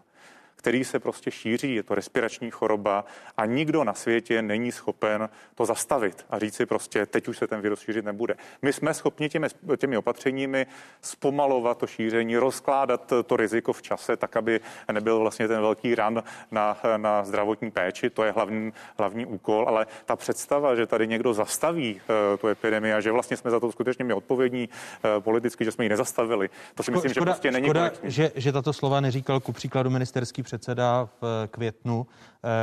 který 0.56 0.84
se 0.84 0.98
prostě 0.98 1.30
šíří, 1.30 1.74
je 1.74 1.82
to 1.82 1.94
respirační 1.94 2.50
choroba 2.50 3.04
a 3.36 3.46
nikdo 3.46 3.84
na 3.84 3.94
světě 3.94 4.42
není 4.42 4.72
schopen 4.72 5.28
to 5.54 5.66
zastavit 5.66 6.26
a 6.30 6.38
říct 6.38 6.54
si 6.54 6.66
prostě, 6.66 7.06
teď 7.06 7.28
už 7.28 7.38
se 7.38 7.46
ten 7.46 7.60
virus 7.60 7.80
šířit 7.80 8.04
nebude. 8.04 8.34
My 8.62 8.72
jsme 8.72 8.94
schopni 8.94 9.28
těmi, 9.28 9.46
těmi 9.76 9.96
opatřeními 9.96 10.66
zpomalovat 11.00 11.78
to 11.78 11.86
šíření, 11.86 12.36
rozkládat 12.36 13.12
to 13.26 13.36
riziko 13.36 13.72
v 13.72 13.82
čase, 13.82 14.16
tak, 14.16 14.36
aby 14.36 14.60
nebyl 14.92 15.18
vlastně 15.18 15.48
ten 15.48 15.60
velký 15.60 15.94
ran 15.94 16.22
na, 16.50 16.76
na 16.96 17.24
zdravotní 17.24 17.70
péči, 17.70 18.10
to 18.10 18.24
je 18.24 18.32
hlavní, 18.32 18.72
hlavní 18.98 19.26
úkol, 19.26 19.64
ale 19.68 19.86
ta 20.04 20.16
představa, 20.16 20.74
že 20.74 20.86
tady 20.86 21.08
někdo 21.08 21.34
zastaví 21.34 21.94
uh, 21.94 22.38
tu 22.38 22.48
epidemii 22.48 22.92
a 22.92 23.00
že 23.00 23.12
vlastně 23.12 23.36
jsme 23.36 23.50
za 23.50 23.60
to 23.60 23.72
skutečně 23.72 24.04
my 24.04 24.14
odpovědní 24.14 24.68
uh, 24.68 25.22
politicky, 25.22 25.64
že 25.64 25.72
jsme 25.72 25.84
ji 25.84 25.88
nezastavili, 25.88 26.50
to 26.74 26.82
si 26.82 26.90
myslím, 26.90 27.10
škoda, 27.10 27.30
že 27.30 27.34
prostě 27.34 27.50
není 27.50 27.66
škoda, 27.66 27.90
že, 28.02 28.32
že 28.34 28.52
tato 28.52 28.72
slova 28.72 29.00
neříkal 29.00 29.40
ku 29.40 29.52
příkladu 29.52 29.90
ministerský 29.90 30.42
předseda 30.52 31.08
v 31.20 31.48
květnu, 31.50 32.06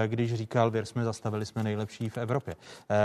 eh, 0.04 0.08
když 0.08 0.34
říkal, 0.34 0.72
věr 0.72 0.86
jsme 0.86 1.04
zastavili, 1.04 1.46
jsme 1.46 1.64
nejlepší 1.64 2.10
v 2.10 2.18
Evropě. 2.18 2.56
Eh, 2.90 2.96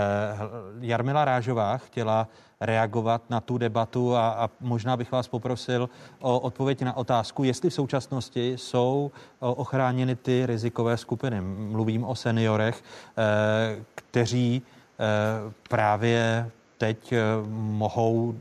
Jarmila 0.79 1.25
Rážová 1.25 1.77
chtěla 1.77 2.27
reagovat 2.61 3.21
na 3.29 3.41
tu 3.41 3.57
debatu 3.57 4.15
a, 4.15 4.29
a 4.29 4.49
možná 4.61 4.97
bych 4.97 5.11
vás 5.11 5.27
poprosil 5.27 5.89
o 6.19 6.39
odpověď 6.39 6.81
na 6.81 6.97
otázku, 6.97 7.43
jestli 7.43 7.69
v 7.69 7.73
současnosti 7.73 8.53
jsou 8.57 9.11
ochráněny 9.39 10.15
ty 10.15 10.45
rizikové 10.45 10.97
skupiny. 10.97 11.41
Mluvím 11.41 12.03
o 12.03 12.15
seniorech, 12.15 12.83
eh, 13.17 13.83
kteří 13.95 14.61
právě 15.69 16.51
teď 16.77 17.13
mohou 17.49 18.35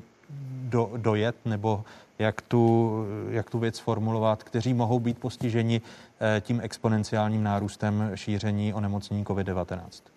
do, 0.63 0.91
dojet 0.97 1.37
nebo 1.45 1.85
jak 2.19 2.41
tu, 2.41 2.93
jak 3.29 3.51
tu 3.51 3.59
věc 3.59 3.79
formulovat, 3.79 4.43
kteří 4.43 4.75
mohou 4.75 5.01
být 5.01 5.19
postiženi 5.19 5.81
eh, 6.21 6.41
tím 6.41 6.61
exponenciálním 6.61 7.43
nárůstem 7.43 8.11
šíření 8.15 8.75
onemocnění 8.75 9.25
COVID-19. 9.25 10.14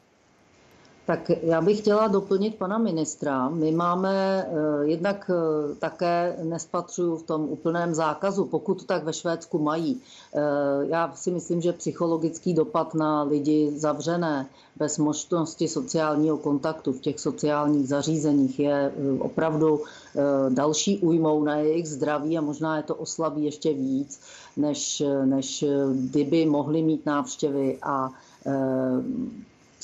Tak 1.07 1.31
já 1.41 1.61
bych 1.61 1.77
chtěla 1.79 2.07
doplnit 2.07 2.55
pana 2.55 2.77
ministra. 2.77 3.49
My 3.49 3.71
máme 3.71 4.45
eh, 4.47 4.87
jednak 4.87 5.31
eh, 5.33 5.75
také 5.75 6.37
nespatřuju 6.43 7.17
v 7.17 7.23
tom 7.23 7.41
úplném 7.49 7.95
zákazu, 7.95 8.45
pokud 8.45 8.85
tak 8.85 9.03
ve 9.03 9.13
Švédsku 9.13 9.59
mají. 9.59 10.01
Eh, 10.35 10.41
já 10.81 11.11
si 11.15 11.31
myslím, 11.31 11.61
že 11.61 11.73
psychologický 11.73 12.53
dopad 12.53 12.93
na 12.93 13.23
lidi 13.23 13.71
zavřené 13.75 14.47
bez 14.75 14.97
možnosti 14.97 15.67
sociálního 15.67 16.37
kontaktu 16.37 16.93
v 16.93 16.99
těch 16.99 17.19
sociálních 17.19 17.87
zařízeních 17.87 18.59
je 18.59 18.91
opravdu 19.19 19.81
další 20.49 20.97
újmou 20.97 21.43
na 21.43 21.55
jejich 21.55 21.89
zdraví 21.89 22.37
a 22.37 22.41
možná 22.41 22.77
je 22.77 22.83
to 22.83 22.95
oslabí 22.95 23.45
ještě 23.45 23.73
víc, 23.73 24.19
než, 24.57 25.03
než 25.25 25.65
kdyby 25.93 26.45
mohli 26.45 26.81
mít 26.81 27.05
návštěvy 27.05 27.77
a 27.81 28.09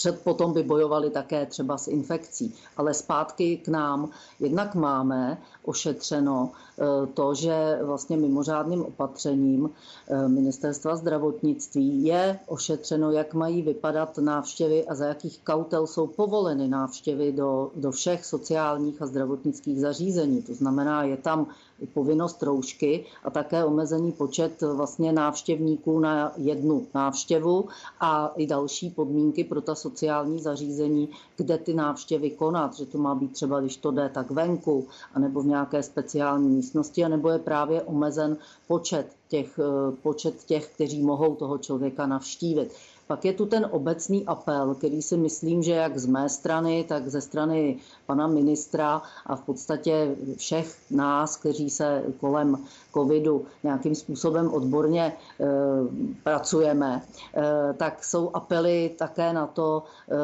před 0.03 0.19
potom 0.23 0.53
by 0.53 0.63
bojovali 0.63 1.09
také 1.09 1.45
třeba 1.45 1.77
s 1.77 1.87
infekcí. 1.87 2.55
Ale 2.77 2.93
zpátky 2.93 3.57
k 3.57 3.67
nám. 3.67 4.09
Jednak 4.39 4.75
máme 4.75 5.37
ošetřeno 5.63 6.51
eh, 6.51 7.07
to, 7.13 7.33
že 7.35 7.79
vlastně 7.83 8.17
mimořádným 8.17 8.81
opatřením 8.81 9.69
eh, 10.07 10.27
ministerstva 10.27 10.95
zdravotnictví 10.95 12.03
je 12.03 12.39
ošetřeno, 12.47 13.11
jak 13.11 13.33
mají 13.33 13.61
vypadat 13.61 14.17
návštěvy 14.17 14.85
a 14.87 14.95
za 14.95 15.05
jakých 15.05 15.39
kautel 15.43 15.87
jsou 15.87 16.07
povoleny 16.07 16.67
návštěvy 16.67 17.31
do, 17.31 17.71
do 17.75 17.91
všech 17.91 18.25
sociálních 18.25 19.01
a 19.01 19.05
zdravotnických 19.05 19.79
zařízení. 19.81 20.41
To 20.41 20.53
znamená, 20.53 21.03
je 21.03 21.17
tam 21.17 21.47
povinnost 21.93 22.43
roušky 22.43 23.05
a 23.23 23.29
také 23.29 23.65
omezený 23.65 24.11
počet 24.11 24.61
vlastně 24.61 25.13
návštěvníků 25.13 25.99
na 25.99 26.31
jednu 26.37 26.87
návštěvu 26.93 27.65
a 27.99 28.33
i 28.35 28.47
další 28.47 28.89
podmínky 28.89 29.43
pro 29.43 29.61
ta 29.61 29.75
sociální 29.75 30.39
zařízení, 30.39 31.09
kde 31.35 31.57
ty 31.57 31.73
návštěvy 31.73 32.29
konat, 32.29 32.73
že 32.75 32.85
to 32.85 32.97
má 32.97 33.15
být 33.15 33.31
třeba, 33.33 33.59
když 33.59 33.77
to 33.77 33.91
jde, 33.91 34.09
tak 34.13 34.31
venku, 34.31 34.87
anebo 35.13 35.41
v 35.41 35.45
nějaké 35.45 35.83
speciální 35.83 36.49
místnosti, 36.49 37.05
anebo 37.05 37.29
je 37.29 37.39
právě 37.39 37.81
omezen 37.81 38.37
počet 38.67 39.07
těch, 39.27 39.59
počet 40.01 40.43
těch, 40.43 40.73
kteří 40.73 41.01
mohou 41.01 41.35
toho 41.35 41.57
člověka 41.57 42.07
navštívit. 42.07 42.71
Pak 43.07 43.25
je 43.25 43.33
tu 43.33 43.45
ten 43.45 43.67
obecný 43.71 44.25
apel, 44.25 44.75
který 44.75 45.01
si 45.01 45.17
myslím, 45.17 45.63
že 45.63 45.71
jak 45.71 45.97
z 45.97 46.05
mé 46.05 46.29
strany, 46.29 46.85
tak 46.87 47.07
ze 47.07 47.21
strany 47.21 47.77
pana 48.05 48.27
ministra 48.27 49.01
a 49.25 49.35
v 49.35 49.41
podstatě 49.41 50.15
všech 50.37 50.91
nás, 50.91 51.37
kteří 51.37 51.69
se 51.69 52.03
kolem 52.19 52.57
covidu 52.93 53.45
nějakým 53.63 53.95
způsobem 53.95 54.53
odborně 54.53 55.03
e, 55.03 55.13
pracujeme, 56.23 57.01
e, 57.35 57.73
tak 57.73 58.03
jsou 58.03 58.29
apely 58.33 58.95
také 58.97 59.33
na 59.33 59.47
to 59.47 59.83
e, 59.83 60.15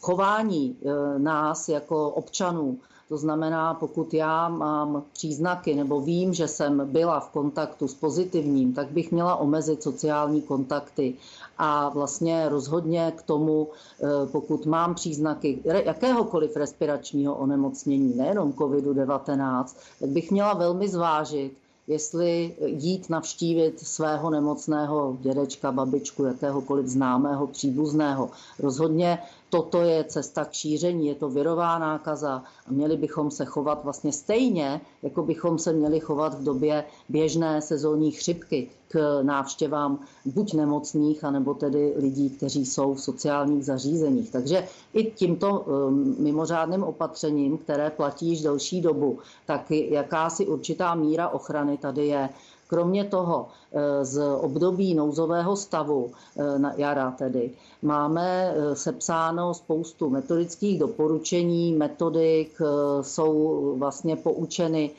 chování 0.00 0.76
e, 0.82 1.18
nás 1.18 1.68
jako 1.68 2.10
občanů 2.10 2.78
to 3.08 3.16
znamená, 3.16 3.74
pokud 3.74 4.14
já 4.14 4.48
mám 4.48 5.02
příznaky 5.12 5.74
nebo 5.74 6.00
vím, 6.00 6.34
že 6.34 6.48
jsem 6.48 6.92
byla 6.92 7.20
v 7.20 7.28
kontaktu 7.30 7.88
s 7.88 7.94
pozitivním, 7.94 8.72
tak 8.74 8.90
bych 8.90 9.12
měla 9.12 9.36
omezit 9.36 9.82
sociální 9.82 10.42
kontakty. 10.42 11.14
A 11.58 11.88
vlastně 11.88 12.48
rozhodně 12.48 13.12
k 13.16 13.22
tomu, 13.22 13.68
eh, 14.02 14.06
pokud 14.32 14.66
mám 14.66 14.94
příznaky 14.94 15.58
jakéhokoliv 15.64 16.56
respiračního 16.56 17.34
onemocnění, 17.34 18.16
nejenom 18.16 18.52
COVID-19, 18.52 19.76
tak 20.00 20.08
bych 20.08 20.30
měla 20.30 20.54
velmi 20.54 20.88
zvážit, 20.88 21.52
jestli 21.86 22.54
jít 22.66 23.10
navštívit 23.10 23.80
svého 23.80 24.30
nemocného 24.30 25.16
dědečka, 25.20 25.72
babičku, 25.72 26.24
jakéhokoliv 26.24 26.86
známého, 26.86 27.46
příbuzného. 27.46 28.30
Rozhodně 28.58 29.18
toto 29.54 29.82
je 29.82 30.04
cesta 30.04 30.44
k 30.44 30.52
šíření, 30.52 31.06
je 31.06 31.14
to 31.14 31.28
virová 31.28 31.78
nákaza 31.78 32.42
a 32.66 32.70
měli 32.70 32.96
bychom 32.96 33.30
se 33.30 33.44
chovat 33.44 33.84
vlastně 33.84 34.12
stejně, 34.12 34.80
jako 35.02 35.22
bychom 35.22 35.58
se 35.58 35.72
měli 35.72 36.00
chovat 36.00 36.34
v 36.34 36.44
době 36.44 36.84
běžné 37.08 37.62
sezónní 37.62 38.10
chřipky 38.10 38.68
k 38.88 39.22
návštěvám 39.22 39.98
buď 40.24 40.54
nemocných, 40.54 41.24
anebo 41.24 41.54
tedy 41.54 41.94
lidí, 41.96 42.30
kteří 42.30 42.66
jsou 42.66 42.94
v 42.94 43.00
sociálních 43.00 43.64
zařízeních. 43.64 44.30
Takže 44.30 44.66
i 44.94 45.04
tímto 45.10 45.60
um, 45.60 46.16
mimořádným 46.18 46.82
opatřením, 46.84 47.58
které 47.58 47.90
platí 47.90 48.26
již 48.28 48.42
delší 48.42 48.80
dobu, 48.80 49.18
tak 49.46 49.70
jakási 49.70 50.46
určitá 50.46 50.94
míra 50.94 51.28
ochrany 51.28 51.78
tady 51.78 52.06
je. 52.06 52.28
Kromě 52.66 53.04
toho 53.04 53.48
eh, 53.72 54.04
z 54.04 54.22
období 54.40 54.94
nouzového 54.94 55.56
stavu 55.56 56.10
eh, 56.36 56.58
na 56.58 56.72
jara 56.76 57.10
tedy 57.10 57.50
máme 57.84 58.54
eh, 58.56 58.76
sepsáno 58.76 59.54
spoustu 59.54 60.10
metodických 60.10 60.78
doporučení, 60.78 61.72
metodik, 61.72 62.58
jsou 63.00 63.74
vlastně 63.78 64.16
poučeny 64.16 64.90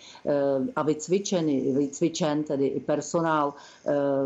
a 0.76 0.84
vycvičeny, 0.84 1.72
vycvičen 1.78 2.44
tedy 2.44 2.68
i 2.68 2.80
personál 2.80 3.54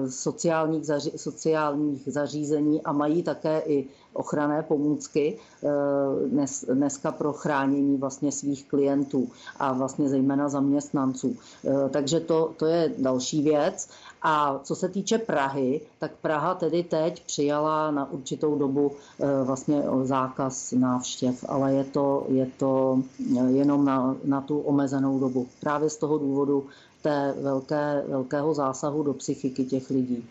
sociálních, 0.10 0.86
zaři, 0.86 1.12
sociálních 1.16 2.02
zařízení 2.06 2.82
a 2.82 2.92
mají 2.92 3.24
také 3.24 3.60
i 3.66 3.88
ochranné 4.14 4.64
pomůcky 4.64 5.38
dnes, 6.28 6.66
dneska 6.74 7.12
pro 7.12 7.34
chránění 7.34 7.98
vlastně 7.98 8.32
svých 8.32 8.68
klientů 8.70 9.30
a 9.60 9.74
vlastně 9.74 10.10
zejména 10.10 10.50
zaměstnanců. 10.50 11.36
Takže 11.90 12.20
to, 12.20 12.54
to 12.58 12.66
je 12.66 12.92
další 12.98 13.42
věc. 13.42 13.90
A 14.22 14.60
co 14.64 14.76
se 14.76 14.90
týče 14.90 15.18
Prahy, 15.18 15.82
tak 16.00 16.12
Praha 16.22 16.54
tedy 16.56 16.84
teď 16.84 17.26
přijala 17.26 17.92
na 17.92 18.12
určitou 18.12 18.49
dobu 18.56 18.92
eh, 19.20 19.44
vlastně 19.44 19.84
zákaz 20.04 20.72
návštěv, 20.72 21.46
ale 21.48 21.74
je 21.74 21.84
to, 21.84 22.26
je 22.30 22.46
to 22.58 23.02
eh, 23.38 23.52
jenom 23.52 23.86
na, 23.86 24.16
na 24.26 24.42
tu 24.42 24.60
omezenou 24.60 25.20
dobu. 25.20 25.48
Právě 25.60 25.90
z 25.90 25.98
toho 25.98 26.18
důvodu 26.18 26.66
té 27.02 27.36
velké, 27.42 28.04
velkého 28.08 28.54
zásahu 28.54 29.04
do 29.04 29.14
psychiky 29.14 29.66
těch 29.66 29.90
lidí. 29.90 30.28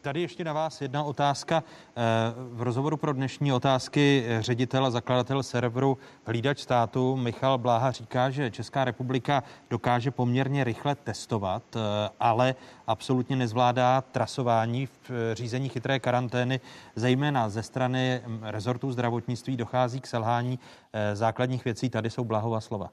Tady 0.00 0.20
ještě 0.20 0.44
na 0.44 0.52
vás 0.52 0.80
jedna 0.80 1.02
otázka. 1.02 1.62
Eh, 1.96 2.02
v 2.36 2.62
rozhovoru 2.62 2.96
pro 2.96 3.12
dnešní 3.12 3.52
otázky 3.52 4.24
ředitel 4.40 4.86
a 4.86 4.90
zakladatel 4.90 5.42
serveru 5.42 5.98
Hlídač 6.24 6.60
státu 6.60 7.16
Michal 7.16 7.58
Bláha 7.58 7.90
říká, 7.90 8.30
že 8.30 8.50
Česká 8.50 8.84
republika 8.84 9.42
dokáže 9.70 10.10
poměrně 10.10 10.64
rychle 10.64 10.94
testovat, 10.94 11.62
eh, 11.76 11.80
ale 12.20 12.54
absolutně 12.86 13.36
nezvládá 13.36 14.00
trasování 14.00 14.86
v 14.86 15.10
eh, 15.10 15.34
řízení 15.34 15.68
chytré 15.68 16.00
karantény, 16.00 16.60
zejména 16.96 17.48
ze 17.48 17.62
strany 17.62 18.20
mm, 18.26 18.40
rezortu 18.42 18.92
zdravotnictví 18.92 19.56
dochází 19.56 20.00
k 20.00 20.06
selhání 20.06 20.58
základních 21.12 21.64
věcí. 21.64 21.90
Tady 21.90 22.10
jsou 22.10 22.24
Blahova 22.24 22.60
slova. 22.60 22.90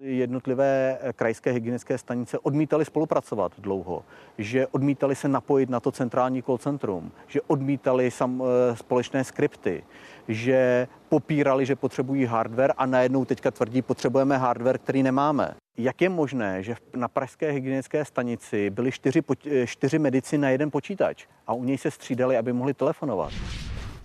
Jednotlivé 0.00 0.98
krajské 1.16 1.52
hygienické 1.52 1.98
stanice 1.98 2.38
odmítali 2.38 2.84
spolupracovat 2.84 3.52
dlouho, 3.58 4.04
že 4.38 4.66
odmítali 4.66 5.14
se 5.14 5.28
napojit 5.28 5.70
na 5.70 5.80
to 5.80 5.92
centrální 5.92 6.42
call 6.42 6.58
centrum, 6.58 7.12
že 7.26 7.40
odmítali 7.40 8.10
sam, 8.10 8.42
eh, 8.42 8.76
společné 8.76 9.24
skripty, 9.24 9.84
že 10.28 10.88
popírali, 11.08 11.66
že 11.66 11.76
potřebují 11.76 12.24
hardware 12.24 12.72
a 12.76 12.86
najednou 12.86 13.24
teďka 13.24 13.50
tvrdí, 13.50 13.82
potřebujeme 13.82 14.38
hardware, 14.38 14.78
který 14.78 15.02
nemáme. 15.02 15.54
Jak 15.76 16.00
je 16.00 16.08
možné, 16.08 16.62
že 16.62 16.74
na 16.96 17.08
pražské 17.08 17.50
hygienické 17.50 18.04
stanici 18.04 18.70
byli 18.70 18.92
čtyři, 18.92 19.22
eh, 19.46 19.66
čtyři 19.66 19.98
medici 19.98 20.38
na 20.38 20.50
jeden 20.50 20.70
počítač 20.70 21.26
a 21.46 21.52
u 21.52 21.64
něj 21.64 21.78
se 21.78 21.90
střídali, 21.90 22.36
aby 22.36 22.52
mohli 22.52 22.74
telefonovat? 22.74 23.32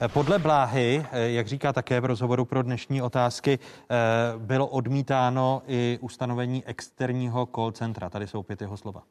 Podle 0.08 0.40
Bláhy, 0.40 1.06
jak 1.12 1.48
říká 1.48 1.74
také 1.74 2.00
v 2.02 2.06
rozhovoru 2.06 2.46
pro 2.46 2.64
dnešní 2.64 3.02
otázky, 3.02 3.60
eh, 3.60 3.96
bylo 4.38 4.68
odmítáno 4.68 5.62
i 5.68 5.98
ustanovení 6.02 6.66
externího 6.66 7.48
call 7.56 7.72
centra. 7.72 8.10
Tady 8.10 8.28
jsou 8.28 8.40
opět 8.40 8.62
jeho 8.62 8.78
slova. 8.78 9.04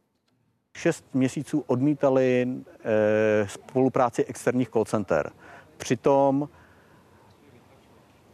Šest 0.76 1.04
měsíců 1.14 1.64
odmítali 1.66 2.48
eh, 2.84 3.48
spolupráci 3.48 4.24
externích 4.24 4.68
call 4.70 4.84
center. 4.84 5.32
Přitom 5.76 6.48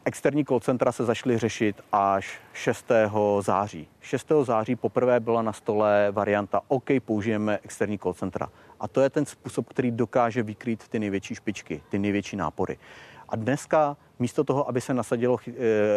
externí 0.09 0.45
call 0.45 0.61
centra 0.61 0.93
se 0.93 1.05
začaly 1.05 1.39
řešit 1.39 1.83
až 1.93 2.41
6. 2.53 2.87
září. 3.41 3.89
6. 4.01 4.33
září 4.43 4.77
poprvé 4.77 5.21
byla 5.21 5.43
na 5.43 5.53
stole 5.53 6.09
varianta 6.11 6.61
OK, 6.69 6.91
použijeme 7.05 7.59
externí 7.63 7.99
call 7.99 8.15
centra. 8.15 8.49
A 8.81 8.89
to 8.89 9.01
je 9.01 9.11
ten 9.11 9.27
způsob, 9.27 9.69
který 9.69 9.91
dokáže 9.91 10.43
vykrýt 10.43 10.89
ty 10.89 10.99
největší 10.99 11.35
špičky, 11.35 11.83
ty 11.89 11.99
největší 11.99 12.37
nápory. 12.37 12.79
A 13.29 13.37
dneska 13.37 13.97
místo 14.19 14.45
toho, 14.45 14.69
aby 14.69 14.81
se 14.81 14.95
nasadilo 14.95 15.37
eh, 15.49 15.53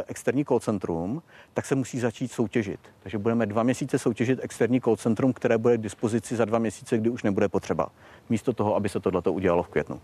externí 0.07 0.45
call 0.45 0.59
centrum, 0.59 1.23
tak 1.53 1.65
se 1.65 1.75
musí 1.75 1.99
začít 1.99 2.31
soutěžit. 2.31 2.79
Takže 3.03 3.17
budeme 3.17 3.45
dva 3.45 3.63
měsíce 3.63 3.99
soutěžit 3.99 4.39
externí 4.41 4.81
call 4.81 4.97
centrum, 4.97 5.33
které 5.33 5.57
bude 5.57 5.77
k 5.77 5.81
dispozici 5.81 6.35
za 6.35 6.45
dva 6.45 6.59
měsíce, 6.59 6.97
kdy 6.97 7.09
už 7.09 7.23
nebude 7.23 7.49
potřeba. 7.49 7.87
Místo 8.29 8.53
toho, 8.53 8.75
aby 8.75 8.89
se 8.89 8.99
tohleto 8.99 9.33
udělalo 9.33 9.63
v 9.63 9.67
květnu. 9.67 10.01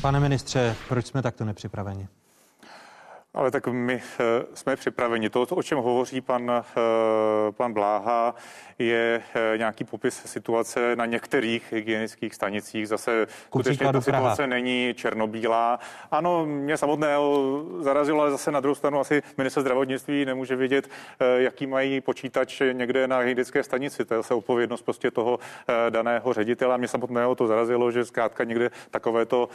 Pane 0.00 0.20
ministře, 0.20 0.76
proč 0.88 1.06
jsme 1.06 1.22
takto 1.22 1.44
nepřipraveni? 1.44 2.08
Ale 3.34 3.50
tak 3.50 3.66
my 3.66 3.94
eh, 4.20 4.24
jsme 4.54 4.76
připraveni. 4.76 5.30
To, 5.30 5.42
o 5.42 5.62
čem 5.62 5.78
hovoří 5.78 6.20
pan, 6.20 6.50
eh, 6.50 6.72
pan 7.52 7.72
Bláha, 7.72 8.34
je 8.78 9.22
eh, 9.34 9.58
nějaký 9.58 9.84
popis 9.84 10.22
situace 10.26 10.96
na 10.96 11.06
některých 11.06 11.72
hygienických 11.72 12.34
stanicích. 12.34 12.88
Zase 12.88 13.26
skutečně 13.46 13.92
ta 13.92 14.00
situace 14.00 14.36
Praha. 14.36 14.46
není 14.46 14.94
černobílá. 14.96 15.78
Ano, 16.10 16.46
mě 16.46 16.76
samotného 16.76 17.64
zarazilo, 17.80 18.20
ale 18.20 18.30
zase 18.30 18.50
na 18.50 18.60
druhou 18.60 18.74
stranu 18.74 19.00
asi 19.00 19.22
minister 19.38 19.60
zdravotnictví 19.60 20.24
nemůže 20.24 20.56
vědět, 20.56 20.88
jaký 21.36 21.66
mají 21.66 22.00
počítač 22.00 22.62
někde 22.72 23.08
na 23.08 23.18
hygienické 23.18 23.62
stanici. 23.62 24.04
To 24.04 24.14
je 24.14 24.18
zase 24.18 24.34
odpovědnost 24.34 24.82
prostě 24.82 25.10
toho 25.10 25.38
daného 25.90 26.32
ředitele. 26.32 26.78
Mě 26.78 26.88
samotného 26.88 27.34
to 27.34 27.46
zarazilo, 27.46 27.90
že 27.90 28.04
zkrátka 28.04 28.44
někde 28.44 28.70
takovéto 28.90 29.48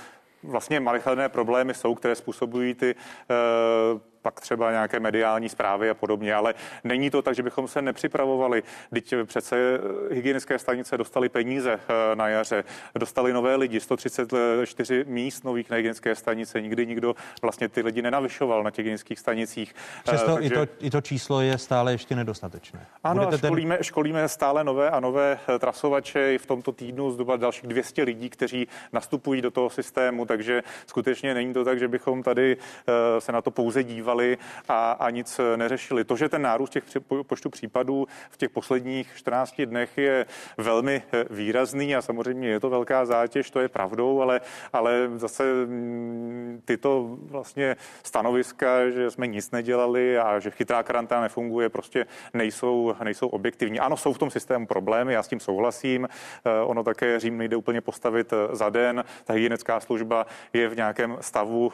vlastně 0.43 0.79
malicherné 0.79 1.29
problémy 1.29 1.73
jsou, 1.73 1.95
které 1.95 2.15
způsobují 2.15 2.73
ty 2.73 2.95
uh, 2.95 4.01
pak 4.23 4.41
třeba 4.41 4.71
nějaké 4.71 4.99
mediální 4.99 5.49
zprávy 5.49 5.89
a 5.89 5.93
podobně, 5.93 6.33
ale 6.33 6.53
není 6.83 7.09
to 7.09 7.21
tak, 7.21 7.35
že 7.35 7.43
bychom 7.43 7.67
se 7.67 7.81
nepřipravovali. 7.81 8.63
Teď 8.93 9.13
přece 9.25 9.79
hygienické 10.11 10.59
stanice 10.59 10.97
dostali 10.97 11.29
peníze 11.29 11.73
eh, 11.73 12.15
na 12.15 12.27
jaře, 12.27 12.63
dostali 12.95 13.33
nové 13.33 13.55
lidi, 13.55 13.79
134 13.79 15.05
míst 15.07 15.43
nových 15.43 15.69
na 15.69 15.75
hygienické 15.75 16.15
stanice, 16.15 16.61
nikdy 16.61 16.87
nikdo 16.87 17.15
vlastně 17.41 17.69
ty 17.69 17.81
lidi 17.81 18.01
nenavyšoval 18.01 18.63
na 18.63 18.71
těch 18.71 18.83
hygienických 18.83 19.19
stanicích. 19.19 19.75
Přesto 20.03 20.33
Takže... 20.33 20.47
i, 20.47 20.49
to, 20.49 20.67
i 20.79 20.89
to 20.89 21.01
číslo 21.01 21.41
je 21.41 21.57
stále 21.57 21.91
ještě 21.91 22.15
nedostatečné. 22.15 22.87
Ano, 23.03 23.27
a 23.27 23.37
školíme, 23.37 23.75
ten... 23.75 23.83
školíme 23.83 24.27
stále 24.27 24.63
nové 24.63 24.89
a 24.89 24.99
nové 24.99 25.39
eh, 25.47 25.59
trasovače. 25.59 26.33
I 26.33 26.37
v 26.37 26.45
tomto 26.45 26.71
týdnu 26.71 27.11
zhruba 27.11 27.35
dalších 27.37 27.67
200 27.67 28.03
lidí, 28.03 28.29
kteří 28.29 28.67
nastupují 28.93 29.41
do 29.41 29.51
toho 29.51 29.69
systému, 29.69 30.25
takže 30.25 30.63
skutečně 30.87 31.33
není 31.33 31.53
to 31.53 31.65
tak, 31.65 31.79
že 31.79 31.87
bychom 31.87 32.23
tady 32.23 32.57
eh, 32.57 33.21
se 33.21 33.31
na 33.31 33.41
to 33.41 33.51
pouze 33.51 33.83
dívali 33.83 34.12
dívali 34.13 34.37
a, 34.67 34.91
a 34.91 35.09
nic 35.09 35.39
neřešili. 35.55 36.03
To, 36.03 36.15
že 36.15 36.29
ten 36.29 36.41
nárůst 36.41 36.69
těch 36.69 36.83
počtu 37.27 37.49
případů 37.49 38.07
v 38.29 38.37
těch 38.37 38.49
posledních 38.49 39.07
14 39.15 39.61
dnech 39.65 39.97
je 39.97 40.25
velmi 40.57 41.03
eh, 41.13 41.25
výrazný 41.29 41.95
a 41.95 42.01
samozřejmě 42.01 42.49
je 42.49 42.59
to 42.59 42.69
velká 42.69 43.05
zátěž, 43.05 43.51
to 43.51 43.59
je 43.59 43.69
pravdou, 43.69 44.21
ale, 44.21 44.41
ale 44.73 45.09
zase 45.15 45.43
mm, 45.65 46.61
tyto 46.65 47.17
vlastně 47.21 47.75
stanoviska, 48.03 48.89
že 48.89 49.11
jsme 49.11 49.27
nic 49.27 49.51
nedělali 49.51 50.17
a 50.17 50.39
že 50.39 50.51
chytrá 50.51 50.83
karanténa 50.83 51.21
nefunguje, 51.21 51.69
prostě 51.69 52.05
nejsou, 52.33 52.95
nejsou 53.03 53.27
objektivní. 53.27 53.79
Ano, 53.79 53.97
jsou 53.97 54.13
v 54.13 54.17
tom 54.17 54.31
systému 54.31 54.67
problémy, 54.67 55.13
já 55.13 55.23
s 55.23 55.27
tím 55.27 55.39
souhlasím. 55.39 56.07
Eh, 56.45 56.65
ono 56.65 56.83
také 56.83 57.19
Řím 57.19 57.37
nejde 57.37 57.55
úplně 57.55 57.81
postavit 57.81 58.33
eh, 58.33 58.55
za 58.55 58.69
den. 58.69 59.03
Ta 59.23 59.33
hygienická 59.33 59.79
služba 59.79 60.25
je 60.53 60.69
v 60.69 60.75
nějakém 60.75 61.17
stavu 61.21 61.71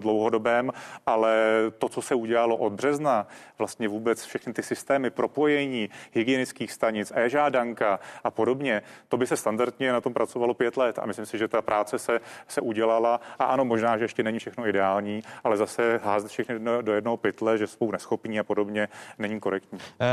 dlouhodobém, 0.00 0.70
ale 1.06 1.34
to, 1.78 1.88
co 1.88 2.02
se 2.02 2.14
udělalo 2.14 2.56
od 2.56 2.72
března, 2.72 3.26
vlastně 3.58 3.88
vůbec 3.88 4.24
všechny 4.24 4.52
ty 4.52 4.62
systémy 4.62 5.10
propojení 5.10 5.90
hygienických 6.12 6.72
stanic, 6.72 7.12
e-žádanka 7.14 8.00
a 8.24 8.30
podobně, 8.30 8.82
to 9.08 9.16
by 9.16 9.26
se 9.26 9.36
standardně 9.36 9.92
na 9.92 10.00
tom 10.00 10.14
pracovalo 10.14 10.54
pět 10.54 10.76
let 10.76 10.98
a 10.98 11.06
myslím 11.06 11.26
si, 11.26 11.38
že 11.38 11.48
ta 11.48 11.62
práce 11.62 11.98
se, 11.98 12.20
se 12.48 12.60
udělala 12.60 13.20
a 13.38 13.44
ano, 13.44 13.64
možná, 13.64 13.98
že 13.98 14.04
ještě 14.04 14.22
není 14.22 14.38
všechno 14.38 14.66
ideální, 14.66 15.22
ale 15.44 15.56
zase 15.56 16.00
házet 16.04 16.30
všechny 16.30 16.58
do, 16.58 16.82
do 16.82 16.92
jednoho 16.92 17.16
pytle, 17.16 17.58
že 17.58 17.66
jsou 17.66 17.90
neschopní 17.90 18.40
a 18.40 18.44
podobně, 18.44 18.88
není 19.18 19.40
korektní. 19.40 19.78
Eh, 20.00 20.06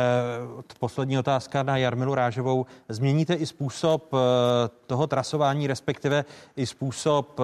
poslední 0.80 1.20
otázka 1.20 1.64
na 1.64 1.78
Jarmilu 1.78 2.16
Rážovou. 2.16 2.66
Změníte 2.90 3.34
i 3.34 3.46
způsob 3.46 4.14
eh, 4.14 4.18
toho 4.88 5.08
trasování, 5.08 5.68
respektive 5.68 6.26
i 6.56 6.66
způsob 6.66 7.40
eh, 7.40 7.44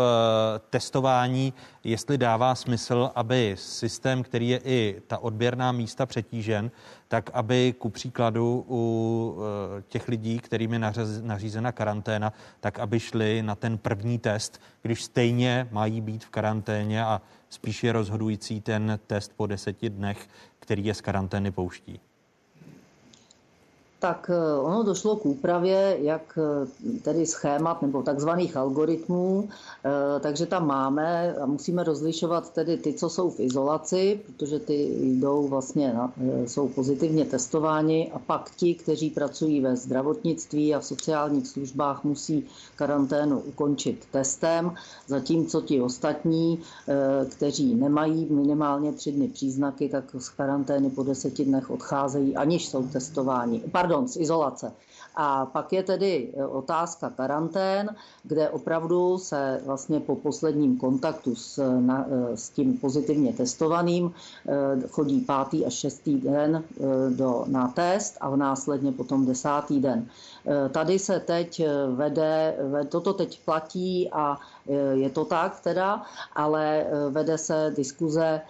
testování, 0.69 1.53
jestli 1.88 2.18
dává 2.18 2.55
smysl, 2.55 3.11
aby 3.15 3.55
systém 3.59 4.23
který 4.23 4.49
je 4.49 4.61
i 4.64 5.01
ta 5.07 5.18
odběrná 5.18 5.72
místa 5.72 6.05
přetížen, 6.05 6.72
tak 7.07 7.30
aby 7.34 7.73
ku 7.77 7.89
příkladu 7.89 8.65
u 8.69 9.38
eh, 9.39 9.81
těch 9.88 10.07
lidí, 10.07 10.39
kterým 10.39 10.73
je 10.73 10.80
nařízena 11.22 11.72
karanténa, 11.72 12.34
tak 12.59 12.80
aby 12.80 12.99
šli 12.99 13.41
na 13.41 13.55
ten 13.55 13.77
první 13.77 14.19
test, 14.19 14.61
když 14.81 15.03
stejně 15.03 15.68
mají 15.72 16.01
být 16.01 16.26
v 16.26 16.30
karanténě 16.30 17.03
a 17.03 17.22
spíš 17.49 17.84
je 17.84 17.91
rozhodující 17.91 18.61
ten 18.61 18.99
test 19.07 19.31
po 19.35 19.47
deseti 19.47 19.89
dnech, 19.89 20.27
který 20.59 20.85
je 20.85 20.93
z 20.93 21.01
karantény 21.01 21.51
pouští. 21.51 21.99
Tak 23.99 24.30
eh, 24.34 24.60
ono 24.60 24.84
došlo 24.84 25.15
k 25.15 25.26
úpravě 25.26 25.98
jak 26.02 26.40
eh, 26.40 26.99
tedy 27.02 27.26
schémat 27.26 27.82
nebo 27.82 28.03
takzvaných 28.03 28.57
algoritmů, 28.57 29.49
eh, 29.49 30.19
takže 30.19 30.45
tam 30.45 30.68
máme 30.68 31.36
a 31.36 31.45
musíme 31.45 31.84
rozlišovat 31.84 32.53
tedy 32.53 32.78
ty, 32.78 32.94
co 32.94 33.10
jsou 33.10 33.30
v 33.30 33.40
izolaci, 33.40 34.19
protože 34.26 34.60
ty 34.60 34.98
jdou 35.02 35.48
vlastně, 35.48 35.95
jsou 36.45 36.68
pozitivně 36.68 37.26
testováni 37.26 38.11
a 38.14 38.19
pak 38.19 38.52
ti, 38.56 38.76
kteří 38.76 39.10
pracují 39.10 39.61
ve 39.61 39.76
zdravotnictví 39.76 40.76
a 40.76 40.80
v 40.80 40.86
sociálních 40.86 41.48
službách, 41.48 42.03
musí 42.03 42.45
karanténu 42.76 43.40
ukončit 43.40 44.06
testem, 44.11 44.72
zatímco 45.07 45.61
ti 45.61 45.82
ostatní, 45.82 46.60
kteří 47.30 47.76
nemají 47.76 48.28
minimálně 48.30 48.94
tři 48.94 49.11
dny 49.11 49.28
příznaky, 49.28 49.90
tak 49.90 50.03
z 50.18 50.30
karantény 50.30 50.90
po 50.90 51.03
deseti 51.03 51.45
dnech 51.45 51.72
odcházejí, 51.72 52.36
aniž 52.36 52.68
jsou 52.68 52.84
testováni. 52.88 53.61
Pardon, 53.72 53.86
pardon, 53.88 54.07
z 54.07 54.18
izolace. 54.18 54.72
A 55.15 55.45
pak 55.45 55.73
je 55.73 55.84
tedy 55.84 56.14
e, 56.38 56.45
otázka 56.45 57.09
karantén, 57.09 57.95
kde 58.23 58.49
opravdu 58.49 59.18
se 59.18 59.61
vlastně 59.65 59.99
po 59.99 60.15
posledním 60.15 60.77
kontaktu 60.77 61.35
s, 61.35 61.80
na, 61.80 62.05
e, 62.09 62.38
s 62.38 62.49
tím 62.49 62.77
pozitivně 62.77 63.34
testovaným 63.34 64.11
chodí 64.89 65.22
pátý 65.22 65.65
až 65.65 65.73
šestý 65.73 66.18
den 66.22 66.64
do, 67.09 67.43
na 67.47 67.68
test 67.68 68.18
a 68.22 68.35
následně 68.35 68.91
potom 68.91 69.26
desátý 69.26 69.80
den. 69.80 70.07
Tady 70.72 70.99
se 70.99 71.19
teď 71.19 71.61
vede, 71.95 72.55
toto 72.89 73.14
teď 73.14 73.39
platí 73.45 74.09
a 74.11 74.38
je 74.94 75.10
to 75.10 75.26
tak 75.26 75.60
teda, 75.60 76.03
ale 76.35 76.85
vede 77.10 77.38
se 77.38 77.73
diskuze 77.76 78.41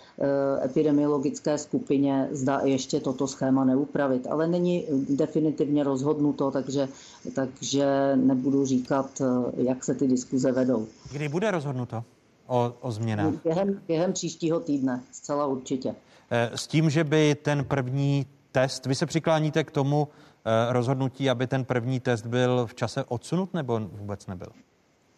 epidemiologické 0.63 1.57
skupině, 1.57 2.27
zda 2.31 2.61
ještě 2.63 2.99
toto 2.99 3.27
schéma 3.27 3.65
neupravit. 3.65 4.27
Ale 4.27 4.47
není 4.47 4.85
definitivně 5.09 5.83
rozhodnuto, 5.83 6.51
takže, 6.51 6.87
takže 7.35 8.15
nebudu 8.15 8.65
říkat, 8.65 9.21
jak 9.57 9.83
se 9.83 9.95
ty 9.95 10.07
diskuze 10.07 10.51
vedou. 10.51 10.87
Kdy 11.11 11.29
bude 11.29 11.51
rozhodnuto 11.51 12.03
o, 12.47 12.73
o 12.81 12.91
změnách? 12.91 13.33
Během, 13.43 13.81
během 13.87 14.13
příštího 14.13 14.59
týdne, 14.59 15.01
zcela 15.11 15.45
určitě. 15.45 15.95
Eh, 16.31 16.51
s 16.55 16.67
tím, 16.67 16.89
že 16.89 17.03
by 17.03 17.35
ten 17.35 17.65
první 17.65 18.25
test, 18.51 18.85
vy 18.85 18.95
se 18.95 19.05
přikláníte 19.05 19.63
k 19.63 19.71
tomu 19.71 20.07
eh, 20.45 20.73
rozhodnutí, 20.73 21.29
aby 21.29 21.47
ten 21.47 21.65
první 21.65 21.99
test 21.99 22.25
byl 22.25 22.65
v 22.65 22.75
čase 22.75 23.03
odsunut 23.03 23.53
nebo 23.53 23.79
vůbec 23.79 24.27
nebyl? 24.27 24.47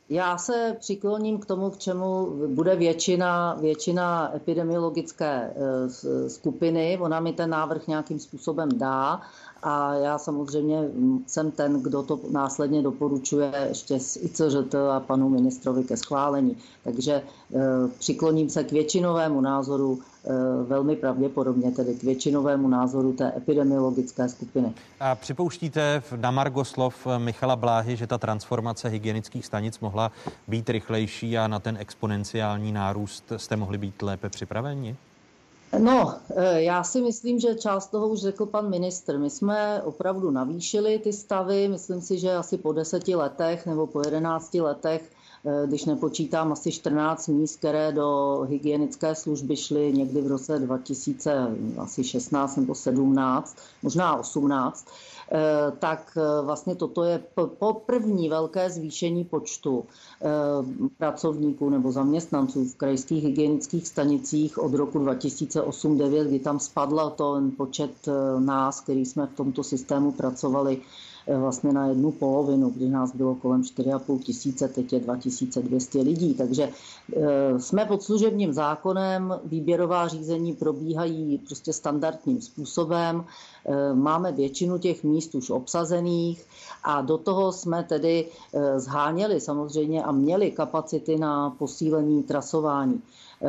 Já 0.10 0.38
se 0.38 0.76
přikloním 0.80 1.40
k 1.40 1.46
tomu, 1.46 1.70
k 1.70 1.78
čemu 1.78 2.32
bude 2.48 2.76
většina, 2.76 3.58
většina 3.62 4.36
epidemiologické 4.36 5.54
eh, 5.56 6.30
skupiny. 6.30 6.98
Ona 7.02 7.20
mi 7.20 7.34
ten 7.34 7.50
návrh 7.50 7.88
nějakým 7.88 8.20
způsobem 8.20 8.70
dá 8.74 9.22
a 9.64 9.94
já 9.94 10.18
samozřejmě 10.18 10.90
jsem 11.28 11.52
ten, 11.52 11.82
kdo 11.82 12.04
to 12.04 12.20
následně 12.32 12.82
doporučuje 12.82 13.52
ještě 13.70 14.00
z 14.00 14.18
ICŽT 14.18 14.76
a 14.76 15.00
panu 15.00 15.30
ministrovi 15.30 15.84
ke 15.84 15.98
schválení. 15.98 16.58
Takže 16.84 17.14
e, 17.14 17.24
přikloním 18.00 18.50
se 18.50 18.64
k 18.64 18.72
většinovému 18.72 19.42
názoru 19.42 20.00
velmi 20.68 20.96
pravděpodobně 20.96 21.72
tedy 21.72 21.94
k 21.94 22.04
většinovému 22.04 22.68
názoru 22.68 23.14
té 23.14 23.34
epidemiologické 23.38 24.30
skupiny. 24.30 24.74
A 25.00 25.16
připouštíte 25.16 26.04
na 26.16 26.32
Margo 26.32 26.66
slov 26.66 27.08
Michala 27.18 27.56
Bláhy, 27.56 27.96
že 27.96 28.08
ta 28.08 28.18
transformace 28.18 28.90
hygienických 28.90 29.46
stanic 29.46 29.80
mohla 29.80 30.12
být 30.48 30.70
rychlejší 30.70 31.38
a 31.38 31.48
na 31.48 31.60
ten 31.60 31.78
exponenciální 31.80 32.72
nárůst 32.72 33.32
jste 33.38 33.56
mohli 33.56 33.78
být 33.78 34.02
lépe 34.02 34.30
připraveni? 34.30 34.96
No, 35.78 36.14
e, 36.36 36.62
já 36.62 36.84
si 36.84 37.02
myslím, 37.02 37.40
že 37.40 37.56
část 37.56 37.88
toho 37.88 38.08
už 38.08 38.20
řekl 38.20 38.46
pan 38.46 38.70
ministr. 38.70 39.18
My 39.18 39.30
jsme 39.30 39.82
opravdu 39.82 40.32
navýšili 40.32 41.00
ty 41.00 41.14
stavy, 41.14 41.68
myslím 41.68 42.02
si, 42.02 42.20
že 42.20 42.34
asi 42.34 42.58
po 42.58 42.74
deseti 42.74 43.16
letech 43.16 43.66
nebo 43.66 43.88
po 43.88 44.02
jedenácti 44.06 44.62
letech 44.62 45.12
když 45.66 45.86
nepočítám 45.86 46.52
asi 46.52 46.72
14 46.72 47.28
míst, 47.28 47.56
které 47.56 47.92
do 47.92 48.40
hygienické 48.50 49.16
služby 49.16 49.56
šly 49.56 49.94
někdy 49.94 50.22
v 50.22 50.28
roce 50.28 50.60
2016 50.60 52.56
nebo 52.56 52.76
17, 52.76 53.58
možná 53.84 54.16
18, 54.16 54.86
Eh, 55.32 55.72
tak 55.80 56.18
eh, 56.18 56.42
vlastně 56.46 56.76
toto 56.76 57.04
je 57.04 57.24
po 57.60 57.74
první 57.74 58.30
velké 58.30 58.70
zvýšení 58.70 59.24
počtu 59.24 59.86
eh, 60.22 60.28
pracovníků 60.98 61.70
nebo 61.70 61.92
zaměstnanců 61.92 62.66
v 62.66 62.76
krajských 62.76 63.24
hygienických 63.24 63.88
stanicích 63.88 64.58
od 64.58 64.74
roku 64.74 65.00
2008-2009, 65.00 66.28
kdy 66.28 66.40
tam 66.40 66.60
spadl 66.60 67.10
ten 67.10 67.52
počet 67.52 67.92
nás, 68.40 68.82
který 68.82 69.06
jsme 69.06 69.28
v 69.28 69.36
tomto 69.36 69.64
systému 69.64 70.12
pracovali, 70.12 70.82
vlastně 71.38 71.74
na 71.74 71.88
jednu 71.88 72.12
polovinu, 72.12 72.70
kdy 72.70 72.90
nás 72.90 73.16
bylo 73.16 73.36
kolem 73.36 73.62
4,5 73.62 74.20
tisíce, 74.20 74.68
teď 74.68 74.94
je 74.94 75.00
2200 75.00 76.02
lidí. 76.02 76.34
Takže 76.34 76.70
jsme 77.58 77.86
pod 77.86 78.04
služebním 78.04 78.54
zákonem, 78.54 79.40
výběrová 79.46 80.08
řízení 80.08 80.54
probíhají 80.54 81.38
prostě 81.38 81.74
standardním 81.74 82.42
způsobem. 82.42 83.24
Eh, 83.66 83.94
máme 83.94 84.32
většinu 84.32 84.78
těch 84.78 85.04
míst 85.04 85.36
už 85.36 85.50
obsazených 85.50 86.46
a 86.84 87.02
do 87.02 87.18
toho 87.18 87.52
jsme 87.52 87.84
tedy 87.84 88.26
eh, 88.54 88.80
zháněli 88.80 89.42
samozřejmě 89.42 90.04
a 90.04 90.12
měli 90.12 90.52
kapacity 90.52 91.18
na 91.18 91.50
posílení 91.50 92.24
trasování. 92.24 93.02
Eh, 93.42 93.48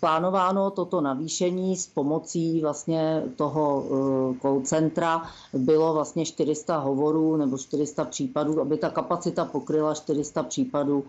plánováno 0.00 0.70
toto 0.70 1.00
navýšení 1.00 1.76
s 1.76 1.86
pomocí 1.86 2.60
vlastně 2.60 3.22
toho 3.36 3.84
call 4.42 4.60
centra 4.60 5.22
bylo 5.52 5.94
vlastně 5.94 6.26
400 6.26 6.78
hovorů 6.78 7.36
nebo 7.36 7.58
400 7.58 8.04
případů, 8.04 8.60
aby 8.60 8.76
ta 8.76 8.90
kapacita 8.90 9.44
pokryla 9.44 9.94
400 9.94 10.42
případů 10.42 11.04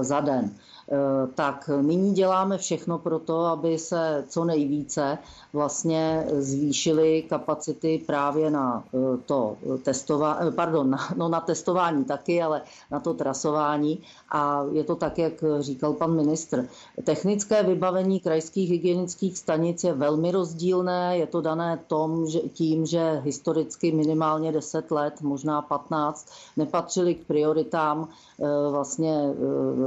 za 0.00 0.20
den. 0.20 0.50
Eh, 0.92 1.26
tak 1.34 1.70
nyní 1.82 2.12
děláme 2.14 2.58
všechno 2.58 2.98
pro 2.98 3.18
to, 3.18 3.44
aby 3.44 3.78
se 3.78 4.24
co 4.28 4.44
nejvíce 4.44 5.18
vlastně 5.52 6.26
zvýšily 6.38 7.22
kapacity 7.22 8.02
právě 8.06 8.50
na 8.50 8.84
eh, 8.94 9.16
to 9.26 9.56
testování, 9.82 10.48
eh, 10.48 10.50
pardon, 10.50 10.90
na, 10.90 10.98
no 11.16 11.28
na 11.28 11.40
testování 11.40 12.04
taky, 12.04 12.42
ale 12.42 12.62
na 12.90 13.00
to 13.00 13.14
trasování. 13.14 14.02
A 14.36 14.64
je 14.72 14.84
to 14.84 14.96
tak, 14.96 15.18
jak 15.18 15.32
říkal 15.60 15.92
pan 15.92 16.16
ministr. 16.16 16.68
Technické 17.04 17.62
vybavení 17.62 18.20
krajských 18.20 18.70
hygienických 18.70 19.38
stanic 19.38 19.84
je 19.84 19.92
velmi 19.92 20.30
rozdílné. 20.30 21.18
Je 21.18 21.26
to 21.26 21.40
dané 21.40 21.78
tom, 21.86 22.26
že, 22.26 22.38
tím, 22.40 22.86
že 22.86 23.20
historicky 23.24 23.92
minimálně 23.92 24.52
10 24.52 24.90
let, 24.90 25.14
možná 25.22 25.62
15, 25.62 26.28
nepatřili 26.56 27.14
k 27.14 27.26
prioritám 27.26 28.08
vlastně 28.70 29.34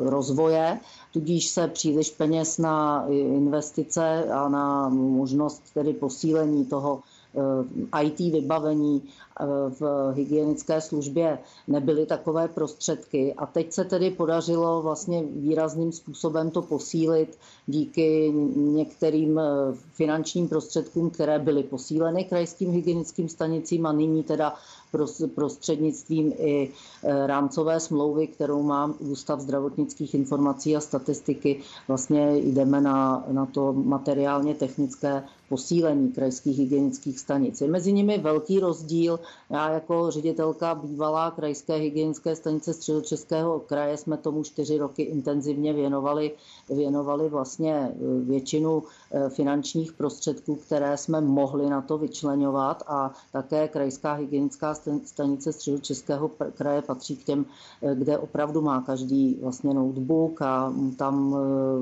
rozvoje 0.05 0.79
tudíž 1.13 1.47
se 1.49 1.67
příliš 1.67 2.11
peněz 2.11 2.57
na 2.57 3.05
investice 3.09 4.23
a 4.33 4.49
na 4.49 4.89
možnost 4.89 5.63
tedy 5.73 5.93
posílení 5.93 6.65
toho 6.65 6.99
eh, 7.03 7.16
IT 8.03 8.19
vybavení 8.19 9.03
eh, 9.39 9.45
v 9.69 10.11
hygienické 10.13 10.81
službě 10.81 11.39
nebyly 11.67 12.05
takové 12.05 12.47
prostředky 12.47 13.33
a 13.33 13.45
teď 13.45 13.73
se 13.73 13.85
tedy 13.85 14.11
podařilo 14.11 14.81
vlastně 14.81 15.23
výrazným 15.23 15.91
způsobem 15.91 16.51
to 16.51 16.61
posílit 16.61 17.37
díky 17.67 18.31
některým 18.55 19.39
eh, 19.39 19.43
finančním 19.93 20.47
prostředkům, 20.49 21.09
které 21.09 21.39
byly 21.39 21.63
posíleny 21.63 22.23
krajským 22.23 22.71
hygienickým 22.71 23.29
stanicím 23.29 23.85
a 23.85 23.91
nyní 23.91 24.23
teda 24.23 24.53
prostřednictvím 25.35 26.33
i 26.37 26.69
rámcové 27.25 27.79
smlouvy, 27.79 28.27
kterou 28.27 28.63
má 28.63 28.93
Ústav 28.99 29.39
zdravotnických 29.39 30.13
informací 30.13 30.75
a 30.75 30.79
statistiky. 30.79 31.59
Vlastně 31.87 32.37
jdeme 32.37 32.81
na, 32.81 33.25
na 33.31 33.45
to 33.45 33.73
materiálně 33.73 34.55
technické 34.55 35.23
posílení 35.49 36.11
krajských 36.11 36.59
hygienických 36.59 37.19
stanic. 37.19 37.61
Je 37.61 37.67
mezi 37.67 37.93
nimi 37.93 38.17
velký 38.17 38.59
rozdíl. 38.59 39.19
Já 39.49 39.69
jako 39.69 40.11
ředitelka 40.11 40.75
bývalá 40.75 41.31
krajské 41.31 41.75
hygienické 41.75 42.35
stanice 42.35 42.73
středočeského 42.73 43.59
kraje 43.59 43.97
jsme 43.97 44.17
tomu 44.17 44.43
čtyři 44.43 44.77
roky 44.77 45.03
intenzivně 45.03 45.73
věnovali, 45.73 46.31
věnovali 46.69 47.29
vlastně 47.29 47.73
e, 47.73 47.93
většinu 48.23 48.83
e, 49.11 49.29
finančních 49.29 49.93
prostředků, 49.93 50.55
které 50.55 50.97
jsme 50.97 51.21
mohli 51.21 51.69
na 51.69 51.81
to 51.81 51.97
vyčlenovat 51.97 52.83
a 52.87 53.13
také 53.31 53.67
krajská 53.67 54.13
hygienická 54.13 54.75
stanice 55.05 55.53
středočeského 55.53 56.31
kraje 56.53 56.81
patří 56.81 57.15
k 57.15 57.23
těm, 57.23 57.45
e, 57.81 57.95
kde 57.95 58.17
opravdu 58.17 58.61
má 58.61 58.81
každý 58.81 59.39
vlastně 59.41 59.73
notebook 59.73 60.41
a 60.41 60.73
tam 60.97 61.35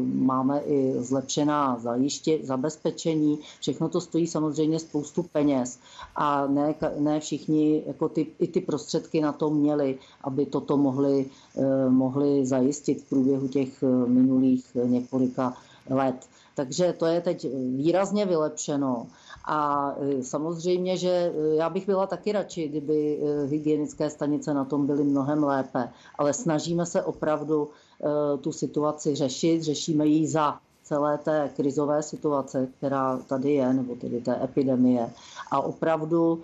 máme 0.04 0.60
i 0.60 0.96
zlepšená 1.00 1.80
zajiště, 1.80 2.40
zabezpečení, 2.44 3.40
Všechno 3.60 3.90
to 3.90 4.02
stojí 4.02 4.28
samozřejmě 4.28 4.80
spoustu 4.80 5.24
peněz 5.24 5.80
a 6.16 6.48
ne, 6.48 6.76
ne 7.00 7.20
všichni 7.20 7.84
jako 7.88 8.10
ty, 8.10 8.28
i 8.40 8.48
ty 8.48 8.62
prostředky 8.62 9.22
na 9.22 9.32
to 9.32 9.50
měli, 9.50 9.98
aby 10.22 10.46
toto 10.46 10.78
mohli, 10.78 11.26
eh, 11.58 11.90
mohli 11.90 12.46
zajistit 12.46 13.02
v 13.02 13.10
průběhu 13.10 13.48
těch 13.48 13.84
eh, 13.84 13.88
minulých 14.10 14.78
několika 14.84 15.54
let. 15.90 16.16
Takže 16.56 16.94
to 16.94 17.06
je 17.06 17.22
teď 17.22 17.48
výrazně 17.76 18.26
vylepšeno. 18.26 19.08
A 19.48 19.92
samozřejmě, 20.22 20.98
že 20.98 21.34
já 21.58 21.70
bych 21.70 21.86
byla 21.86 22.08
taky 22.08 22.32
radši, 22.32 22.68
kdyby 22.68 23.20
hygienické 23.46 24.10
stanice 24.10 24.54
na 24.54 24.66
tom 24.66 24.88
byly 24.88 25.04
mnohem 25.04 25.44
lépe. 25.44 25.90
Ale 26.18 26.34
snažíme 26.34 26.86
se 26.86 27.04
opravdu 27.04 27.70
tu 28.42 28.52
situaci 28.52 29.16
řešit, 29.16 29.64
řešíme 29.64 30.08
ji 30.08 30.28
za 30.28 30.60
celé 30.86 31.18
té 31.18 31.52
krizové 31.56 32.04
situace, 32.04 32.68
která 32.78 33.18
tady 33.18 33.54
je, 33.54 33.74
nebo 33.74 33.96
tedy 33.96 34.22
té 34.22 34.44
epidemie. 34.44 35.10
A 35.52 35.62
opravdu 35.62 36.42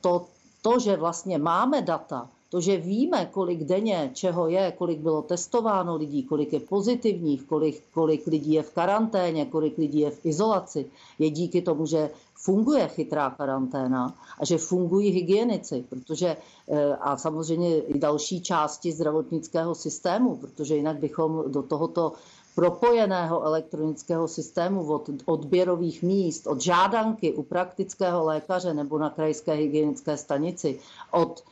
to, 0.00 0.26
to 0.62 0.78
že 0.78 0.96
vlastně 0.96 1.38
máme 1.38 1.82
data, 1.82 2.28
to, 2.52 2.60
že 2.60 2.76
víme, 2.76 3.26
kolik 3.32 3.64
denně 3.64 4.10
čeho 4.14 4.48
je, 4.48 4.72
kolik 4.78 4.98
bylo 4.98 5.22
testováno 5.22 5.96
lidí, 5.96 6.22
kolik 6.22 6.52
je 6.52 6.60
pozitivních, 6.60 7.42
kolik, 7.42 7.82
kolik 7.94 8.26
lidí 8.26 8.52
je 8.52 8.62
v 8.62 8.74
karanténě, 8.74 9.46
kolik 9.46 9.78
lidí 9.78 10.00
je 10.00 10.10
v 10.10 10.26
izolaci, 10.26 10.90
je 11.18 11.30
díky 11.30 11.62
tomu, 11.62 11.86
že 11.86 12.10
funguje 12.34 12.88
chytrá 12.88 13.30
karanténa 13.30 14.14
a 14.38 14.44
že 14.44 14.58
fungují 14.58 15.10
hygienici, 15.10 15.84
protože 15.88 16.36
eh, 16.68 16.96
a 17.00 17.16
samozřejmě 17.16 17.78
i 17.80 17.98
další 17.98 18.40
části 18.42 18.92
zdravotnického 18.92 19.74
systému, 19.74 20.36
protože 20.36 20.76
jinak 20.76 20.96
bychom 20.98 21.44
do 21.48 21.62
tohoto 21.62 22.12
propojeného 22.54 23.42
elektronického 23.42 24.28
systému 24.28 24.92
od 24.92 25.10
odběrových 25.24 26.02
míst, 26.02 26.46
od 26.46 26.60
žádanky 26.60 27.32
u 27.32 27.42
praktického 27.42 28.24
lékaře 28.24 28.74
nebo 28.74 28.98
na 28.98 29.10
krajské 29.10 29.52
hygienické 29.52 30.16
stanici, 30.16 30.78
od 31.10 31.44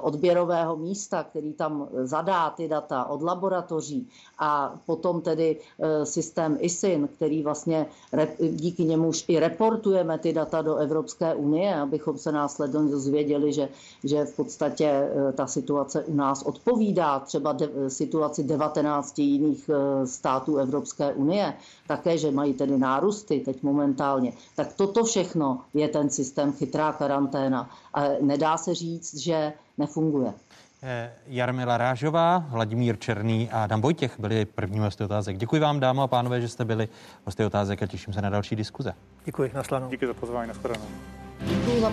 odběrového 0.00 0.76
místa, 0.76 1.22
který 1.24 1.52
tam 1.52 1.88
zadá 2.02 2.50
ty 2.50 2.68
data 2.68 3.04
od 3.04 3.22
laboratoří 3.22 4.08
a 4.38 4.74
potom 4.86 5.20
tedy 5.20 5.56
eh, 5.80 6.06
systém 6.06 6.56
ISIN, 6.60 7.08
který 7.16 7.42
vlastně 7.42 7.86
díky 8.50 8.84
němuž 8.84 9.24
i 9.28 9.38
reportujeme 9.38 10.18
ty 10.18 10.32
data 10.32 10.62
do 10.62 10.76
Evropské 10.76 11.34
unie, 11.34 11.74
abychom 11.80 12.18
se 12.18 12.32
následně 12.32 12.90
dozvěděli, 12.90 13.52
že, 13.52 13.68
že 14.04 14.24
v 14.24 14.36
podstatě 14.36 14.86
eh, 14.88 15.32
ta 15.32 15.46
situace 15.46 16.04
u 16.04 16.14
nás 16.14 16.42
odpovídá 16.42 17.18
třeba 17.20 17.52
de, 17.52 17.68
situaci 17.90 18.44
19 18.44 19.18
jiných 19.18 19.70
států 20.04 20.56
Evropské 20.56 21.12
unie, 21.12 21.54
také, 21.86 22.18
že 22.18 22.30
mají 22.30 22.54
tedy 22.54 22.78
nárůsty 22.78 23.40
teď 23.40 23.62
momentálně. 23.62 24.32
Tak 24.56 24.72
toto 24.76 25.04
všechno 25.04 25.60
je 25.74 25.88
ten 25.88 26.10
systém 26.10 26.52
chytrá 26.52 26.92
karanténa. 26.92 27.70
A 27.94 28.04
nedá 28.20 28.56
se 28.56 28.74
říct, 28.74 29.14
že 29.14 29.51
nefunguje. 29.78 30.32
Eh, 30.84 31.12
Jarmila 31.26 31.76
Rážová, 31.76 32.38
Vladimír 32.48 32.98
Černý 32.98 33.50
a 33.50 33.66
Dan 33.66 33.80
Vojtěch 33.80 34.20
byli 34.20 34.44
první 34.44 34.78
hosty 34.78 35.04
otázek. 35.04 35.36
Děkuji 35.36 35.60
vám, 35.60 35.80
dámy 35.80 36.00
a 36.02 36.06
pánové, 36.06 36.40
že 36.40 36.48
jste 36.48 36.64
byli 36.64 36.88
hosty 37.24 37.44
otázek 37.44 37.82
a 37.82 37.86
těším 37.86 38.14
se 38.14 38.22
na 38.22 38.30
další 38.30 38.56
diskuze. 38.56 38.94
Děkuji, 39.24 39.50
naslanou. 39.54 39.88
Díky 39.88 40.06
za 40.06 40.14
pozvání, 40.14 40.48
nashledanou. 40.48 40.86
Děkuji 41.40 41.80
za... 41.80 41.92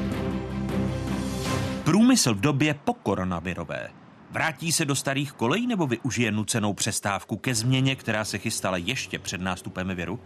Průmysl 1.84 2.34
v 2.34 2.40
době 2.40 2.73
po 2.73 2.94
koronavirové. 2.94 3.90
Vrátí 4.31 4.72
se 4.72 4.86
do 4.86 4.95
starých 4.95 5.31
kolejí 5.31 5.68
nebo 5.68 5.88
využije 5.88 6.31
nucenou 6.31 6.73
přestávku 6.73 7.38
ke 7.38 7.56
změně, 7.56 7.95
která 7.95 8.26
se 8.26 8.38
chystala 8.38 8.77
ještě 8.77 9.19
před 9.19 9.41
nástupem 9.41 9.95
viru? 9.95 10.19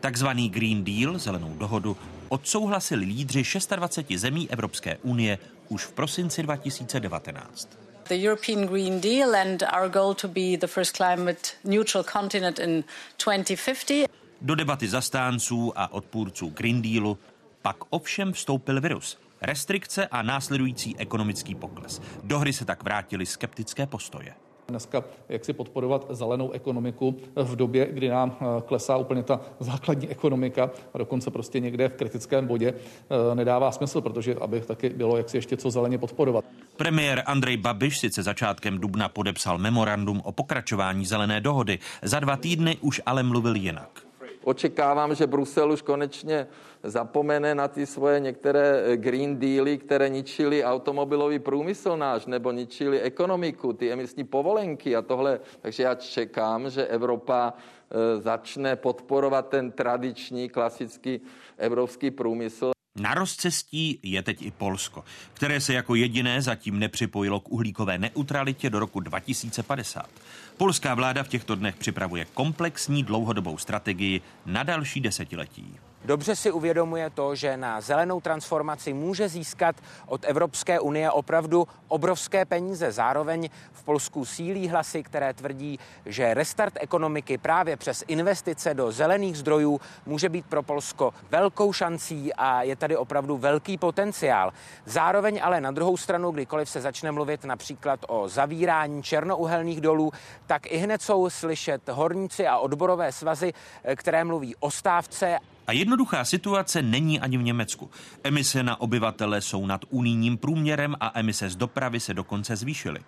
Takzvaný 0.00 0.48
Green 0.48 0.84
Deal, 0.84 1.18
zelenou 1.18 1.54
dohodu, 1.58 1.96
odsouhlasili 2.28 3.04
lídři 3.04 3.42
26 3.76 4.20
zemí 4.20 4.50
Evropské 4.50 4.96
unie 4.96 5.38
už 5.68 5.84
v 5.84 5.92
prosinci 5.92 6.42
2019. 6.42 7.68
The 8.08 8.14
European 8.14 8.66
Green 8.66 9.00
Deal 9.00 9.34
and 9.34 9.62
our 9.62 9.88
goal 9.88 10.14
to 10.14 10.28
be 10.28 10.56
the 10.60 10.66
first 10.66 10.96
climate 10.96 11.40
neutral 11.64 12.04
continent 12.04 12.58
in 12.58 12.84
2050. 13.24 14.08
Do 14.40 14.54
debaty 14.54 14.88
zastánců 14.88 15.72
a 15.76 15.92
odpůrců 15.92 16.50
Green 16.50 16.82
Dealu 16.82 17.18
pak 17.62 17.76
ovšem 17.90 18.32
vstoupil 18.32 18.80
virus. 18.80 19.18
Restrikce 19.42 20.06
a 20.06 20.22
následující 20.22 20.98
ekonomický 20.98 21.54
pokles. 21.54 22.00
Do 22.22 22.38
hry 22.38 22.52
se 22.52 22.64
tak 22.64 22.82
vrátily 22.82 23.26
skeptické 23.26 23.86
postoje. 23.86 24.34
Dneska 24.68 25.04
jak 25.28 25.44
si 25.44 25.52
podporovat 25.52 26.06
zelenou 26.10 26.50
ekonomiku 26.50 27.16
v 27.36 27.56
době, 27.56 27.88
kdy 27.92 28.08
nám 28.08 28.36
eh, 28.40 28.62
klesá 28.66 28.96
úplně 28.96 29.22
ta 29.22 29.40
základní 29.60 30.08
ekonomika 30.08 30.70
a 30.94 30.98
dokonce 30.98 31.30
prostě 31.30 31.60
někde 31.60 31.88
v 31.88 31.94
kritickém 31.94 32.46
bodě 32.46 32.74
eh, 32.74 33.34
nedává 33.34 33.72
smysl, 33.72 34.00
protože 34.00 34.34
aby 34.34 34.60
taky 34.60 34.88
bylo 34.88 35.16
jak 35.16 35.30
si 35.30 35.36
ještě 35.36 35.56
co 35.56 35.70
zeleně 35.70 35.98
podporovat. 35.98 36.44
Premiér 36.76 37.22
Andrej 37.26 37.56
Babiš 37.56 37.98
sice 37.98 38.22
začátkem 38.22 38.78
dubna 38.78 39.08
podepsal 39.08 39.58
memorandum 39.58 40.20
o 40.24 40.32
pokračování 40.32 41.06
zelené 41.06 41.40
dohody. 41.40 41.78
Za 42.02 42.20
dva 42.20 42.36
týdny 42.36 42.76
už 42.80 43.00
ale 43.06 43.22
mluvil 43.22 43.56
jinak. 43.56 44.04
Očekávám, 44.44 45.14
že 45.14 45.26
Brusel 45.26 45.72
už 45.72 45.82
konečně 45.82 46.46
zapomene 46.84 47.54
na 47.54 47.68
ty 47.68 47.86
svoje 47.86 48.20
některé 48.20 48.82
eh, 48.84 48.96
green 48.96 49.38
dealy, 49.38 49.78
které 49.78 50.08
ničili 50.08 50.64
automobilový 50.64 51.38
průmysl 51.38 51.96
náš, 51.96 52.26
nebo 52.26 52.52
ničili 52.52 53.00
ekonomiku, 53.00 53.72
ty 53.72 53.92
emisní 53.92 54.24
povolenky 54.24 54.96
a 54.96 55.02
tohle. 55.02 55.40
Takže 55.60 55.82
já 55.82 55.94
čekám, 55.94 56.70
že 56.70 56.86
Evropa 56.86 57.52
eh, 57.54 58.20
začne 58.20 58.76
podporovat 58.76 59.48
ten 59.48 59.72
tradiční, 59.72 60.48
klasický 60.48 61.20
evropský 61.58 62.10
průmysl. 62.10 62.70
Na 63.00 63.14
rozcestí 63.14 64.00
je 64.02 64.22
teď 64.22 64.42
i 64.42 64.50
Polsko, 64.50 65.04
které 65.34 65.60
se 65.60 65.74
jako 65.74 65.94
jediné 65.94 66.42
zatím 66.42 66.78
nepřipojilo 66.78 67.40
k 67.40 67.52
uhlíkové 67.52 67.98
neutralitě 67.98 68.70
do 68.70 68.78
roku 68.78 69.00
2050. 69.00 70.08
Polská 70.56 70.94
vláda 70.94 71.22
v 71.22 71.28
těchto 71.28 71.54
dnech 71.54 71.76
připravuje 71.76 72.26
komplexní 72.34 73.02
dlouhodobou 73.02 73.58
strategii 73.58 74.20
na 74.46 74.62
další 74.62 75.00
desetiletí. 75.00 75.76
Dobře 76.04 76.36
si 76.36 76.50
uvědomuje 76.50 77.10
to, 77.10 77.34
že 77.34 77.56
na 77.56 77.80
zelenou 77.80 78.20
transformaci 78.20 78.92
může 78.92 79.28
získat 79.28 79.76
od 80.06 80.24
Evropské 80.24 80.80
unie 80.80 81.10
opravdu 81.10 81.68
obrovské 81.88 82.44
peníze. 82.44 82.92
Zároveň 82.92 83.48
v 83.72 83.84
Polsku 83.84 84.24
sílí 84.24 84.68
hlasy, 84.68 85.02
které 85.02 85.34
tvrdí, 85.34 85.78
že 86.06 86.34
restart 86.34 86.74
ekonomiky 86.80 87.38
právě 87.38 87.76
přes 87.76 88.04
investice 88.08 88.74
do 88.74 88.92
zelených 88.92 89.38
zdrojů 89.38 89.80
může 90.06 90.28
být 90.28 90.46
pro 90.46 90.62
Polsko 90.62 91.14
velkou 91.30 91.72
šancí 91.72 92.34
a 92.34 92.62
je 92.62 92.76
tady 92.76 92.96
opravdu 92.96 93.36
velký 93.36 93.78
potenciál. 93.78 94.52
Zároveň 94.86 95.40
ale 95.42 95.60
na 95.60 95.70
druhou 95.70 95.96
stranu, 95.96 96.30
kdykoliv 96.30 96.68
se 96.68 96.80
začne 96.80 97.12
mluvit 97.12 97.44
například 97.44 98.00
o 98.08 98.28
zavírání 98.28 99.02
černouhelných 99.02 99.80
dolů, 99.80 100.12
tak 100.46 100.66
i 100.66 100.76
hned 100.76 101.02
jsou 101.02 101.30
slyšet 101.30 101.88
horníci 101.88 102.46
a 102.46 102.58
odborové 102.58 103.12
svazy, 103.12 103.52
které 103.96 104.24
mluví 104.24 104.56
o 104.56 104.70
stávce 104.70 105.38
a 105.66 105.72
jednoduchá 105.72 106.24
situace 106.24 106.82
není 106.82 107.20
ani 107.20 107.38
v 107.38 107.42
Německu. 107.42 107.90
Emise 108.24 108.62
na 108.62 108.80
obyvatele 108.80 109.40
jsou 109.40 109.66
nad 109.66 109.84
unijním 109.90 110.36
průměrem 110.36 110.96
a 111.00 111.18
emise 111.18 111.50
z 111.50 111.56
dopravy 111.56 112.00
se 112.00 112.14
dokonce 112.14 112.56
zvýšily. 112.56 113.00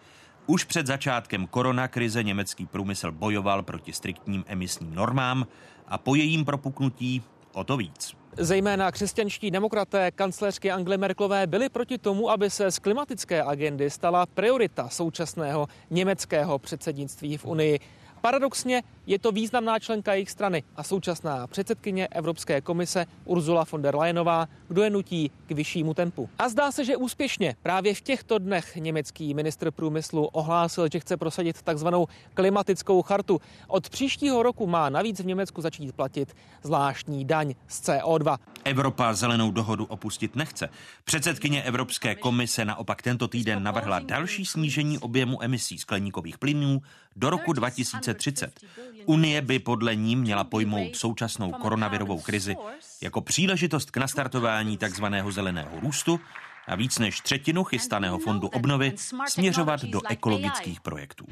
Už 0.47 0.65
před 0.65 0.87
začátkem 0.87 1.47
koronakrize 1.47 2.23
německý 2.23 2.67
průmysl 2.67 3.13
bojoval 3.13 3.63
proti 3.63 3.93
striktním 3.93 4.45
emisním 4.47 4.95
normám 4.95 5.47
a 5.89 5.99
po 5.99 6.15
jejím 6.15 6.45
propuknutí 6.45 7.23
o 7.53 7.65
to 7.65 7.77
víc. 7.77 8.17
Zejména 8.39 8.93
křesťanští 8.93 9.51
demokraté 9.51 10.11
kancléřky 10.11 10.71
Angely 10.71 10.99
Merklové 10.99 11.47
byli 11.47 11.69
proti 11.69 11.99
tomu, 11.99 12.31
aby 12.31 12.51
se 12.51 12.71
z 12.71 12.79
klimatické 12.79 13.43
agendy 13.43 13.91
stala 13.91 14.27
priorita 14.27 14.89
současného 14.89 15.69
německého 15.91 16.59
předsednictví 16.59 17.37
v 17.37 17.45
Unii. 17.45 17.81
Paradoxně 18.21 18.83
je 19.07 19.19
to 19.19 19.33
významná 19.33 19.79
členka 19.79 20.15
jejich 20.15 20.31
strany 20.31 20.63
a 20.77 20.83
současná 20.83 21.47
předsedkyně 21.47 22.09
Evropské 22.09 22.61
komise 22.61 23.07
Ursula 23.25 23.65
von 23.71 23.83
der 23.83 23.97
Leyenová, 23.97 24.49
kdo 24.69 24.83
je 24.83 24.91
nutí 24.91 25.31
k 25.47 25.51
vyššímu 25.51 25.95
tempu. 25.95 26.29
A 26.39 26.49
zdá 26.49 26.73
se, 26.73 26.85
že 26.85 26.97
úspěšně 26.97 27.57
právě 27.63 27.95
v 27.95 28.01
těchto 28.01 28.39
dnech 28.39 28.77
německý 28.77 29.35
ministr 29.35 29.71
průmyslu 29.71 30.27
ohlásil, 30.27 30.89
že 30.93 31.01
chce 31.01 31.17
prosadit 31.17 31.63
takzvanou 31.63 32.07
klimatickou 32.35 33.03
chartu. 33.03 33.41
Od 33.69 33.91
příštího 33.91 34.43
roku 34.43 34.67
má 34.67 34.89
navíc 34.89 35.21
v 35.21 35.27
Německu 35.27 35.61
začít 35.61 35.93
platit 35.93 36.35
zvláštní 36.63 37.25
daň 37.25 37.55
z 37.69 37.83
CO2. 37.83 38.39
Evropa 38.65 39.15
zelenou 39.15 39.51
dohodu 39.51 39.85
opustit 39.85 40.37
nechce. 40.37 40.69
Předsedkyně 41.05 41.63
Evropské 41.63 42.15
komise 42.15 42.65
naopak 42.65 43.03
tento 43.03 43.29
týden 43.29 43.63
navrhla 43.63 43.99
další 43.99 44.47
snížení 44.47 44.99
objemu 44.99 45.43
emisí 45.43 45.79
skleníkových 45.79 46.39
plynů 46.39 46.83
do 47.17 47.31
roku 47.31 47.53
2030. 47.53 48.61
Unie 49.05 49.43
by 49.43 49.59
podle 49.59 49.97
ní 49.97 50.17
měla 50.17 50.45
pojmout 50.45 50.97
současnou 50.97 51.53
koronavirovou 51.53 52.21
krizi 52.21 52.57
jako 53.03 53.21
příležitost 53.21 53.91
k 53.91 53.97
nastartování 53.97 54.77
takzvaného 54.77 55.33
zeleného 55.33 55.81
růstu 55.81 56.21
a 56.67 56.75
víc 56.75 56.99
než 56.99 57.21
třetinu 57.21 57.65
chystaného 57.65 58.19
fondu 58.19 58.49
obnovy 58.49 58.93
směřovat 59.29 59.85
do 59.85 60.01
ekologických 60.09 60.81
projektů. 60.81 61.27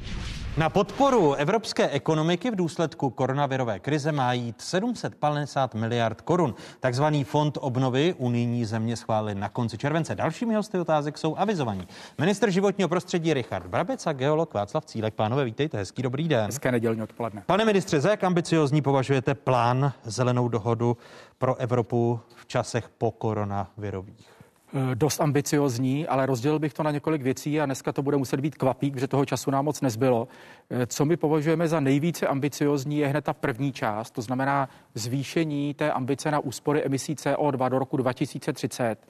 Na 0.57 0.69
podporu 0.69 1.33
evropské 1.33 1.89
ekonomiky 1.89 2.51
v 2.51 2.55
důsledku 2.55 3.09
koronavirové 3.09 3.79
krize 3.79 4.11
má 4.11 4.33
jít 4.33 4.61
750 4.61 5.75
miliard 5.75 6.21
korun. 6.21 6.55
Takzvaný 6.79 7.23
fond 7.23 7.57
obnovy 7.61 8.15
unijní 8.17 8.65
země 8.65 8.95
schválili 8.97 9.35
na 9.35 9.49
konci 9.49 9.77
července. 9.77 10.15
Dalšími 10.15 10.55
hosty 10.55 10.79
otázek 10.79 11.17
jsou 11.17 11.35
avizovaní. 11.37 11.87
Minister 12.19 12.51
životního 12.51 12.89
prostředí 12.89 13.33
Richard 13.33 13.67
Brabec 13.67 14.07
a 14.07 14.13
geolog 14.13 14.53
Václav 14.53 14.85
Cílek. 14.85 15.13
Pánové, 15.13 15.45
vítejte, 15.45 15.77
hezký 15.77 16.01
dobrý 16.01 16.27
den. 16.27 16.45
Hezké 16.45 16.71
nedělní 16.71 17.01
odpoledne. 17.01 17.43
Pane 17.45 17.65
ministře, 17.65 18.01
za 18.01 18.09
jak 18.09 18.23
ambiciozní 18.23 18.81
považujete 18.81 19.35
plán 19.35 19.93
zelenou 20.03 20.47
dohodu 20.47 20.97
pro 21.37 21.55
Evropu 21.55 22.19
v 22.35 22.45
časech 22.45 22.89
po 22.89 23.11
koronavirových? 23.11 24.34
Eh, 24.77 24.95
dost 24.95 25.21
ambiciozní, 25.21 26.07
ale 26.07 26.25
rozdělil 26.25 26.59
bych 26.59 26.73
to 26.73 26.83
na 26.83 26.91
několik 26.91 27.21
věcí 27.21 27.61
a 27.61 27.65
dneska 27.65 27.91
to 27.91 28.01
bude 28.01 28.17
muset 28.17 28.39
být 28.39 28.55
kvapík, 28.55 28.97
že 28.97 29.07
toho 29.07 29.25
času 29.25 29.51
nám 29.51 29.65
moc 29.65 29.81
nezbylo. 29.81 30.27
Eh, 30.69 30.85
co 30.85 31.05
my 31.05 31.17
považujeme 31.17 31.67
za 31.67 31.79
nejvíce 31.79 32.27
ambiciozní 32.27 32.97
je 32.97 33.07
hned 33.07 33.25
ta 33.25 33.33
první 33.33 33.71
část, 33.71 34.11
to 34.11 34.21
znamená 34.21 34.69
zvýšení 34.93 35.73
té 35.73 35.91
ambice 35.91 36.31
na 36.31 36.39
úspory 36.39 36.83
emisí 36.83 37.15
CO2 37.15 37.69
do 37.69 37.79
roku 37.79 37.97
2030 37.97 39.07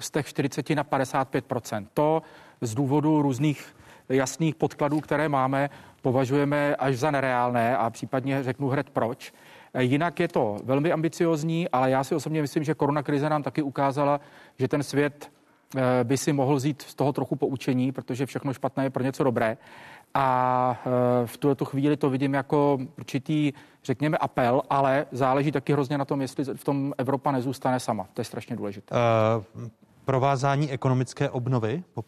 z 0.00 0.10
těch 0.10 0.26
40 0.26 0.74
na 0.74 0.84
55% 0.84 1.86
To 1.94 2.22
z 2.60 2.74
důvodu 2.74 3.22
různých 3.22 3.76
jasných 4.08 4.54
podkladů, 4.54 5.00
které 5.00 5.28
máme, 5.28 5.70
považujeme 6.02 6.76
až 6.76 6.96
za 6.96 7.10
nereálné 7.10 7.76
a 7.76 7.90
případně 7.90 8.42
řeknu 8.42 8.68
hned 8.68 8.90
proč. 8.90 9.32
Eh, 9.74 9.82
jinak 9.82 10.20
je 10.20 10.28
to 10.28 10.56
velmi 10.64 10.92
ambiciozní, 10.92 11.68
ale 11.68 11.90
já 11.90 12.04
si 12.04 12.14
osobně 12.14 12.42
myslím, 12.42 12.64
že 12.64 12.74
korona 12.74 13.02
krize 13.02 13.28
nám 13.28 13.42
taky 13.42 13.62
ukázala, 13.62 14.20
že 14.58 14.68
ten 14.68 14.82
svět 14.82 15.32
eh, 15.76 16.04
by 16.04 16.16
si 16.16 16.32
mohl 16.32 16.56
vzít 16.56 16.82
z 16.82 16.94
toho 16.94 17.12
trochu 17.12 17.36
poučení, 17.36 17.92
protože 17.92 18.26
všechno 18.26 18.54
špatné 18.54 18.84
je 18.84 18.90
pro 18.90 19.02
něco 19.02 19.24
dobré. 19.24 19.56
A 20.14 20.80
eh, 20.86 21.26
v 21.26 21.36
tuto 21.36 21.64
chvíli 21.64 21.96
to 21.96 22.10
vidím 22.10 22.34
jako 22.34 22.78
určitý, 22.98 23.52
řekněme, 23.84 24.18
apel, 24.18 24.62
ale 24.70 25.06
záleží 25.12 25.52
taky 25.52 25.72
hrozně 25.72 25.98
na 25.98 26.04
tom, 26.04 26.20
jestli 26.20 26.44
v 26.44 26.64
tom 26.64 26.92
Evropa 26.98 27.32
nezůstane 27.32 27.80
sama. 27.80 28.06
To 28.14 28.20
je 28.20 28.24
strašně 28.24 28.56
důležité. 28.56 28.94
Uh, 29.56 29.68
provázání 30.04 30.70
ekonomické 30.70 31.30
obnovy 31.30 31.84
po 31.94 32.04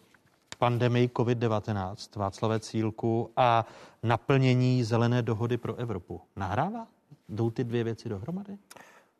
pandemii 0.58 1.08
COVID-19, 1.08 1.94
Václavé 2.16 2.60
Cílku 2.60 3.30
a 3.36 3.66
naplnění 4.02 4.84
zelené 4.84 5.22
dohody 5.22 5.56
pro 5.56 5.74
Evropu. 5.74 6.20
Nahrává? 6.36 6.86
Jdou 7.32 7.50
ty 7.50 7.64
dvě 7.64 7.84
věci 7.84 8.08
dohromady? 8.08 8.58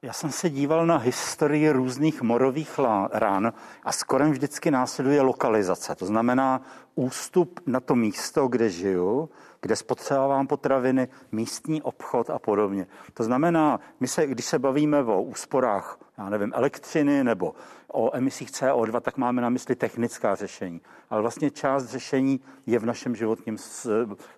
Já 0.02 0.12
jsem 0.12 0.32
se 0.32 0.51
díval 0.51 0.86
na 0.86 0.97
historii 0.97 1.70
různých 1.70 2.22
morových 2.22 2.78
rán 3.12 3.52
a 3.82 3.93
skoro 3.93 4.30
vždycky 4.30 4.70
následuje 4.70 5.20
lokalizace. 5.20 5.94
To 5.94 6.06
znamená 6.06 6.62
ústup 6.94 7.60
na 7.66 7.80
to 7.80 7.94
místo, 7.94 8.48
kde 8.48 8.70
žiju, 8.70 9.30
kde 9.62 9.76
spotřebovám 9.76 10.47
potraviny, 10.47 11.09
místní 11.32 11.82
obchod 11.82 12.30
a 12.30 12.39
podobně. 12.39 12.86
To 13.14 13.24
znamená, 13.24 13.80
my 14.01 14.09
se, 14.09 14.26
když 14.26 14.47
se 14.47 14.59
bavíme 14.59 15.05
o 15.05 15.22
úsporách, 15.22 15.98
já 16.18 16.28
nevím, 16.28 16.52
elektřiny 16.55 17.24
nebo 17.24 17.55
o 17.93 18.16
emisích 18.16 18.51
CO2, 18.51 19.01
tak 19.01 19.16
máme 19.16 19.43
na 19.43 19.48
mysli 19.48 19.76
technická 19.76 20.34
řešení. 20.34 20.80
Ale 21.10 21.20
vlastně 21.22 21.51
část 21.51 21.84
řešení 21.84 22.40
je 22.66 22.78
v 22.78 22.86
našem 22.86 23.16
životním 23.16 23.56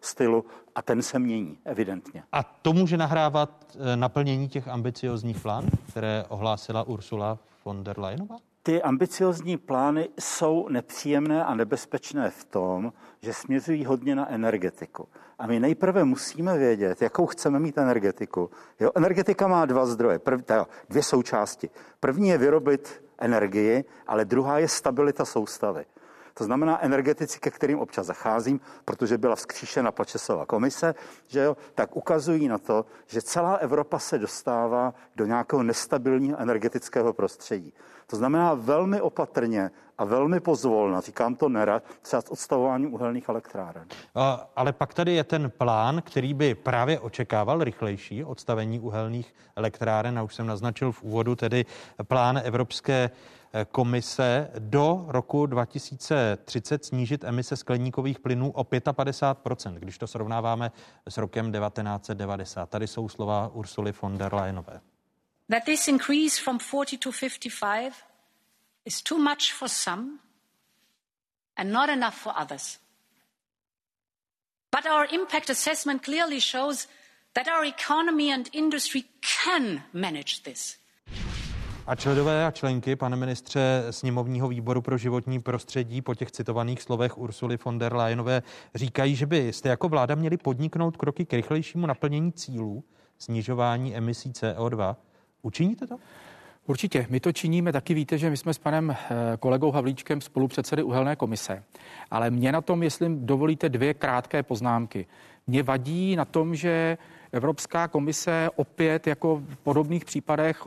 stylu 0.00 0.44
a 0.74 0.82
ten 0.82 1.02
se 1.02 1.18
mění, 1.18 1.58
evidentně. 1.64 2.22
A 2.32 2.42
to 2.42 2.72
může 2.72 2.96
nahrávat 2.96 3.50
eh, 3.74 3.96
naplnění 3.96 4.48
těch 4.48 4.68
ambiciozních 4.68 5.40
plánů, 5.40 5.68
které 5.88 6.24
ohlásila 6.28 6.82
Ursula 6.82 7.38
von 7.64 7.84
der 7.84 7.98
Leyenová? 7.98 8.36
Ty 8.66 8.82
ambiciozní 8.82 9.56
plány 9.56 10.08
jsou 10.18 10.68
nepříjemné 10.68 11.44
a 11.44 11.54
nebezpečné 11.54 12.30
v 12.30 12.44
tom, 12.44 12.92
že 13.20 13.32
směřují 13.32 13.84
hodně 13.84 14.14
na 14.14 14.30
energetiku. 14.30 15.08
A 15.38 15.46
my 15.46 15.60
nejprve 15.60 16.04
musíme 16.04 16.58
vědět, 16.58 17.02
jakou 17.02 17.26
chceme 17.26 17.58
mít 17.58 17.78
energetiku. 17.78 18.50
Jo, 18.80 18.90
energetika 18.94 19.48
má 19.48 19.66
dva 19.66 19.86
zdroje, 19.86 20.18
prv, 20.18 20.42
teda, 20.42 20.66
dvě 20.88 21.02
součásti. 21.02 21.70
První 22.00 22.28
je 22.28 22.38
vyrobit 22.38 23.04
energii, 23.18 23.84
ale 24.06 24.24
druhá 24.24 24.58
je 24.58 24.68
stabilita 24.68 25.24
soustavy. 25.24 25.84
To 26.34 26.44
znamená 26.44 26.84
energetici, 26.84 27.40
ke 27.40 27.50
kterým 27.50 27.78
občas 27.78 28.06
zacházím, 28.06 28.60
protože 28.84 29.18
byla 29.18 29.36
vzkříšena 29.36 29.92
Pačesova 29.92 30.46
komise, 30.46 30.94
že 31.26 31.40
jo, 31.40 31.56
tak 31.74 31.96
ukazují 31.96 32.48
na 32.48 32.58
to, 32.58 32.84
že 33.06 33.22
celá 33.22 33.54
Evropa 33.54 33.98
se 33.98 34.18
dostává 34.18 34.94
do 35.16 35.26
nějakého 35.26 35.62
nestabilního 35.62 36.40
energetického 36.40 37.12
prostředí. 37.12 37.72
To 38.06 38.16
znamená 38.16 38.54
velmi 38.54 39.00
opatrně 39.00 39.70
a 39.98 40.04
velmi 40.04 40.40
pozvolna, 40.40 41.00
říkám 41.00 41.34
to 41.34 41.48
nerad, 41.48 41.82
třeba 42.02 42.22
s 42.22 42.30
odstavováním 42.30 42.94
uhelných 42.94 43.28
elektráren. 43.28 43.86
Ale 44.56 44.72
pak 44.72 44.94
tady 44.94 45.12
je 45.12 45.24
ten 45.24 45.50
plán, 45.50 46.02
který 46.02 46.34
by 46.34 46.54
právě 46.54 47.00
očekával 47.00 47.64
rychlejší 47.64 48.24
odstavení 48.24 48.80
uhelných 48.80 49.34
elektráren, 49.56 50.18
a 50.18 50.22
už 50.22 50.34
jsem 50.34 50.46
naznačil 50.46 50.92
v 50.92 51.02
úvodu, 51.02 51.36
tedy 51.36 51.64
plán 52.08 52.40
Evropské 52.44 53.10
komise 53.72 54.50
do 54.58 55.04
roku 55.08 55.46
2030 55.46 56.84
snížit 56.84 57.24
emise 57.24 57.56
skleníkových 57.56 58.18
plynů 58.18 58.50
o 58.50 58.64
55%, 58.64 59.74
když 59.74 59.98
to 59.98 60.06
srovnáváme 60.06 60.72
s 61.08 61.16
rokem 61.16 61.52
1990. 61.52 62.70
Tady 62.70 62.86
jsou 62.86 63.08
slova 63.08 63.48
Ursuly 63.48 63.92
von 64.02 64.18
der 64.18 64.34
Leyenové. 64.34 64.80
That 65.50 65.64
this 65.64 65.88
increase 65.88 66.42
from 66.42 66.58
40 66.58 66.98
to 66.98 67.12
55 67.12 67.92
is 68.84 69.02
too 69.02 69.18
much 69.18 69.52
for 69.58 69.68
some 69.68 70.18
and 71.56 71.72
not 71.72 71.88
enough 71.88 72.14
for 72.14 72.32
others. 72.42 72.78
But 74.76 74.86
our 74.86 75.06
impact 75.14 75.50
assessment 75.50 76.02
clearly 76.02 76.40
shows 76.40 76.88
that 77.34 77.48
our 77.48 77.64
economy 77.64 78.32
and 78.32 78.48
industry 78.52 79.04
can 79.44 79.82
manage 79.92 80.42
this. 80.42 80.78
A 81.86 81.94
členové 81.94 82.46
a 82.46 82.50
členky, 82.50 82.96
pane 82.96 83.16
ministře, 83.16 83.86
sněmovního 83.90 84.48
výboru 84.48 84.82
pro 84.82 84.98
životní 84.98 85.40
prostředí 85.40 86.02
po 86.02 86.14
těch 86.14 86.30
citovaných 86.30 86.82
slovech 86.82 87.18
Ursuly 87.18 87.58
von 87.64 87.78
der 87.78 87.96
Leyenové 87.96 88.42
říkají, 88.74 89.16
že 89.16 89.26
byste 89.26 89.68
jako 89.68 89.88
vláda 89.88 90.14
měli 90.14 90.36
podniknout 90.36 90.96
kroky 90.96 91.24
k 91.24 91.32
rychlejšímu 91.32 91.86
naplnění 91.86 92.32
cílů 92.32 92.84
snižování 93.18 93.96
emisí 93.96 94.32
CO2. 94.32 94.96
Učiníte 95.42 95.86
to? 95.86 95.96
Určitě. 96.66 97.06
My 97.10 97.20
to 97.20 97.32
činíme. 97.32 97.72
Taky 97.72 97.94
víte, 97.94 98.18
že 98.18 98.30
my 98.30 98.36
jsme 98.36 98.54
s 98.54 98.58
panem 98.58 98.90
eh, 98.90 99.16
kolegou 99.36 99.70
Havlíčkem 99.70 100.20
spolupředsedy 100.20 100.82
uhelné 100.82 101.16
komise. 101.16 101.62
Ale 102.10 102.30
mě 102.30 102.52
na 102.52 102.60
tom, 102.60 102.82
jestli 102.82 103.16
dovolíte, 103.18 103.68
dvě 103.68 103.94
krátké 103.94 104.42
poznámky. 104.42 105.06
Mě 105.46 105.62
vadí 105.62 106.16
na 106.16 106.24
tom, 106.24 106.54
že 106.54 106.98
Evropská 107.32 107.88
komise 107.88 108.50
opět 108.56 109.06
jako 109.06 109.42
v 109.48 109.56
podobných 109.56 110.04
případech 110.04 110.66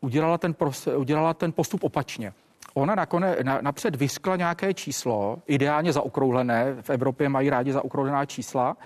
udělala 0.00 0.38
ten, 0.38 0.54
udělala 0.96 1.34
ten 1.34 1.52
postup 1.52 1.84
opačně. 1.84 2.32
Ona 2.74 2.94
nakonec, 2.94 3.38
na, 3.42 3.60
napřed 3.60 3.96
vyskla 3.96 4.36
nějaké 4.36 4.74
číslo, 4.74 5.38
ideálně 5.46 5.92
zaokrouhlené, 5.92 6.76
v 6.80 6.90
Evropě 6.90 7.28
mají 7.28 7.50
rádi 7.50 7.72
zaokrouhlená 7.72 8.26
čísla, 8.26 8.76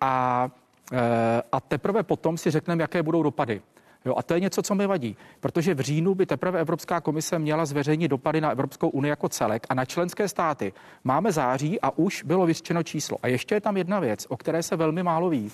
a, 0.00 0.48
eh, 0.92 1.42
a 1.52 1.60
teprve 1.60 2.02
potom 2.02 2.38
si 2.38 2.50
řekneme, 2.50 2.82
jaké 2.82 3.02
budou 3.02 3.22
dopady. 3.22 3.60
Jo, 4.04 4.14
a 4.16 4.22
to 4.22 4.34
je 4.34 4.40
něco, 4.40 4.62
co 4.62 4.74
mi 4.74 4.86
vadí, 4.86 5.16
protože 5.40 5.74
v 5.74 5.80
říjnu 5.80 6.14
by 6.14 6.26
teprve 6.26 6.60
Evropská 6.60 7.00
komise 7.00 7.38
měla 7.38 7.66
zveřejnit 7.66 8.08
dopady 8.08 8.40
na 8.40 8.50
Evropskou 8.50 8.88
unii 8.88 9.10
jako 9.10 9.28
celek 9.28 9.66
a 9.68 9.74
na 9.74 9.84
členské 9.84 10.28
státy. 10.28 10.72
Máme 11.04 11.32
září 11.32 11.80
a 11.80 11.98
už 11.98 12.22
bylo 12.22 12.46
vyřčeno 12.46 12.82
číslo. 12.82 13.18
A 13.22 13.28
ještě 13.28 13.54
je 13.54 13.60
tam 13.60 13.76
jedna 13.76 14.00
věc, 14.00 14.26
o 14.28 14.36
které 14.36 14.62
se 14.62 14.76
velmi 14.76 15.02
málo 15.02 15.28
ví 15.28 15.50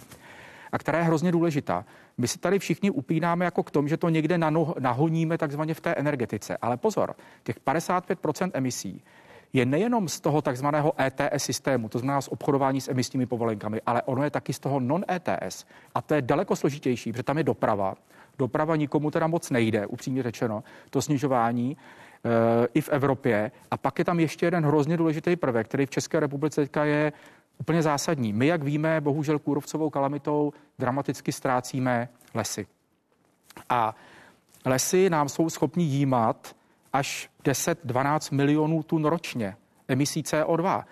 a 0.77 0.79
která 0.79 0.99
je 0.99 1.05
hrozně 1.05 1.33
důležitá. 1.33 1.85
My 2.19 2.29
si 2.29 2.39
tady 2.39 2.59
všichni 2.59 2.91
upínáme 2.91 3.45
jako 3.45 3.63
k 3.63 3.71
tomu, 3.71 3.89
že 3.89 3.97
to 3.97 4.09
někde 4.09 4.39
nahoníme 4.79 5.39
takzvaně 5.39 5.75
v 5.75 5.81
té 5.81 5.95
energetice. 5.95 6.57
Ale 6.57 6.77
pozor, 6.77 7.15
těch 7.43 7.61
55% 7.61 8.51
emisí 8.55 9.03
je 9.53 9.67
nejenom 9.67 10.09
z 10.09 10.21
toho 10.21 10.43
takzvaného 10.43 10.93
ETS 11.01 11.45
systému, 11.45 11.89
to 11.89 11.99
znamená 11.99 12.21
z 12.21 12.29
obchodování 12.29 12.81
s 12.81 12.89
emisními 12.89 13.27
povolenkami, 13.27 13.81
ale 13.87 14.03
ono 14.03 14.25
je 14.25 14.31
taky 14.31 14.53
z 14.53 14.59
toho 14.59 14.81
non-ETS. 14.81 15.65
A 15.95 16.03
to 16.03 16.15
je 16.15 16.23
daleko 16.23 16.57
složitější, 16.57 17.13
protože 17.13 17.23
tam 17.23 17.39
je 17.39 17.45
doprava, 17.45 17.95
Doprava 18.39 18.77
nikomu 18.77 19.11
teda 19.11 19.27
moc 19.27 19.51
nejde, 19.51 19.87
upřímně 19.87 20.23
řečeno, 20.23 20.65
to 20.91 21.03
snižování 21.03 21.77
e, 21.77 22.69
i 22.75 22.81
v 22.81 22.89
Evropě. 22.89 23.51
A 23.71 23.77
pak 23.77 23.99
je 23.99 24.05
tam 24.05 24.21
ještě 24.21 24.47
jeden 24.47 24.67
hrozně 24.67 24.97
důležitý 24.97 25.37
prvek, 25.37 25.69
který 25.69 25.87
v 25.87 25.91
České 25.91 26.21
republice 26.21 26.61
teďka 26.61 26.85
je 26.85 27.13
úplně 27.59 27.83
zásadní. 27.83 28.33
My, 28.33 28.47
jak 28.47 28.63
víme, 28.63 29.01
bohužel 29.01 29.39
kůrovcovou 29.39 29.91
kalamitou 29.91 30.53
dramaticky 30.79 31.33
ztrácíme 31.33 32.09
lesy. 32.35 32.67
A 33.69 33.95
lesy 34.65 35.11
nám 35.11 35.29
jsou 35.29 35.51
schopni 35.51 35.85
jímat 35.85 36.57
až 36.93 37.31
10-12 37.45 38.35
milionů 38.35 38.83
tun 38.83 39.05
ročně 39.05 39.57
emisí 39.89 40.23
CO2. 40.23 40.85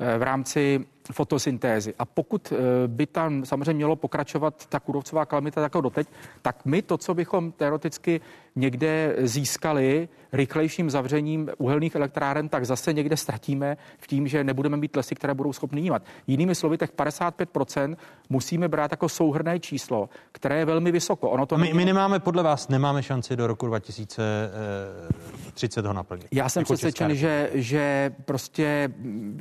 Eh, 0.00 0.18
v 0.18 0.22
rámci 0.22 0.86
fotosyntézy. 1.12 1.94
A 1.98 2.04
pokud 2.04 2.52
by 2.86 3.06
tam 3.06 3.44
samozřejmě 3.44 3.74
mělo 3.74 3.96
pokračovat 3.96 4.66
ta 4.66 4.80
kůrovcová 4.80 5.26
kalamita 5.26 5.60
jako 5.62 5.80
doteď, 5.80 6.08
tak 6.42 6.64
my 6.64 6.82
to, 6.82 6.98
co 6.98 7.14
bychom 7.14 7.52
teoreticky 7.52 8.20
někde 8.60 9.14
získali 9.18 10.08
rychlejším 10.32 10.90
zavřením 10.90 11.50
uhelných 11.58 11.94
elektráren, 11.94 12.48
tak 12.48 12.66
zase 12.66 12.92
někde 12.92 13.16
ztratíme 13.16 13.76
v 13.98 14.06
tím, 14.06 14.28
že 14.28 14.44
nebudeme 14.44 14.76
mít 14.76 14.96
lesy, 14.96 15.14
které 15.14 15.34
budou 15.34 15.52
schopny 15.52 15.80
jímat. 15.80 16.02
Jinými 16.26 16.54
slovy, 16.54 16.78
těch 16.78 16.92
55% 16.92 17.96
musíme 18.28 18.68
brát 18.68 18.90
jako 18.90 19.08
souhrné 19.08 19.60
číslo, 19.60 20.08
které 20.32 20.58
je 20.58 20.64
velmi 20.64 20.92
vysoko. 20.92 21.30
Ono 21.30 21.46
to 21.46 21.58
my, 21.58 21.74
my 21.74 21.84
nemáme, 21.84 22.20
podle 22.20 22.42
vás, 22.42 22.68
nemáme 22.68 23.02
šanci 23.02 23.36
do 23.36 23.46
roku 23.46 23.66
2030 23.66 25.86
ho 25.86 25.92
naplnit. 25.92 26.26
Já 26.32 26.48
jsem 26.48 26.60
jako 26.60 26.72
přesvědčen, 26.72 27.14
že, 27.14 27.50
že 27.54 28.14
prostě 28.24 28.88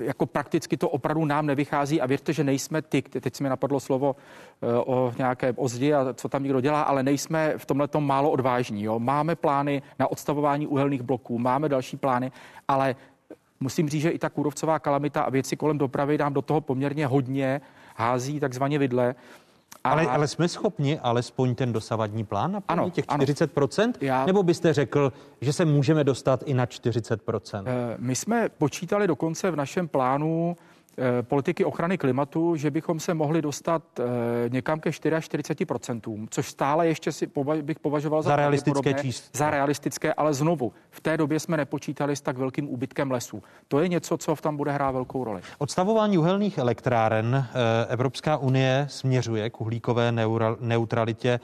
jako 0.03 0.25
prakticky 0.25 0.77
to 0.77 0.89
opravdu 0.89 1.25
nám 1.25 1.45
nevychází 1.45 2.01
a 2.01 2.05
věřte, 2.05 2.33
že 2.33 2.43
nejsme 2.43 2.81
ty, 2.81 3.01
teď 3.01 3.35
se 3.35 3.43
mi 3.43 3.49
napadlo 3.49 3.79
slovo 3.79 4.15
eh, 4.61 4.65
o 4.75 5.13
nějaké 5.17 5.53
ozdi 5.55 5.93
a 5.93 6.13
co 6.13 6.29
tam 6.29 6.43
někdo 6.43 6.61
dělá, 6.61 6.81
ale 6.81 7.03
nejsme 7.03 7.53
v 7.57 7.65
tomhle 7.65 7.87
málo 7.99 8.31
odvážní. 8.31 8.83
Jo? 8.83 8.99
Máme 9.09 9.35
plány 9.35 9.81
na 9.99 10.11
odstavování 10.11 10.67
uhelných 10.67 11.01
bloků, 11.01 11.39
máme 11.39 11.69
další 11.69 11.97
plány, 11.97 12.31
ale 12.67 12.95
musím 13.59 13.89
říct, 13.89 14.01
že 14.01 14.09
i 14.09 14.19
ta 14.19 14.29
kůrovcová 14.29 14.79
kalamita 14.79 15.21
a 15.21 15.29
věci 15.29 15.57
kolem 15.57 15.77
dopravy 15.77 16.17
nám 16.17 16.33
do 16.33 16.41
toho 16.41 16.61
poměrně 16.61 17.07
hodně 17.07 17.61
hází 17.95 18.39
takzvaně 18.39 18.79
vidle. 18.79 19.15
A... 19.83 19.89
Ale, 19.91 20.07
ale 20.07 20.27
jsme 20.27 20.47
schopni 20.47 20.99
alespoň 20.99 21.55
ten 21.55 21.73
dosavadní 21.73 22.25
plán 22.25 22.51
naplnit 22.51 22.79
ano, 22.79 22.89
těch 22.89 23.05
40%? 23.05 23.83
Ano. 23.83 23.93
Já... 24.01 24.25
Nebo 24.25 24.43
byste 24.43 24.73
řekl, 24.73 25.13
že 25.41 25.53
se 25.53 25.65
můžeme 25.65 26.03
dostat 26.03 26.43
i 26.45 26.53
na 26.53 26.65
40%? 26.65 27.63
Eh, 27.65 27.95
my 27.97 28.15
jsme 28.15 28.49
počítali 28.49 29.07
dokonce 29.07 29.51
v 29.51 29.55
našem 29.55 29.87
plánu 29.87 30.57
politiky 31.21 31.65
ochrany 31.65 31.97
klimatu, 31.97 32.55
že 32.55 32.71
bychom 32.71 32.99
se 32.99 33.13
mohli 33.13 33.41
dostat 33.41 33.83
eh, 33.99 34.03
někam 34.49 34.79
ke 34.79 34.89
44%, 34.89 36.27
což 36.29 36.49
stále 36.49 36.87
ještě 36.87 37.11
si 37.11 37.27
bych 37.61 37.79
považoval 37.79 38.21
za, 38.21 38.29
za 38.29 38.35
realistické 38.35 38.93
číslo. 38.93 39.29
Za 39.33 39.49
realistické, 39.49 40.13
ale 40.13 40.33
znovu, 40.33 40.73
v 40.89 41.01
té 41.01 41.17
době 41.17 41.39
jsme 41.39 41.57
nepočítali 41.57 42.15
s 42.15 42.21
tak 42.21 42.37
velkým 42.37 42.69
úbytkem 42.69 43.11
lesů. 43.11 43.43
To 43.67 43.79
je 43.79 43.87
něco, 43.87 44.17
co 44.17 44.35
v 44.35 44.41
tam 44.41 44.57
bude 44.57 44.71
hrát 44.71 44.91
velkou 44.91 45.23
roli. 45.23 45.41
Odstavování 45.57 46.17
uhelných 46.17 46.57
elektráren 46.57 47.35
eh, 47.35 47.85
Evropská 47.89 48.37
unie 48.37 48.85
směřuje 48.89 49.49
k 49.49 49.61
uhlíkové 49.61 50.13
neutralitě. 50.59 51.39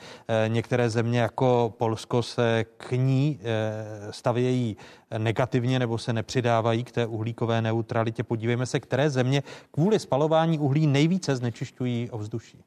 Některé 0.47 0.89
země 0.89 1.19
jako 1.19 1.73
Polsko 1.77 2.23
se 2.23 2.65
k 2.77 2.91
ní 2.91 3.39
stavějí 4.11 4.77
negativně 5.17 5.79
nebo 5.79 5.97
se 5.97 6.13
nepřidávají 6.13 6.83
k 6.83 6.91
té 6.91 7.05
uhlíkové 7.05 7.61
neutralitě. 7.61 8.23
Podívejme 8.23 8.65
se, 8.65 8.79
které 8.79 9.09
země 9.09 9.43
kvůli 9.71 9.99
spalování 9.99 10.59
uhlí 10.59 10.87
nejvíce 10.87 11.35
znečišťují 11.35 12.09
ovzduší. 12.09 12.63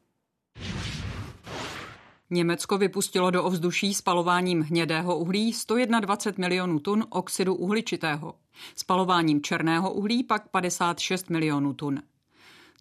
Německo 2.29 2.77
vypustilo 2.77 3.31
do 3.31 3.43
ovzduší 3.43 3.93
spalováním 3.93 4.61
hnědého 4.61 5.17
uhlí 5.17 5.53
121 5.53 6.47
milionů 6.47 6.79
tun 6.79 7.05
oxidu 7.09 7.55
uhličitého, 7.55 8.35
spalováním 8.75 9.41
černého 9.41 9.93
uhlí 9.93 10.23
pak 10.23 10.49
56 10.49 11.29
milionů 11.29 11.73
tun. 11.73 12.01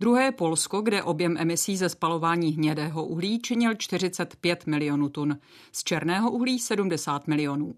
Druhé 0.01 0.25
je 0.25 0.33
Polsko, 0.33 0.81
kde 0.81 1.03
objem 1.03 1.37
emisí 1.39 1.77
ze 1.77 1.89
spalování 1.89 2.51
hnědého 2.51 3.07
uhlí 3.07 3.39
činil 3.39 3.75
45 3.75 4.67
milionů 4.67 5.09
tun, 5.09 5.39
z 5.73 5.85
černého 5.85 6.31
uhlí 6.31 6.59
70 6.59 7.29
milionů. 7.29 7.75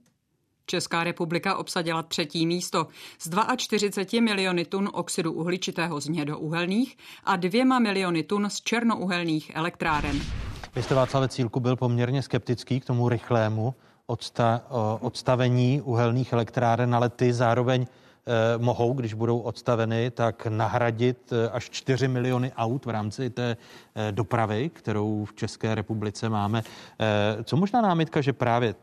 Česká 0.70 1.04
republika 1.04 1.56
obsadila 1.56 2.02
třetí 2.02 2.46
místo 2.46 2.86
z 3.18 3.30
42 3.56 4.20
miliony 4.20 4.64
tun 4.64 4.88
oxidu 4.92 5.32
uhličitého 5.32 6.00
z 6.00 6.06
hnědouhelných 6.06 6.96
a 7.24 7.36
dvěma 7.36 7.78
miliony 7.78 8.22
tun 8.22 8.50
z 8.50 8.60
černouhelných 8.60 9.50
elektráren. 9.54 10.20
Vy 10.74 10.82
jste 10.82 10.94
Václav 10.94 11.30
Cílku 11.30 11.60
byl 11.60 11.76
poměrně 11.76 12.22
skeptický 12.22 12.80
k 12.80 12.84
tomu 12.84 13.08
rychlému 13.08 13.74
odsta, 14.06 14.62
odstavení 15.00 15.80
uhelných 15.80 16.32
elektráren, 16.32 16.94
ale 16.94 17.08
ty 17.08 17.32
zároveň 17.32 17.86
eh, 17.86 18.58
mohou, 18.58 18.92
když 18.92 19.14
budou 19.14 19.38
odstaveny, 19.38 20.10
tak 20.10 20.46
nahradit 20.46 21.32
eh, 21.32 21.50
až 21.50 21.70
4 21.70 22.08
miliony 22.08 22.52
aut 22.56 22.86
v 22.86 22.90
rámci 22.90 23.30
té 23.30 23.56
eh, 23.94 24.12
dopravy, 24.12 24.70
kterou 24.74 25.24
v 25.24 25.34
České 25.34 25.74
republice 25.74 26.28
máme. 26.28 26.62
Co 27.44 27.56
možná 27.56 27.80
námitka, 27.80 28.20
že 28.20 28.32
právě 28.32 28.74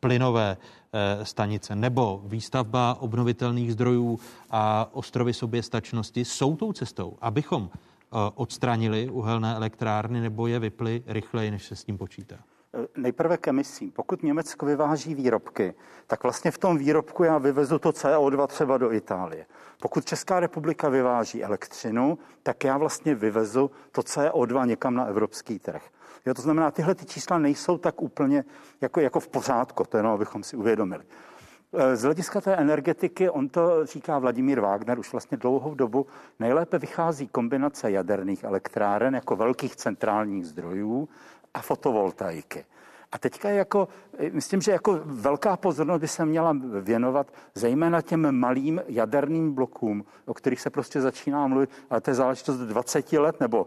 plynové 0.00 0.56
Eh, 0.92 1.24
stanice 1.24 1.76
nebo 1.76 2.22
výstavba 2.24 2.96
obnovitelných 3.00 3.72
zdrojů 3.72 4.20
a 4.50 4.88
ostrovy 4.92 5.32
soběstačnosti 5.32 6.24
jsou 6.24 6.56
tou 6.56 6.72
cestou, 6.72 7.16
abychom 7.20 7.70
eh, 7.72 8.16
odstranili 8.34 9.08
uhelné 9.10 9.54
elektrárny 9.54 10.20
nebo 10.20 10.46
je 10.46 10.58
vyply 10.58 11.02
rychleji, 11.06 11.50
než 11.50 11.66
se 11.66 11.76
s 11.76 11.84
tím 11.84 11.98
počítá? 11.98 12.36
Eh, 12.74 12.86
nejprve 12.96 13.36
k 13.36 13.48
emisím. 13.48 13.90
Pokud 13.90 14.22
Německo 14.22 14.66
vyváží 14.66 15.14
výrobky, 15.14 15.74
tak 16.06 16.22
vlastně 16.22 16.50
v 16.50 16.58
tom 16.58 16.78
výrobku 16.78 17.24
já 17.24 17.38
vyvezu 17.38 17.78
to 17.78 17.90
CO2 17.90 18.46
třeba 18.46 18.78
do 18.78 18.92
Itálie. 18.92 19.46
Pokud 19.82 20.04
Česká 20.04 20.40
republika 20.40 20.88
vyváží 20.88 21.44
elektřinu, 21.44 22.18
tak 22.42 22.64
já 22.64 22.78
vlastně 22.78 23.14
vyvezu 23.14 23.70
to 23.92 24.00
CO2 24.00 24.66
někam 24.66 24.94
na 24.94 25.04
evropský 25.04 25.58
trh. 25.58 25.82
Jo, 26.28 26.34
to 26.34 26.42
znamená, 26.42 26.70
tyhle 26.70 26.94
ty 26.94 27.06
čísla 27.06 27.38
nejsou 27.38 27.78
tak 27.78 28.02
úplně 28.02 28.44
jako, 28.80 29.00
jako 29.00 29.20
v 29.20 29.28
pořádku, 29.28 29.84
to 29.84 29.96
jenom 29.96 30.12
abychom 30.12 30.42
si 30.42 30.56
uvědomili. 30.56 31.04
E, 31.72 31.96
z 31.96 32.02
hlediska 32.02 32.40
té 32.40 32.56
energetiky, 32.56 33.30
on 33.30 33.48
to 33.48 33.86
říká 33.86 34.18
Vladimír 34.18 34.60
Wagner 34.60 34.98
už 34.98 35.12
vlastně 35.12 35.38
dlouhou 35.38 35.74
dobu, 35.74 36.06
nejlépe 36.38 36.78
vychází 36.78 37.28
kombinace 37.28 37.90
jaderných 37.90 38.44
elektráren 38.44 39.14
jako 39.14 39.36
velkých 39.36 39.76
centrálních 39.76 40.46
zdrojů 40.46 41.08
a 41.54 41.62
fotovoltaiky. 41.62 42.64
A 43.12 43.18
teďka 43.18 43.48
jako, 43.48 43.88
myslím, 44.32 44.60
že 44.60 44.72
jako 44.72 45.00
velká 45.04 45.56
pozornost 45.56 46.00
by 46.00 46.08
se 46.08 46.26
měla 46.26 46.56
věnovat 46.80 47.32
zejména 47.54 48.02
těm 48.02 48.32
malým 48.32 48.82
jaderným 48.88 49.54
blokům, 49.54 50.04
o 50.26 50.34
kterých 50.34 50.60
se 50.60 50.70
prostě 50.70 51.00
začíná 51.00 51.46
mluvit, 51.46 51.70
ale 51.90 52.00
to 52.00 52.10
je 52.10 52.14
záležitost 52.14 52.58
20 52.58 53.12
let 53.12 53.40
nebo 53.40 53.66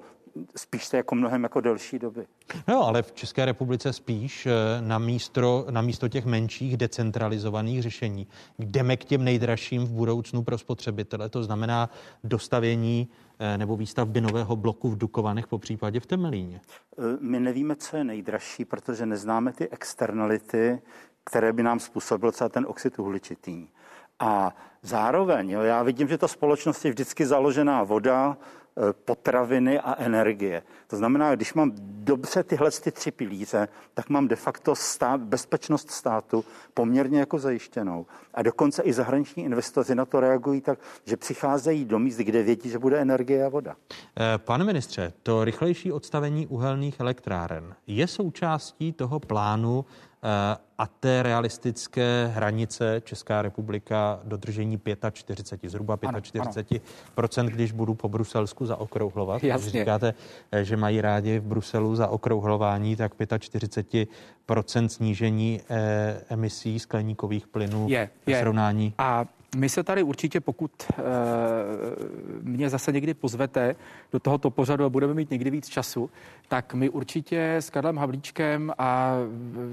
spíš 0.55 0.89
to 0.89 0.97
jako 0.97 1.15
mnohem 1.15 1.43
jako 1.43 1.61
delší 1.61 1.99
doby. 1.99 2.25
No, 2.67 2.87
ale 2.87 3.03
v 3.03 3.11
České 3.11 3.45
republice 3.45 3.93
spíš 3.93 4.45
eh, 4.45 4.51
na 4.81 4.97
místo, 4.97 5.65
na 5.69 5.81
místo 5.81 6.09
těch 6.09 6.25
menších 6.25 6.77
decentralizovaných 6.77 7.81
řešení 7.81 8.27
jdeme 8.59 8.97
k 8.97 9.05
těm 9.05 9.23
nejdražším 9.23 9.85
v 9.85 9.91
budoucnu 9.91 10.43
pro 10.43 10.57
spotřebitele. 10.57 11.29
To 11.29 11.43
znamená 11.43 11.89
dostavění 12.23 13.09
eh, 13.39 13.57
nebo 13.57 13.77
výstavby 13.77 14.21
nového 14.21 14.55
bloku 14.55 14.89
v 14.89 14.97
Dukovanech, 14.97 15.47
po 15.47 15.57
případě 15.57 15.99
v 15.99 16.05
Temelíně. 16.05 16.61
Eh, 16.97 17.01
my 17.19 17.39
nevíme, 17.39 17.75
co 17.75 17.97
je 17.97 18.03
nejdražší, 18.03 18.65
protože 18.65 19.05
neznáme 19.05 19.53
ty 19.53 19.69
externality, 19.69 20.81
které 21.23 21.53
by 21.53 21.63
nám 21.63 21.79
způsobil 21.79 22.31
třeba 22.31 22.49
ten 22.49 22.65
oxid 22.69 22.99
uhličitý. 22.99 23.67
A 24.19 24.55
zároveň, 24.81 25.49
jo, 25.49 25.61
já 25.61 25.83
vidím, 25.83 26.07
že 26.07 26.17
ta 26.17 26.27
společnost 26.27 26.85
je 26.85 26.91
vždycky 26.91 27.25
založená 27.25 27.83
voda, 27.83 28.37
potraviny 29.05 29.79
a 29.79 29.95
energie. 29.97 30.63
To 30.87 30.97
znamená, 30.97 31.35
když 31.35 31.53
mám 31.53 31.71
dobře 31.81 32.43
tyhle 32.43 32.71
ty 32.71 32.91
tři 32.91 33.11
pilíře, 33.11 33.67
tak 33.93 34.09
mám 34.09 34.27
de 34.27 34.35
facto 34.35 34.75
stát, 34.75 35.21
bezpečnost 35.21 35.91
státu 35.91 36.45
poměrně 36.73 37.19
jako 37.19 37.39
zajištěnou. 37.39 38.05
A 38.33 38.41
dokonce 38.41 38.83
i 38.83 38.93
zahraniční 38.93 39.43
investoři 39.43 39.95
na 39.95 40.05
to 40.05 40.19
reagují 40.19 40.61
tak, 40.61 40.79
že 41.05 41.17
přicházejí 41.17 41.85
do 41.85 41.99
míst, 41.99 42.17
kde 42.17 42.43
vědí, 42.43 42.69
že 42.69 42.79
bude 42.79 42.99
energie 42.99 43.45
a 43.45 43.49
voda. 43.49 43.75
Eh, 44.19 44.37
pane 44.37 44.63
ministře, 44.63 45.13
to 45.23 45.45
rychlejší 45.45 45.91
odstavení 45.91 46.47
uhelných 46.47 46.99
elektráren 46.99 47.75
je 47.87 48.07
součástí 48.07 48.93
toho 48.93 49.19
plánu 49.19 49.85
Eh, 49.85 50.10
a 50.77 50.87
té 50.87 51.23
realistické 51.23 52.31
hranice 52.35 53.01
Česká 53.05 53.41
republika 53.41 54.19
dodržení 54.23 54.81
45, 55.11 55.69
zhruba 55.69 55.99
45 56.21 56.83
procent, 57.15 57.45
když 57.45 57.71
budu 57.71 57.93
po 57.93 58.09
Bruselsku 58.09 58.65
zaokrouhlovat. 58.65 59.43
Jasně. 59.43 59.63
Když 59.63 59.81
říkáte, 59.81 60.13
eh, 60.51 60.63
že 60.63 60.77
mají 60.77 61.01
rádi 61.01 61.39
v 61.39 61.43
Bruselu 61.43 61.95
za 61.95 62.07
okrouhlování, 62.07 62.95
tak 62.95 63.13
45 63.39 64.09
procent 64.45 64.89
snížení 64.89 65.61
eh, 65.69 66.21
emisí 66.29 66.79
skleníkových 66.79 67.47
plynů 67.47 67.87
je, 67.89 68.09
je. 68.27 68.35
v 68.35 68.39
srovnání. 68.39 68.93
A 68.97 69.25
my 69.55 69.69
se 69.69 69.83
tady 69.83 70.03
určitě, 70.03 70.39
pokud 70.39 70.71
e, 70.89 70.93
mě 72.41 72.69
zase 72.69 72.91
někdy 72.91 73.13
pozvete 73.13 73.75
do 74.11 74.19
tohoto 74.19 74.49
pořadu 74.49 74.85
a 74.85 74.89
budeme 74.89 75.13
mít 75.13 75.31
někdy 75.31 75.49
víc 75.49 75.69
času, 75.69 76.09
tak 76.47 76.73
my 76.73 76.89
určitě 76.89 77.55
s 77.55 77.69
Karlem 77.69 77.97
Havlíčkem 77.97 78.73
a 78.77 79.15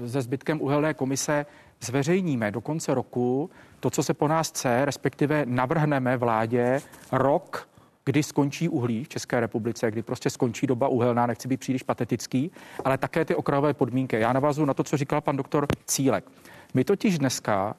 se 0.07 0.21
zbytkem 0.21 0.61
uhelné 0.61 0.93
komise 0.93 1.45
zveřejníme 1.81 2.51
do 2.51 2.61
konce 2.61 2.93
roku 2.93 3.49
to, 3.79 3.89
co 3.89 4.03
se 4.03 4.13
po 4.13 4.27
nás 4.27 4.49
chce, 4.49 4.85
respektive 4.85 5.45
navrhneme 5.45 6.17
vládě 6.17 6.81
rok 7.11 7.69
kdy 8.05 8.23
skončí 8.23 8.69
uhlí 8.69 9.03
v 9.03 9.09
České 9.09 9.39
republice, 9.39 9.91
kdy 9.91 10.01
prostě 10.01 10.29
skončí 10.29 10.67
doba 10.67 10.87
uhelná, 10.87 11.25
nechci 11.25 11.47
být 11.47 11.59
příliš 11.59 11.83
patetický, 11.83 12.51
ale 12.85 12.97
také 12.97 13.25
ty 13.25 13.35
okrajové 13.35 13.73
podmínky. 13.73 14.19
Já 14.19 14.33
navazuji 14.33 14.65
na 14.65 14.73
to, 14.73 14.83
co 14.83 14.97
říkal 14.97 15.21
pan 15.21 15.37
doktor 15.37 15.67
Cílek. 15.85 16.25
My 16.73 16.83
totiž 16.83 17.19
dneska 17.19 17.75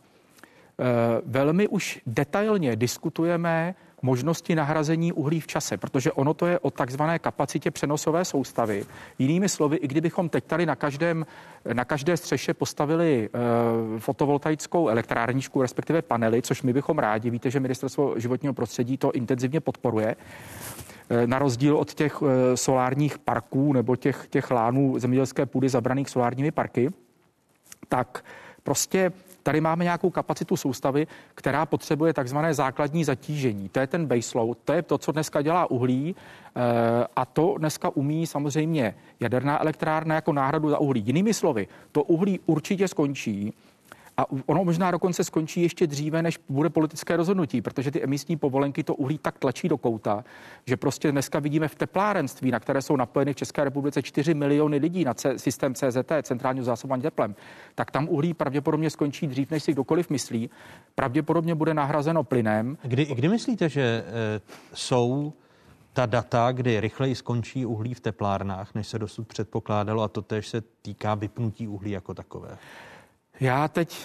velmi 1.27 1.69
už 1.69 2.01
detailně 2.07 2.77
diskutujeme 2.77 3.74
možnosti 4.02 4.55
nahrazení 4.55 5.12
uhlí 5.12 5.40
v 5.40 5.47
čase, 5.47 5.77
protože 5.77 6.12
ono 6.12 6.35
to 6.35 6.47
je 6.47 6.59
o 6.59 6.70
takzvané 6.70 7.19
kapacitě 7.19 7.70
přenosové 7.70 8.24
soustavy. 8.24 8.85
Jinými 9.19 9.48
slovy, 9.48 9.77
i 9.77 9.89
kdybychom 9.89 10.28
teď 10.28 10.44
tady 10.44 10.66
na, 10.66 10.77
každém, 10.77 11.27
na 11.73 11.85
každé 11.85 12.16
střeše 12.16 12.55
postavili 12.55 13.28
e, 13.28 13.98
fotovoltaickou 13.98 14.89
elektrárničku, 14.89 15.62
respektive 15.62 16.02
panely, 16.02 16.43
což 16.43 16.62
my 16.62 16.73
bychom 16.73 16.98
rádi, 16.98 17.31
víte, 17.31 17.51
že 17.51 17.61
ministerstvo 17.61 18.15
životního 18.16 18.55
prostředí 18.55 18.97
to 18.97 19.12
intenzivně 19.12 19.61
podporuje, 19.61 20.16
Eh, 21.11 21.27
na 21.27 21.39
rozdíl 21.39 21.77
od 21.77 21.94
těch 21.94 22.23
eh, 22.23 22.57
solárních 22.57 23.19
parků 23.19 23.73
nebo 23.73 23.97
těch, 23.97 24.27
těch 24.31 24.51
lánů 24.51 24.98
zemědělské 24.98 25.47
půdy 25.47 25.69
zabraných 25.69 26.11
solárními 26.11 26.51
parky, 26.51 26.90
tak 27.89 28.24
prostě 28.62 29.12
tady 29.51 29.60
máme 29.60 29.85
nějakou 29.85 30.10
kapacitu 30.10 30.56
soustavy, 30.56 31.06
která 31.35 31.66
potřebuje 31.66 32.12
takzvané 32.12 32.55
základní 32.55 33.05
zatížení. 33.05 33.68
To 33.68 33.81
je 33.81 33.86
ten 33.86 34.06
baseload, 34.06 34.59
to 34.64 34.72
je 34.72 34.82
to, 34.82 34.98
co 34.98 35.12
dneska 35.12 35.43
dělá 35.43 35.70
uhlí 35.70 36.14
eh, 36.14 36.60
a 37.16 37.24
to 37.24 37.55
dneska 37.59 37.90
umí 37.97 38.27
samozřejmě 38.27 38.94
jaderná 39.20 39.60
elektrárna 39.62 40.14
jako 40.14 40.32
náhradu 40.32 40.70
za 40.70 40.78
uhlí. 40.78 41.02
Jinými 41.06 41.35
slovy, 41.35 41.66
to 41.93 42.02
uhlí 42.02 42.40
určitě 42.47 42.89
skončí, 42.89 43.52
a 44.20 44.26
ono 44.47 44.64
možná 44.64 44.90
dokonce 44.90 45.24
skončí 45.24 45.62
ještě 45.62 45.86
dříve, 45.86 46.22
než 46.22 46.38
bude 46.48 46.70
politické 46.70 47.16
rozhodnutí, 47.16 47.62
protože 47.62 47.90
ty 47.90 48.02
emisní 48.02 48.36
povolenky 48.36 48.82
to 48.82 48.94
uhlí 48.94 49.18
tak 49.18 49.38
tlačí 49.38 49.68
do 49.68 49.78
kouta, 49.78 50.24
že 50.66 50.76
prostě 50.76 51.12
dneska 51.12 51.38
vidíme 51.38 51.68
v 51.68 51.74
teplárenství, 51.74 52.51
na 52.51 52.60
které 52.60 52.82
jsou 52.82 52.97
napojeny 52.97 53.32
v 53.32 53.36
České 53.36 53.64
republice 53.64 54.02
4 54.02 54.34
miliony 54.34 54.76
lidí 54.76 55.05
na 55.05 55.14
C- 55.14 55.38
systém 55.38 55.74
CZT, 55.74 56.12
centrálního 56.22 56.64
zásobování 56.64 57.02
teplem, 57.02 57.34
tak 57.74 57.90
tam 57.90 58.09
uhlí 58.09 58.34
pravděpodobně 58.34 58.90
skončí 58.90 59.26
dřív, 59.26 59.51
než 59.51 59.62
si 59.62 59.72
kdokoliv 59.72 60.10
myslí. 60.10 60.51
Pravděpodobně 60.94 61.55
bude 61.55 61.74
nahrazeno 61.74 62.24
plynem. 62.24 62.78
Kdy, 62.82 63.05
kdy 63.05 63.28
myslíte, 63.28 63.68
že 63.68 63.82
e, 63.82 64.05
jsou 64.74 65.32
ta 65.92 66.06
data, 66.06 66.52
kdy 66.52 66.80
rychleji 66.80 67.14
skončí 67.14 67.66
uhlí 67.66 67.94
v 67.94 68.01
teplárnách, 68.01 68.74
než 68.74 68.86
se 68.86 68.98
dosud 68.98 69.28
předpokládalo, 69.28 70.02
a 70.02 70.09
to 70.09 70.22
tež 70.22 70.48
se 70.48 70.62
týká 70.82 71.14
vypnutí 71.14 71.68
uhlí 71.68 71.90
jako 71.90 72.14
takové? 72.14 72.59
Já 73.40 73.68
teď, 73.68 73.98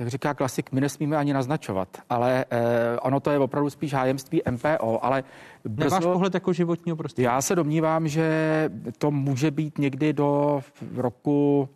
jak 0.00 0.08
říká 0.08 0.34
klasik, 0.34 0.72
my 0.72 0.80
nesmíme 0.80 1.16
ani 1.16 1.32
naznačovat, 1.32 1.88
ale 2.10 2.44
eh, 2.50 2.98
ono 2.98 3.20
to 3.20 3.30
je 3.30 3.38
opravdu 3.38 3.70
spíš 3.70 3.94
hájemství 3.94 4.42
MPO, 4.50 5.04
ale... 5.04 5.24
Brzo, 5.64 5.94
Nemáš 5.94 6.12
pohled 6.12 6.34
jako 6.34 6.52
životního 6.52 6.96
prostředí? 6.96 7.24
Já 7.24 7.42
se 7.42 7.54
domnívám, 7.54 8.08
že 8.08 8.70
to 8.98 9.10
může 9.10 9.50
být 9.50 9.78
někdy 9.78 10.12
do 10.12 10.60
roku 10.96 11.68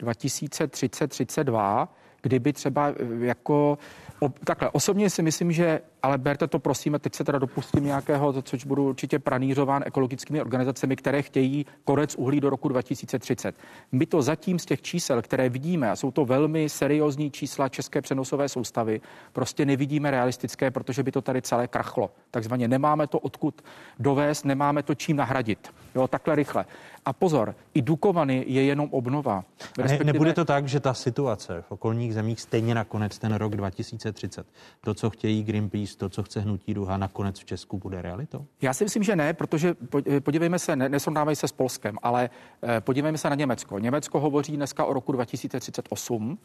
2030-32, 0.00 1.88
kdyby 2.22 2.52
třeba 2.52 2.88
eh, 2.88 2.94
jako 3.26 3.78
O, 4.20 4.28
takhle, 4.44 4.70
osobně 4.70 5.10
si 5.10 5.22
myslím, 5.22 5.52
že, 5.52 5.80
ale 6.04 6.18
berte 6.18 6.46
to 6.46 6.58
prosím, 6.58 6.98
teď 7.00 7.14
se 7.14 7.24
teda 7.24 7.38
dopustím 7.38 7.84
nějakého, 7.84 8.42
což 8.42 8.64
budu 8.64 8.88
určitě 8.88 9.18
pranířován 9.18 9.82
ekologickými 9.86 10.40
organizacemi, 10.40 10.96
které 10.96 11.22
chtějí 11.22 11.66
konec 11.84 12.14
uhlí 12.14 12.40
do 12.40 12.50
roku 12.50 12.68
2030. 12.68 13.54
My 13.92 14.06
to 14.06 14.22
zatím 14.22 14.58
z 14.58 14.64
těch 14.66 14.82
čísel, 14.82 15.22
které 15.22 15.48
vidíme, 15.48 15.90
a 15.90 15.96
jsou 15.96 16.10
to 16.10 16.24
velmi 16.24 16.68
seriózní 16.68 17.30
čísla 17.30 17.68
české 17.68 18.02
přenosové 18.02 18.48
soustavy, 18.48 19.00
prostě 19.32 19.66
nevidíme 19.66 20.10
realistické, 20.10 20.70
protože 20.70 21.02
by 21.02 21.12
to 21.12 21.22
tady 21.22 21.42
celé 21.42 21.68
krachlo. 21.68 22.10
Takzvaně 22.30 22.68
nemáme 22.68 23.06
to 23.06 23.18
odkud 23.18 23.62
dovést, 23.98 24.44
nemáme 24.44 24.82
to 24.82 24.94
čím 24.94 25.16
nahradit. 25.16 25.72
Jo, 25.94 26.08
takhle 26.08 26.34
rychle. 26.34 26.64
A 27.04 27.12
pozor, 27.12 27.54
i 27.74 27.82
Dukovany 27.82 28.44
je 28.48 28.64
jenom 28.64 28.88
obnova. 28.90 29.44
Respektive... 29.78 30.04
Ne, 30.04 30.12
nebude 30.12 30.32
to 30.32 30.44
tak, 30.44 30.68
že 30.68 30.80
ta 30.80 30.94
situace 30.94 31.64
v 31.68 31.72
okolních 31.72 32.14
zemích 32.14 32.40
stejně 32.40 32.74
nakonec 32.74 33.18
ten 33.18 33.34
rok 33.34 33.56
2030, 33.56 34.46
to, 34.80 34.94
co 34.94 35.10
chtějí 35.10 35.42
Greenpeace, 35.42 35.93
to, 35.96 36.08
co 36.08 36.22
chce 36.22 36.40
hnutí 36.40 36.74
duha, 36.74 36.96
nakonec 36.96 37.40
v 37.40 37.44
Česku 37.44 37.78
bude 37.78 38.02
realitou? 38.02 38.46
Já 38.62 38.74
si 38.74 38.84
myslím, 38.84 39.02
že 39.02 39.16
ne, 39.16 39.32
protože 39.32 39.74
podívejme 40.20 40.58
se, 40.58 40.76
ne, 40.76 40.88
nesrovnávají 40.88 41.36
se 41.36 41.48
s 41.48 41.52
Polskem, 41.52 41.98
ale 42.02 42.30
eh, 42.62 42.80
podívejme 42.80 43.18
se 43.18 43.30
na 43.30 43.36
Německo. 43.36 43.78
Německo 43.78 44.20
hovoří 44.20 44.56
dneska 44.56 44.84
o 44.84 44.92
roku 44.92 45.12
2038. 45.12 46.38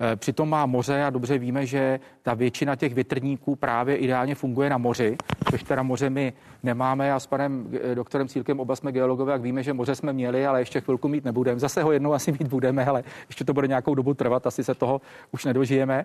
Eh, 0.00 0.16
přitom 0.16 0.48
má 0.48 0.66
moře 0.66 1.04
a 1.04 1.10
dobře 1.10 1.38
víme, 1.38 1.66
že 1.66 2.00
ta 2.22 2.34
většina 2.34 2.76
těch 2.76 2.94
větrníků 2.94 3.56
právě 3.56 3.96
ideálně 3.96 4.34
funguje 4.34 4.70
na 4.70 4.78
moři, 4.78 5.16
což 5.50 5.62
teda 5.62 5.82
moře 5.82 6.10
my 6.10 6.32
nemáme 6.62 7.12
a 7.12 7.20
s 7.20 7.26
panem 7.26 7.68
eh, 7.82 7.94
doktorem 7.94 8.28
Cílkem 8.28 8.60
oba 8.60 8.76
jsme 8.76 8.92
geologové, 8.92 9.32
jak 9.32 9.42
víme, 9.42 9.62
že 9.62 9.72
moře 9.72 9.94
jsme 9.94 10.12
měli, 10.12 10.46
ale 10.46 10.60
ještě 10.60 10.80
chvilku 10.80 11.08
mít 11.08 11.24
nebudeme. 11.24 11.60
Zase 11.60 11.82
ho 11.82 11.92
jednou 11.92 12.12
asi 12.12 12.32
mít 12.32 12.48
budeme, 12.48 12.86
ale 12.86 13.04
ještě 13.28 13.44
to 13.44 13.52
bude 13.52 13.68
nějakou 13.68 13.94
dobu 13.94 14.14
trvat, 14.14 14.46
asi 14.46 14.64
se 14.64 14.74
toho 14.74 15.00
už 15.32 15.44
nedožijeme. 15.44 16.04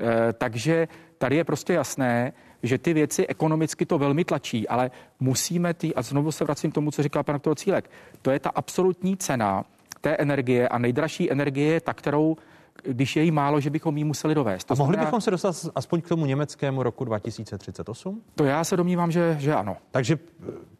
Eh, 0.00 0.32
takže 0.32 0.88
tady 1.18 1.36
je 1.36 1.44
prostě 1.44 1.72
jasné, 1.72 2.32
že 2.62 2.78
ty 2.78 2.94
věci 2.94 3.26
ekonomicky 3.26 3.86
to 3.86 3.98
velmi 3.98 4.24
tlačí, 4.24 4.68
ale 4.68 4.90
musíme 5.20 5.74
ty, 5.74 5.94
a 5.94 6.02
znovu 6.02 6.32
se 6.32 6.44
vracím 6.44 6.70
k 6.70 6.74
tomu, 6.74 6.90
co 6.90 7.02
říkal 7.02 7.22
pan 7.22 7.40
Cílek, 7.56 7.90
to 8.22 8.30
je 8.30 8.38
ta 8.38 8.50
absolutní 8.50 9.16
cena 9.16 9.64
té 10.00 10.10
energie 10.10 10.68
a 10.68 10.78
nejdražší 10.78 11.30
energie 11.30 11.72
je 11.72 11.80
ta, 11.80 11.94
kterou 11.94 12.36
když 12.84 13.16
je 13.16 13.22
jí 13.22 13.30
málo, 13.30 13.60
že 13.60 13.70
bychom 13.70 13.96
ji 13.96 14.04
museli 14.04 14.34
dovést. 14.34 14.66
To 14.66 14.72
a 14.72 14.76
mohli 14.76 14.94
znamená, 14.94 15.06
bychom 15.06 15.20
se 15.20 15.30
dostat 15.30 15.56
aspoň 15.74 16.00
k 16.00 16.08
tomu 16.08 16.26
německému 16.26 16.82
roku 16.82 17.04
2038? 17.04 18.22
To 18.34 18.44
já 18.44 18.64
se 18.64 18.76
domnívám, 18.76 19.10
že, 19.10 19.36
že 19.40 19.54
ano. 19.54 19.76
Takže 19.90 20.18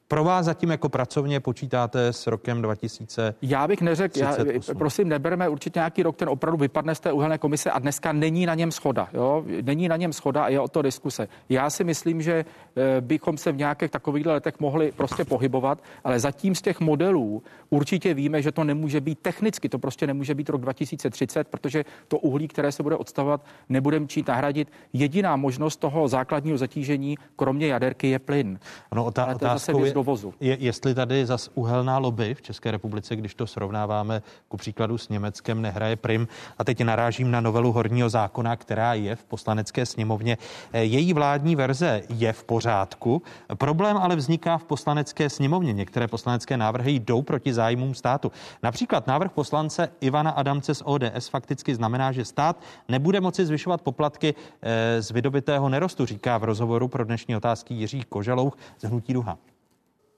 pro 0.08 0.24
vás 0.24 0.46
zatím 0.46 0.70
jako 0.70 0.88
pracovně 0.88 1.40
počítáte 1.40 2.12
s 2.12 2.26
rokem 2.26 2.62
2000? 2.62 3.34
Já 3.42 3.68
bych 3.68 3.82
neřekl, 3.82 4.18
já, 4.18 4.36
prosím, 4.78 5.08
nebereme 5.08 5.48
určitě 5.48 5.78
nějaký 5.78 6.02
rok, 6.02 6.16
ten 6.16 6.28
opravdu 6.28 6.58
vypadne 6.58 6.94
z 6.94 7.00
té 7.00 7.12
uhelné 7.12 7.38
komise 7.38 7.70
a 7.70 7.78
dneska 7.78 8.12
není 8.12 8.46
na 8.46 8.54
něm 8.54 8.72
schoda. 8.72 9.08
Jo? 9.12 9.44
Není 9.62 9.88
na 9.88 9.96
něm 9.96 10.12
schoda 10.12 10.44
a 10.44 10.48
je 10.48 10.60
o 10.60 10.68
to 10.68 10.82
diskuse. 10.82 11.28
Já 11.48 11.70
si 11.70 11.84
myslím, 11.84 12.22
že 12.22 12.44
eh, 12.76 13.00
bychom 13.00 13.38
se 13.38 13.52
v 13.52 13.56
nějakých 13.56 13.90
takových 13.90 14.26
letech 14.26 14.60
mohli 14.60 14.92
prostě 14.92 15.24
pohybovat, 15.24 15.82
ale 16.04 16.20
zatím 16.20 16.54
z 16.54 16.62
těch 16.62 16.80
modelů 16.80 17.42
určitě 17.70 18.14
víme, 18.14 18.42
že 18.42 18.52
to 18.52 18.64
nemůže 18.64 19.00
být 19.00 19.18
technicky, 19.18 19.68
to 19.68 19.78
prostě 19.78 20.06
nemůže 20.06 20.34
být 20.34 20.48
rok 20.48 20.60
2030, 20.60 21.48
protože 21.48 21.84
to 22.08 22.18
uhlí, 22.18 22.48
které 22.48 22.72
se 22.72 22.82
bude 22.82 22.96
odstavovat, 22.96 23.44
nebudeme 23.68 24.06
čít 24.06 24.28
nahradit. 24.28 24.68
Jediná 24.92 25.36
možnost 25.36 25.76
toho 25.76 26.08
základního 26.08 26.58
zatížení, 26.58 27.16
kromě 27.36 27.66
jaderky, 27.66 28.08
je 28.08 28.18
plyn. 28.18 28.58
Ano, 28.90 29.04
otázkou 29.04 29.84
je, 29.84 29.95
dovozu. 29.96 30.34
Je, 30.40 30.56
jestli 30.60 30.94
tady 30.94 31.26
zas 31.26 31.50
uhelná 31.54 31.98
lobby 31.98 32.34
v 32.34 32.42
České 32.42 32.70
republice, 32.70 33.16
když 33.16 33.34
to 33.34 33.46
srovnáváme 33.46 34.22
ku 34.48 34.56
příkladu 34.56 34.98
s 34.98 35.08
Německem, 35.08 35.62
nehraje 35.62 35.96
prim. 35.96 36.28
A 36.58 36.64
teď 36.64 36.84
narážím 36.84 37.30
na 37.30 37.40
novelu 37.40 37.72
horního 37.72 38.08
zákona, 38.08 38.56
která 38.56 38.94
je 38.94 39.16
v 39.16 39.24
poslanecké 39.24 39.86
sněmovně. 39.86 40.38
Eh, 40.72 40.84
její 40.84 41.12
vládní 41.12 41.56
verze 41.56 42.02
je 42.08 42.32
v 42.32 42.44
pořádku. 42.44 43.22
Problém 43.54 43.96
ale 43.96 44.16
vzniká 44.16 44.58
v 44.58 44.64
poslanecké 44.64 45.30
sněmovně. 45.30 45.72
Některé 45.72 46.08
poslanecké 46.08 46.56
návrhy 46.56 46.92
jdou 46.92 47.22
proti 47.22 47.54
zájmům 47.54 47.94
státu. 47.94 48.32
Například 48.62 49.06
návrh 49.06 49.32
poslance 49.32 49.88
Ivana 50.00 50.30
Adamce 50.30 50.74
z 50.74 50.82
ODS 50.84 51.28
fakticky 51.28 51.74
znamená, 51.74 52.12
že 52.12 52.24
stát 52.24 52.60
nebude 52.88 53.20
moci 53.20 53.46
zvyšovat 53.46 53.80
poplatky 53.82 54.34
eh, 54.34 55.02
z 55.02 55.10
vydobitého 55.10 55.68
nerostu, 55.68 56.06
říká 56.06 56.38
v 56.38 56.44
rozhovoru 56.44 56.88
pro 56.88 57.04
dnešní 57.04 57.36
otázky 57.36 57.74
Jiří 57.74 58.02
Kožalouch 58.08 58.56
z 58.78 58.84
Hnutí 58.84 59.12
Duha 59.12 59.38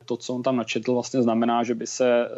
to, 0.09 0.17
co 0.17 0.35
on 0.35 0.43
tam 0.43 0.57
načetl, 0.57 0.93
vlastně 0.93 1.23
znamená, 1.23 1.63
že 1.63 1.75
by 1.75 1.87
se 1.87 2.27
eh, 2.27 2.29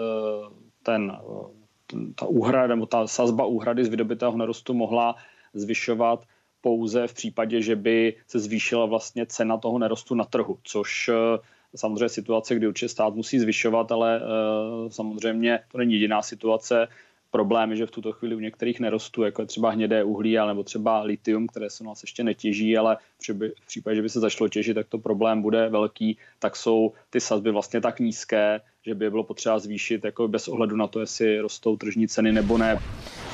ten, 0.82 1.12
eh, 1.14 1.96
ta 2.14 2.26
úhrada 2.26 2.74
nebo 2.74 2.86
ta 2.86 3.06
sazba 3.06 3.46
úhrady 3.46 3.84
z 3.84 3.88
vydobitého 3.88 4.36
nerostu 4.36 4.74
mohla 4.74 5.16
zvyšovat 5.54 6.24
pouze 6.60 7.06
v 7.06 7.14
případě, 7.14 7.62
že 7.62 7.76
by 7.76 8.14
se 8.26 8.38
zvýšila 8.38 8.86
vlastně 8.86 9.26
cena 9.26 9.56
toho 9.56 9.78
nerostu 9.78 10.14
na 10.14 10.24
trhu, 10.24 10.58
což 10.62 11.08
eh, 11.08 11.38
samozřejmě 11.76 12.08
situace, 12.08 12.54
kdy 12.54 12.66
určitě 12.68 12.88
stát 12.88 13.14
musí 13.14 13.38
zvyšovat, 13.38 13.92
ale 13.92 14.20
samozřejmě 14.88 15.60
to 15.72 15.78
není 15.78 15.94
jediná 15.94 16.22
situace 16.22 16.88
problém 17.30 17.70
je, 17.70 17.76
že 17.76 17.86
v 17.86 17.90
tuto 17.90 18.12
chvíli 18.12 18.34
u 18.34 18.40
některých 18.40 18.80
nerostů, 18.80 19.22
jako 19.22 19.42
je 19.42 19.46
třeba 19.46 19.70
hnědé 19.70 20.04
uhlí, 20.04 20.36
nebo 20.46 20.62
třeba 20.62 21.02
litium, 21.02 21.46
které 21.46 21.70
se 21.70 21.84
u 21.84 21.86
nás 21.86 22.02
ještě 22.02 22.24
netěží, 22.24 22.76
ale 22.76 22.96
v 23.62 23.66
případě, 23.66 23.96
že 23.96 24.02
by 24.02 24.08
se 24.08 24.20
začalo 24.20 24.48
těžit, 24.48 24.74
tak 24.74 24.88
to 24.88 24.98
problém 24.98 25.42
bude 25.42 25.68
velký, 25.68 26.18
tak 26.38 26.56
jsou 26.56 26.92
ty 27.10 27.20
sazby 27.20 27.50
vlastně 27.50 27.80
tak 27.80 28.00
nízké, 28.00 28.60
že 28.86 28.94
by 28.94 29.10
bylo 29.10 29.24
potřeba 29.24 29.58
zvýšit 29.58 30.04
jako 30.04 30.28
bez 30.28 30.48
ohledu 30.48 30.76
na 30.76 30.86
to, 30.86 31.00
jestli 31.00 31.40
rostou 31.40 31.76
tržní 31.76 32.08
ceny 32.08 32.32
nebo 32.32 32.58
ne. 32.58 32.78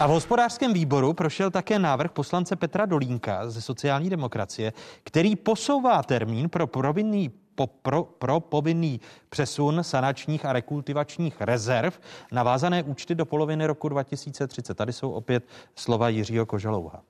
A 0.01 0.07
v 0.07 0.11
hospodářském 0.11 0.73
výboru 0.73 1.13
prošel 1.13 1.51
také 1.51 1.79
návrh 1.79 2.11
poslance 2.11 2.57
Petra 2.57 2.87
Dolínka 2.87 3.51
ze 3.51 3.61
sociální 3.61 4.11
demokracie, 4.11 4.73
který 5.05 5.37
posouvá 5.37 6.03
termín 6.03 6.49
pro 6.49 6.67
provinný 6.67 7.31
po, 7.57 7.67
pro, 7.67 8.05
pro 8.05 8.41
povinný 8.41 9.01
přesun 9.29 9.83
sanačních 9.83 10.45
a 10.45 10.53
rekultivačních 10.53 11.41
rezerv 11.41 11.99
na 12.33 12.43
vázané 12.43 12.83
účty 12.83 13.15
do 13.15 13.27
poloviny 13.27 13.67
roku 13.67 13.89
2030. 13.89 14.75
Tady 14.75 14.93
jsou 14.93 15.11
opět 15.11 15.45
slova 15.75 16.09
Jiřího 16.09 16.47
Kožalouha. 16.47 17.03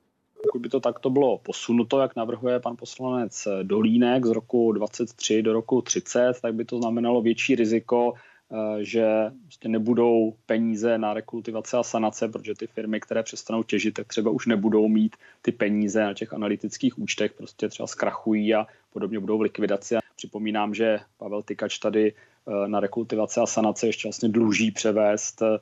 Pokud 0.43 0.61
by 0.61 0.69
to 0.69 0.79
takto 0.79 1.09
bylo 1.09 1.37
posunuto, 1.37 1.99
jak 1.99 2.15
navrhuje 2.15 2.59
pan 2.59 2.75
poslanec 2.75 3.47
Dolínek 3.63 4.25
z 4.25 4.29
roku 4.29 4.71
23 4.71 5.41
do 5.41 5.53
roku 5.53 5.81
30, 5.81 6.33
tak 6.41 6.53
by 6.53 6.65
to 6.65 6.77
znamenalo 6.77 7.21
větší 7.21 7.55
riziko 7.55 8.13
Eh, 8.51 8.83
že 8.83 9.05
prostě 9.43 9.69
nebudou 9.69 10.33
peníze 10.45 10.97
na 10.97 11.13
rekultivace 11.13 11.77
a 11.77 11.83
sanace, 11.83 12.27
protože 12.27 12.55
ty 12.55 12.67
firmy, 12.67 12.99
které 12.99 13.23
přestanou 13.23 13.63
těžit, 13.63 13.93
tak 13.93 14.07
třeba 14.07 14.31
už 14.31 14.47
nebudou 14.47 14.87
mít 14.87 15.15
ty 15.41 15.51
peníze 15.51 16.03
na 16.03 16.13
těch 16.13 16.33
analytických 16.33 16.99
účtech, 16.99 17.33
prostě 17.33 17.69
třeba 17.69 17.87
zkrachují 17.87 18.55
a 18.55 18.67
podobně 18.93 19.19
budou 19.19 19.37
v 19.37 19.41
likvidaci. 19.41 19.95
Připomínám, 20.17 20.73
že 20.73 20.99
Pavel 21.17 21.43
Tykač 21.43 21.77
tady 21.77 22.13
eh, 22.13 22.67
na 22.67 22.79
rekultivace 22.79 23.41
a 23.41 23.45
sanace 23.45 23.87
ještě 23.87 24.07
vlastně 24.07 24.29
dluží 24.29 24.71
převést 24.71 25.41
eh, 25.41 25.59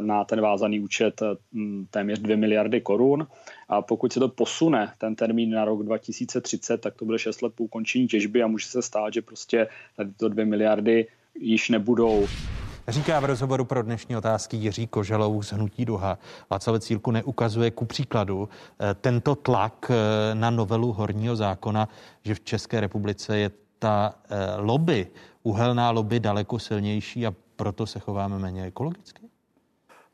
na 0.00 0.24
ten 0.24 0.40
vázaný 0.40 0.80
účet 0.80 1.22
téměř 1.90 2.18
2 2.18 2.36
miliardy 2.36 2.80
korun. 2.80 3.26
A 3.68 3.82
pokud 3.82 4.12
se 4.12 4.20
to 4.20 4.28
posune, 4.28 4.92
ten 4.98 5.14
termín 5.14 5.50
na 5.50 5.64
rok 5.64 5.82
2030, 5.82 6.80
tak 6.80 6.94
to 6.94 7.04
bude 7.04 7.18
6 7.18 7.42
let 7.42 7.52
po 7.56 7.64
ukončení 7.64 8.06
těžby 8.06 8.42
a 8.42 8.46
může 8.46 8.66
se 8.66 8.82
stát, 8.82 9.14
že 9.14 9.22
prostě 9.22 9.68
tady 9.96 10.12
to 10.12 10.28
2 10.28 10.44
miliardy 10.44 11.06
již 11.34 11.68
nebudou. 11.68 12.26
Říká 12.88 13.20
v 13.20 13.24
rozhovoru 13.24 13.64
pro 13.64 13.82
dnešní 13.82 14.16
otázky 14.16 14.56
Jiří 14.56 14.86
Koželou 14.86 15.42
z 15.42 15.52
Hnutí 15.52 15.84
Duha. 15.84 16.18
Václav 16.50 16.82
Cílku 16.82 17.10
neukazuje 17.10 17.70
ku 17.70 17.84
příkladu 17.84 18.48
eh, 18.48 18.94
tento 18.94 19.34
tlak 19.34 19.90
eh, 19.90 20.34
na 20.34 20.50
novelu 20.50 20.92
horního 20.92 21.36
zákona, 21.36 21.88
že 22.22 22.34
v 22.34 22.40
České 22.40 22.80
republice 22.80 23.38
je 23.38 23.50
ta 23.84 24.14
eh, 24.30 24.36
lobby, 24.56 25.06
uhelná 25.42 25.90
lobby 25.90 26.20
daleko 26.20 26.58
silnější 26.58 27.26
a 27.26 27.34
proto 27.56 27.86
se 27.86 27.98
chováme 27.98 28.38
méně 28.38 28.64
ekologicky? 28.64 29.22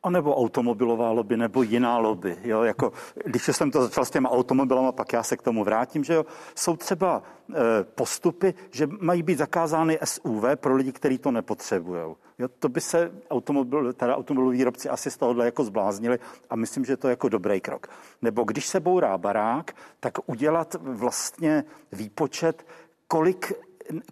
A 0.02 0.10
nebo 0.10 0.36
automobilová 0.36 1.10
lobby, 1.10 1.36
nebo 1.36 1.62
jiná 1.62 1.98
lobby. 1.98 2.36
Jo? 2.44 2.62
Jako, 2.62 2.92
když 3.24 3.42
jsem 3.42 3.70
to 3.70 3.82
začal 3.82 4.04
s 4.04 4.10
těma 4.10 4.30
automobilama, 4.30 4.92
pak 4.92 5.12
já 5.12 5.22
se 5.22 5.36
k 5.36 5.42
tomu 5.42 5.64
vrátím, 5.64 6.04
že 6.04 6.14
jo? 6.14 6.26
jsou 6.54 6.76
třeba 6.76 7.22
e, 7.54 7.84
postupy, 7.84 8.54
že 8.70 8.88
mají 9.00 9.22
být 9.22 9.38
zakázány 9.38 9.98
SUV 10.04 10.44
pro 10.54 10.76
lidi, 10.76 10.92
kteří 10.92 11.18
to 11.18 11.30
nepotřebují. 11.30 12.00
Jo, 12.38 12.48
to 12.58 12.68
by 12.68 12.80
se 12.80 13.12
automobil, 13.30 13.92
teda 13.92 14.16
automobiloví 14.16 14.58
výrobci 14.58 14.88
asi 14.88 15.10
z 15.10 15.16
tohohle 15.16 15.44
jako 15.44 15.64
zbláznili 15.64 16.18
a 16.50 16.56
myslím, 16.56 16.84
že 16.84 16.96
to 16.96 17.08
je 17.08 17.12
jako 17.12 17.28
dobrý 17.28 17.60
krok. 17.60 17.86
Nebo 18.22 18.44
když 18.44 18.66
se 18.66 18.80
bourá 18.80 19.18
barák, 19.18 19.72
tak 20.00 20.18
udělat 20.26 20.76
vlastně 20.80 21.64
výpočet, 21.92 22.66
kolik 23.10 23.52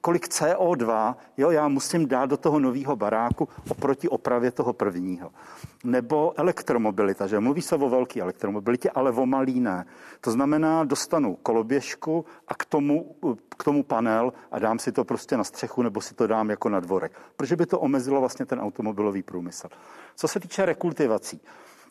kolik 0.00 0.28
CO2 0.28 1.14
jo, 1.36 1.50
já 1.50 1.68
musím 1.68 2.08
dát 2.08 2.26
do 2.26 2.36
toho 2.36 2.58
nového 2.58 2.96
baráku 2.96 3.48
oproti 3.68 4.08
opravě 4.08 4.50
toho 4.50 4.72
prvního. 4.72 5.30
Nebo 5.84 6.32
elektromobilita, 6.36 7.26
že 7.26 7.40
mluví 7.40 7.62
se 7.62 7.74
o 7.74 7.88
velké 7.88 8.20
elektromobilitě, 8.20 8.90
ale 8.90 9.12
o 9.12 9.26
malý 9.26 9.60
ne. 9.60 9.86
To 10.20 10.30
znamená, 10.30 10.84
dostanu 10.84 11.36
koloběžku 11.36 12.24
a 12.48 12.54
k 12.54 12.64
tomu, 12.64 13.16
k 13.58 13.64
tomu 13.64 13.82
panel 13.82 14.32
a 14.50 14.58
dám 14.58 14.78
si 14.78 14.92
to 14.92 15.04
prostě 15.04 15.36
na 15.36 15.44
střechu 15.44 15.82
nebo 15.82 16.00
si 16.00 16.14
to 16.14 16.26
dám 16.26 16.50
jako 16.50 16.68
na 16.68 16.80
dvorek. 16.80 17.12
Protože 17.36 17.56
by 17.56 17.66
to 17.66 17.80
omezilo 17.80 18.20
vlastně 18.20 18.46
ten 18.46 18.60
automobilový 18.60 19.22
průmysl. 19.22 19.68
Co 20.16 20.28
se 20.28 20.40
týče 20.40 20.66
rekultivací, 20.66 21.40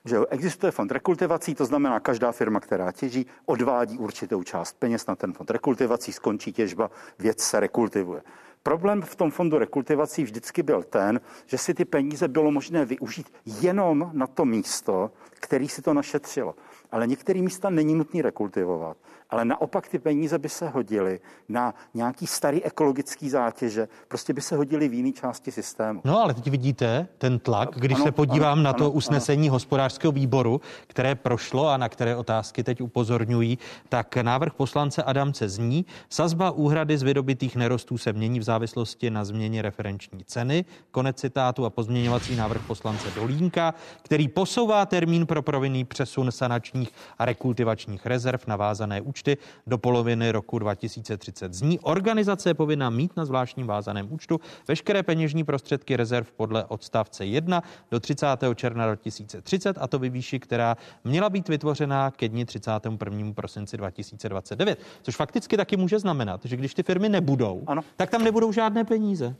že 0.06 0.18
existuje 0.30 0.72
fond 0.72 0.92
rekultivací, 0.92 1.56
to 1.56 1.66
znamená, 1.66 2.00
každá 2.00 2.32
firma, 2.32 2.60
která 2.60 2.92
těží, 2.92 3.26
odvádí 3.46 3.98
určitou 3.98 4.44
část 4.44 4.76
peněz 4.80 5.08
na 5.08 5.16
ten 5.16 5.34
fond 5.34 5.52
rekultivací, 5.52 6.14
skončí 6.14 6.54
těžba, 6.54 6.92
věc 7.20 7.42
se 7.42 7.60
rekultivuje. 7.60 8.22
Problém 8.64 9.02
v 9.02 9.16
tom 9.16 9.32
fondu 9.32 9.58
rekultivací 9.58 10.24
vždycky 10.24 10.64
byl 10.64 10.84
ten, 10.84 11.22
že 11.46 11.58
si 11.58 11.74
ty 11.74 11.86
peníze 11.86 12.28
bylo 12.28 12.52
možné 12.52 12.86
využít 12.86 13.34
jenom 13.46 14.10
na 14.14 14.28
to 14.28 14.46
místo, 14.46 15.12
který 15.30 15.70
si 15.70 15.82
to 15.82 15.94
našetřilo. 15.94 16.56
Ale 16.92 17.08
některé 17.08 17.42
místa 17.42 17.70
není 17.70 17.96
nutné 17.96 18.22
rekultivovat 18.22 18.98
ale 19.30 19.46
naopak 19.46 19.88
ty 19.88 20.00
peníze 20.00 20.38
by 20.40 20.50
se 20.50 20.70
hodily 20.70 21.20
na 21.50 21.74
nějaký 21.94 22.28
starý 22.28 22.64
ekologický 22.64 23.30
zátěže, 23.30 23.88
prostě 24.08 24.34
by 24.34 24.42
se 24.42 24.56
hodily 24.56 24.88
v 24.88 24.94
jiné 24.94 25.12
části 25.12 25.52
systému. 25.52 26.02
No 26.04 26.20
ale 26.20 26.34
teď 26.34 26.48
vidíte 26.48 27.08
ten 27.18 27.40
tlak, 27.40 27.70
když 27.76 27.96
ano, 27.96 28.06
se 28.06 28.12
podívám 28.12 28.52
ano, 28.52 28.64
na 28.64 28.74
to 28.74 28.84
ano, 28.84 28.92
usnesení 28.92 29.48
ano. 29.48 29.54
hospodářského 29.54 30.12
výboru, 30.12 30.62
které 30.88 31.16
prošlo 31.16 31.68
a 31.68 31.78
na 31.78 31.90
které 31.90 32.16
otázky 32.16 32.64
teď 32.64 32.82
upozorňují, 32.82 33.58
tak 33.90 34.16
návrh 34.16 34.54
poslance 34.54 35.04
Adamce 35.04 35.50
zní, 35.50 35.86
sazba 36.10 36.52
úhrady 36.52 36.98
z 36.98 37.04
vydobitých 37.04 37.56
nerostů 37.56 37.98
se 37.98 38.14
mění 38.14 38.40
v 38.40 38.44
závislosti 38.44 39.10
na 39.10 39.26
změně 39.26 39.62
referenční 39.62 40.24
ceny, 40.24 40.66
konec 40.92 41.18
citátu 41.18 41.66
a 41.66 41.70
pozměňovací 41.70 42.36
návrh 42.36 42.68
poslance 42.68 43.08
Dolínka, 43.16 43.74
který 44.02 44.28
posouvá 44.28 44.86
termín 44.86 45.26
pro 45.26 45.42
provinný 45.42 45.86
přesun 45.86 46.32
sanačních 46.32 46.92
a 47.20 47.26
rekultivačních 47.26 48.06
rezerv 48.06 48.42
na 48.48 48.56
vázané 48.56 49.02
účty 49.02 49.17
účty 49.18 49.38
do 49.68 49.78
poloviny 49.78 50.32
roku 50.32 50.60
2030. 50.60 51.54
Zní 51.54 51.80
organizace 51.80 52.50
je 52.50 52.54
povinna 52.54 52.90
mít 52.90 53.18
na 53.18 53.26
zvláštním 53.26 53.68
vázaném 53.68 54.08
účtu 54.14 54.40
veškeré 54.68 55.04
peněžní 55.04 55.44
prostředky 55.44 55.98
rezerv 55.98 56.32
podle 56.32 56.66
odstavce 56.66 57.26
1 57.26 57.64
do 57.92 58.00
30. 58.00 58.28
června 58.56 58.86
2030 58.86 59.78
a 59.82 59.88
to 59.88 60.00
ve 60.00 60.10
výši, 60.10 60.40
která 60.40 60.78
měla 61.04 61.30
být 61.30 61.50
vytvořena 61.50 62.12
ke 62.12 62.30
dni 62.30 62.46
31. 62.46 63.34
prosinci 63.34 63.78
2029. 63.78 64.80
Což 65.02 65.16
fakticky 65.16 65.58
taky 65.58 65.78
může 65.78 66.00
znamenat, 66.00 66.46
že 66.46 66.56
když 66.56 66.74
ty 66.74 66.84
firmy 66.84 67.10
nebudou, 67.10 67.64
ano. 67.68 67.82
tak 67.96 68.10
tam 68.10 68.24
nebudou 68.24 68.52
žádné 68.52 68.84
peníze. 68.84 69.36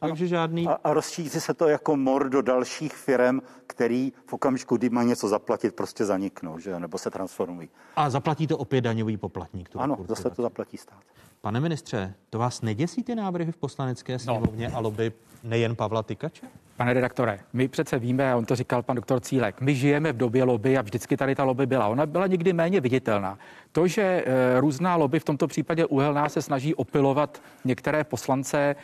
Takže 0.00 0.26
žádný... 0.26 0.66
A, 0.66 0.72
a 0.72 0.92
rozšíří 0.94 1.40
se 1.40 1.54
to 1.54 1.68
jako 1.68 1.96
mor 1.96 2.28
do 2.28 2.42
dalších 2.42 2.96
firm, 2.96 3.40
který 3.66 4.12
v 4.26 4.32
okamžiku, 4.32 4.76
kdy 4.76 4.90
má 4.90 5.02
něco 5.02 5.28
zaplatit, 5.28 5.74
prostě 5.74 6.04
zaniknou, 6.04 6.58
že? 6.58 6.80
nebo 6.80 6.98
se 6.98 7.10
transformují. 7.10 7.68
A 7.96 8.10
zaplatí 8.10 8.46
to 8.46 8.58
opět 8.58 8.80
daňový 8.80 9.16
poplatník. 9.16 9.68
Ano, 9.76 9.96
zase 10.08 10.30
to 10.30 10.42
zaplatí 10.42 10.76
stát. 10.76 10.98
Pane 11.40 11.60
ministře, 11.60 12.14
to 12.30 12.38
vás 12.38 12.62
neděsí 12.62 13.02
ty 13.02 13.14
návrhy 13.14 13.52
v 13.52 13.56
poslanecké 13.56 14.12
no. 14.12 14.18
sněmovně 14.18 14.68
no. 14.68 14.76
a 14.76 14.80
lobby 14.80 15.12
nejen 15.44 15.76
Pavla 15.76 16.02
Tykače? 16.02 16.46
Pane 16.76 16.92
redaktore, 16.92 17.40
my 17.52 17.68
přece 17.68 17.98
víme, 17.98 18.32
a 18.32 18.36
on 18.36 18.44
to 18.44 18.56
říkal 18.56 18.82
pan 18.82 18.96
doktor 18.96 19.20
Cílek, 19.20 19.60
my 19.60 19.74
žijeme 19.74 20.12
v 20.12 20.16
době 20.16 20.44
lobby 20.44 20.78
a 20.78 20.82
vždycky 20.82 21.16
tady 21.16 21.34
ta 21.34 21.44
lobby 21.44 21.66
byla. 21.66 21.88
Ona 21.88 22.06
byla 22.06 22.26
někdy 22.26 22.52
méně 22.52 22.80
viditelná. 22.80 23.38
To, 23.72 23.86
že 23.86 24.02
e, 24.02 24.60
různá 24.60 24.96
lobby, 24.96 25.20
v 25.20 25.24
tomto 25.24 25.46
případě 25.46 25.86
uhelná, 25.86 26.28
se 26.28 26.42
snaží 26.42 26.74
opilovat 26.74 27.42
některé 27.64 28.04
poslance 28.04 28.76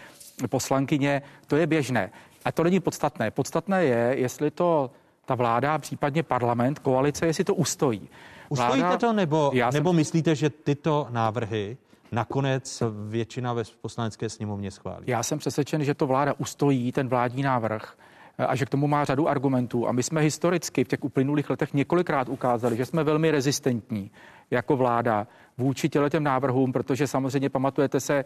poslankyně, 0.48 1.23
to 1.47 1.56
je 1.56 1.66
běžné. 1.66 2.11
A 2.44 2.52
to 2.52 2.65
není 2.65 2.81
podstatné. 2.81 3.31
Podstatné 3.31 3.85
je, 3.85 4.15
jestli 4.19 4.51
to 4.51 4.90
ta 5.24 5.35
vláda, 5.35 5.78
případně 5.78 6.23
parlament, 6.23 6.78
koalice, 6.78 7.27
jestli 7.27 7.44
to 7.44 7.55
ustojí. 7.55 8.09
Vláda, 8.51 8.74
Ustojíte 8.74 8.98
to, 8.98 9.12
nebo, 9.12 9.51
já 9.55 9.70
nebo 9.70 9.90
jsem... 9.90 9.97
myslíte, 9.97 10.35
že 10.35 10.51
tyto 10.51 11.06
návrhy 11.11 11.77
nakonec 12.12 12.82
většina 13.09 13.52
ve 13.52 13.62
poslanecké 13.81 14.28
sněmovně 14.28 14.70
schválí? 14.70 15.05
Já 15.06 15.23
jsem 15.23 15.39
přesvědčen, 15.39 15.85
že 15.85 15.94
to 15.94 16.06
vláda 16.06 16.35
ustojí, 16.39 16.93
ten 16.93 17.09
vládní 17.09 17.43
návrh, 17.43 17.97
a 18.39 18.56
že 18.56 18.65
k 18.65 18.69
tomu 18.69 18.86
má 18.86 19.05
řadu 19.05 19.28
argumentů. 19.28 19.89
A 19.89 19.93
my 19.93 20.02
jsme 20.02 20.20
historicky 20.20 20.85
v 20.85 20.89
těch 20.89 21.05
uplynulých 21.05 21.51
letech 21.51 21.74
několikrát 21.74 22.28
ukázali, 22.28 22.77
že 22.77 22.86
jsme 22.86 23.05
velmi 23.05 23.31
rezistentní 23.31 24.11
jako 24.51 24.77
vláda 24.77 25.27
vůči 25.59 25.89
těm 25.89 26.23
návrhům, 26.23 26.73
protože 26.73 27.06
samozřejmě 27.06 27.51
pamatujete 27.51 28.01
se, 28.01 28.24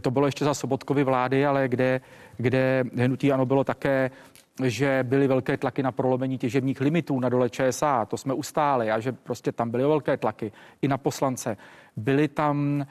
to 0.00 0.10
bylo 0.10 0.26
ještě 0.26 0.44
za 0.44 0.54
Sobotkovy 0.54 1.04
vlády, 1.04 1.46
ale 1.46 1.68
kde, 1.68 2.00
kde 2.36 2.84
hnutí 2.96 3.32
ano 3.32 3.46
bylo 3.46 3.64
také 3.64 4.10
že 4.64 5.00
byly 5.02 5.26
velké 5.26 5.56
tlaky 5.56 5.82
na 5.82 5.92
prolomení 5.92 6.38
těžebních 6.38 6.80
limitů 6.80 7.20
na 7.20 7.28
dole 7.28 7.50
ČSA, 7.50 8.04
to 8.04 8.16
jsme 8.16 8.34
ustáli 8.34 8.90
a 8.90 9.00
že 9.00 9.12
prostě 9.12 9.52
tam 9.52 9.70
byly 9.70 9.82
velké 9.82 10.16
tlaky 10.16 10.52
i 10.82 10.88
na 10.88 10.98
poslance 10.98 11.56
byly 11.96 12.28
tam, 12.28 12.80
e, 12.82 12.86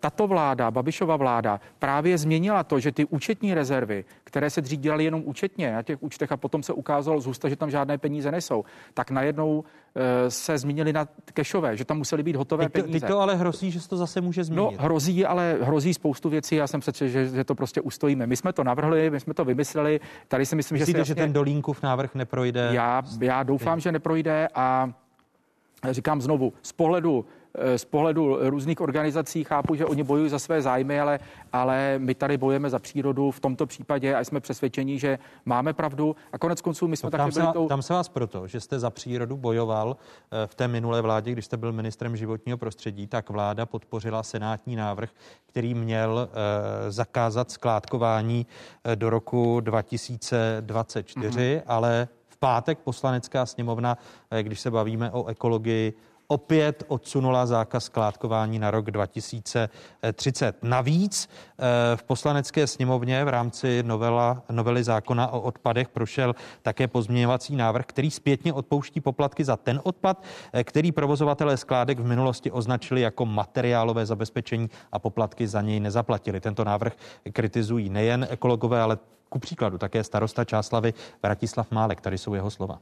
tato 0.00 0.26
vláda, 0.26 0.70
Babišova 0.70 1.16
vláda, 1.16 1.60
právě 1.78 2.18
změnila 2.18 2.64
to, 2.64 2.80
že 2.80 2.92
ty 2.92 3.04
účetní 3.04 3.54
rezervy, 3.54 4.04
které 4.24 4.50
se 4.50 4.60
dřív 4.60 4.80
dělaly 4.80 5.04
jenom 5.04 5.22
účetně 5.24 5.72
na 5.72 5.82
těch 5.82 6.02
účtech 6.02 6.32
a 6.32 6.36
potom 6.36 6.62
se 6.62 6.72
ukázalo 6.72 7.20
z 7.20 7.26
ústa, 7.26 7.48
že 7.48 7.56
tam 7.56 7.70
žádné 7.70 7.98
peníze 7.98 8.30
nejsou, 8.30 8.64
tak 8.94 9.10
najednou 9.10 9.64
e, 9.94 10.30
se 10.30 10.58
změnily 10.58 10.92
na 10.92 11.08
kešové, 11.34 11.76
že 11.76 11.84
tam 11.84 11.98
musely 11.98 12.22
být 12.22 12.36
hotové 12.36 12.64
teď 12.64 12.72
to, 12.72 12.80
peníze. 12.82 13.00
Teď 13.00 13.08
to 13.08 13.20
ale 13.20 13.34
hrozí, 13.36 13.70
že 13.70 13.80
se 13.80 13.88
to 13.88 13.96
zase 13.96 14.20
může 14.20 14.44
změnit. 14.44 14.76
No, 14.78 14.82
hrozí, 14.84 15.26
ale 15.26 15.58
hrozí 15.60 15.94
spoustu 15.94 16.28
věcí. 16.28 16.56
Já 16.56 16.66
jsem 16.66 16.80
přece, 16.80 17.08
že, 17.08 17.26
že 17.26 17.44
to 17.44 17.54
prostě 17.54 17.80
ustojíme. 17.80 18.26
My 18.26 18.36
jsme 18.36 18.52
to 18.52 18.64
navrhli, 18.64 19.10
my 19.10 19.20
jsme 19.20 19.34
to 19.34 19.44
vymysleli. 19.44 20.00
Tady 20.28 20.46
si 20.46 20.56
myslím, 20.56 20.78
Myslíte, 20.78 20.96
že, 20.96 21.00
jasně... 21.00 21.10
že 21.10 21.14
ten 21.14 21.32
Dolínkův 21.32 21.82
návrh 21.82 22.14
neprojde? 22.14 22.68
Já, 22.72 23.02
já 23.20 23.42
doufám, 23.42 23.80
že 23.80 23.92
neprojde 23.92 24.48
a 24.54 24.90
říkám 25.90 26.20
znovu, 26.20 26.52
z 26.62 26.72
pohledu 26.72 27.24
z 27.76 27.84
pohledu 27.84 28.38
různých 28.40 28.80
organizací 28.80 29.44
chápu, 29.44 29.74
že 29.74 29.86
oni 29.86 30.02
bojují 30.02 30.30
za 30.30 30.38
své 30.38 30.62
zájmy, 30.62 31.00
ale, 31.00 31.18
ale 31.52 31.94
my 31.98 32.14
tady 32.14 32.36
bojujeme 32.36 32.70
za 32.70 32.78
přírodu 32.78 33.30
v 33.30 33.40
tomto 33.40 33.66
případě 33.66 34.14
a 34.14 34.24
jsme 34.24 34.40
přesvědčeni, 34.40 34.98
že 34.98 35.18
máme 35.44 35.72
pravdu. 35.72 36.16
A 36.32 36.38
konec 36.38 36.60
konců 36.60 36.88
my 36.88 36.96
jsme 36.96 37.06
no, 37.06 37.10
taky 37.10 37.32
byli 37.32 37.46
se, 37.46 37.52
tou... 37.52 37.68
Tam 37.68 37.82
se 37.82 37.92
vás 37.92 38.08
proto, 38.08 38.46
že 38.46 38.60
jste 38.60 38.78
za 38.78 38.90
přírodu 38.90 39.36
bojoval 39.36 39.96
eh, 39.96 40.46
v 40.46 40.54
té 40.54 40.68
minulé 40.68 41.02
vládě, 41.02 41.32
když 41.32 41.44
jste 41.44 41.56
byl 41.56 41.72
ministrem 41.72 42.16
životního 42.16 42.58
prostředí, 42.58 43.06
tak 43.06 43.30
vláda 43.30 43.66
podpořila 43.66 44.22
senátní 44.22 44.76
návrh, 44.76 45.10
který 45.46 45.74
měl 45.74 46.28
eh, 46.28 46.90
zakázat 46.92 47.50
skládkování 47.50 48.46
eh, 48.84 48.96
do 48.96 49.10
roku 49.10 49.60
2024, 49.60 51.28
mm-hmm. 51.28 51.62
ale 51.66 52.08
v 52.28 52.36
pátek 52.36 52.78
poslanecká 52.78 53.46
sněmovna, 53.46 53.98
když 54.42 54.60
se 54.60 54.70
bavíme 54.70 55.10
o 55.10 55.26
ekologii, 55.26 55.94
opět 56.28 56.84
odsunula 56.88 57.46
zákaz 57.46 57.84
skládkování 57.84 58.58
na 58.58 58.70
rok 58.70 58.90
2030. 58.90 60.56
Navíc 60.62 61.28
eh, 61.58 61.96
v 61.96 62.02
poslanecké 62.02 62.66
sněmovně 62.66 63.24
v 63.24 63.28
rámci 63.28 63.82
novela, 63.82 64.42
novely 64.50 64.84
zákona 64.84 65.28
o 65.28 65.40
odpadech 65.40 65.88
prošel 65.88 66.34
také 66.62 66.88
pozměňovací 66.88 67.56
návrh, 67.56 67.86
který 67.86 68.10
zpětně 68.10 68.52
odpouští 68.52 69.00
poplatky 69.00 69.44
za 69.44 69.56
ten 69.56 69.80
odpad, 69.84 70.22
eh, 70.52 70.64
který 70.64 70.92
provozovatelé 70.92 71.56
skládek 71.56 71.98
v 71.98 72.06
minulosti 72.06 72.50
označili 72.50 73.00
jako 73.00 73.26
materiálové 73.26 74.06
zabezpečení 74.06 74.70
a 74.92 74.98
poplatky 74.98 75.46
za 75.46 75.62
něj 75.62 75.80
nezaplatili. 75.80 76.40
Tento 76.40 76.64
návrh 76.64 76.92
kritizují 77.32 77.88
nejen 77.88 78.26
ekologové, 78.30 78.80
ale 78.80 78.98
ku 79.28 79.38
příkladu 79.38 79.78
také 79.78 80.04
starosta 80.04 80.44
Čáslavy 80.44 80.94
Vratislav 81.22 81.70
Málek. 81.70 82.00
Tady 82.00 82.18
jsou 82.18 82.34
jeho 82.34 82.50
slova. 82.50 82.80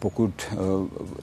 Pokud 0.00 0.32
eh, 0.52 0.56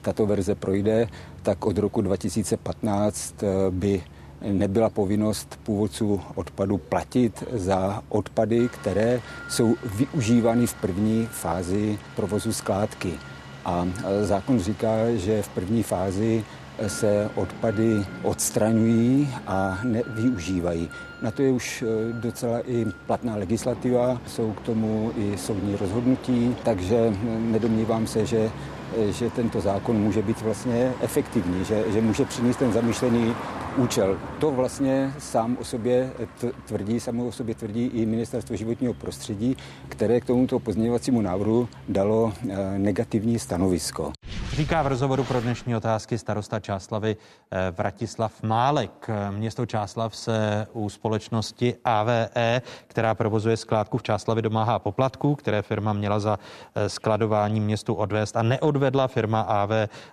tato 0.00 0.26
verze 0.26 0.54
projde, 0.54 1.06
tak 1.42 1.66
od 1.66 1.78
roku 1.78 2.02
2015 2.02 3.42
eh, 3.42 3.46
by 3.70 4.02
nebyla 4.42 4.90
povinnost 4.90 5.58
původců 5.62 6.20
odpadu 6.34 6.78
platit 6.78 7.44
za 7.52 8.02
odpady, 8.08 8.68
které 8.68 9.20
jsou 9.48 9.74
využívány 9.84 10.66
v 10.66 10.74
první 10.74 11.28
fázi 11.30 11.98
provozu 12.16 12.52
skládky. 12.52 13.12
A 13.64 13.86
eh, 13.86 14.26
zákon 14.26 14.60
říká, 14.60 15.14
že 15.14 15.42
v 15.42 15.48
první 15.48 15.82
fázi 15.82 16.44
se 16.86 17.30
odpady 17.34 18.04
odstraňují 18.22 19.28
a 19.46 19.78
nevyužívají. 19.84 20.90
Na 21.24 21.30
to 21.30 21.42
je 21.42 21.52
už 21.52 21.84
docela 22.12 22.60
i 22.66 22.86
platná 23.06 23.36
legislativa, 23.36 24.20
jsou 24.26 24.52
k 24.52 24.60
tomu 24.60 25.12
i 25.16 25.38
soudní 25.38 25.76
rozhodnutí, 25.76 26.56
takže 26.62 27.16
nedomnívám 27.38 28.06
se, 28.06 28.26
že 28.26 28.50
že 29.10 29.30
tento 29.30 29.60
zákon 29.60 29.96
může 29.96 30.22
být 30.22 30.40
vlastně 30.40 30.92
efektivní, 31.00 31.64
že, 31.64 31.84
že 31.92 32.00
může 32.00 32.24
přinést 32.24 32.56
ten 32.56 32.72
zamýšlený 32.72 33.34
účel. 33.76 34.18
To 34.40 34.50
vlastně 34.50 35.14
sám 35.18 35.56
o 35.60 35.64
sobě 35.64 36.12
tvrdí, 36.66 37.00
samo 37.00 37.26
o 37.26 37.32
sobě 37.32 37.54
tvrdí 37.54 37.84
i 37.84 38.06
Ministerstvo 38.06 38.56
životního 38.56 38.94
prostředí, 38.94 39.56
které 39.88 40.20
k 40.20 40.24
tomuto 40.24 40.58
pozměňovacímu 40.58 41.20
návrhu 41.20 41.68
dalo 41.88 42.32
eh, 42.50 42.78
negativní 42.78 43.38
stanovisko. 43.38 44.12
Říká 44.52 44.82
v 44.82 44.86
rozhovoru 44.86 45.24
pro 45.24 45.40
dnešní 45.40 45.76
otázky 45.76 46.18
starosta 46.18 46.60
Čáslavy 46.60 47.16
eh, 47.50 47.70
Vratislav 47.70 48.42
Málek. 48.42 49.10
Město 49.30 49.66
Čáslav 49.66 50.16
se 50.16 50.66
u 50.72 50.88
společnosti 50.88 51.74
AVE, 51.84 52.28
která 52.86 53.14
provozuje 53.14 53.56
skládku 53.56 53.98
v 53.98 54.02
Čáslavě, 54.02 54.42
domáhá 54.42 54.78
poplatků, 54.78 55.34
které 55.34 55.62
firma 55.62 55.92
měla 55.92 56.20
za 56.20 56.38
eh, 56.74 56.88
skladování 56.88 57.60
městu 57.60 57.94
odvést 57.94 58.36
a 58.36 58.42
neodvedla. 58.42 59.08
Firma 59.08 59.40
AV 59.40 59.70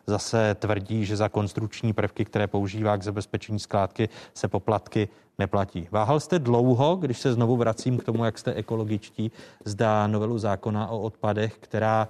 zase 0.08 0.56
tvrdí, 0.56 1.06
že 1.06 1.18
za 1.18 1.30
konstrukční 1.30 1.94
prvky, 1.94 2.26
které 2.26 2.48
používá 2.48 2.98
k 2.98 3.04
zabezpečení 3.04 3.51
skládky, 3.60 4.10
se 4.34 4.48
poplatky 4.48 5.10
neplatí. 5.40 5.88
Váhal 5.91 6.19
jste 6.19 6.40
dlouho, 6.40 6.95
když 6.95 7.19
se 7.19 7.34
znovu 7.34 7.57
vracím 7.57 7.98
k 7.98 8.03
tomu, 8.03 8.26
jak 8.26 8.38
jste 8.38 8.53
ekologičtí, 8.53 9.32
zdá 9.65 10.07
novelu 10.07 10.38
zákona 10.38 10.88
o 10.88 10.99
odpadech, 10.99 11.57
která 11.60 12.07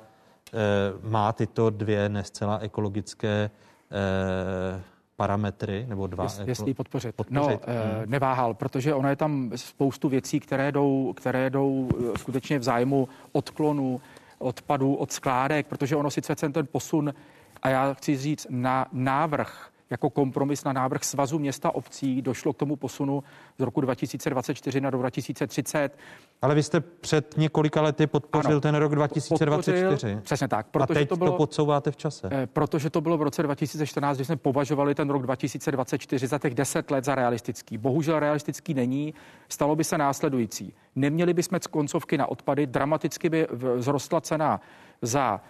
Eh, 0.54 1.10
má 1.10 1.34
tyto 1.34 1.70
dvě 1.70 2.10
nescela 2.10 2.58
ekologické 2.58 3.52
eh, 3.92 4.82
parametry 5.16 5.86
nebo 5.90 6.08
dva. 6.08 6.24
Jest, 6.24 6.42
jestli 6.46 6.74
podpořit. 6.74 7.16
podpořit. 7.16 7.60
No, 7.68 7.74
hmm. 7.74 8.12
neváhal, 8.12 8.54
protože 8.54 8.94
ono 8.94 9.10
je 9.10 9.16
tam 9.16 9.52
spoustu 9.56 10.10
věcí, 10.10 10.40
které 10.40 10.72
jdou, 10.72 11.14
které 11.18 11.50
jdou 11.50 11.90
skutečně 12.18 12.60
v 12.60 12.64
zájmu 12.64 13.08
odklonu, 13.32 14.02
odpadu 14.40 14.96
od 14.96 15.12
skládek, 15.12 15.68
protože 15.68 15.96
ono 15.96 16.12
sice 16.12 16.36
ten 16.36 16.68
posun, 16.72 17.14
a 17.62 17.70
já 17.70 17.94
chci 17.94 18.18
říct, 18.18 18.48
na 18.50 18.88
návrh 18.92 19.71
jako 19.92 20.10
kompromis 20.10 20.64
na 20.64 20.74
návrh 20.74 21.04
Svazu 21.04 21.40
města 21.40 21.76
obcí 21.76 22.22
došlo 22.22 22.54
k 22.54 22.58
tomu 22.58 22.76
posunu 22.76 23.24
z 23.58 23.62
roku 23.62 23.82
2024 23.82 24.82
na 24.82 24.90
rok 24.90 25.02
2030. 25.02 25.98
Ale 26.42 26.56
vy 26.56 26.64
jste 26.64 26.80
před 26.80 27.38
několika 27.38 27.82
lety 27.82 28.08
podpořil 28.08 28.52
ano, 28.52 28.62
ten 28.62 28.76
rok 28.76 28.96
2024. 28.96 29.86
Podpořil, 29.86 30.22
přesně 30.22 30.48
tak. 30.48 30.68
Protože 30.68 30.84
A 30.84 30.94
teď 30.94 31.10
to, 31.10 31.16
bylo, 31.16 31.32
to 31.32 31.38
podsouváte 31.38 31.92
v 31.92 31.98
čase. 31.98 32.30
Eh, 32.32 32.48
protože 32.48 32.90
to 32.90 33.02
bylo 33.02 33.18
v 33.18 33.22
roce 33.22 33.44
2014, 33.44 34.18
kdy 34.18 34.26
jsme 34.26 34.36
považovali 34.36 34.96
ten 34.96 35.10
rok 35.10 35.22
2024 35.22 36.28
za 36.28 36.40
těch 36.40 36.56
10 36.56 36.92
let 36.92 37.06
za 37.06 37.16
realistický. 37.16 37.78
Bohužel 37.78 38.20
realistický 38.20 38.74
není. 38.74 39.14
Stalo 39.50 39.76
by 39.76 39.84
se 39.84 39.98
následující. 39.98 40.74
Neměli 40.96 41.34
bychom 41.34 41.60
koncovky 41.70 42.18
na 42.18 42.28
odpady, 42.28 42.68
dramaticky 42.68 43.30
by 43.30 43.48
vzrostla 43.80 44.22
cena 44.22 44.62
za 45.02 45.42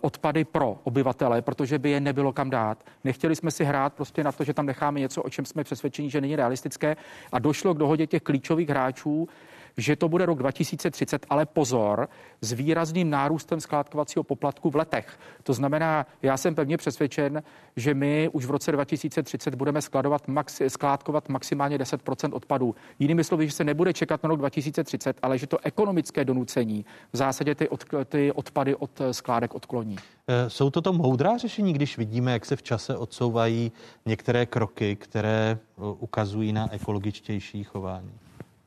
odpady 0.00 0.44
pro 0.44 0.78
obyvatele, 0.84 1.42
protože 1.42 1.78
by 1.78 1.90
je 1.90 2.00
nebylo 2.00 2.32
kam 2.32 2.50
dát. 2.50 2.84
Nechtěli 3.04 3.36
jsme 3.36 3.50
si 3.50 3.64
hrát 3.64 3.92
prostě 3.92 4.24
na 4.24 4.32
to, 4.32 4.44
že 4.44 4.54
tam 4.54 4.66
necháme 4.66 5.00
něco, 5.00 5.22
o 5.22 5.30
čem 5.30 5.44
jsme 5.44 5.64
přesvědčeni, 5.64 6.10
že 6.10 6.20
není 6.20 6.36
realistické 6.36 6.96
a 7.32 7.38
došlo 7.38 7.74
k 7.74 7.78
dohodě 7.78 8.06
těch 8.06 8.22
klíčových 8.22 8.68
hráčů, 8.68 9.28
že 9.76 9.96
to 9.96 10.08
bude 10.08 10.26
rok 10.26 10.38
2030, 10.38 11.26
ale 11.30 11.46
pozor, 11.46 12.08
s 12.40 12.52
výrazným 12.52 13.10
nárůstem 13.10 13.60
skládkovacího 13.60 14.22
poplatku 14.22 14.70
v 14.70 14.76
letech. 14.76 15.18
To 15.42 15.52
znamená, 15.52 16.06
já 16.22 16.36
jsem 16.36 16.54
pevně 16.54 16.76
přesvědčen, 16.76 17.42
že 17.76 17.94
my 17.94 18.28
už 18.32 18.46
v 18.46 18.50
roce 18.50 18.72
2030 18.72 19.54
budeme 19.54 19.82
skladovat 19.82 20.28
maxi, 20.28 20.70
skládkovat 20.70 21.28
maximálně 21.28 21.78
10% 21.78 22.34
odpadů. 22.34 22.74
Jinými 22.98 23.24
slovy, 23.24 23.46
že 23.46 23.52
se 23.52 23.64
nebude 23.64 23.92
čekat 23.92 24.22
na 24.22 24.28
rok 24.28 24.38
2030, 24.38 25.16
ale 25.22 25.38
že 25.38 25.46
to 25.46 25.58
ekonomické 25.62 26.24
donucení 26.24 26.84
v 27.12 27.16
zásadě 27.16 27.54
ty, 27.54 27.68
od, 27.68 27.84
ty 28.04 28.32
odpady 28.32 28.74
od 28.74 28.90
skládek 29.12 29.54
odkloní. 29.54 29.96
Eh, 30.28 30.50
jsou 30.50 30.70
to 30.70 30.80
to 30.80 30.92
moudrá 30.92 31.36
řešení, 31.36 31.72
když 31.72 31.98
vidíme, 31.98 32.32
jak 32.32 32.46
se 32.46 32.56
v 32.56 32.62
čase 32.62 32.96
odsouvají 32.96 33.72
některé 34.06 34.46
kroky, 34.46 34.96
které 34.96 35.58
eh, 35.60 35.82
ukazují 35.98 36.52
na 36.52 36.72
ekologičtější 36.72 37.64
chování? 37.64 38.12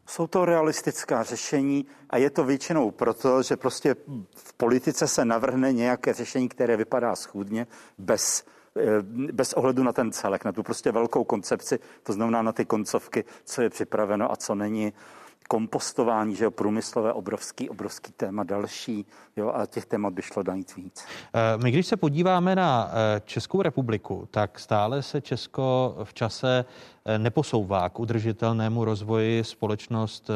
Jsou 0.08 0.28
to 0.28 0.46
realistická 0.46 1.24
řešení 1.24 1.86
a 2.10 2.18
je 2.18 2.30
to 2.30 2.44
většinou 2.44 2.92
proto, 2.92 3.44
že 3.44 3.58
prostě 3.58 3.96
v 4.36 4.54
politice 4.54 5.08
se 5.08 5.26
navrhne 5.26 5.74
nějaké 5.74 6.14
řešení, 6.14 6.50
které 6.50 6.78
vypadá 6.78 7.16
schůdně, 7.16 7.68
bez, 7.98 8.46
eh, 8.78 9.02
bez 9.34 9.54
ohledu 9.54 9.84
na 9.84 9.94
ten 9.94 10.12
celek, 10.12 10.46
na 10.46 10.52
tu 10.52 10.64
prostě 10.64 10.92
velkou 10.92 11.24
koncepci, 11.24 11.80
to 12.04 12.14
znamená 12.14 12.42
na 12.42 12.52
ty 12.52 12.66
koncovky, 12.66 13.26
co 13.46 13.62
je 13.62 13.70
připraveno 13.70 14.32
a 14.32 14.36
co 14.36 14.56
není 14.56 14.94
kompostování, 15.48 16.36
že 16.36 16.44
jo, 16.44 16.52
průmyslové 16.52 17.14
obrovský, 17.14 17.70
obrovský 17.70 18.12
téma 18.12 18.44
další, 18.44 19.06
jo, 19.36 19.52
a 19.56 19.66
těch 19.66 19.86
témat 19.86 20.14
by 20.14 20.22
šlo 20.22 20.44
najít 20.48 20.76
víc. 20.76 21.06
Eh, 21.34 21.58
my 21.64 21.72
když 21.72 21.88
se 21.88 21.98
podíváme 21.98 22.56
na 22.56 22.92
eh, 22.92 23.22
Českou 23.26 23.62
republiku, 23.62 24.28
tak 24.32 24.60
stále 24.60 25.02
se 25.02 25.22
Česko 25.22 25.96
v 26.04 26.14
čase 26.14 26.66
eh, 27.06 27.18
neposouvá 27.20 27.90
k 27.90 28.00
udržitelnému 28.00 28.86
rozvoji. 28.86 29.44
Společnost 29.44 30.30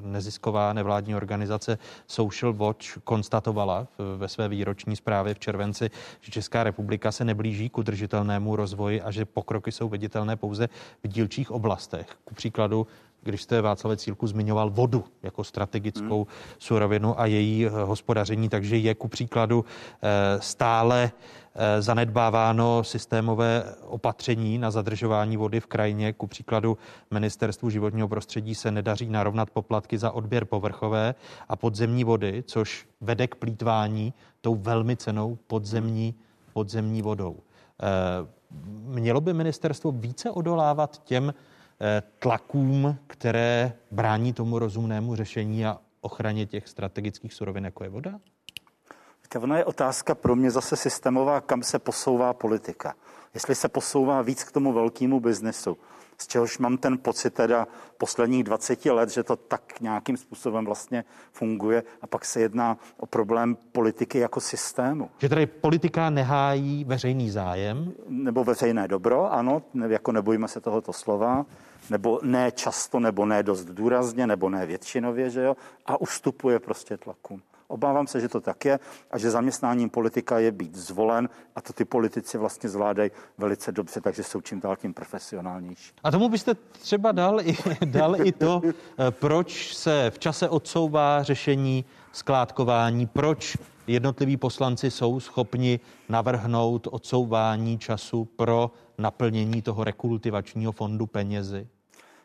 nezisková 0.00 0.72
nevládní 0.72 1.14
organizace 1.14 1.78
Social 2.06 2.52
Watch 2.52 2.98
konstatovala 3.04 3.86
ve 4.16 4.28
své 4.28 4.48
výroční 4.48 4.96
zprávě 4.96 5.34
v 5.34 5.38
červenci, 5.38 5.90
že 6.20 6.32
Česká 6.32 6.64
republika 6.64 7.12
se 7.12 7.24
neblíží 7.24 7.68
k 7.68 7.78
udržitelnému 7.78 8.56
rozvoji 8.56 9.02
a 9.02 9.10
že 9.10 9.24
pokroky 9.24 9.72
jsou 9.72 9.88
viditelné 9.88 10.36
pouze 10.36 10.68
v 11.04 11.08
dílčích 11.08 11.50
oblastech. 11.50 12.06
Ku 12.24 12.34
příkladu 12.34 12.86
když 13.22 13.42
jste 13.42 13.60
Václav 13.60 13.98
Cílku 13.98 14.26
zmiňoval 14.26 14.70
vodu 14.70 15.04
jako 15.22 15.44
strategickou 15.44 16.24
hmm. 16.24 16.34
surovinu 16.58 17.20
a 17.20 17.26
její 17.26 17.66
eh, 17.66 17.70
hospodaření, 17.70 18.48
takže 18.48 18.76
je 18.76 18.94
ku 18.94 19.08
příkladu 19.08 19.64
eh, 20.02 20.40
stále 20.40 21.10
eh, 21.54 21.82
zanedbáváno 21.82 22.84
systémové 22.84 23.64
opatření 23.86 24.58
na 24.58 24.70
zadržování 24.70 25.36
vody 25.36 25.60
v 25.60 25.66
krajině. 25.66 26.12
Ku 26.12 26.26
příkladu 26.26 26.78
ministerstvu 27.10 27.70
životního 27.70 28.08
prostředí 28.08 28.54
se 28.54 28.70
nedaří 28.70 29.08
narovnat 29.08 29.50
poplatky 29.50 29.98
za 29.98 30.10
odběr 30.10 30.44
povrchové 30.44 31.14
a 31.48 31.56
podzemní 31.56 32.04
vody, 32.04 32.44
což 32.46 32.86
vede 33.00 33.26
k 33.26 33.34
plítvání 33.34 34.14
tou 34.40 34.54
velmi 34.54 34.96
cenou 34.96 35.38
podzemní, 35.46 36.14
podzemní 36.52 37.02
vodou. 37.02 37.36
Mělo 38.84 39.20
by 39.20 39.34
ministerstvo 39.34 39.92
více 39.92 40.30
odolávat 40.30 41.02
těm 41.04 41.34
tlakům, 42.18 42.96
které 43.06 43.72
brání 43.90 44.32
tomu 44.32 44.58
rozumnému 44.58 45.16
řešení 45.16 45.66
a 45.66 45.78
ochraně 46.00 46.46
těch 46.46 46.68
strategických 46.68 47.34
surovin, 47.34 47.64
jako 47.64 47.84
je 47.84 47.90
voda? 47.90 48.20
Ona 49.40 49.58
je 49.58 49.64
otázka 49.64 50.14
pro 50.14 50.36
mě 50.36 50.50
zase 50.50 50.76
systémová, 50.76 51.40
kam 51.40 51.62
se 51.62 51.78
posouvá 51.78 52.34
politika. 52.34 52.94
Jestli 53.34 53.54
se 53.54 53.68
posouvá 53.68 54.22
víc 54.22 54.44
k 54.44 54.52
tomu 54.52 54.72
velkému 54.72 55.20
biznesu, 55.20 55.76
z 56.18 56.26
čehož 56.26 56.58
mám 56.58 56.76
ten 56.76 56.98
pocit 56.98 57.34
teda 57.34 57.68
posledních 57.98 58.44
20 58.44 58.86
let, 58.86 59.10
že 59.10 59.22
to 59.22 59.36
tak 59.36 59.80
nějakým 59.80 60.16
způsobem 60.16 60.64
vlastně 60.64 61.04
funguje 61.32 61.82
a 62.02 62.06
pak 62.06 62.24
se 62.24 62.40
jedná 62.40 62.78
o 62.96 63.06
problém 63.06 63.56
politiky 63.72 64.18
jako 64.18 64.40
systému. 64.40 65.10
Že 65.18 65.28
tady 65.28 65.46
politika 65.46 66.10
nehájí 66.10 66.84
veřejný 66.84 67.30
zájem? 67.30 67.92
Nebo 68.08 68.44
veřejné 68.44 68.88
dobro, 68.88 69.32
ano, 69.32 69.62
jako 69.88 70.12
nebojíme 70.12 70.48
se 70.48 70.60
tohoto 70.60 70.92
slova 70.92 71.46
nebo 71.90 72.20
ne 72.22 72.52
často, 72.52 73.00
nebo 73.00 73.26
ne 73.26 73.42
dost 73.42 73.64
důrazně, 73.64 74.26
nebo 74.26 74.48
ne 74.48 74.66
většinově, 74.66 75.30
že 75.30 75.42
jo, 75.42 75.56
a 75.86 76.00
ustupuje 76.00 76.58
prostě 76.58 76.96
tlakům. 76.96 77.42
Obávám 77.70 78.06
se, 78.06 78.20
že 78.20 78.28
to 78.28 78.40
tak 78.40 78.64
je 78.64 78.78
a 79.10 79.18
že 79.18 79.30
zaměstnáním 79.30 79.90
politika 79.90 80.38
je 80.38 80.52
být 80.52 80.74
zvolen 80.74 81.28
a 81.56 81.60
to 81.60 81.72
ty 81.72 81.84
politici 81.84 82.38
vlastně 82.38 82.68
zvládají 82.68 83.10
velice 83.38 83.72
dobře, 83.72 84.00
takže 84.00 84.22
jsou 84.22 84.40
čím 84.40 84.60
dál 84.60 84.76
tím 84.76 84.94
profesionálnější. 84.94 85.92
A 86.04 86.10
tomu 86.10 86.28
byste 86.28 86.54
třeba 86.54 87.12
dal 87.12 87.40
i, 87.40 87.56
dal 87.84 88.26
i 88.26 88.32
to, 88.32 88.62
eh, 88.64 89.10
proč 89.10 89.74
se 89.74 90.10
v 90.10 90.18
čase 90.18 90.48
odsouvá 90.48 91.22
řešení 91.22 91.84
skládkování, 92.12 93.06
proč 93.06 93.56
jednotliví 93.86 94.36
poslanci 94.36 94.90
jsou 94.90 95.20
schopni 95.20 95.80
navrhnout 96.08 96.88
odsouvání 96.90 97.78
času 97.78 98.24
pro 98.24 98.70
naplnění 98.98 99.62
toho 99.62 99.84
rekultivačního 99.84 100.72
fondu 100.72 101.06
penězi? 101.06 101.68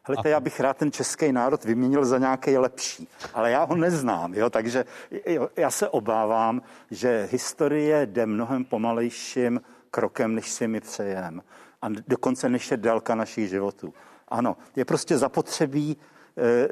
Helejte, 0.07 0.29
já 0.29 0.39
bych 0.39 0.59
rád 0.59 0.77
ten 0.77 0.91
český 0.91 1.31
národ 1.31 1.65
vyměnil 1.65 2.05
za 2.05 2.17
nějaký 2.17 2.57
lepší, 2.57 3.07
ale 3.33 3.51
já 3.51 3.63
ho 3.63 3.75
neznám, 3.75 4.33
jo, 4.33 4.49
takže 4.49 4.85
jo, 5.25 5.49
já 5.55 5.71
se 5.71 5.89
obávám, 5.89 6.61
že 6.91 7.27
historie 7.31 8.05
jde 8.05 8.25
mnohem 8.25 8.65
pomalejším 8.65 9.61
krokem, 9.91 10.35
než 10.35 10.51
si 10.51 10.67
my 10.67 10.81
přejeme. 10.81 11.41
A 11.81 11.89
dokonce 12.07 12.49
než 12.49 12.71
je 12.71 12.77
délka 12.77 13.15
našich 13.15 13.49
životů. 13.49 13.93
Ano, 14.27 14.57
je 14.75 14.85
prostě 14.85 15.17
zapotřebí 15.17 15.97
eh, 16.37 16.67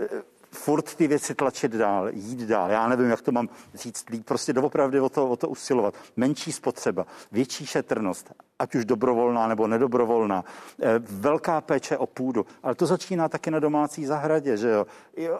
furt 0.53 0.95
ty 0.95 1.07
věci 1.07 1.35
tlačit 1.35 1.71
dál, 1.71 2.09
jít 2.09 2.39
dál. 2.39 2.71
Já 2.71 2.87
nevím, 2.87 3.09
jak 3.09 3.21
to 3.21 3.31
mám 3.31 3.49
říct 3.73 4.09
líp, 4.09 4.25
prostě 4.25 4.53
doopravdy 4.53 4.99
o 4.99 5.09
to, 5.09 5.29
o 5.29 5.35
to 5.35 5.49
usilovat. 5.49 5.93
Menší 6.15 6.51
spotřeba, 6.51 7.05
větší 7.31 7.65
šetrnost, 7.65 8.31
ať 8.59 8.75
už 8.75 8.85
dobrovolná 8.85 9.47
nebo 9.47 9.67
nedobrovolná, 9.67 10.43
eh, 10.81 10.99
velká 10.99 11.61
péče 11.61 11.97
o 11.97 12.05
půdu, 12.05 12.45
ale 12.63 12.75
to 12.75 12.85
začíná 12.85 13.29
taky 13.29 13.51
na 13.51 13.59
domácí 13.59 14.05
zahradě, 14.05 14.57
že 14.57 14.69
jo, 14.69 14.85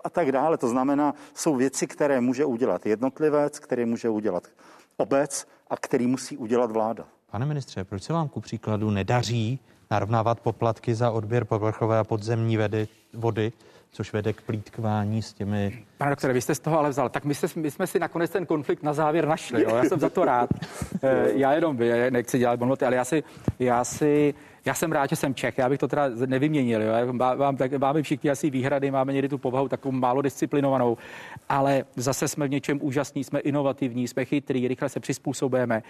a 0.04 0.10
tak 0.10 0.32
dále. 0.32 0.58
To 0.58 0.68
znamená, 0.68 1.14
jsou 1.34 1.56
věci, 1.56 1.88
které 1.88 2.22
může 2.22 2.46
udělat 2.46 2.86
jednotlivec, 2.86 3.60
které 3.60 3.86
může 3.86 4.10
udělat 4.10 4.48
obec 4.98 5.48
a 5.70 5.78
který 5.78 6.08
musí 6.08 6.38
udělat 6.38 6.72
vláda. 6.72 7.06
Pane 7.32 7.46
ministře, 7.46 7.84
proč 7.84 8.04
se 8.04 8.14
vám 8.14 8.28
ku 8.30 8.42
příkladu 8.42 8.90
nedaří 8.90 9.60
narovnávat 9.92 10.40
poplatky 10.40 10.96
za 10.96 11.12
odběr 11.12 11.46
povrchové 11.46 12.00
a 12.00 12.04
podzemní 12.04 12.58
vody 13.14 13.52
což 13.94 14.14
vede 14.14 14.34
k 14.34 14.42
plítkování 14.42 15.22
s 15.22 15.34
těmi... 15.34 15.86
Pane 15.98 16.12
doktore, 16.12 16.34
vy 16.34 16.42
jste 16.42 16.56
z 16.56 16.60
toho 16.60 16.80
ale 16.80 16.90
vzal. 16.90 17.10
Tak 17.10 17.26
my, 17.26 17.36
jste, 17.36 17.48
my 17.56 17.72
jsme 17.72 17.88
si 17.88 18.00
nakonec 18.00 18.32
ten 18.32 18.46
konflikt 18.46 18.84
na 18.84 18.94
závěr 18.94 19.28
našli. 19.28 19.64
Jo? 19.64 19.76
Já 19.76 19.84
jsem 19.84 20.00
za 20.00 20.10
to 20.10 20.26
rád. 20.26 20.50
Eh, 21.06 21.32
já 21.36 21.54
jenom 21.54 21.82
já 21.82 22.10
nechci 22.10 22.40
dělat 22.40 22.60
bonloty, 22.60 22.86
ale 22.86 22.96
já 22.96 23.06
si, 23.06 23.24
já 23.60 23.84
si 23.84 24.34
já 24.66 24.74
jsem 24.74 24.92
rád, 24.92 25.10
že 25.10 25.16
jsem 25.16 25.36
Čech, 25.36 25.58
já 25.58 25.70
bych 25.70 25.80
to 25.80 25.88
teda 25.88 26.10
nevyměnil. 26.26 26.82
Jo? 26.82 27.14
Mám, 27.14 27.58
tak, 27.58 27.74
máme 27.74 28.04
všichni 28.04 28.30
asi 28.30 28.50
výhrady, 28.50 28.92
máme 28.92 29.14
někdy 29.14 29.30
tu 29.30 29.38
povahu 29.38 29.68
takovou 29.68 29.92
málo 29.92 30.22
disciplinovanou, 30.22 30.98
ale 31.50 31.86
zase 31.96 32.28
jsme 32.28 32.48
v 32.48 32.52
něčem 32.52 32.80
úžasní, 32.82 33.24
jsme 33.24 33.40
inovativní, 33.40 34.08
jsme 34.08 34.26
chytrý, 34.26 34.68
rychle 34.68 34.90
se 34.90 35.00
přizpůsobujeme. 35.00 35.84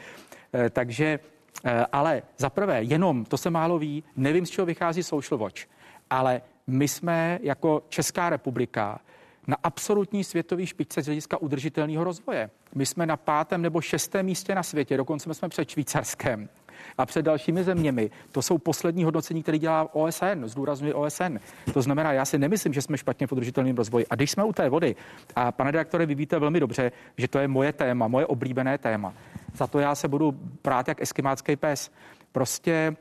Eh, 0.54 0.70
takže, 0.70 1.20
eh, 1.66 1.86
ale 1.92 2.22
za 2.38 2.50
prvé, 2.50 2.84
jenom, 2.84 3.26
to 3.26 3.38
se 3.38 3.50
málo 3.50 3.80
ví, 3.80 4.04
nevím, 4.16 4.46
z 4.46 4.50
čeho 4.50 4.66
vychází 4.66 5.04
Social 5.04 5.38
Watch, 5.38 5.62
ale 6.10 6.42
my 6.68 6.88
jsme 6.88 7.40
jako 7.44 7.84
Česká 7.90 8.30
republika 8.30 9.00
na 9.48 9.58
absolutní 9.64 10.24
světový 10.24 10.66
špičce 10.66 11.02
z 11.02 11.06
hlediska 11.06 11.38
udržitelného 11.38 12.04
rozvoje. 12.04 12.50
My 12.76 12.86
jsme 12.86 13.06
na 13.06 13.18
pátém 13.18 13.62
nebo 13.62 13.82
šestém 13.82 14.26
místě 14.26 14.56
na 14.56 14.64
světě, 14.64 14.98
dokonce 14.98 15.34
jsme 15.34 15.50
před 15.50 15.70
Švýcarskem 15.70 16.50
a 16.98 17.06
před 17.06 17.22
dalšími 17.22 17.64
zeměmi. 17.64 18.12
To 18.32 18.42
jsou 18.42 18.58
poslední 18.58 19.04
hodnocení, 19.04 19.42
které 19.42 19.58
dělá 19.58 19.96
OSN, 19.96 20.46
zdůrazňuje 20.46 20.94
OSN. 20.94 21.38
To 21.74 21.82
znamená, 21.82 22.14
já 22.14 22.26
si 22.26 22.38
nemyslím, 22.38 22.74
že 22.74 22.82
jsme 22.82 22.98
špatně 22.98 23.28
v 23.28 23.32
udržitelném 23.32 23.78
rozvoji. 23.78 24.06
A 24.10 24.16
když 24.16 24.32
jsme 24.32 24.44
u 24.44 24.54
té 24.54 24.70
vody, 24.70 24.96
a 25.36 25.52
pane 25.52 25.72
redaktore, 25.72 26.06
vy 26.06 26.16
víte 26.16 26.40
velmi 26.40 26.60
dobře, 26.60 26.92
že 27.18 27.28
to 27.28 27.40
je 27.40 27.48
moje 27.48 27.74
téma, 27.74 28.08
moje 28.08 28.26
oblíbené 28.26 28.78
téma. 28.78 29.14
Za 29.54 29.68
to 29.68 29.80
já 29.80 29.96
se 29.96 30.08
budu 30.08 30.32
prát 30.62 30.88
jak 30.88 31.02
eskimácký 31.02 31.56
pes. 31.56 31.92
Prostě 32.32 32.96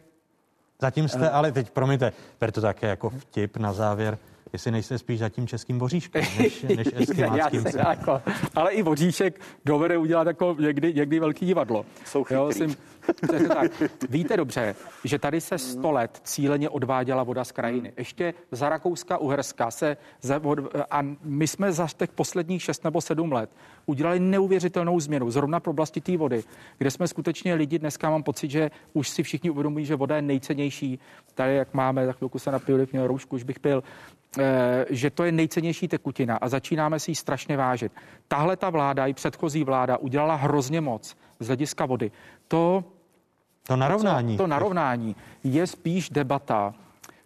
Zatím 0.83 1.09
jste, 1.09 1.31
ale 1.31 1.53
teď 1.53 1.71
promiňte, 1.71 2.13
ber 2.41 2.53
to 2.53 2.61
také 2.61 2.87
jako 2.87 3.11
vtip 3.11 3.57
na 3.57 3.73
závěr, 3.73 4.19
jestli 4.53 4.71
nejste 4.71 4.99
spíš 4.99 5.19
za 5.19 5.29
tím 5.29 5.47
českým 5.47 5.79
boříškem, 5.79 6.23
než, 6.39 6.63
než 6.77 6.89
eskimáckým. 6.95 7.65
jako, 7.89 8.23
ale 8.55 8.71
i 8.73 8.83
boříšek 8.83 9.41
dovede 9.65 9.99
udělat 9.99 10.27
jako 10.27 10.57
někdy, 10.61 10.95
někdy 10.95 11.21
velký 11.21 11.47
divadlo. 11.47 11.87
Jsou 12.05 12.25
jo, 12.31 12.53
jsem, 12.53 12.75
tak. 13.49 13.83
Víte 14.09 14.37
dobře, 14.37 14.75
že 15.05 15.19
tady 15.19 15.41
se 15.41 15.59
sto 15.59 15.91
let 15.91 16.21
cíleně 16.25 16.69
odváděla 16.69 17.23
voda 17.23 17.45
z 17.45 17.53
krajiny. 17.53 17.93
Ještě 17.97 18.35
za 18.51 18.69
Rakouska, 18.69 19.19
Uherska 19.19 19.71
se 19.71 19.97
za, 20.21 20.41
a 20.91 21.03
my 21.23 21.47
jsme 21.47 21.73
za 21.73 21.89
těch 21.97 22.11
posledních 22.11 22.63
šest 22.63 22.85
nebo 22.85 23.01
sedm 23.01 23.33
let 23.33 23.51
udělali 23.87 24.21
neuvěřitelnou 24.21 25.01
změnu, 25.01 25.31
zrovna 25.31 25.61
pro 25.61 25.71
oblasti 25.71 26.01
té 26.01 26.17
vody, 26.17 26.45
kde 26.79 26.91
jsme 26.91 27.09
skutečně 27.09 27.55
lidi, 27.55 27.79
dneska 27.79 28.11
mám 28.11 28.23
pocit, 28.23 28.51
že 28.51 28.71
už 28.93 29.09
si 29.09 29.23
všichni 29.23 29.51
uvědomují, 29.51 29.85
že 29.85 29.97
voda 29.97 30.17
je 30.17 30.23
nejcennější. 30.23 30.99
Tady, 31.35 31.57
jak 31.57 31.75
máme, 31.75 32.07
za 32.07 32.13
chvilku 32.13 32.39
se 32.39 32.51
napiju, 32.51 32.87
měl 32.93 33.07
roušku, 33.07 33.37
už 33.37 33.43
bych 33.43 33.61
pil, 33.61 33.83
eh, 34.39 34.87
že 34.91 35.11
to 35.11 35.25
je 35.25 35.33
nejcennější 35.33 35.89
tekutina 35.89 36.37
a 36.37 36.49
začínáme 36.49 37.01
si 37.01 37.11
ji 37.11 37.15
strašně 37.15 37.57
vážit. 37.57 37.93
Tahle 38.29 38.57
ta 38.57 38.71
vláda 38.71 39.07
i 39.07 39.15
předchozí 39.15 39.65
vláda 39.65 39.97
udělala 39.97 40.35
hrozně 40.35 40.81
moc 40.81 41.17
z 41.41 41.47
hlediska 41.47 41.87
vody. 41.87 42.11
To, 42.49 42.85
to 43.67 43.77
narovnání. 43.77 44.37
To 44.37 44.47
narovnání 44.47 45.17
je 45.45 45.67
spíš 45.67 46.11
debata, 46.11 46.75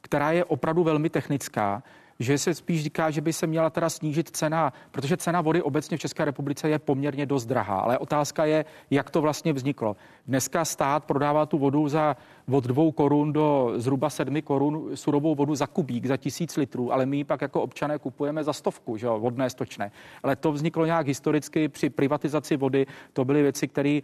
která 0.01 0.33
je 0.33 0.45
opravdu 0.45 0.85
velmi 0.85 1.11
technická, 1.11 1.83
že 2.19 2.39
se 2.39 2.55
spíš 2.55 2.83
říká, 2.83 3.11
že 3.11 3.21
by 3.21 3.33
se 3.33 3.47
měla 3.47 3.71
teda 3.71 3.91
snížit 3.91 4.31
cena, 4.31 4.73
protože 4.91 5.17
cena 5.17 5.41
vody 5.41 5.63
obecně 5.63 5.97
v 5.97 6.01
České 6.01 6.25
republice 6.25 6.69
je 6.69 6.79
poměrně 6.79 7.27
dost 7.27 7.47
drahá, 7.47 7.79
ale 7.79 7.99
otázka 7.99 8.45
je, 8.45 8.65
jak 8.91 9.11
to 9.11 9.21
vlastně 9.21 9.53
vzniklo. 9.53 9.97
Dneska 10.27 10.65
stát 10.65 11.05
prodává 11.05 11.47
tu 11.47 11.59
vodu 11.59 11.89
za 11.89 12.17
od 12.51 12.65
dvou 12.65 12.93
korun 12.93 13.33
do 13.33 13.73
zhruba 13.77 14.11
sedmi 14.11 14.43
korun 14.43 14.91
surovou 14.95 15.35
vodu 15.35 15.55
za 15.55 15.67
kubík, 15.67 16.07
za 16.07 16.17
tisíc 16.17 16.57
litrů, 16.57 16.93
ale 16.93 17.07
my 17.07 17.17
ji 17.17 17.25
pak 17.25 17.41
jako 17.41 17.63
občané 17.63 17.99
kupujeme 17.99 18.45
za 18.45 18.53
stovku, 18.53 18.97
že 18.97 19.07
jo, 19.07 19.19
vodné 19.19 19.51
stočné. 19.51 19.91
Ale 20.23 20.37
to 20.37 20.53
vzniklo 20.53 20.87
nějak 20.87 21.07
historicky 21.07 21.69
při 21.69 21.91
privatizaci 21.91 22.57
vody, 22.57 22.87
to 23.13 23.25
byly 23.25 23.43
věci, 23.43 23.69
které 23.69 24.01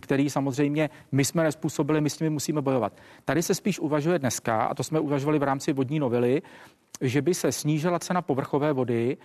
který 0.00 0.30
samozřejmě 0.30 0.90
my 1.12 1.24
jsme 1.24 1.42
nespůsobili, 1.42 2.00
my 2.00 2.10
s 2.10 2.20
nimi 2.20 2.30
musíme 2.30 2.62
bojovat. 2.62 2.92
Tady 3.24 3.42
se 3.42 3.54
spíš 3.54 3.78
uvažuje 3.78 4.18
dneska, 4.18 4.62
a 4.62 4.74
to 4.74 4.82
jsme 4.82 5.00
uvažovali 5.00 5.38
v 5.38 5.42
rámci 5.42 5.72
vodní 5.72 5.98
novely, 5.98 6.42
že 7.00 7.22
by 7.22 7.34
se 7.34 7.52
snížila 7.52 7.98
cena 7.98 8.22
povrchové 8.22 8.72
vody 8.72 9.16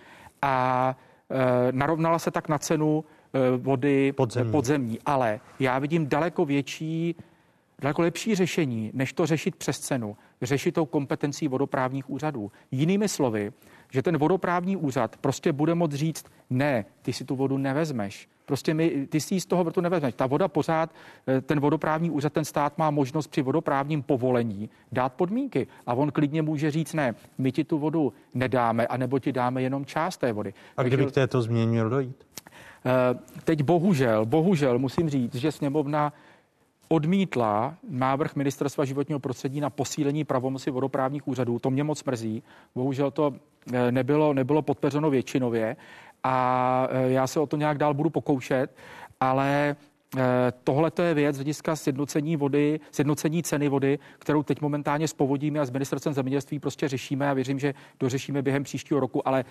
a 0.42 0.96
e, 1.30 1.72
narovnala 1.72 2.18
se 2.18 2.30
tak 2.30 2.48
na 2.48 2.58
cenu 2.58 3.04
e, 3.32 3.56
vody 3.56 4.12
podzemní. 4.12 4.52
podzemní. 4.52 4.98
Ale 5.06 5.40
já 5.60 5.78
vidím 5.78 6.06
daleko 6.06 6.44
větší, 6.44 7.16
daleko 7.82 8.02
lepší 8.02 8.34
řešení, 8.34 8.90
než 8.94 9.12
to 9.12 9.26
řešit 9.26 9.56
přes 9.56 9.78
cenu, 9.78 10.16
řešit 10.42 10.72
tou 10.72 10.86
kompetencí 10.86 11.48
vodoprávních 11.48 12.10
úřadů. 12.10 12.52
Jinými 12.70 13.08
slovy, 13.08 13.52
že 13.90 14.02
ten 14.02 14.18
vodoprávní 14.18 14.76
úřad 14.76 15.16
prostě 15.16 15.52
bude 15.52 15.74
moct 15.74 15.94
říct, 15.94 16.26
ne, 16.50 16.84
ty 17.02 17.12
si 17.12 17.24
tu 17.24 17.36
vodu 17.36 17.58
nevezmeš. 17.58 18.28
Prostě 18.46 18.74
my, 18.74 19.06
ty 19.06 19.20
si 19.20 19.34
ji 19.34 19.40
z 19.40 19.46
toho 19.46 19.64
vrtu 19.64 19.80
nevezmeš. 19.80 20.14
Ta 20.14 20.26
voda 20.26 20.48
pořád, 20.48 20.90
eh, 21.28 21.40
ten 21.40 21.60
vodoprávní 21.60 22.10
úřad, 22.10 22.32
ten 22.32 22.44
stát 22.44 22.78
má 22.78 22.90
možnost 22.90 23.26
při 23.26 23.42
vodoprávním 23.42 24.02
povolení 24.02 24.70
dát 24.92 25.12
podmínky. 25.12 25.66
A 25.86 25.94
on 25.94 26.10
klidně 26.10 26.42
může 26.42 26.70
říct, 26.70 26.94
ne, 26.94 27.14
my 27.38 27.52
ti 27.52 27.64
tu 27.64 27.78
vodu 27.78 28.12
nedáme, 28.34 28.86
anebo 28.86 29.18
ti 29.18 29.32
dáme 29.32 29.62
jenom 29.62 29.84
část 29.84 30.16
té 30.16 30.32
vody. 30.32 30.54
A 30.76 30.82
kdyby 30.82 31.06
k 31.06 31.12
této 31.12 31.42
změně 31.42 31.66
měl 31.66 31.90
dojít? 31.90 32.26
Eh, 32.86 33.18
teď 33.44 33.62
bohužel, 33.62 34.26
bohužel 34.26 34.78
musím 34.78 35.10
říct, 35.10 35.34
že 35.34 35.52
sněmovna 35.52 36.12
odmítla 36.88 37.74
návrh 37.88 38.36
ministerstva 38.36 38.84
životního 38.84 39.20
prostředí 39.20 39.60
na 39.60 39.70
posílení 39.70 40.24
pravomoci 40.24 40.70
vodoprávních 40.70 41.28
úřadů. 41.28 41.58
To 41.58 41.70
mě 41.70 41.84
moc 41.84 42.04
mrzí. 42.04 42.42
Bohužel 42.74 43.10
to 43.10 43.34
eh, 43.72 43.92
nebylo, 43.92 44.34
nebylo 44.34 44.62
podpořeno 44.62 45.10
většinově 45.10 45.76
a 46.24 46.88
eh, 46.90 47.10
já 47.10 47.26
se 47.26 47.40
o 47.40 47.46
to 47.46 47.56
nějak 47.56 47.78
dál 47.78 47.94
budu 47.94 48.10
pokoušet, 48.10 48.76
ale 49.20 49.76
eh, 50.16 50.22
Tohle 50.64 50.90
to 50.90 51.02
je 51.02 51.14
věc 51.14 51.34
z 51.34 51.38
hlediska 51.38 51.76
sjednocení 51.76 52.36
vody, 52.36 52.80
sjednocení 52.90 53.42
ceny 53.42 53.68
vody, 53.68 53.98
kterou 54.18 54.42
teď 54.42 54.60
momentálně 54.60 55.08
s 55.08 55.12
povodími 55.12 55.58
a 55.58 55.64
s 55.64 55.70
ministerstvem 55.70 56.14
zemědělství 56.14 56.58
prostě 56.58 56.88
řešíme 56.88 57.30
a 57.30 57.34
věřím, 57.34 57.58
že 57.58 57.74
dořešíme 58.00 58.42
během 58.42 58.62
příštího 58.62 59.00
roku, 59.00 59.28
ale 59.28 59.44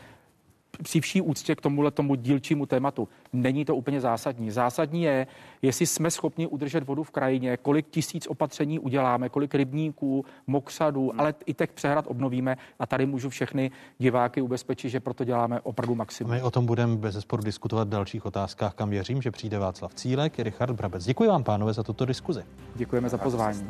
při 0.84 1.02
vší 1.02 1.22
úctě 1.22 1.56
k 1.56 1.62
tomuhle 1.62 1.92
tomu 1.92 2.16
dílčímu 2.16 2.66
tématu. 2.66 3.08
Není 3.34 3.66
to 3.66 3.76
úplně 3.76 4.02
zásadní. 4.02 4.52
Zásadní 4.52 5.04
je, 5.04 5.28
jestli 5.62 5.86
jsme 5.86 6.12
schopni 6.12 6.48
udržet 6.48 6.84
vodu 6.84 7.04
v 7.04 7.12
krajině, 7.12 7.58
kolik 7.58 7.88
tisíc 7.90 8.28
opatření 8.28 8.80
uděláme, 8.80 9.30
kolik 9.30 9.56
rybníků, 9.56 10.26
mokřadů, 10.48 11.10
hmm. 11.10 11.20
ale 11.20 11.34
i 11.46 11.54
těch 11.54 11.74
přehrad 11.74 12.06
obnovíme. 12.08 12.58
A 12.80 12.86
tady 12.86 13.06
můžu 13.06 13.30
všechny 13.30 13.72
diváky 13.98 14.42
ubezpečit, 14.42 14.90
že 14.90 15.00
proto 15.00 15.24
děláme 15.24 15.62
opravdu 15.62 15.96
maximum. 15.96 16.32
My 16.32 16.42
o 16.42 16.52
tom 16.52 16.66
budeme 16.66 16.96
bez 16.96 17.14
zesporu 17.14 17.44
diskutovat 17.44 17.88
v 17.88 17.92
dalších 17.92 18.26
otázkách, 18.26 18.74
kam 18.74 18.90
věřím, 18.90 19.22
že 19.22 19.32
přijde 19.32 19.60
Václav 19.60 19.94
Cílek 19.94 20.40
i 20.40 20.44
Richard 20.44 20.74
Brabec. 20.74 21.06
Děkuji 21.06 21.30
vám, 21.30 21.44
pánové, 21.44 21.74
za 21.74 21.84
tuto 21.84 22.06
diskuzi. 22.06 22.44
Děkujeme 22.76 23.10
za 23.10 23.18
pozvání. 23.18 23.70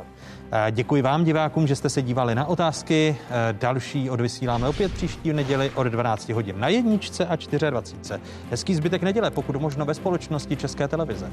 Děkuji 0.72 1.02
vám, 1.02 1.24
divákům, 1.24 1.68
že 1.68 1.76
jste 1.76 1.90
se 1.90 2.02
dívali 2.02 2.36
na 2.36 2.46
otázky. 2.46 3.18
Další 3.52 4.10
odvysíláme 4.10 4.68
opět 4.68 4.94
příští 4.94 5.34
neděli 5.34 5.72
od 5.76 5.84
12 5.84 6.30
hodin 6.30 6.60
na 6.60 6.68
jední 6.68 6.95
jedničce 6.96 7.26
a 7.26 7.36
24. 7.70 8.22
Hezký 8.50 8.76
zbytek 8.76 9.04
neděle, 9.04 9.32
pokud 9.32 9.56
možno 9.56 9.86
ve 9.86 9.94
společnosti 9.94 10.56
České 10.56 10.88
televize. 10.88 11.32